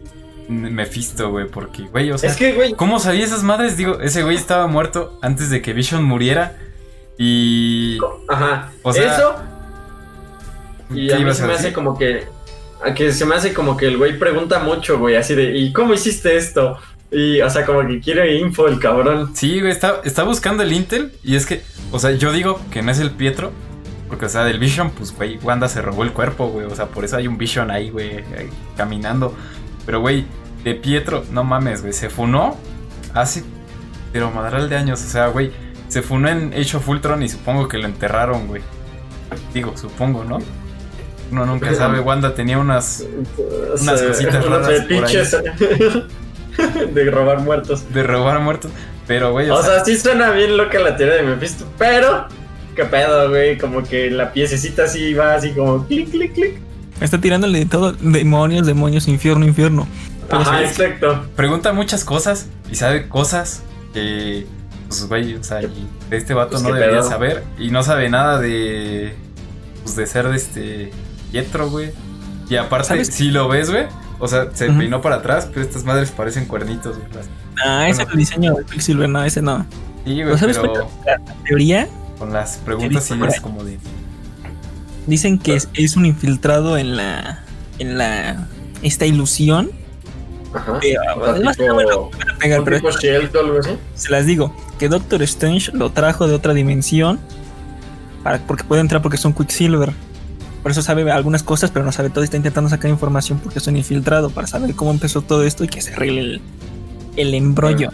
Mephisto, 0.48 1.30
güey, 1.30 1.46
porque, 1.48 1.82
güey, 1.84 2.10
o 2.10 2.18
sea. 2.18 2.30
Es 2.30 2.36
que, 2.36 2.52
güey, 2.52 2.74
¿Cómo 2.74 2.98
sabía 2.98 3.24
esas 3.24 3.42
madres? 3.42 3.76
Digo, 3.76 4.00
ese 4.00 4.22
güey 4.22 4.36
estaba 4.36 4.66
muerto 4.66 5.18
antes 5.22 5.50
de 5.50 5.62
que 5.62 5.72
Vision 5.72 6.04
muriera. 6.04 6.56
Y. 7.18 7.98
ajá. 8.28 8.72
O 8.82 8.92
sea, 8.92 9.14
Eso. 9.14 9.36
Y 10.90 11.08
¿qué 11.08 11.14
a 11.14 11.18
mí 11.18 11.34
se 11.34 11.44
a 11.44 11.46
me 11.46 11.54
hace 11.54 11.72
como 11.72 11.96
que. 11.96 12.26
A 12.84 12.92
que 12.92 13.12
se 13.12 13.24
me 13.24 13.34
hace 13.34 13.54
como 13.54 13.76
que 13.76 13.86
el 13.86 13.96
güey 13.96 14.18
pregunta 14.18 14.58
mucho, 14.58 14.98
güey, 14.98 15.16
así 15.16 15.34
de, 15.34 15.56
¿y 15.56 15.72
cómo 15.72 15.94
hiciste 15.94 16.36
esto? 16.36 16.78
Y, 17.10 17.40
o 17.40 17.48
sea, 17.48 17.64
como 17.64 17.86
que 17.86 18.00
quiere 18.00 18.36
info 18.36 18.66
el 18.66 18.78
cabrón. 18.78 19.30
Sí, 19.34 19.60
güey, 19.60 19.72
está, 19.72 20.00
está 20.04 20.24
buscando 20.24 20.62
el 20.62 20.72
Intel. 20.72 21.12
Y 21.22 21.36
es 21.36 21.46
que, 21.46 21.62
o 21.92 21.98
sea, 21.98 22.10
yo 22.10 22.32
digo 22.32 22.60
que 22.70 22.82
no 22.82 22.90
es 22.90 22.98
el 22.98 23.12
Pietro. 23.12 23.52
Porque, 24.08 24.26
o 24.26 24.28
sea, 24.28 24.44
del 24.44 24.58
Vision, 24.58 24.90
pues, 24.90 25.14
güey, 25.14 25.38
Wanda 25.38 25.68
se 25.68 25.80
robó 25.80 26.02
el 26.02 26.12
cuerpo, 26.12 26.48
güey. 26.48 26.66
O 26.66 26.74
sea, 26.74 26.86
por 26.86 27.04
eso 27.04 27.16
hay 27.16 27.26
un 27.26 27.38
Vision 27.38 27.70
ahí, 27.70 27.90
güey, 27.90 28.16
ahí, 28.16 28.50
caminando. 28.76 29.34
Pero, 29.86 30.00
güey, 30.00 30.24
de 30.64 30.74
Pietro, 30.74 31.24
no 31.30 31.44
mames, 31.44 31.82
güey, 31.82 31.92
se 31.92 32.08
funó 32.10 32.56
hace, 33.12 33.44
pero 34.12 34.30
madral 34.30 34.68
de 34.68 34.76
años. 34.76 35.02
O 35.02 35.08
sea, 35.08 35.28
güey, 35.28 35.52
se 35.88 36.02
funó 36.02 36.28
en 36.28 36.52
Age 36.54 36.76
of 36.76 36.88
Ultron 36.88 37.22
y 37.22 37.28
supongo 37.28 37.68
que 37.68 37.78
lo 37.78 37.86
enterraron, 37.86 38.46
güey. 38.46 38.62
Digo, 39.52 39.76
supongo, 39.76 40.24
¿no? 40.24 40.38
Uno 41.30 41.46
nunca 41.46 41.74
sabe. 41.74 42.00
Wanda 42.00 42.34
tenía 42.34 42.58
unas 42.58 43.04
O 43.38 43.80
Unas 43.82 43.98
sea, 43.98 44.08
cositas 44.08 44.44
unos 44.46 44.66
raras 44.66 44.82
por 44.82 44.92
ahí. 44.92 45.00
fetiches 45.00 45.36
de 46.94 47.10
robar 47.10 47.40
muertos. 47.40 47.92
de 47.92 48.02
robar 48.02 48.40
muertos. 48.40 48.70
Pero, 49.06 49.32
güey, 49.32 49.50
o, 49.50 49.54
O 49.56 49.62
sea, 49.62 49.76
sea, 49.76 49.84
sí 49.84 49.98
suena 49.98 50.30
bien 50.30 50.56
loca 50.56 50.78
la 50.78 50.96
teoría 50.96 51.16
de 51.16 51.22
Mephisto, 51.24 51.66
pero. 51.78 52.26
¿Qué 52.76 52.84
pedo, 52.84 53.28
güey? 53.28 53.58
Como 53.58 53.82
que 53.82 54.10
la 54.10 54.32
piececita 54.32 54.84
así 54.84 55.14
va 55.14 55.34
así 55.34 55.52
como 55.52 55.86
clic, 55.86 56.10
clic, 56.10 56.32
clic. 56.34 56.58
Está 57.00 57.20
tirándole 57.20 57.60
de 57.60 57.66
todo, 57.66 57.92
demonios, 57.92 58.66
demonios, 58.66 59.08
infierno, 59.08 59.44
infierno. 59.46 59.86
Pero 60.28 60.40
Ajá, 60.42 60.58
sí, 60.58 60.64
exacto. 60.64 61.26
pregunta 61.36 61.72
muchas 61.72 62.04
cosas 62.04 62.46
y 62.70 62.76
sabe 62.76 63.08
cosas 63.08 63.62
que, 63.92 64.46
pues, 64.88 65.06
güey, 65.08 65.34
o 65.34 65.44
sea, 65.44 65.62
y 65.62 65.88
de 66.08 66.16
este 66.16 66.34
vato 66.34 66.52
Pues, 66.52 66.62
no 66.62 66.72
debería 66.72 67.00
pedo. 67.00 67.08
saber 67.08 67.44
y 67.58 67.70
no 67.70 67.82
sabe 67.82 68.08
nada 68.08 68.40
de, 68.40 69.14
pues, 69.82 69.96
de 69.96 70.06
ser 70.06 70.28
de 70.28 70.36
este 70.36 70.90
Pietro, 71.30 71.68
güey. 71.70 71.90
Y 72.48 72.56
aparte, 72.56 72.88
¿Sabes? 72.88 73.08
si 73.08 73.30
lo 73.30 73.48
ves, 73.48 73.70
güey, 73.70 73.86
o 74.18 74.28
sea, 74.28 74.48
se 74.54 74.68
Ujú. 74.68 74.78
peinó 74.78 75.02
para 75.02 75.16
atrás, 75.16 75.48
pero 75.52 75.66
estas 75.66 75.84
madres 75.84 76.10
parecen 76.10 76.46
cuernitos, 76.46 76.96
güey. 76.96 77.08
Ah, 77.64 77.88
ese 77.88 78.02
es 78.02 78.08
el 78.10 78.16
diseño 78.16 78.54
de 78.54 78.64
Quicksilver, 78.64 79.08
no, 79.08 79.24
ese 79.24 79.42
no. 79.42 79.66
Sí, 80.04 80.12
güey, 80.14 80.24
¿Pero 80.24 80.38
sabes 80.38 80.58
pero 80.58 80.88
La 81.06 81.18
teoría 81.44 81.88
con 82.18 82.32
las 82.32 82.58
preguntas 82.58 83.04
es 83.10 83.12
ahí. 83.12 83.40
como 83.42 83.64
de... 83.64 83.78
dicen 85.06 85.38
que 85.38 85.56
es, 85.56 85.68
es 85.74 85.96
un 85.96 86.06
infiltrado 86.06 86.76
en 86.78 86.96
la. 86.96 87.44
en 87.78 87.98
la. 87.98 88.46
esta 88.82 89.06
ilusión. 89.06 89.70
Ajá. 90.52 90.78
Eh, 90.82 90.94
tipo, 91.56 91.74
bueno, 91.74 92.10
pegar, 92.38 92.62
pero 92.64 92.76
tipo 92.76 92.88
algo 93.40 93.58
así. 93.58 93.70
se 93.96 94.10
las 94.10 94.24
digo, 94.24 94.54
que 94.78 94.88
Doctor 94.88 95.20
Strange 95.22 95.72
lo 95.72 95.90
trajo 95.90 96.28
de 96.28 96.34
otra 96.34 96.54
dimensión. 96.54 97.18
Para, 98.22 98.38
porque 98.46 98.64
puede 98.64 98.80
entrar 98.80 99.02
porque 99.02 99.16
es 99.16 99.24
un 99.24 99.32
Quicksilver. 99.34 99.92
Por 100.62 100.70
eso 100.70 100.80
sabe 100.80 101.10
algunas 101.10 101.42
cosas, 101.42 101.70
pero 101.70 101.84
no 101.84 101.92
sabe 101.92 102.08
todo. 102.08 102.24
Está 102.24 102.36
intentando 102.38 102.70
sacar 102.70 102.90
información 102.90 103.38
porque 103.42 103.58
es 103.58 103.66
un 103.66 103.76
infiltrado. 103.76 104.30
Para 104.30 104.46
saber 104.46 104.74
cómo 104.74 104.92
empezó 104.92 105.20
todo 105.20 105.42
esto 105.44 105.64
y 105.64 105.68
que 105.68 105.82
se 105.82 105.92
arregle 105.92 106.20
el, 106.20 106.40
el 107.16 107.34
embrollo. 107.34 107.90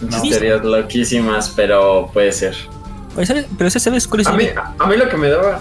Unas 0.00 0.20
Sí. 0.20 0.32
loquísimas, 0.62 1.50
pero 1.56 2.10
puede 2.12 2.30
ser. 2.32 2.54
¿sabes? 3.24 3.46
Pero 3.58 3.68
ese 3.68 3.80
sabes 3.80 4.06
cuál 4.06 4.20
es 4.20 4.26
A 4.28 4.32
el- 4.32 4.36
mí, 4.36 4.44
a 4.78 4.86
mí 4.86 4.96
lo 4.96 5.08
que 5.08 5.16
me 5.16 5.28
daba 5.28 5.60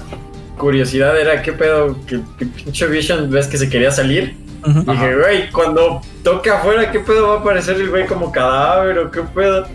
curiosidad 0.57 1.19
era 1.19 1.41
qué 1.41 1.53
pedo, 1.53 1.97
que, 2.05 2.21
que 2.37 2.45
pinche 2.45 2.87
Vision 2.87 3.29
ves 3.31 3.47
que 3.47 3.57
se 3.57 3.69
quería 3.69 3.91
salir. 3.91 4.37
Y 4.65 4.91
dije, 4.91 5.15
güey, 5.15 5.49
cuando 5.51 6.01
toque 6.23 6.51
afuera, 6.51 6.91
¿qué 6.91 6.99
pedo 6.99 7.29
va 7.29 7.35
a 7.35 7.39
aparecer 7.39 7.77
el 7.77 7.89
güey 7.89 8.05
como 8.05 8.31
cadáver 8.31 8.99
o 8.99 9.09
qué 9.11 9.21
pedo? 9.21 9.67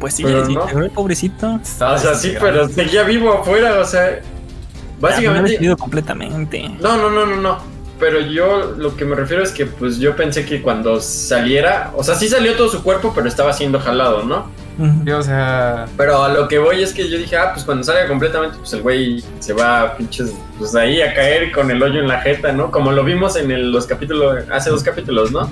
Pues 0.00 0.14
sí, 0.14 0.24
pero 0.24 0.42
ya 0.48 0.54
no. 0.54 0.66
"Ay, 0.82 0.88
pobrecito. 0.88 1.60
Estaba 1.62 1.94
o 1.94 1.98
sea, 1.98 2.14
sí, 2.14 2.34
pero 2.40 2.68
seguía 2.68 3.04
vivo 3.04 3.32
afuera, 3.32 3.78
o 3.78 3.84
sea, 3.84 4.18
no 4.20 5.08
básicamente. 5.08 5.50
decidido 5.52 5.76
completamente. 5.76 6.68
No, 6.80 6.96
no, 6.96 7.10
no, 7.10 7.24
no, 7.26 7.36
no. 7.36 7.58
pero 8.00 8.18
yo 8.18 8.74
lo 8.76 8.96
que 8.96 9.04
me 9.04 9.14
refiero 9.14 9.44
es 9.44 9.52
que 9.52 9.64
pues 9.66 9.98
yo 10.00 10.16
pensé 10.16 10.44
que 10.44 10.60
cuando 10.60 11.00
saliera, 11.00 11.92
o 11.96 12.02
sea, 12.02 12.16
sí 12.16 12.26
salió 12.28 12.54
todo 12.56 12.68
su 12.68 12.82
cuerpo, 12.82 13.12
pero 13.14 13.28
estaba 13.28 13.52
siendo 13.52 13.78
jalado, 13.78 14.24
¿no? 14.24 14.46
O 14.78 15.22
sea, 15.22 15.86
Pero 15.96 16.22
a 16.22 16.28
lo 16.32 16.48
que 16.48 16.58
voy 16.58 16.82
es 16.82 16.92
que 16.92 17.08
yo 17.08 17.18
dije, 17.18 17.36
ah, 17.36 17.52
pues 17.52 17.64
cuando 17.64 17.84
salga 17.84 18.08
completamente, 18.08 18.56
pues 18.58 18.72
el 18.72 18.82
güey 18.82 19.22
se 19.40 19.52
va 19.52 19.82
a 19.82 19.96
pinches, 19.96 20.32
pues 20.58 20.74
ahí 20.74 21.00
a 21.02 21.12
caer 21.14 21.52
con 21.52 21.70
el 21.70 21.82
hoyo 21.82 22.00
en 22.00 22.08
la 22.08 22.20
jeta, 22.20 22.52
¿no? 22.52 22.70
Como 22.70 22.90
lo 22.92 23.04
vimos 23.04 23.36
en 23.36 23.50
el- 23.50 23.70
los 23.70 23.86
capítulos, 23.86 24.44
hace 24.50 24.70
dos 24.70 24.82
capítulos, 24.82 25.30
¿no? 25.30 25.50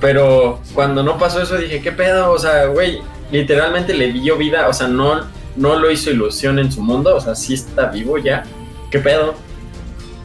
Pero 0.00 0.60
cuando 0.74 1.02
no 1.02 1.18
pasó 1.18 1.42
eso 1.42 1.56
dije, 1.56 1.82
¿qué 1.82 1.92
pedo? 1.92 2.30
O 2.32 2.38
sea, 2.38 2.66
güey, 2.66 3.00
literalmente 3.30 3.92
le 3.92 4.12
dio 4.12 4.38
vida, 4.38 4.68
o 4.68 4.72
sea, 4.72 4.88
no, 4.88 5.20
no 5.56 5.78
lo 5.78 5.90
hizo 5.90 6.10
ilusión 6.10 6.58
en 6.58 6.72
su 6.72 6.80
mundo, 6.82 7.14
o 7.16 7.20
sea, 7.20 7.34
sí 7.34 7.54
está 7.54 7.86
vivo 7.86 8.16
ya. 8.18 8.44
¿Qué 8.90 8.98
pedo? 8.98 9.34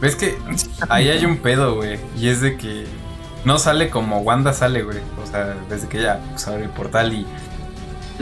ves 0.01 0.15
que 0.15 0.37
ahí 0.89 1.09
hay 1.09 1.25
un 1.25 1.37
pedo, 1.37 1.75
güey. 1.75 1.97
Y 2.19 2.27
es 2.29 2.39
de 2.41 2.57
que 2.57 2.85
no 3.43 3.57
sale 3.57 3.89
como 3.89 4.19
Wanda 4.19 4.53
sale, 4.53 4.83
güey. 4.83 4.99
O 5.23 5.25
sea, 5.25 5.55
desde 5.69 5.87
que 5.87 5.99
ella 5.99 6.19
pues, 6.31 6.47
abre 6.47 6.63
el 6.63 6.69
portal 6.69 7.13
y, 7.13 7.25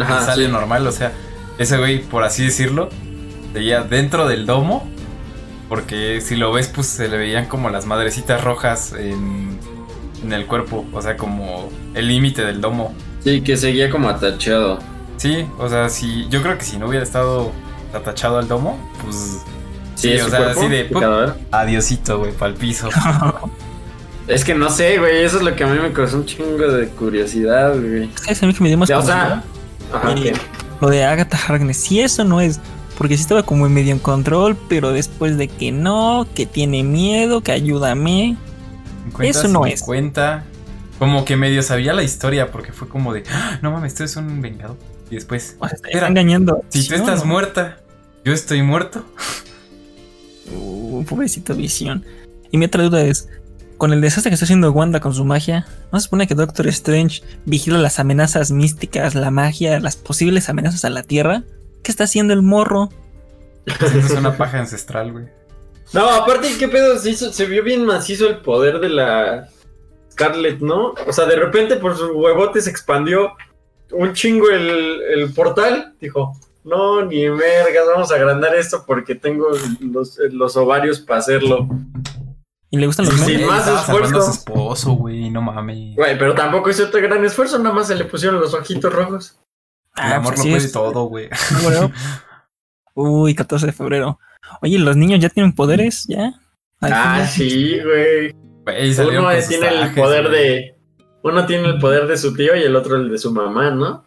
Ajá, 0.01 0.25
sale 0.25 0.45
sí. 0.45 0.51
normal. 0.51 0.85
O 0.87 0.91
sea, 0.91 1.11
ese 1.57 1.77
güey, 1.77 2.01
por 2.01 2.23
así 2.23 2.45
decirlo, 2.45 2.89
seguía 3.53 3.83
dentro 3.83 4.27
del 4.27 4.45
domo. 4.45 4.89
Porque 5.69 6.21
si 6.21 6.35
lo 6.35 6.51
ves, 6.51 6.67
pues 6.67 6.87
se 6.87 7.07
le 7.07 7.17
veían 7.17 7.45
como 7.47 7.69
las 7.69 7.85
madrecitas 7.85 8.43
rojas 8.43 8.93
en, 8.93 9.57
en 10.23 10.33
el 10.33 10.45
cuerpo. 10.45 10.85
O 10.93 11.01
sea, 11.01 11.17
como 11.17 11.69
el 11.93 12.07
límite 12.07 12.43
del 12.45 12.61
domo. 12.61 12.93
Sí, 13.23 13.41
que 13.41 13.57
seguía 13.57 13.89
como 13.89 14.09
atachado. 14.09 14.79
Sí, 15.17 15.45
o 15.57 15.69
sea, 15.69 15.89
si 15.89 16.27
yo 16.29 16.41
creo 16.41 16.57
que 16.57 16.65
si 16.65 16.77
no 16.77 16.87
hubiera 16.87 17.03
estado 17.03 17.51
atachado 17.93 18.37
al 18.39 18.47
domo, 18.47 18.77
pues 19.03 19.39
Sí, 19.95 20.09
Sí, 20.17 20.19
o 20.19 20.29
sea, 20.29 20.39
cuerpo, 20.39 20.59
así 20.59 20.69
de, 20.69 20.89
cadáver. 20.89 21.33
adiosito, 21.51 22.19
güey, 22.19 22.31
pa'l 22.33 22.55
piso. 22.55 22.89
Es 24.27 24.45
que 24.45 24.55
no 24.55 24.69
sé, 24.69 24.99
güey, 24.99 25.23
eso 25.23 25.37
es 25.37 25.43
lo 25.43 25.53
que 25.55 25.63
a 25.65 25.67
mí 25.67 25.77
me 25.79 25.91
causó 25.91 26.17
un 26.17 26.25
chingo 26.25 26.67
de 26.67 26.87
curiosidad, 26.89 27.73
güey. 27.77 28.09
¿Sabes 28.15 28.41
a 28.43 28.47
mí 28.47 28.53
que 28.53 28.63
me 28.63 28.69
dio 28.69 28.77
más 28.77 28.89
O 28.89 28.93
curiosidad? 28.93 29.27
sea, 29.27 29.43
ajá, 29.93 30.13
Eh. 30.17 30.33
Lo 30.81 30.89
de 30.89 31.05
Agatha 31.05 31.37
Harkness, 31.47 31.77
si 31.77 32.01
eso 32.01 32.23
no 32.25 32.41
es, 32.41 32.59
porque 32.97 33.15
sí 33.15 33.21
estaba 33.21 33.43
como 33.43 33.65
en 33.65 33.73
medio 33.73 33.91
en 33.93 33.99
control, 33.99 34.57
pero 34.67 34.91
después 34.91 35.37
de 35.37 35.47
que 35.47 35.71
no, 35.71 36.27
que 36.35 36.45
tiene 36.45 36.83
miedo, 36.83 37.41
que 37.41 37.51
ayúdame. 37.53 38.35
50, 39.05 39.39
Eso 39.39 39.47
no 39.47 39.65
es. 39.65 39.79
50. 39.79 40.43
Como 40.99 41.25
que 41.25 41.35
medio 41.37 41.61
sabía 41.63 41.93
la 41.93 42.03
historia 42.03 42.51
porque 42.51 42.71
fue 42.71 42.87
como 42.87 43.13
de, 43.13 43.23
"Ah, 43.31 43.59
no 43.61 43.71
mames, 43.71 43.95
tú 43.95 44.03
eres 44.03 44.15
un 44.15 44.41
vengador. 44.41 44.77
Y 45.09 45.15
después, 45.15 45.55
O 45.59 45.67
sea, 45.67 45.75
está 45.75 45.87
Espera, 45.89 46.07
engañando. 46.07 46.63
si 46.69 46.81
¿sí 46.83 46.89
tú 46.89 46.95
estás 46.95 47.19
no? 47.21 47.25
muerta, 47.31 47.77
yo 48.25 48.33
estoy 48.33 48.61
muerto. 48.61 49.05
Uh, 50.55 51.03
pobrecito 51.05 51.55
Visión. 51.55 52.03
Y 52.51 52.57
mi 52.57 52.65
otra 52.65 52.83
duda 52.83 53.01
es, 53.03 53.27
con 53.83 53.91
el 53.91 53.99
desastre 53.99 54.29
que 54.29 54.35
está 54.35 54.45
haciendo 54.45 54.71
Wanda 54.71 55.01
con 55.01 55.13
su 55.13 55.25
magia, 55.25 55.67
¿no 55.91 55.99
se 55.99 56.05
supone 56.05 56.25
que 56.25 56.35
Doctor 56.35 56.67
Strange 56.67 57.21
vigila 57.43 57.77
las 57.79 57.99
amenazas 57.99 58.49
místicas, 58.49 59.13
la 59.13 59.29
magia, 59.29 59.77
las 59.81 59.97
posibles 59.97 60.47
amenazas 60.47 60.85
a 60.85 60.89
la 60.89 61.03
Tierra? 61.03 61.43
¿Qué 61.83 61.91
está 61.91 62.05
haciendo 62.05 62.33
el 62.33 62.43
morro? 62.43 62.87
Es 63.65 64.11
una 64.11 64.37
paja 64.37 64.59
ancestral, 64.59 65.11
güey. 65.11 65.25
No, 65.91 66.07
aparte, 66.09 66.47
¿qué 66.57 66.69
pedo? 66.69 66.97
Se, 66.97 67.09
hizo- 67.09 67.33
se 67.33 67.45
vio 67.45 67.61
bien 67.61 67.83
macizo 67.85 68.29
el 68.29 68.37
poder 68.37 68.79
de 68.79 68.87
la 68.87 69.49
Scarlet, 70.13 70.61
¿no? 70.61 70.93
O 71.05 71.11
sea, 71.11 71.25
de 71.25 71.35
repente 71.35 71.75
por 71.75 71.97
sus 71.97 72.11
huevotes 72.13 72.63
se 72.63 72.69
expandió 72.69 73.33
un 73.91 74.13
chingo 74.13 74.49
el, 74.49 75.01
el 75.13 75.33
portal. 75.33 75.93
Dijo, 75.99 76.31
no, 76.63 77.03
ni 77.05 77.27
vergas, 77.27 77.83
vamos 77.93 78.13
a 78.13 78.15
agrandar 78.15 78.55
esto 78.55 78.85
porque 78.87 79.13
tengo 79.15 79.47
los, 79.81 80.17
los 80.31 80.55
ovarios 80.55 81.01
para 81.01 81.19
hacerlo. 81.19 81.67
¿Y 82.73 82.77
le 82.77 82.87
gustan 82.87 83.05
los 83.05 83.13
monos? 83.15 83.27
sí. 83.27 83.37
más 83.45 83.67
a 83.67 83.83
su 83.85 83.91
esfuerzo. 83.91 84.31
esposo, 84.31 84.91
güey, 84.93 85.29
no 85.29 85.43
mames. 85.43 85.95
Güey, 85.95 86.17
pero 86.17 86.33
tampoco 86.33 86.71
hizo 86.71 86.85
otro 86.85 86.99
gran 87.01 87.23
esfuerzo, 87.23 87.59
nada 87.59 87.75
más 87.75 87.87
se 87.87 87.93
le 87.95 88.05
pusieron 88.05 88.39
los 88.41 88.51
ojitos 88.55 88.91
rojos. 88.91 89.39
El 89.95 90.03
Ah, 90.03 90.15
amor 90.15 90.33
pues 90.33 90.45
lo 90.45 90.51
puede 90.51 90.65
es- 90.65 90.71
todo, 90.71 91.03
güey. 91.03 91.29
Bueno. 91.61 91.91
Uy, 92.95 93.35
14 93.35 93.67
de 93.67 93.73
febrero. 93.73 94.19
Oye, 94.63 94.79
¿los 94.79 94.97
niños 94.97 95.19
ya 95.19 95.29
tienen 95.29 95.53
poderes? 95.53 96.05
¿Ya? 96.07 96.33
Ah, 96.81 97.27
sí, 97.27 97.77
güey. 97.79 98.33
Uno 98.65 99.29
tiene 99.47 99.67
el 99.67 99.93
poder 99.93 100.29
güey. 100.29 100.33
de. 100.41 100.75
Uno 101.21 101.45
tiene 101.45 101.67
el 101.69 101.77
poder 101.79 102.07
de 102.07 102.17
su 102.17 102.33
tío 102.33 102.55
y 102.55 102.63
el 102.63 102.75
otro 102.75 102.95
el 102.95 103.09
de 103.11 103.17
su 103.19 103.31
mamá, 103.31 103.69
¿no? 103.69 104.03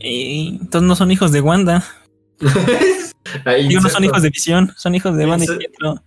Eh, 0.00 0.48
entonces 0.60 0.86
no 0.86 0.94
son 0.96 1.10
hijos 1.10 1.32
de 1.32 1.40
Wanda. 1.40 1.82
Ahí 3.44 3.68
Digo, 3.68 3.80
no 3.80 3.88
son 3.88 4.04
hijos 4.04 4.22
de 4.22 4.28
Visión, 4.30 4.72
son 4.76 4.94
hijos 4.94 5.16
de 5.16 5.26
Wanda 5.26 5.44
y 5.46 5.56
Pietro. 5.58 6.02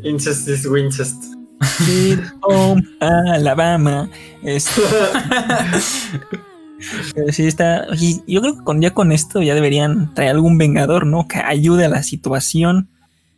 Incest 0.00 0.46
is 0.46 0.66
Wincest. 0.66 1.34
Sweet 1.82 2.20
Home 2.42 2.80
Alabama. 3.00 4.08
Este, 4.44 4.80
pero 7.14 7.32
sí 7.32 7.46
está. 7.48 7.86
oye, 7.90 8.20
yo 8.28 8.40
creo 8.40 8.54
que 8.56 8.62
con, 8.64 8.80
ya 8.80 8.94
con 8.94 9.10
esto 9.10 9.42
ya 9.42 9.56
deberían 9.56 10.14
traer 10.14 10.30
algún 10.30 10.58
vengador, 10.58 11.06
¿no? 11.06 11.26
Que 11.26 11.38
ayude 11.38 11.86
a 11.86 11.88
la 11.88 12.04
situación. 12.04 12.88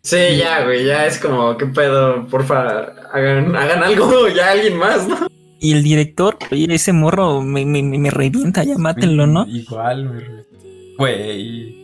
Sí, 0.02 0.36
ya, 0.36 0.62
güey, 0.64 0.84
ya 0.84 1.06
es 1.06 1.18
como, 1.18 1.56
¿qué 1.56 1.64
pedo? 1.66 2.26
Porfa, 2.26 2.80
hagan, 3.14 3.56
hagan 3.56 3.82
algo, 3.82 4.28
ya 4.36 4.50
alguien 4.50 4.76
más, 4.76 5.08
¿no? 5.08 5.26
Y 5.58 5.72
el 5.72 5.82
director, 5.82 6.36
oye, 6.50 6.66
ese 6.74 6.92
morro 6.92 7.40
me, 7.40 7.64
me, 7.64 7.82
me- 7.82 7.98
me 7.98 8.10
revienta, 8.10 8.62
ya 8.62 8.76
mátenlo, 8.76 9.26
¿no? 9.26 9.46
Igual, 9.46 10.06
güey. 10.08 10.24
Güey. 10.98 11.82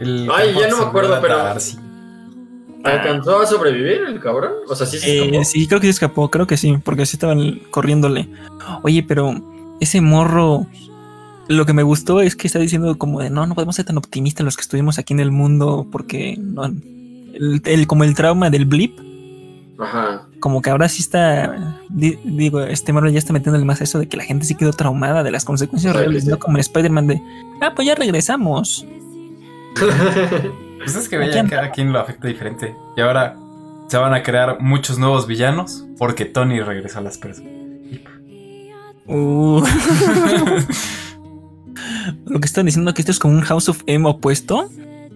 El 0.00 0.28
Ay, 0.30 0.54
ya 0.60 0.68
no 0.68 0.76
me 0.80 0.84
acuerdo, 0.84 1.18
pero- 1.22 1.38
Darcy. 1.38 1.78
¿Alcanzó 2.86 3.40
a 3.40 3.46
sobrevivir 3.46 4.02
el 4.08 4.20
cabrón? 4.20 4.52
O 4.68 4.74
sea, 4.76 4.86
sí 4.86 4.98
se 4.98 5.36
Eh, 5.36 5.44
sí, 5.44 5.66
creo 5.66 5.80
que 5.80 5.86
se 5.86 5.90
escapó, 5.92 6.30
creo 6.30 6.46
que 6.46 6.56
sí, 6.56 6.76
porque 6.84 7.04
sí 7.06 7.16
estaban 7.16 7.60
corriéndole. 7.70 8.28
Oye, 8.82 9.02
pero 9.02 9.34
ese 9.80 10.00
morro, 10.00 10.66
lo 11.48 11.66
que 11.66 11.72
me 11.72 11.82
gustó 11.82 12.20
es 12.20 12.34
que 12.36 12.46
está 12.46 12.58
diciendo 12.58 12.96
como 12.98 13.20
de 13.20 13.30
no, 13.30 13.46
no 13.46 13.54
podemos 13.54 13.76
ser 13.76 13.84
tan 13.84 13.98
optimistas 13.98 14.44
los 14.44 14.56
que 14.56 14.62
estuvimos 14.62 14.98
aquí 14.98 15.12
en 15.14 15.20
el 15.20 15.30
mundo, 15.30 15.86
porque 15.92 16.36
no, 16.38 16.64
el, 16.64 17.60
el- 17.64 17.86
como 17.86 18.04
el 18.04 18.14
trauma 18.14 18.50
del 18.50 18.64
blip, 18.64 18.98
Ajá. 19.78 20.26
como 20.40 20.62
que 20.62 20.70
ahora 20.70 20.88
sí 20.88 21.02
está, 21.02 21.78
di- 21.90 22.18
digo, 22.24 22.60
este 22.62 22.92
morro 22.92 23.10
ya 23.10 23.18
está 23.18 23.32
metiéndole 23.32 23.64
más 23.64 23.80
a 23.80 23.84
eso 23.84 23.98
de 23.98 24.08
que 24.08 24.16
la 24.16 24.24
gente 24.24 24.46
sí 24.46 24.54
quedó 24.54 24.72
traumada 24.72 25.22
de 25.22 25.30
las 25.30 25.44
consecuencias 25.44 25.92
Sí, 25.92 25.98
reales, 25.98 26.24
sí. 26.24 26.30
no 26.30 26.38
como 26.38 26.56
en 26.56 26.60
Spider-Man 26.60 27.06
de, 27.08 27.20
ah, 27.60 27.72
pues 27.76 27.86
ya 27.86 27.94
regresamos. 27.94 28.86
Pues 30.86 30.94
es 30.94 31.08
que 31.08 31.16
anda. 31.16 31.48
cada 31.48 31.72
quien 31.72 31.92
lo 31.92 31.98
afecta 31.98 32.28
diferente. 32.28 32.72
Y 32.96 33.00
ahora 33.00 33.36
se 33.88 33.96
van 33.96 34.14
a 34.14 34.22
crear 34.22 34.60
muchos 34.60 35.00
nuevos 35.00 35.26
villanos 35.26 35.84
porque 35.98 36.26
Tony 36.26 36.60
regresó 36.60 37.00
a 37.00 37.02
las 37.02 37.18
personas. 37.18 37.50
Uh. 39.06 39.64
Lo 42.26 42.38
que 42.38 42.46
están 42.46 42.66
diciendo 42.66 42.94
que 42.94 43.02
esto 43.02 43.10
es 43.10 43.18
como 43.18 43.34
un 43.34 43.40
House 43.40 43.68
of 43.68 43.82
M 43.86 44.08
opuesto, 44.08 44.70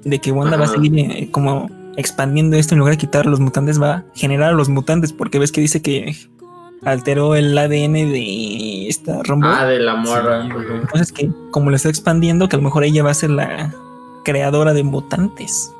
de 0.05 0.19
que 0.19 0.33
Wanda 0.33 0.57
va 0.57 0.65
a 0.65 0.69
seguir 0.69 0.93
eh, 0.99 1.29
como 1.31 1.71
expandiendo 1.97 2.57
esto 2.57 2.75
en 2.75 2.81
lugar 2.81 2.95
de 2.95 2.99
quitar 2.99 3.29
a 3.29 3.31
los 3.31 3.39
mutantes, 3.39 3.81
va 3.81 3.93
a 3.93 4.05
generar 4.17 4.51
a 4.51 4.55
los 4.55 4.69
mutantes, 4.69 5.13
porque 5.13 5.39
ves 5.39 5.53
que 5.53 5.61
dice 5.61 5.83
que 5.83 6.17
alteró 6.83 7.37
el 7.37 7.57
ADN 7.57 7.93
de 7.93 8.89
esta 8.89 9.23
Rombo. 9.23 9.47
ah, 9.47 9.67
de 9.67 9.79
la 9.79 9.95
morra. 9.95 10.43
Sí. 10.43 10.51
Entonces 10.83 11.13
que 11.13 11.31
como 11.53 11.71
lo 11.71 11.77
está 11.77 11.89
expandiendo, 11.89 12.49
que 12.49 12.57
a 12.57 12.59
lo 12.59 12.65
mejor 12.65 12.83
ella 12.83 13.05
va 13.05 13.13
a 13.13 13.15
ser 13.15 13.31
la 13.31 13.73
creadora 14.25 14.73
de 14.75 14.83
mutantes. 14.85 15.73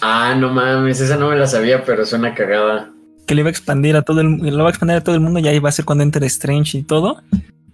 ah, 0.00 0.34
no 0.38 0.50
mames, 0.52 1.00
esa 1.00 1.16
no 1.16 1.30
me 1.30 1.36
la 1.36 1.46
sabía, 1.46 1.84
pero 1.84 2.04
suena 2.04 2.34
cagada. 2.34 2.90
Que 3.26 3.34
le 3.34 3.42
va 3.42 3.48
a 3.48 3.50
expandir 3.52 3.96
a 3.96 4.02
todo 4.02 4.20
el 4.20 4.36
lo 4.36 4.62
va 4.64 4.68
a 4.68 4.70
expandir 4.70 4.96
a 4.96 5.00
todo 5.02 5.14
el 5.14 5.20
mundo, 5.22 5.40
y 5.40 5.48
ahí 5.48 5.58
va 5.58 5.70
a 5.70 5.72
ser 5.72 5.84
cuando 5.84 6.04
entre 6.04 6.26
Strange 6.26 6.78
y 6.78 6.82
todo. 6.82 7.22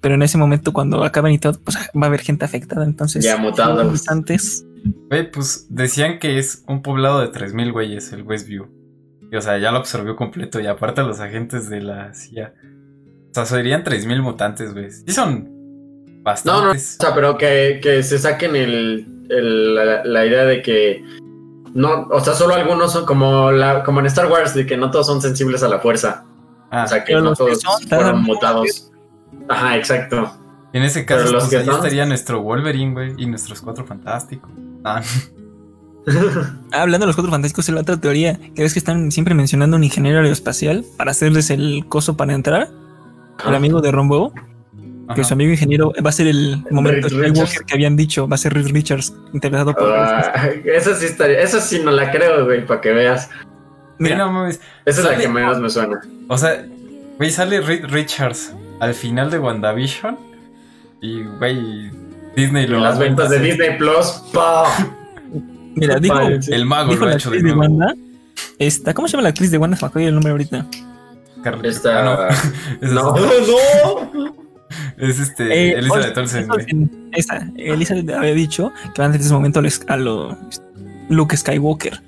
Pero 0.01 0.15
en 0.15 0.23
ese 0.23 0.39
momento, 0.39 0.73
cuando 0.73 1.05
acaben 1.05 1.33
y 1.33 1.39
todo, 1.39 1.59
pues 1.63 1.77
va 1.77 2.05
a 2.05 2.07
haber 2.07 2.21
gente 2.21 2.45
afectada. 2.45 2.85
Entonces, 2.85 3.23
Ya, 3.25 3.37
mutados. 3.37 3.85
los 3.85 4.01
mutantes 4.01 4.65
Güey, 5.11 5.31
pues 5.31 5.67
decían 5.69 6.19
que 6.19 6.39
es 6.39 6.65
un 6.67 6.81
poblado 6.81 7.21
de 7.21 7.29
3000 7.29 7.71
güeyes, 7.73 8.11
el 8.15 8.23
Westview. 8.23 8.67
Y 9.31 9.37
o 9.37 9.43
sea, 9.43 9.59
ya 9.59 9.71
lo 9.73 9.79
absorbió 9.79 10.17
completo. 10.17 10.59
Y 10.59 10.67
aparte 10.69 11.03
los 11.03 11.21
agentes 11.21 11.69
de 11.69 11.83
la 11.83 12.15
CIA. 12.15 12.55
O 13.31 13.35
sea, 13.35 13.45
serían 13.45 13.85
3000 13.85 14.23
mutantes, 14.23 14.73
güey. 14.73 14.91
Sí 14.91 15.13
son 15.13 15.45
No, 15.45 15.51
no, 16.15 16.21
o 16.21 16.23
bastantes. 16.23 16.97
sea, 16.99 17.15
pero 17.15 17.37
que, 17.37 17.81
que 17.83 18.03
se 18.03 18.19
saquen 18.19 18.57
el, 18.57 19.07
el- 19.31 19.75
la, 19.75 20.05
la 20.05 20.27
idea 20.27 20.45
de 20.45 20.61
que 20.63 21.05
no, 21.75 22.09
o 22.11 22.21
sea, 22.21 22.35
solo 22.35 22.55
algunos 22.55 22.93
son 22.93 23.07
como 23.07 23.51
la, 23.53 23.83
como 23.85 24.01
en 24.01 24.07
Star 24.07 24.31
Wars, 24.31 24.55
de 24.55 24.67
que 24.67 24.77
no 24.77 24.91
todos 24.91 25.07
son 25.07 25.23
sensibles 25.23 25.63
a 25.63 25.69
la 25.69 25.79
fuerza. 25.79 26.25
Ah, 26.71 26.85
O 26.85 26.89
sea, 26.89 27.05
que 27.05 27.15
no 27.15 27.31
que 27.31 27.37
todos 27.37 27.61
son, 27.61 27.89
fueron 27.89 28.23
mutados. 28.23 28.91
Ajá, 29.49 29.77
exacto. 29.77 30.31
en 30.73 30.83
ese 30.83 31.05
caso, 31.05 31.21
pero 31.25 31.33
los 31.33 31.45
pues 31.45 31.51
que 31.51 31.57
ahí 31.59 31.65
son- 31.67 31.77
estaría 31.77 32.07
nuestro 32.07 32.43
Wolverine, 32.43 32.93
güey. 32.93 33.15
Y 33.19 33.27
nuestros 33.27 33.61
cuatro 33.61 33.85
fantásticos. 33.87 34.51
Ah, 34.85 35.01
Ah, 36.73 36.83
hablando 36.83 37.05
de 37.05 37.09
los 37.09 37.17
cuatro 37.17 37.31
fantásticos, 37.31 37.69
es 37.69 37.75
la 37.75 37.83
otra 37.83 38.01
teoría. 38.01 38.39
Que 38.55 38.63
ves 38.63 38.73
que 38.73 38.79
están 38.79 39.13
siempre 39.13 39.35
mencionando 39.35 39.77
un 39.77 39.85
ingeniero 39.85 40.19
aeroespacial 40.19 40.85
para 40.97 41.11
hacerles 41.11 41.51
el 41.51 41.85
coso 41.89 42.17
para 42.17 42.33
entrar. 42.33 42.69
El 43.47 43.55
amigo 43.55 43.81
de 43.81 43.91
Rombo, 43.93 44.33
que 45.15 45.25
su 45.25 45.35
amigo 45.35 45.51
ingeniero 45.51 45.93
va 46.05 46.11
a 46.11 46.13
ser 46.13 46.27
el 46.27 46.63
momento 46.71 47.09
Skywalker 47.09 47.65
que 47.67 47.75
habían 47.75 47.97
dicho, 47.97 48.29
va 48.29 48.35
a 48.35 48.39
ser 48.39 48.55
Reed 48.55 48.69
Richards, 48.69 49.13
interpretado 49.33 49.75
por. 49.75 49.93
Ah, 49.93 50.51
esa 50.65 50.95
sí 50.95 51.07
estaría, 51.07 51.41
esa 51.41 51.61
sí 51.61 51.81
no 51.83 51.91
la 51.91 52.11
creo, 52.11 52.45
güey, 52.45 52.65
para 52.67 52.81
que 52.81 52.93
veas. 52.93 53.29
Mira. 53.99 54.17
no 54.17 54.33
mames. 54.33 54.61
Esa 54.87 55.01
es 55.03 55.07
la 55.07 55.17
que 55.17 55.29
menos 55.29 55.59
me 55.61 55.69
suena. 55.69 56.01
O 56.29 56.39
sea, 56.39 56.65
güey, 57.19 57.31
sale 57.31 57.61
Reed 57.61 57.87
Richards 57.87 58.53
al 58.81 58.95
final 58.95 59.31
de 59.31 59.39
WandaVision. 59.39 60.19
Y, 61.03 61.23
güey, 61.25 61.91
Disney 62.37 62.65
Y 62.65 62.69
lo. 62.69 62.81
las 62.81 62.99
ventas 62.99 63.31
de 63.31 63.39
Disney 63.41 63.77
Plus, 63.79 64.23
¡pah! 64.33 64.65
Mira, 65.75 65.99
dijo. 65.99 66.19
El 66.49 66.67
mago 66.67 66.91
dijo 66.93 67.05
lo 67.05 67.11
ha 67.11 67.15
hecho 67.15 67.31
de 67.31 67.43
nuevo. 67.43 67.61
Wanda. 67.61 67.95
Esta, 68.59 68.95
¿Cómo 68.95 69.09
se 69.09 69.13
llama 69.13 69.23
la 69.23 69.29
actriz 69.31 69.51
de 69.51 69.59
Wanda? 69.59 69.77
Se 69.77 69.89
me 69.95 70.07
el 70.07 70.15
nombre 70.15 70.33
ahorita. 70.33 70.67
Carl- 71.43 71.65
Esta. 71.65 72.29
Ah, 72.29 72.35
no. 72.81 73.15
No, 73.15 73.17
no. 73.17 74.30
Es 75.01 75.19
este. 75.19 75.45
Eh, 75.53 75.79
Elizabeth 75.79 76.17
Olsen, 76.17 77.11
Esa, 77.13 77.51
Elizabeth 77.57 78.11
había 78.11 78.35
dicho 78.35 78.73
que 78.95 79.03
van 79.03 79.13
a 79.13 79.17
ese 79.17 79.33
momento 79.33 79.61
a 79.89 79.97
lo 79.97 80.37
Luke 81.09 81.37
Skywalker. 81.37 82.01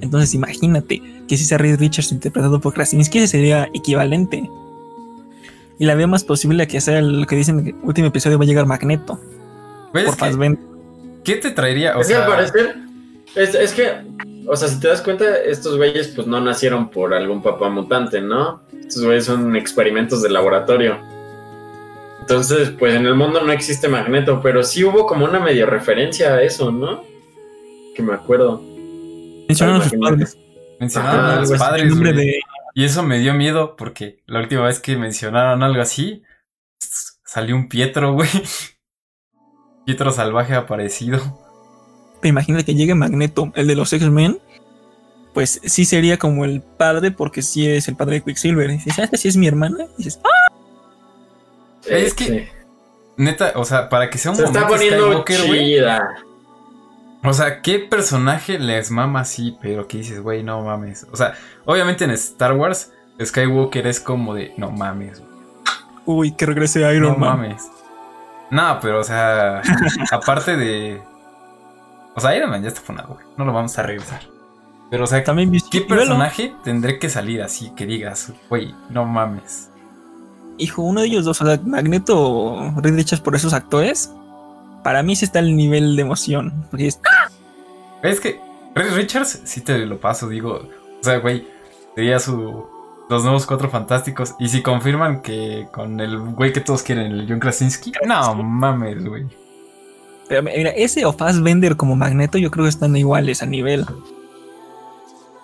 Entonces 0.00 0.34
imagínate 0.34 1.02
que 1.26 1.36
si 1.36 1.44
sea 1.44 1.58
Reed 1.58 1.78
Richards 1.78 2.12
interpretado 2.12 2.60
por 2.60 2.74
Krasinski, 2.74 3.18
ese 3.18 3.28
sería 3.28 3.68
equivalente. 3.74 4.48
Y 5.78 5.84
la 5.84 5.94
veo 5.94 6.08
más 6.08 6.24
posible 6.24 6.66
que 6.66 6.80
sea 6.80 7.00
lo 7.00 7.26
que 7.26 7.36
dicen 7.36 7.64
que 7.64 7.70
el 7.70 7.76
último 7.82 8.08
episodio 8.08 8.38
va 8.38 8.44
a 8.44 8.46
llegar 8.46 8.66
Magneto. 8.66 9.20
Güey, 9.92 10.04
por 10.04 10.14
es 10.14 10.36
que. 10.36 10.58
¿Qué 11.24 11.36
te 11.36 11.50
traería? 11.50 11.96
O 11.96 12.00
Es 12.00 12.08
que 12.08 12.14
al 12.14 12.24
sea, 12.24 12.30
parecer, 12.30 12.76
es, 13.34 13.54
es 13.54 13.72
que, 13.72 13.92
o 14.46 14.56
sea, 14.56 14.68
si 14.68 14.80
te 14.80 14.88
das 14.88 15.02
cuenta, 15.02 15.36
estos 15.36 15.76
güeyes 15.76 16.08
pues 16.08 16.26
no 16.26 16.40
nacieron 16.40 16.90
por 16.90 17.14
algún 17.14 17.42
papá 17.42 17.68
mutante, 17.68 18.20
¿no? 18.20 18.62
Estos 18.72 19.04
güeyes 19.04 19.24
son 19.24 19.54
experimentos 19.56 20.22
de 20.22 20.30
laboratorio. 20.30 20.98
Entonces, 22.28 22.68
pues 22.78 22.94
en 22.94 23.06
el 23.06 23.14
mundo 23.14 23.40
no 23.40 23.50
existe 23.52 23.88
Magneto, 23.88 24.42
pero 24.42 24.62
sí 24.62 24.84
hubo 24.84 25.06
como 25.06 25.24
una 25.24 25.40
medio 25.40 25.64
referencia 25.64 26.34
a 26.34 26.42
eso, 26.42 26.70
¿no? 26.70 27.02
Que 27.96 28.02
me 28.02 28.12
acuerdo. 28.12 28.60
Mencionaron 29.48 29.80
a 29.80 29.84
sus 29.84 29.94
Imagínate. 29.94 30.24
padres. 30.34 30.38
mencionaron 30.78 31.24
Ah, 31.24 31.36
a 31.36 31.40
los 31.40 31.52
padres, 31.54 31.82
El 31.84 31.88
nombre 31.88 32.12
güey. 32.12 32.26
de 32.26 32.40
Y 32.74 32.84
eso 32.84 33.02
me 33.02 33.18
dio 33.18 33.32
miedo 33.32 33.76
porque 33.76 34.22
la 34.26 34.40
última 34.40 34.66
vez 34.66 34.78
que 34.78 34.94
mencionaron 34.98 35.62
algo 35.62 35.80
así, 35.80 36.22
salió 37.24 37.56
un 37.56 37.70
Pietro, 37.70 38.12
güey. 38.12 38.28
Pietro 39.86 40.12
salvaje 40.12 40.54
aparecido. 40.54 41.18
Te 42.20 42.28
imaginas 42.28 42.64
que 42.64 42.74
llegue 42.74 42.94
Magneto, 42.94 43.52
el 43.54 43.68
de 43.68 43.74
los 43.74 43.90
X-Men, 43.90 44.38
pues 45.32 45.62
sí 45.64 45.86
sería 45.86 46.18
como 46.18 46.44
el 46.44 46.60
padre, 46.60 47.10
porque 47.10 47.40
sí 47.40 47.66
es 47.66 47.88
el 47.88 47.96
padre 47.96 48.16
de 48.16 48.22
Quicksilver. 48.24 48.68
Y 48.68 48.74
dices, 48.74 48.96
¿sabes 48.96 49.10
que 49.12 49.16
sí 49.16 49.28
es 49.28 49.36
mi 49.38 49.46
hermana? 49.46 49.86
Y 49.96 50.04
dices, 50.04 50.20
¡ah! 50.24 50.47
Es 51.86 52.14
que- 52.14 52.24
Sí. 52.24 52.48
Neta, 53.16 53.52
o 53.56 53.64
sea, 53.64 53.88
para 53.88 54.08
que 54.10 54.16
sea 54.18 54.30
un 54.30 54.36
Se 54.36 54.44
está 54.44 54.60
momento 54.60 54.74
poniendo 54.76 55.06
Skywalker, 55.06 55.46
güey. 55.48 55.60
chida. 55.64 56.14
O 57.24 57.32
sea, 57.32 57.62
¿qué 57.62 57.80
personaje 57.80 58.60
les 58.60 58.92
mama 58.92 59.20
así? 59.20 59.58
Pero 59.60 59.88
que 59.88 59.98
dices, 59.98 60.20
güey, 60.20 60.44
no 60.44 60.62
mames. 60.62 61.04
O 61.10 61.16
sea, 61.16 61.34
obviamente 61.64 62.04
en 62.04 62.12
Star 62.12 62.52
Wars, 62.52 62.92
Skywalker 63.20 63.88
es 63.88 63.98
como 63.98 64.34
de, 64.34 64.54
no 64.56 64.70
mames, 64.70 65.20
Uy, 66.06 66.30
que 66.32 66.46
regrese 66.46 66.80
no 66.80 66.92
Iron 66.92 67.18
Man. 67.20 67.38
mames. 67.40 67.68
No, 68.50 68.78
pero 68.80 69.00
o 69.00 69.04
sea, 69.04 69.62
aparte 70.12 70.56
de. 70.56 71.02
O 72.14 72.20
sea, 72.20 72.34
Iron 72.36 72.50
Man 72.50 72.62
ya 72.62 72.68
está 72.68 72.80
funado, 72.80 73.14
güey. 73.14 73.26
No 73.36 73.44
lo 73.44 73.52
vamos 73.52 73.76
a 73.78 73.82
regresar. 73.82 74.22
Pero, 74.90 75.04
o 75.04 75.06
sea, 75.06 75.22
También 75.22 75.52
¿qué 75.70 75.80
personaje 75.82 76.54
tendré 76.64 76.98
que 76.98 77.10
salir 77.10 77.42
así 77.42 77.72
que 77.76 77.84
digas, 77.84 78.32
güey, 78.48 78.74
no 78.88 79.04
mames? 79.04 79.67
Hijo, 80.58 80.82
uno 80.82 81.00
de 81.00 81.06
ellos 81.06 81.24
dos, 81.24 81.40
o 81.40 81.46
sea, 81.46 81.60
Magneto 81.64 82.20
o 82.20 82.80
Reed 82.80 82.96
Richards 82.96 83.22
por 83.22 83.34
esos 83.34 83.52
actores, 83.52 84.12
para 84.82 85.02
mí 85.02 85.16
sí 85.16 85.24
está 85.24 85.38
el 85.38 85.56
nivel 85.56 85.96
de 85.96 86.02
emoción. 86.02 86.66
Es 88.02 88.20
que 88.20 88.40
Reed 88.74 88.94
Richards 88.94 89.42
sí 89.44 89.60
te 89.60 89.78
lo 89.86 90.00
paso, 90.00 90.28
digo. 90.28 90.68
O 91.00 91.02
sea, 91.02 91.18
güey, 91.18 91.46
sería 91.94 92.18
su. 92.18 92.66
Los 93.08 93.22
nuevos 93.22 93.46
cuatro 93.46 93.70
fantásticos. 93.70 94.34
Y 94.38 94.48
si 94.48 94.62
confirman 94.62 95.22
que 95.22 95.66
con 95.72 95.98
el 95.98 96.18
güey 96.18 96.52
que 96.52 96.60
todos 96.60 96.82
quieren, 96.82 97.12
el 97.12 97.26
John 97.28 97.40
Krasinski. 97.40 97.92
No 98.06 98.34
mames, 98.34 99.02
güey. 99.04 99.26
pero 100.28 100.42
mira, 100.42 100.70
ese 100.70 101.06
o 101.06 101.12
Fassbender 101.12 101.76
como 101.76 101.96
Magneto, 101.96 102.36
yo 102.36 102.50
creo 102.50 102.64
que 102.64 102.70
están 102.70 102.94
iguales 102.96 103.42
a 103.42 103.46
nivel. 103.46 103.86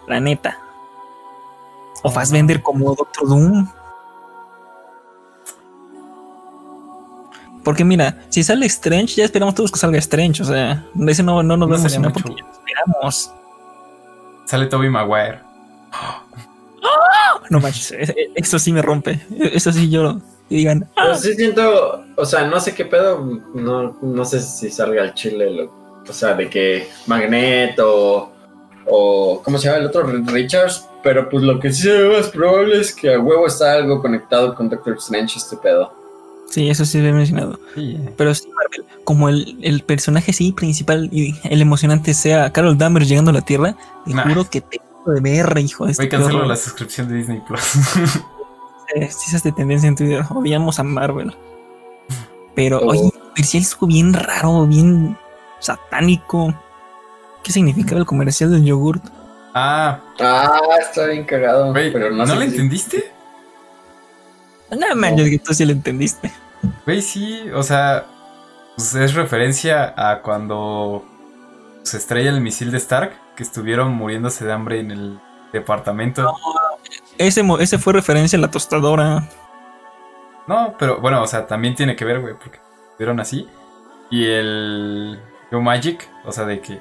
La 0.06 0.20
neta. 0.20 0.58
O 2.02 2.10
Fassbender 2.10 2.62
como 2.62 2.94
Doctor 2.94 3.28
Doom. 3.28 3.66
Porque 7.64 7.84
mira, 7.84 8.22
si 8.28 8.42
sale 8.44 8.66
Strange, 8.66 9.14
ya 9.16 9.24
esperamos 9.24 9.54
todos 9.54 9.72
que 9.72 9.78
salga 9.78 9.98
Strange. 9.98 10.42
O 10.42 10.44
sea, 10.44 10.84
ese 11.08 11.22
no, 11.22 11.42
no 11.42 11.56
nos 11.56 11.68
No 11.68 11.78
mucho. 11.78 12.22
porque 12.22 12.42
ya 12.42 12.48
esperamos. 12.52 13.32
Sale 14.44 14.66
Toby 14.66 14.90
Maguire. 14.90 15.40
No 17.50 17.60
manches, 17.60 17.92
e- 17.92 18.02
e- 18.02 18.32
eso 18.36 18.58
sí 18.58 18.72
me 18.72 18.82
rompe. 18.82 19.20
Eso 19.38 19.72
sí 19.72 19.88
lloro. 19.90 20.20
Y 20.48 20.56
digan, 20.56 20.86
"Ah, 20.96 21.02
Pero 21.04 21.14
sí 21.16 21.34
siento, 21.34 22.04
o 22.16 22.24
sea, 22.26 22.46
no 22.46 22.60
sé 22.60 22.74
qué 22.74 22.84
pedo, 22.84 23.18
no, 23.54 23.96
no 24.02 24.24
sé 24.24 24.40
si 24.42 24.70
salga 24.70 25.02
al 25.02 25.14
chile, 25.14 25.50
lo- 25.50 25.72
o 26.08 26.12
sea, 26.12 26.34
de 26.34 26.48
que 26.50 26.88
Magneto 27.06 28.30
o, 28.86 29.40
¿cómo 29.42 29.56
se 29.58 29.66
llama 29.68 29.78
el 29.78 29.86
otro? 29.86 30.02
Richards, 30.26 30.86
pero 31.02 31.28
pues 31.30 31.42
lo 31.42 31.58
que 31.58 31.72
sí 31.72 31.82
se 31.82 31.92
ve 32.02 32.16
más 32.18 32.28
probable 32.28 32.78
es 32.80 32.94
que 32.94 33.14
a 33.14 33.18
huevo 33.18 33.46
está 33.46 33.72
algo 33.72 34.02
conectado 34.02 34.54
con 34.54 34.68
Doctor 34.68 34.96
Strange 34.98 35.38
este 35.38 35.56
pedo. 35.56 35.94
Sí, 36.54 36.70
eso 36.70 36.84
sí 36.84 37.00
lo 37.00 37.08
he 37.08 37.12
mencionado. 37.12 37.58
Sí, 37.74 37.96
eh. 38.00 38.12
Pero 38.16 38.34
sí, 38.34 38.48
Marvel, 38.48 38.84
como 39.04 39.28
el, 39.28 39.58
el 39.62 39.82
personaje 39.82 40.32
sí 40.32 40.52
principal 40.52 41.08
y 41.12 41.34
el 41.44 41.60
emocionante 41.60 42.14
sea 42.14 42.52
Carol 42.52 42.78
Danvers 42.78 43.08
llegando 43.08 43.30
a 43.30 43.34
la 43.34 43.42
Tierra, 43.42 43.76
te 44.04 44.14
Nah. 44.14 44.22
juro 44.28 44.48
que 44.48 44.60
te 44.60 44.80
de 45.06 45.20
ver, 45.20 45.58
hijo 45.58 45.84
de 45.84 45.92
Voy 45.92 46.02
a 46.02 46.04
este 46.04 46.08
cancelar 46.08 46.46
la 46.46 46.56
suscripción 46.56 47.08
de 47.08 47.16
Disney 47.16 47.40
Plus. 47.46 47.60
Sí, 47.60 49.24
esas 49.28 49.42
de 49.42 49.52
tendencia 49.52 49.88
en 49.88 49.96
Twitter. 49.96 50.24
Odiamos 50.30 50.78
a 50.78 50.82
Marvel. 50.84 51.34
Pero, 52.54 52.78
Oh. 52.78 52.86
oye, 52.90 53.10
comercial 53.30 53.62
estuvo 53.62 53.86
bien 53.88 54.12
raro, 54.14 54.66
bien 54.66 55.18
satánico. 55.60 56.54
¿Qué 57.42 57.50
significaba 57.52 57.98
el 58.00 58.06
comercial 58.06 58.50
del 58.52 58.64
yogurt? 58.64 59.02
ah, 59.54 60.00
Ah, 60.20 60.58
está 60.80 61.06
bien 61.06 61.24
cagado, 61.24 61.72
pero 61.74 62.10
no, 62.10 62.18
¿no, 62.18 62.26
sé 62.26 62.34
lo 62.34 62.40
si- 62.42 62.46
entendiste? 62.48 63.04
Nada 64.70 64.94
más, 64.94 65.12
yo 65.16 65.24
que 65.24 65.38
tú 65.38 65.52
sí 65.54 65.64
lo 65.64 65.72
entendiste. 65.72 66.32
Güey, 66.86 67.02
sí, 67.02 67.50
o 67.54 67.62
sea, 67.62 68.06
pues 68.76 68.94
es 68.94 69.14
referencia 69.14 69.94
a 69.96 70.20
cuando 70.22 71.04
se 71.82 71.96
estrella 71.98 72.30
el 72.30 72.40
misil 72.40 72.70
de 72.70 72.78
Stark, 72.78 73.12
que 73.36 73.42
estuvieron 73.42 73.92
muriéndose 73.92 74.44
de 74.44 74.52
hambre 74.52 74.80
en 74.80 74.90
el 74.90 75.20
departamento. 75.52 76.34
Ese, 77.18 77.42
mo- 77.42 77.58
ese 77.58 77.78
fue 77.78 77.92
referencia 77.92 78.38
a 78.38 78.42
la 78.42 78.50
tostadora. 78.50 79.28
No, 80.46 80.74
pero 80.78 81.00
bueno, 81.00 81.22
o 81.22 81.26
sea, 81.26 81.46
también 81.46 81.74
tiene 81.74 81.96
que 81.96 82.04
ver, 82.04 82.20
güey, 82.20 82.34
porque 82.34 82.58
estuvieron 82.90 83.20
así. 83.20 83.48
Y 84.10 84.26
el 84.26 85.18
Yo 85.50 85.60
Magic, 85.60 86.08
o 86.24 86.32
sea, 86.32 86.44
de 86.44 86.60
que 86.60 86.80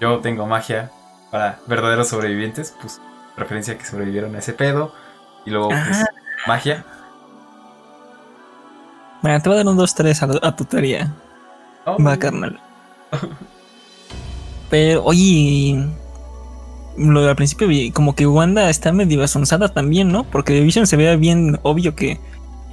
yo 0.00 0.18
tengo 0.20 0.46
magia 0.46 0.90
para 1.30 1.58
verdaderos 1.66 2.08
sobrevivientes, 2.08 2.74
pues 2.80 3.00
referencia 3.36 3.74
a 3.74 3.78
que 3.78 3.84
sobrevivieron 3.84 4.34
a 4.36 4.38
ese 4.40 4.52
pedo. 4.52 4.92
Y 5.46 5.50
luego, 5.50 5.68
pues, 5.68 5.98
Ah. 6.02 6.06
magia. 6.46 6.84
Te 9.22 9.28
voy 9.48 9.52
a 9.52 9.56
dar 9.56 9.66
un 9.66 9.76
2-3 9.78 10.40
a, 10.42 10.48
a 10.48 10.56
tu 10.56 10.64
tarea. 10.64 11.14
Oh, 11.84 12.02
Va, 12.02 12.16
carnal. 12.16 12.58
Pero, 14.70 15.04
oye, 15.04 15.86
lo 16.96 17.22
de 17.22 17.30
al 17.30 17.36
principio 17.36 17.66
vi 17.68 17.90
como 17.90 18.14
que 18.14 18.26
Wanda 18.26 18.68
está 18.68 18.92
medio 18.92 19.22
asonsada 19.22 19.68
también, 19.68 20.12
¿no? 20.12 20.24
Porque 20.24 20.52
de 20.52 20.60
Vision 20.60 20.86
se 20.86 20.96
ve 20.96 21.16
bien 21.16 21.58
obvio 21.62 21.94
que, 21.94 22.18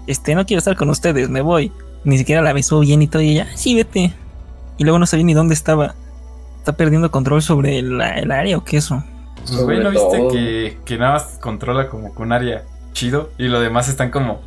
este, 0.07 0.35
no 0.35 0.45
quiero 0.45 0.59
estar 0.59 0.75
con 0.75 0.89
ustedes, 0.89 1.29
me 1.29 1.41
voy. 1.41 1.71
Ni 2.03 2.17
siquiera 2.17 2.41
la 2.41 2.53
besó 2.53 2.79
bien 2.81 3.01
y 3.01 3.07
todo, 3.07 3.21
y 3.21 3.31
ella, 3.31 3.47
"Ah, 3.51 3.57
sí, 3.57 3.73
vete. 3.75 4.13
Y 4.77 4.83
luego 4.83 4.99
no 4.99 5.05
sabía 5.05 5.25
ni 5.25 5.33
dónde 5.33 5.53
estaba. 5.53 5.95
¿Está 6.59 6.73
perdiendo 6.73 7.09
control 7.11 7.41
sobre 7.41 7.79
el, 7.79 7.99
el 8.01 8.31
área 8.31 8.57
o 8.57 8.63
qué 8.63 8.77
eso? 8.77 9.03
Pues, 9.37 9.63
güey, 9.63 9.79
¿no 9.79 9.91
viste 9.91 10.27
que, 10.31 10.77
que 10.83 10.97
nada 10.97 11.13
más 11.13 11.37
controla 11.39 11.87
como 11.89 12.13
que 12.13 12.21
un 12.21 12.31
área 12.31 12.63
chido 12.93 13.29
y 13.37 13.47
lo 13.47 13.59
demás 13.59 13.87
están 13.87 14.09
como 14.11 14.41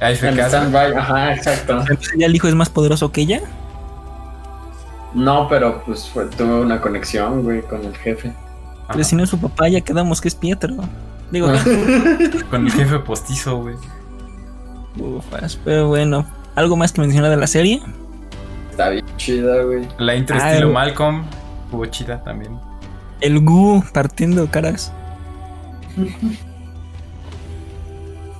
AFK? 0.00 0.38
stand-by, 0.48 0.94
ajá, 0.94 1.34
exacto. 1.34 1.84
Ya 2.16 2.26
el 2.26 2.34
hijo 2.34 2.48
es 2.48 2.54
más 2.54 2.70
poderoso 2.70 3.12
que 3.12 3.22
ella. 3.22 3.40
No, 5.14 5.48
pero 5.48 5.82
pues 5.84 6.08
fue, 6.08 6.26
tuvo 6.26 6.60
una 6.60 6.80
conexión, 6.80 7.42
güey, 7.42 7.62
con 7.62 7.84
el 7.84 7.96
jefe. 7.96 8.28
Ajá, 8.28 8.92
Pero 8.92 9.04
si 9.04 9.16
no 9.16 9.24
es 9.24 9.30
su 9.30 9.38
papá, 9.38 9.68
ya 9.68 9.80
quedamos 9.80 10.20
que 10.20 10.28
es 10.28 10.34
Pietro. 10.34 10.76
Digo, 11.30 11.48
Con 12.50 12.66
el 12.66 12.72
jefe 12.72 12.98
postizo, 13.00 13.58
güey. 13.58 13.74
ufas, 14.98 15.58
pero 15.64 15.88
bueno. 15.88 16.26
¿Algo 16.56 16.76
más 16.76 16.92
que 16.92 17.00
mencionar 17.00 17.30
de 17.30 17.36
la 17.36 17.46
serie? 17.46 17.80
Está 18.70 18.88
bien 18.90 19.04
chida, 19.16 19.62
güey. 19.62 19.86
La 19.98 20.14
intro 20.16 20.36
Ah, 20.40 20.50
estilo 20.50 20.68
el- 20.68 20.74
Malcolm 20.74 21.24
estuvo 21.64 21.86
chida 21.86 22.22
también. 22.24 22.58
El 23.20 23.40
Gu 23.44 23.84
partiendo 23.92 24.46
caras. 24.50 24.92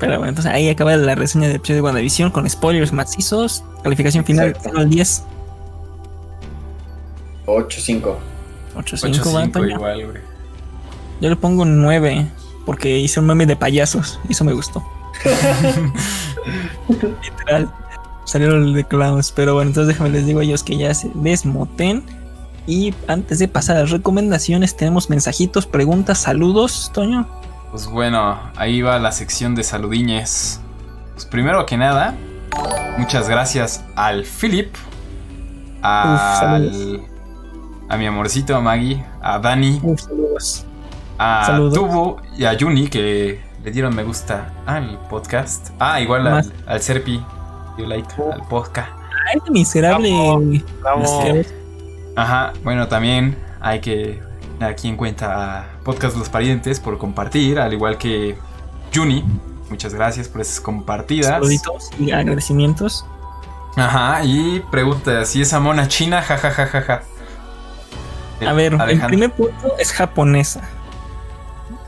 Pero 0.00 0.16
bueno, 0.16 0.30
entonces 0.30 0.50
ahí 0.50 0.68
acaba 0.70 0.96
la 0.96 1.14
reseña 1.14 1.46
del 1.46 1.56
episodio 1.56 1.76
de 1.76 1.82
WandaVision 1.82 2.30
con 2.30 2.48
spoilers 2.48 2.92
macizos. 2.92 3.62
Calificación 3.84 4.24
final 4.24 4.48
Exacto. 4.48 4.70
0 4.72 4.80
al 4.80 4.90
10. 4.90 5.24
8-5. 7.46 8.00
8-5 8.02 8.14
va 8.74 8.82
8-5 8.82 9.42
Antonio. 9.42 9.76
igual, 9.76 10.06
güey. 10.06 10.22
Yo 11.20 11.28
le 11.28 11.36
pongo 11.36 11.62
un 11.62 11.82
9 11.82 12.26
porque 12.64 12.98
hice 12.98 13.20
un 13.20 13.26
meme 13.26 13.44
de 13.44 13.56
payasos 13.56 14.18
y 14.28 14.32
eso 14.32 14.44
me 14.44 14.54
gustó. 14.54 14.82
Literal. 16.88 17.70
Salieron 18.24 18.72
de 18.72 18.84
clowns. 18.84 19.32
Pero 19.32 19.54
bueno, 19.54 19.68
entonces 19.68 19.88
déjame 19.88 20.10
les 20.10 20.24
digo 20.24 20.40
a 20.40 20.44
ellos 20.44 20.62
que 20.62 20.78
ya 20.78 20.94
se 20.94 21.10
desmoten. 21.14 22.02
Y 22.66 22.94
antes 23.06 23.38
de 23.38 23.48
pasar 23.48 23.76
a 23.76 23.80
las 23.80 23.90
recomendaciones, 23.90 24.76
tenemos 24.76 25.10
mensajitos, 25.10 25.66
preguntas, 25.66 26.18
saludos, 26.18 26.90
Toño. 26.94 27.26
Pues 27.70 27.86
bueno, 27.86 28.38
ahí 28.56 28.82
va 28.82 28.98
la 28.98 29.12
sección 29.12 29.54
de 29.54 29.62
saludiñes. 29.62 30.60
Pues 31.12 31.24
primero 31.26 31.64
que 31.66 31.76
nada, 31.76 32.14
muchas 32.98 33.28
gracias 33.28 33.84
al 33.94 34.24
Philip, 34.24 34.74
al, 35.82 37.00
a 37.88 37.96
mi 37.96 38.06
amorcito, 38.06 38.56
a 38.56 38.60
Maggie, 38.60 39.04
a 39.22 39.38
Dani, 39.38 39.80
Uf, 39.82 40.00
saludos. 40.00 40.66
a 41.18 41.44
Saludos. 41.46 41.74
Tubo 41.74 42.20
y 42.36 42.44
a 42.44 42.56
Juni 42.58 42.88
que 42.88 43.40
le 43.62 43.70
dieron 43.70 43.94
me 43.94 44.02
gusta 44.02 44.52
al 44.66 44.98
podcast. 45.08 45.70
Ah, 45.78 46.00
igual 46.00 46.26
al, 46.26 46.52
al 46.66 46.80
Serpi, 46.80 47.22
dio 47.76 47.86
like 47.86 48.08
al 48.32 48.42
podcast. 48.48 48.90
Ay, 49.32 49.40
miserable. 49.50 50.64
Vamos. 50.82 51.10
Este, 51.24 51.54
Ajá, 52.16 52.52
bueno, 52.64 52.88
también 52.88 53.38
hay 53.60 53.80
que 53.80 54.20
aquí 54.60 54.88
en 54.88 54.96
cuenta 54.96 55.60
a 55.60 55.66
Podcast 55.84 56.16
Los 56.16 56.28
Parientes 56.28 56.80
por 56.80 56.98
compartir, 56.98 57.58
al 57.58 57.72
igual 57.72 57.98
que 57.98 58.36
Juni. 58.94 59.24
Muchas 59.70 59.94
gracias 59.94 60.28
por 60.28 60.40
esas 60.40 60.60
compartidas. 60.60 61.28
Saluditos 61.28 61.90
y 61.98 62.10
agradecimientos. 62.10 63.04
Ajá, 63.76 64.24
y 64.24 64.60
pregunta 64.70 65.24
si 65.24 65.42
esa 65.42 65.60
mona 65.60 65.86
china, 65.86 66.22
jajajajaja. 66.22 67.02
A 68.44 68.52
ver, 68.52 68.74
el 68.74 68.80
Alejandro. 68.80 69.08
primer 69.08 69.32
punto 69.32 69.76
es 69.78 69.92
japonesa. 69.92 70.62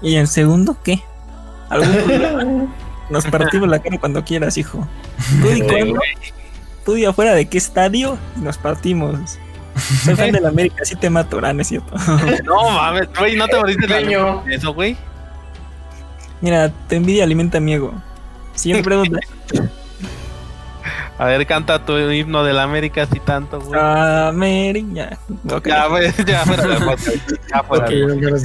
¿Y 0.01 0.17
el 0.17 0.29
segundo 0.29 0.77
qué? 0.83 1.03
¿Algún 1.71 1.97
problema? 1.97 2.69
Nos 3.11 3.27
partimos 3.27 3.69
la 3.69 3.81
cara 3.81 3.99
cuando 3.99 4.25
quieras, 4.25 4.57
hijo. 4.57 4.87
Tú 5.41 5.49
tú 6.85 6.95
di 6.95 7.05
afuera 7.05 7.35
de 7.35 7.47
qué 7.47 7.59
estadio 7.59 8.19
y 8.37 8.41
nos 8.41 8.59
partimos. 8.59 9.39
Soy 10.05 10.15
fan 10.17 10.33
de 10.33 10.41
la 10.41 10.49
América, 10.49 10.77
así 10.83 10.95
te 10.97 11.09
mato, 11.11 11.37
¿verdad? 11.37 11.55
¿No 11.55 11.63
es 11.63 11.69
cierto? 11.69 11.95
No 12.45 12.71
mames, 12.71 13.09
güey, 13.19 13.37
no 13.37 13.47
te 13.49 13.57
moriste 13.57 13.87
Pequeño. 13.89 14.45
eso, 14.49 14.73
güey. 14.75 14.97
Mira, 16.41 16.71
te 16.89 16.97
envidia 16.97 17.25
alimenta 17.25 17.61
mi 17.61 17.75
ego. 17.75 17.95
Siguiente 18.55 18.85
pregunta. 18.85 19.19
A 21.19 21.27
ver, 21.27 21.47
canta 21.47 21.85
tu 21.85 21.97
himno 22.11 22.43
de 22.43 22.53
la 22.53 22.65
América 22.65 23.03
así 23.05 23.21
tanto, 23.21 23.61
güey. 23.61 23.79
América. 23.81 25.17
Ok. 25.53 25.69
Ya, 25.69 25.87
güey, 25.87 26.11
ya 26.27 26.45
fuera 26.45 26.67
del 26.67 26.79
podcast. 26.85 27.17
Ya 27.53 27.63
fuera. 27.63 27.85
Ok. 27.85 27.91
del- 27.91 28.39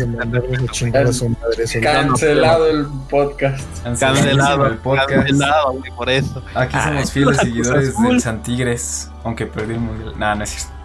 su 1.13 1.27
madre. 1.29 1.63
eso. 1.63 1.79
Cancelado 1.81 2.69
el 2.69 2.85
podcast. 3.09 3.65
Cancelado, 3.83 4.67
el 4.67 4.77
podcast. 4.77 5.09
cancelado, 5.09 5.71
güey, 5.73 5.91
por 5.91 6.09
eso. 6.09 6.43
Aquí 6.53 6.75
Ah, 6.77 6.83
somos 6.89 7.11
fieles 7.11 7.37
Cruz 7.37 7.47
seguidores 7.49 8.01
del 8.03 8.21
Santigres, 8.21 9.09
aunque 9.23 9.47
perdí 9.47 9.73
el 9.73 9.79
mundial. 9.79 10.13
Nah, 10.17 10.35
no 10.35 10.43
es 10.43 10.49
cierto. 10.51 10.76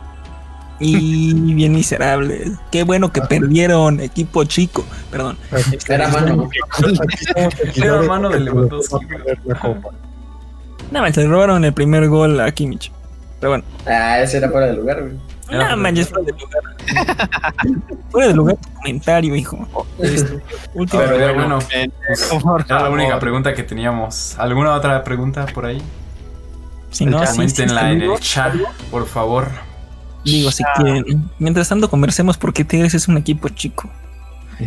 Y 0.84 1.54
bien 1.54 1.72
miserables. 1.72 2.50
Qué 2.70 2.82
bueno 2.84 3.12
que 3.12 3.20
perdieron, 3.22 4.00
equipo 4.00 4.44
chico. 4.44 4.84
Perdón. 5.10 5.38
Era 5.88 6.08
mano. 6.08 6.50
Era 7.76 8.02
mano 8.02 8.28
de 8.30 8.40
Lewandowski. 8.40 9.06
la. 9.46 9.90
Nada 10.90 11.06
más, 11.06 11.16
le 11.16 11.26
robaron 11.26 11.64
el 11.64 11.72
primer 11.72 12.08
gol 12.08 12.40
a 12.40 12.50
Kimmich. 12.52 12.90
Pero 13.40 13.52
bueno. 13.52 13.64
Ah, 13.86 14.20
ese 14.20 14.38
era 14.38 14.50
fuera 14.50 14.66
de 14.66 14.74
lugar, 14.74 15.00
güey. 15.00 15.14
Era 15.50 15.70
No 15.70 15.76
manches, 15.76 16.08
fuera 16.08 16.24
de 16.24 16.32
lugar. 16.32 17.76
fuera 18.10 18.28
de 18.28 18.34
lugar 18.34 18.56
tu 18.56 18.72
comentario, 18.74 19.34
hijo. 19.34 19.86
Este, 19.98 20.40
última 20.74 21.02
Pero 21.02 21.16
pregunta. 21.16 21.32
bueno, 21.34 21.58
Pendejo, 21.68 22.40
por 22.40 22.60
era 22.64 22.80
la 22.82 22.90
única 22.90 23.08
favor. 23.08 23.20
pregunta 23.20 23.54
que 23.54 23.62
teníamos. 23.62 24.38
¿Alguna 24.38 24.74
otra 24.74 25.02
pregunta 25.02 25.46
por 25.46 25.66
ahí? 25.66 25.82
Si 26.90 27.06
no, 27.06 27.20
sí, 27.20 27.26
sí, 27.26 27.32
Coméntenla 27.36 27.90
en 27.92 28.02
el 28.02 28.20
chat, 28.20 28.54
por 28.90 29.06
favor. 29.06 29.48
Digo, 30.24 30.50
si 30.50 30.62
quieren. 30.76 31.30
Mientras 31.38 31.68
tanto, 31.68 31.88
conversemos 31.90 32.36
porque 32.36 32.64
Tigres 32.64 32.94
es 32.94 33.08
un 33.08 33.16
equipo 33.16 33.48
chico. 33.48 33.90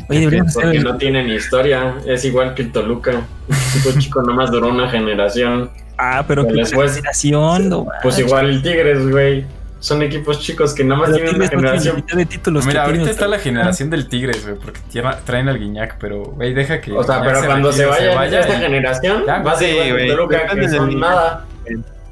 Oye, 0.10 0.19
deberíamos 0.19 0.49
hacer 0.52 0.64
Porque 0.64 0.77
el- 0.77 0.84
no 0.84 0.98
tienen 0.98 1.30
historia. 1.30 1.95
Es 2.06 2.26
igual 2.26 2.53
que 2.53 2.64
el 2.64 2.72
Toluca. 2.72 3.11
El 3.11 3.56
chico 3.82 3.99
chico 3.99 4.22
nomás 4.23 4.52
duró 4.52 4.69
una 4.69 4.90
generación. 4.90 5.69
Ah, 5.98 6.26
pero 6.27 6.44
Pero 6.44 6.56
que 6.56 6.61
después- 6.64 6.95
generación, 6.95 7.69
no 7.69 7.88
Pues 8.03 8.19
igual 8.19 8.49
el 8.49 8.61
Tigres, 8.61 9.10
güey. 9.10 9.45
Son 9.80 10.02
equipos 10.02 10.40
chicos 10.41 10.73
que 10.73 10.84
nada 10.84 11.02
más 11.02 11.11
Pero 11.11 11.18
tienen 11.32 11.36
una 11.36 11.45
no 11.45 11.49
generación. 11.80 12.03
de 12.15 12.26
títulos 12.26 12.65
Mira, 12.65 12.86
ahorita 12.86 13.10
está 13.11 13.27
la 13.27 13.38
generación 13.38 13.90
del 13.91 14.07
Tigres, 14.10 14.44
güey, 14.45 14.57
porque 14.60 14.80
traen 15.26 15.48
al 15.48 15.60
Guiñac, 15.60 15.98
pero, 15.99 16.23
güey, 16.23 16.53
deja 16.56 16.82
que. 16.82 16.91
O 16.91 17.03
sea, 17.03 17.19
Guiñac 17.19 17.34
pero 17.36 17.45
cuando 17.45 17.72
se 17.72 17.86
retire, 17.86 18.15
vaya, 18.15 18.40
esta 18.40 18.56
y- 18.57 18.61
generación, 18.61 19.23
Ya, 19.27 19.44
va 19.44 19.52
a 19.52 19.56
ser 19.57 19.69
sí, 20.02 20.07
Toluca, 20.07 20.48
que 20.56 20.69
son 20.69 20.99
nada. 20.99 21.45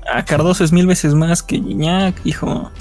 Ah, 0.06 0.24
Cardoso 0.24 0.64
es 0.64 0.72
mil 0.72 0.86
veces 0.86 1.15
más 1.15 1.41
que 1.41 1.56
Gignac, 1.56 2.15
hijo. 2.26 2.72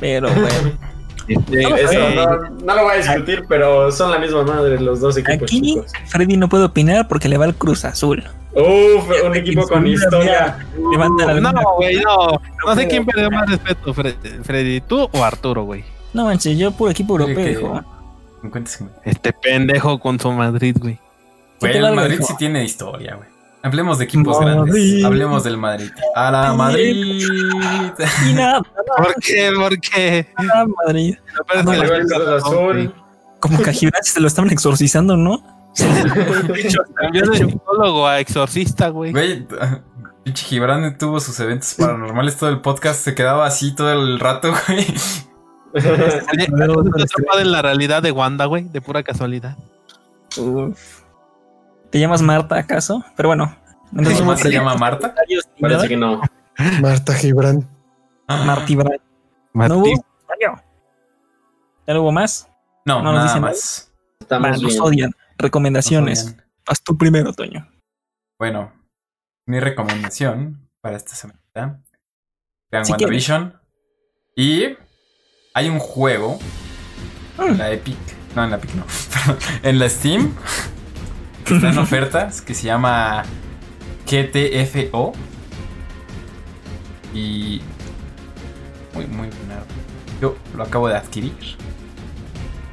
Pero 0.00 0.28
bueno. 0.30 0.90
Este, 1.28 1.62
No, 1.62 1.76
Eso 1.76 1.86
güey, 2.00 2.16
no, 2.16 2.26
no 2.64 2.74
lo 2.74 2.82
voy 2.82 2.94
a 2.94 2.96
discutir, 2.96 3.44
pero 3.48 3.92
son 3.92 4.10
la 4.10 4.18
misma 4.18 4.42
madre 4.42 4.80
los 4.80 5.00
dos 5.00 5.16
equipos 5.16 5.42
Aquí 5.44 5.60
chicos. 5.60 5.92
Freddy 6.06 6.36
no 6.36 6.48
puede 6.48 6.64
opinar 6.64 7.06
porque 7.06 7.28
le 7.28 7.36
va 7.38 7.44
al 7.44 7.54
Cruz 7.54 7.84
Azul. 7.84 8.24
Uf, 8.52 9.04
un 9.24 9.36
equipo 9.36 9.62
con 9.68 9.86
historia. 9.86 10.58
No, 10.76 11.62
güey, 11.76 12.00
no. 12.00 12.40
No 12.66 12.74
sé 12.74 12.88
quién 12.88 13.06
perdió 13.06 13.30
más 13.30 13.48
respeto, 13.48 13.94
Fre- 13.94 14.42
Freddy, 14.42 14.80
tú 14.80 15.08
o 15.12 15.24
Arturo, 15.24 15.62
güey. 15.62 15.84
No 16.12 16.24
manches, 16.24 16.58
yo 16.58 16.72
puro 16.72 16.90
equipo 16.90 17.12
europeo, 17.14 17.36
que- 17.36 17.52
hijo. 17.52 17.80
50-50. 18.42 18.88
Este 19.04 19.32
pendejo 19.32 20.00
con 20.00 20.18
su 20.18 20.32
Madrid, 20.32 20.76
güey. 20.80 20.98
Güey, 21.60 21.76
el 21.76 21.94
Madrid 21.94 22.20
sí 22.26 22.34
tiene 22.38 22.64
historia, 22.64 23.14
güey. 23.16 23.28
Hablemos 23.62 23.98
de 23.98 24.04
equipos 24.04 24.38
Madrid. 24.40 24.54
grandes. 24.54 25.04
Hablemos 25.04 25.44
del 25.44 25.56
Madrid. 25.58 25.90
A 26.14 26.30
la 26.30 26.54
Madrid. 26.54 27.22
Y 28.28 28.32
nada, 28.32 28.62
¿Por 28.96 29.14
qué? 29.20 29.52
¿Por 29.54 29.78
qué? 29.80 30.26
Madrid. 30.86 31.16
No, 31.64 31.72
el 31.72 32.06
Cruz 32.06 32.12
Azul. 32.42 32.94
Como 33.38 33.62
que 33.62 33.70
a 33.70 33.72
Gibran 33.72 34.02
se 34.02 34.20
lo 34.20 34.26
estaban 34.26 34.50
exorcizando, 34.50 35.16
¿no? 35.16 35.42
Cambió 36.96 37.30
de 37.30 37.38
psicólogo 37.38 38.06
a 38.06 38.20
exorcista, 38.20 38.88
güey. 38.88 39.12
Güey, 39.12 39.46
pinche 40.24 40.44
Gibran 40.46 40.96
tuvo 40.98 41.20
sus 41.20 41.38
eventos 41.40 41.74
paranormales 41.74 42.36
todo 42.36 42.50
el 42.50 42.60
podcast. 42.60 43.00
Se 43.02 43.14
quedaba 43.14 43.46
así 43.46 43.74
todo 43.74 43.92
el 43.92 44.18
rato, 44.18 44.52
güey. 44.66 44.86
Oye, 45.72 46.44
¿estás 46.44 47.12
atrapado 47.14 47.40
en 47.40 47.52
la 47.52 47.62
realidad 47.62 48.02
de 48.02 48.10
Wanda, 48.10 48.46
güey? 48.46 48.64
De 48.64 48.80
pura 48.80 49.02
casualidad. 49.02 49.56
Uf. 50.36 51.00
¿Te 51.90 51.98
llamas 51.98 52.22
Marta 52.22 52.56
acaso? 52.56 53.04
Pero 53.16 53.28
bueno. 53.30 53.56
¿Tu 53.94 54.02
mamá 54.02 54.36
se 54.36 54.50
llama 54.50 54.74
Marta? 54.76 55.14
Parece 55.60 55.88
que 55.88 55.96
no. 55.96 56.20
Marta 56.80 57.14
Gibran. 57.14 57.68
Martí 58.44 58.76
Bran. 58.76 58.98
¿No 59.54 59.78
hubo? 59.78 60.04
¿Ya 61.86 61.94
no 61.94 62.02
hubo 62.02 62.12
más? 62.12 62.48
No, 62.84 63.02
No 63.02 63.12
nos 63.12 63.14
nada 63.14 63.26
dicen 63.26 63.42
más. 63.42 63.92
Estamos 64.20 64.62
nos 64.62 64.78
odian. 64.80 65.10
Recomendaciones. 65.38 66.24
Nos 66.24 66.32
odian. 66.34 66.46
Haz 66.68 66.82
tú 66.82 66.96
primero, 66.96 67.32
Toño. 67.32 67.68
Bueno, 68.38 68.72
mi 69.46 69.58
recomendación 69.58 70.68
para 70.80 70.96
esta 70.96 71.14
semana. 71.16 71.40
Vean 72.70 72.84
Si 72.84 72.92
WandaVision. 72.92 73.60
Y 74.36 74.76
hay 75.54 75.68
un 75.68 75.80
juego 75.80 76.38
en 77.38 77.54
Mm. 77.54 77.58
la 77.58 77.70
Epic. 77.72 77.98
No, 78.36 78.44
en 78.44 78.50
la 78.50 78.56
Epic 78.58 78.70
no. 78.74 78.84
en 79.68 79.78
la 79.80 79.88
Steam. 79.88 80.36
Que 81.50 81.66
está 81.66 81.70
en 81.70 81.78
ofertas. 81.78 82.42
Que 82.42 82.54
se 82.54 82.64
llama 82.64 83.24
GTFO. 84.06 85.12
Y. 87.14 87.60
Muy, 88.94 89.06
muy 89.06 89.28
buena. 89.28 89.62
Yo 90.20 90.36
lo 90.56 90.62
acabo 90.62 90.88
de 90.88 90.96
adquirir. 90.96 91.34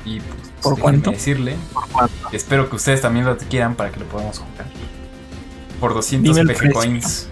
Y 0.06 0.20
pues. 0.20 0.52
¿Por 0.62 0.80
cuánto? 0.80 1.12
decirle. 1.12 1.56
cuánto? 1.92 2.30
que 2.30 2.38
Espero 2.38 2.70
que 2.70 2.76
ustedes 2.76 3.02
también 3.02 3.26
lo 3.26 3.38
quieran 3.38 3.76
para 3.76 3.92
que 3.92 4.00
lo 4.00 4.06
podamos 4.06 4.40
jugar. 4.40 4.68
Por 5.80 5.94
200 5.94 6.36
Dime 6.36 6.52
el 6.52 6.58
PG. 6.58 6.74
Coins. 6.74 7.30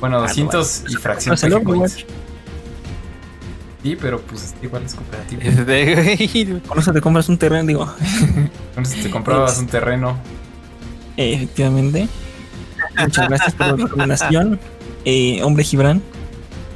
Bueno, 0.00 0.20
200 0.20 0.84
y 0.88 0.96
fracción 0.96 1.36
Pues 1.38 1.42
PG 1.42 1.64
Coins. 1.64 1.68
Overwatch. 1.68 2.04
Sí, 3.82 3.96
pero 3.98 4.20
pues 4.20 4.54
igual 4.62 4.82
es 4.84 4.94
cooperativo. 4.94 5.42
Este. 5.42 6.60
Con 6.66 6.78
eso 6.78 6.92
te 6.92 7.00
compras 7.00 7.28
un 7.28 7.38
terreno, 7.38 7.66
digo. 7.66 7.94
Entonces 8.70 9.02
te 9.02 9.10
comprabas 9.10 9.58
un 9.58 9.66
terreno. 9.66 10.18
Eh, 11.16 11.34
efectivamente. 11.34 12.08
Muchas 12.98 13.28
gracias 13.28 13.54
por 13.54 13.66
la 13.66 13.84
recomendación. 13.84 14.58
Eh, 15.04 15.40
hombre 15.42 15.64
Gibran. 15.64 16.02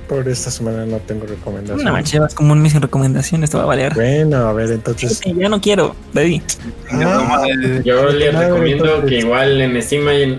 Por 0.09 0.29
esta 0.29 0.51
semana 0.51 0.85
no 0.85 0.99
tengo 0.99 1.27
recomendación. 1.27 1.81
Una 1.81 1.93
mancha, 1.93 2.13
llevas 2.13 2.35
como 2.35 2.53
un 2.53 2.61
mes 2.61 2.73
sin 2.73 2.83
recomendaciones, 2.83 3.51
te 3.51 3.57
va 3.57 3.63
a 3.63 3.67
valer. 3.67 3.95
Bueno, 3.95 4.37
a 4.49 4.53
ver, 4.53 4.71
entonces. 4.71 5.19
Sí, 5.25 5.35
ya 5.35 5.49
no 5.49 5.61
quiero, 5.61 5.97
Daddy. 6.13 6.43
Ah, 6.93 7.43
Yo 7.85 8.09
les 8.11 8.35
recomiendo 8.35 8.85
entonces. 8.85 9.09
que 9.11 9.19
igual 9.19 9.61
en 9.61 9.83
Steam 9.83 10.07
hay... 10.09 10.39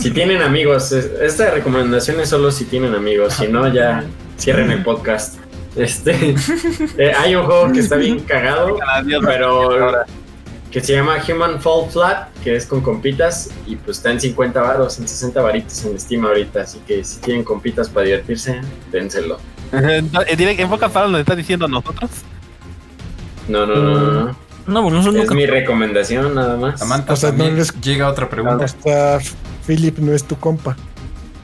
Si 0.00 0.10
tienen 0.10 0.42
amigos, 0.42 0.90
es- 0.90 1.10
esta 1.22 1.50
recomendación 1.50 2.18
es 2.20 2.30
solo 2.30 2.50
si 2.50 2.64
tienen 2.64 2.94
amigos, 2.94 3.34
si 3.34 3.46
no 3.46 3.72
ya 3.72 4.02
cierren 4.38 4.70
el 4.72 4.82
podcast. 4.82 5.36
Este, 5.76 6.34
eh, 6.98 7.12
hay 7.18 7.34
un 7.36 7.44
juego 7.46 7.70
que 7.72 7.78
está 7.80 7.96
bien 7.96 8.20
cagado, 8.26 8.76
pero 9.24 9.92
que 10.72 10.80
se 10.80 10.94
llama 10.94 11.16
Human 11.28 11.60
Fall 11.60 11.90
Flat, 11.90 12.32
que 12.42 12.56
es 12.56 12.66
con 12.66 12.80
compitas 12.80 13.50
y 13.66 13.76
pues 13.76 13.98
está 13.98 14.10
en 14.10 14.20
50 14.20 14.60
varos, 14.60 14.98
en 14.98 15.06
60 15.06 15.40
varitos 15.42 15.84
en 15.84 16.00
Steam 16.00 16.24
ahorita, 16.24 16.62
así 16.62 16.80
que 16.86 17.04
si 17.04 17.20
tienen 17.20 17.44
compitas 17.44 17.88
para 17.90 18.06
divertirse, 18.06 18.60
dénselo. 18.90 19.38
En 19.70 20.68
pocas 20.68 20.90
palabras 20.90 21.10
nos 21.12 21.20
está 21.20 21.36
diciendo 21.36 21.66
a 21.66 21.68
nosotros. 21.68 22.10
No, 23.48 23.66
no, 23.66 23.76
no, 23.76 24.00
no, 24.00 24.10
no. 24.26 24.36
No, 24.66 24.82
bueno, 24.82 24.98
nosotros 24.98 25.16
Es 25.16 25.30
nunca. 25.30 25.34
mi 25.34 25.46
recomendación 25.46 26.34
nada 26.34 26.56
más. 26.56 26.78
Samantha, 26.80 27.12
O 27.12 27.16
sea, 27.16 27.32
no 27.32 27.48
les- 27.50 27.78
llega 27.80 28.08
otra 28.08 28.28
pregunta. 28.28 28.64
Hasta 28.64 29.18
Philip 29.66 29.98
no 29.98 30.12
es 30.12 30.24
tu 30.24 30.36
compa. 30.38 30.76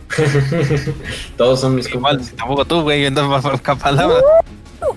Todos 1.37 1.61
son 1.61 1.75
mis 1.75 1.89
Igual, 1.93 2.19
compas. 2.19 2.37
tampoco 2.37 2.65
tú, 2.65 2.83
güey, 2.83 3.05
entonces 3.05 3.61
palabras. 3.83 4.23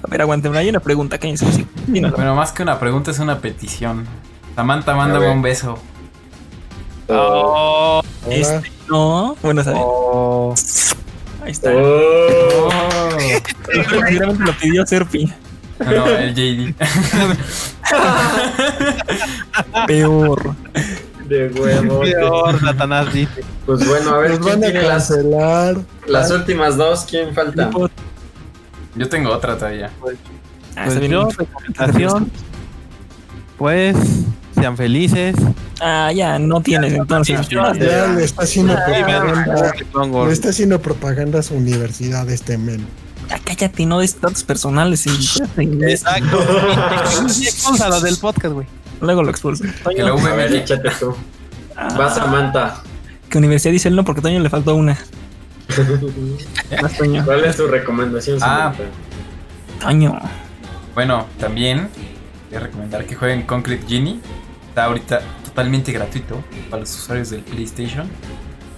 A 0.04 0.08
ver, 0.10 0.22
aguanten, 0.22 0.56
hay 0.56 0.70
una 0.70 0.80
pregunta, 0.80 1.18
cállense. 1.18 1.52
Sí. 1.52 1.66
Bueno, 1.88 2.36
más 2.36 2.52
que 2.52 2.64
una 2.64 2.80
pregunta 2.80 3.12
es 3.12 3.20
una 3.20 3.40
petición. 3.40 4.06
Samantha, 4.56 4.96
mándame 4.96 5.30
un 5.30 5.42
beso. 5.42 5.78
Oh, 7.08 8.02
Hola. 8.26 8.36
Este, 8.36 8.72
no, 8.90 9.36
bueno, 9.42 9.64
¿sabes? 9.64 9.80
oh. 9.84 10.54
Ahí 11.44 11.52
está. 11.52 11.72
Oh, 11.74 12.70
Seguramente 13.90 14.44
lo 14.46 14.54
pidió 14.54 14.86
Serpi. 14.86 15.32
No, 15.80 16.06
el 16.08 16.34
JD. 16.36 16.76
Peor. 19.88 20.56
de 21.28 21.48
huevo. 21.50 22.02
Peor, 22.02 22.60
Satanás 22.60 23.14
dice. 23.14 23.44
Pues 23.66 23.88
bueno, 23.88 24.16
a 24.16 24.18
ver, 24.20 24.32
¿quién 24.40 24.44
van 24.44 24.64
a 24.64 24.68
tiene 24.68 24.82
las, 24.88 25.08
cancelar. 25.08 25.78
las 26.08 26.32
últimas 26.32 26.78
dos? 26.78 27.06
¿Quién 27.10 27.34
falta? 27.34 27.70
Yo 28.96 29.10
tengo 29.10 29.32
otra 29.32 29.58
todavía. 29.58 29.90
Ah, 30.76 30.84
Pues 30.86 31.10
yo, 31.10 31.30
recomendación, 31.30 32.32
pues, 33.58 33.96
sean 34.56 34.78
felices. 34.78 35.36
Ah, 35.82 36.12
ya, 36.14 36.40
no 36.40 36.62
tienes 36.62 36.94
entonces. 36.94 37.48
Ya, 37.50 37.74
Ya 37.74 38.08
le 38.08 38.24
está 38.24 38.44
haciendo 38.44 38.76
propaganda. 38.76 39.74
Le 40.26 40.34
está 40.34 40.50
haciendo 40.50 40.82
propaganda 40.82 41.40
a 41.40 41.44
su 41.44 41.56
universidad 41.56 42.30
este 42.30 42.58
men. 42.58 42.86
Ya 43.30 43.40
cállate, 43.40 43.86
no 43.86 44.00
des 44.00 44.20
datos 44.20 44.44
personales. 44.44 45.06
y- 45.08 45.12
Exacto. 45.84 46.40
Expúlsalo 47.24 48.02
del 48.02 48.18
podcast, 48.18 48.54
güey. 48.54 48.68
Luego 49.00 49.24
lo 49.24 49.32
expulso. 49.32 49.64
Que 49.64 50.04
la 50.04 50.12
Toño, 50.12 51.16
A 51.76 51.88
ah, 51.88 52.10
Samantha. 52.14 52.84
que 53.30 53.38
universidad 53.38 53.72
dice 53.72 53.88
él 53.88 53.96
no, 53.96 54.04
porque 54.04 54.20
a 54.20 54.24
Toño 54.24 54.40
le 54.40 54.50
faltó 54.50 54.76
una. 54.76 54.98
Toño. 56.98 57.24
¿Cuál 57.26 57.46
es 57.46 57.58
tu 57.58 57.68
recomendación, 57.68 58.40
Ah. 58.42 58.74
Toño. 59.80 60.20
Bueno, 60.94 61.26
también 61.40 61.90
voy 62.50 62.58
a 62.58 62.60
recomendar 62.60 63.06
que 63.06 63.16
jueguen 63.16 63.44
Concrete 63.44 63.86
Genie. 63.88 64.20
Está 64.70 64.86
ahorita 64.86 65.22
totalmente 65.44 65.92
gratuito 65.92 66.44
para 66.70 66.82
los 66.82 66.96
usuarios 66.96 67.30
del 67.30 67.42
PlayStation. 67.42 68.08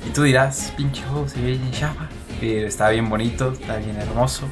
Y 0.07 0.09
tú 0.11 0.23
dirás, 0.23 0.73
pinche 0.75 1.01
juego 1.03 1.27
se 1.27 1.39
ve 1.41 1.51
bien 1.51 1.71
chapa. 1.71 2.07
Pero 2.39 2.67
está 2.67 2.89
bien 2.89 3.09
bonito, 3.09 3.53
está 3.53 3.77
bien 3.77 3.95
hermoso. 3.97 4.47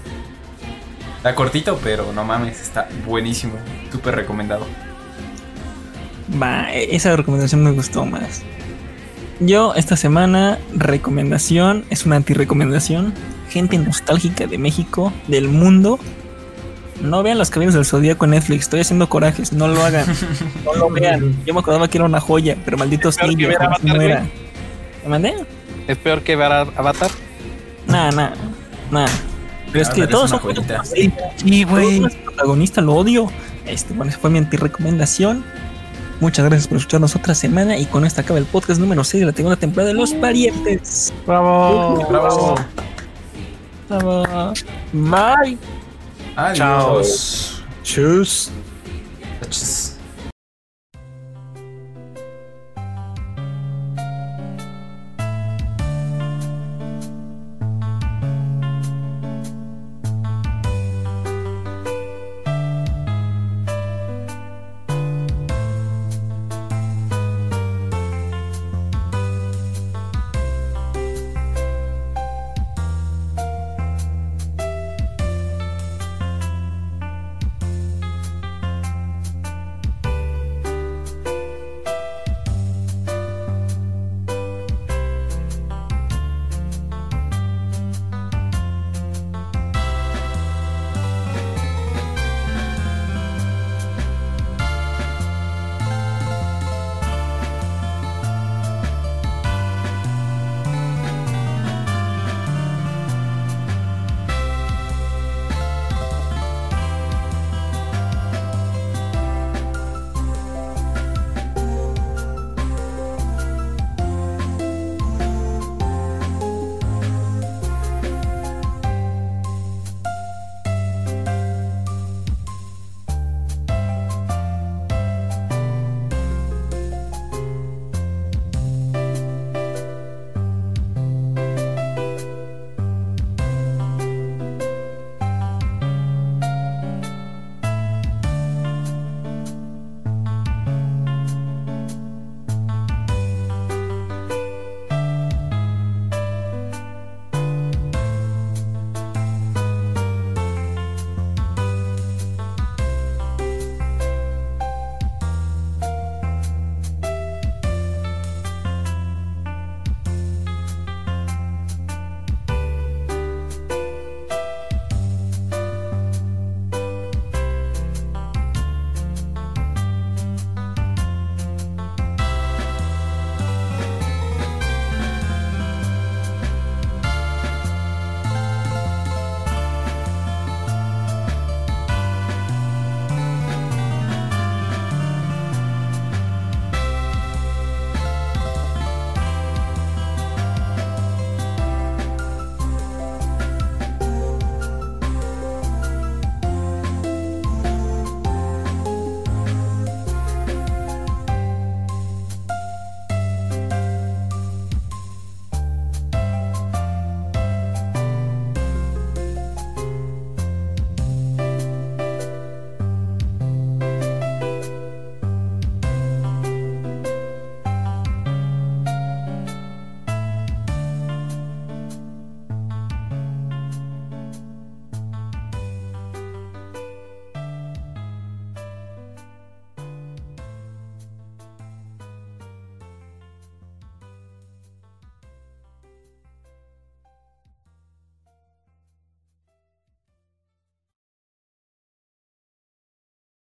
Está 1.18 1.36
cortito, 1.36 1.80
pero 1.84 2.12
no 2.14 2.24
mames, 2.24 2.62
está 2.62 2.88
buenísimo. 3.06 3.54
Súper 3.92 4.16
recomendado. 4.16 4.66
Va, 6.42 6.72
esa 6.74 7.16
recomendación 7.16 7.64
me 7.64 7.72
gustó 7.72 8.06
más. 8.06 8.42
Yo 9.42 9.74
esta 9.74 9.98
semana, 9.98 10.60
recomendación, 10.76 11.84
es 11.90 12.06
una 12.06 12.18
anti-recomendación. 12.18 13.12
Gente 13.50 13.76
nostálgica 13.80 14.46
de 14.46 14.60
México, 14.60 15.12
del 15.28 15.48
mundo. 15.48 16.00
No 17.02 17.24
vean 17.24 17.40
los 17.40 17.50
caballeros 17.50 17.74
del 17.74 17.86
zodíaco 17.86 18.26
en 18.26 18.32
Netflix, 18.32 18.62
estoy 18.66 18.82
haciendo 18.82 19.10
corajes, 19.10 19.52
no 19.52 19.68
lo 19.68 19.84
hagan, 19.84 20.06
no 20.64 20.76
lo 20.76 20.92
vean. 20.92 21.36
Yo 21.44 21.56
me 21.56 21.62
acordaba 21.62 21.88
que 21.88 21.98
era 21.98 22.06
una 22.06 22.20
joya, 22.20 22.56
pero 22.64 22.78
malditos 22.78 23.18
que 23.18 23.28
niños, 23.28 23.56
no 23.82 24.00
era. 24.00 24.28
¿Me 25.04 25.10
mandé? 25.10 25.34
Es 25.88 25.98
peor 25.98 26.22
que 26.22 26.36
ver 26.36 26.52
a 26.52 26.62
Avatar. 26.62 27.10
Nah, 27.88 28.12
nah, 28.12 28.30
nah. 28.92 29.08
Pero 29.72 29.82
es 29.82 29.90
que 29.90 30.04
Avatar 30.04 30.04
es 30.04 30.10
todos 30.10 30.30
son 30.30 30.86
Sí, 31.38 31.64
güey. 31.64 32.02
protagonista 32.24 32.80
lo 32.82 32.94
odio. 32.94 33.32
Este, 33.66 33.96
bueno, 33.96 34.12
esa 34.12 34.20
fue 34.20 34.30
mi 34.30 34.38
anti-recomendación. 34.38 35.44
Muchas 36.22 36.46
gracias 36.46 36.68
por 36.68 36.78
escucharnos 36.78 37.16
otra 37.16 37.34
semana 37.34 37.78
y 37.78 37.86
con 37.88 38.06
esta 38.06 38.22
acaba 38.22 38.38
el 38.38 38.46
podcast 38.46 38.80
número 38.80 39.04
6 39.04 39.22
de 39.22 39.26
la 39.26 39.34
segunda 39.34 39.56
temporada 39.58 39.88
de 39.88 39.96
Los 39.96 40.14
Parientes. 40.14 41.12
Bravo. 41.26 42.08
Bravo. 42.08 42.56
Bravo. 43.90 44.54
Bye. 44.94 45.58
Adiós. 46.36 47.64
Chus. 47.84 48.52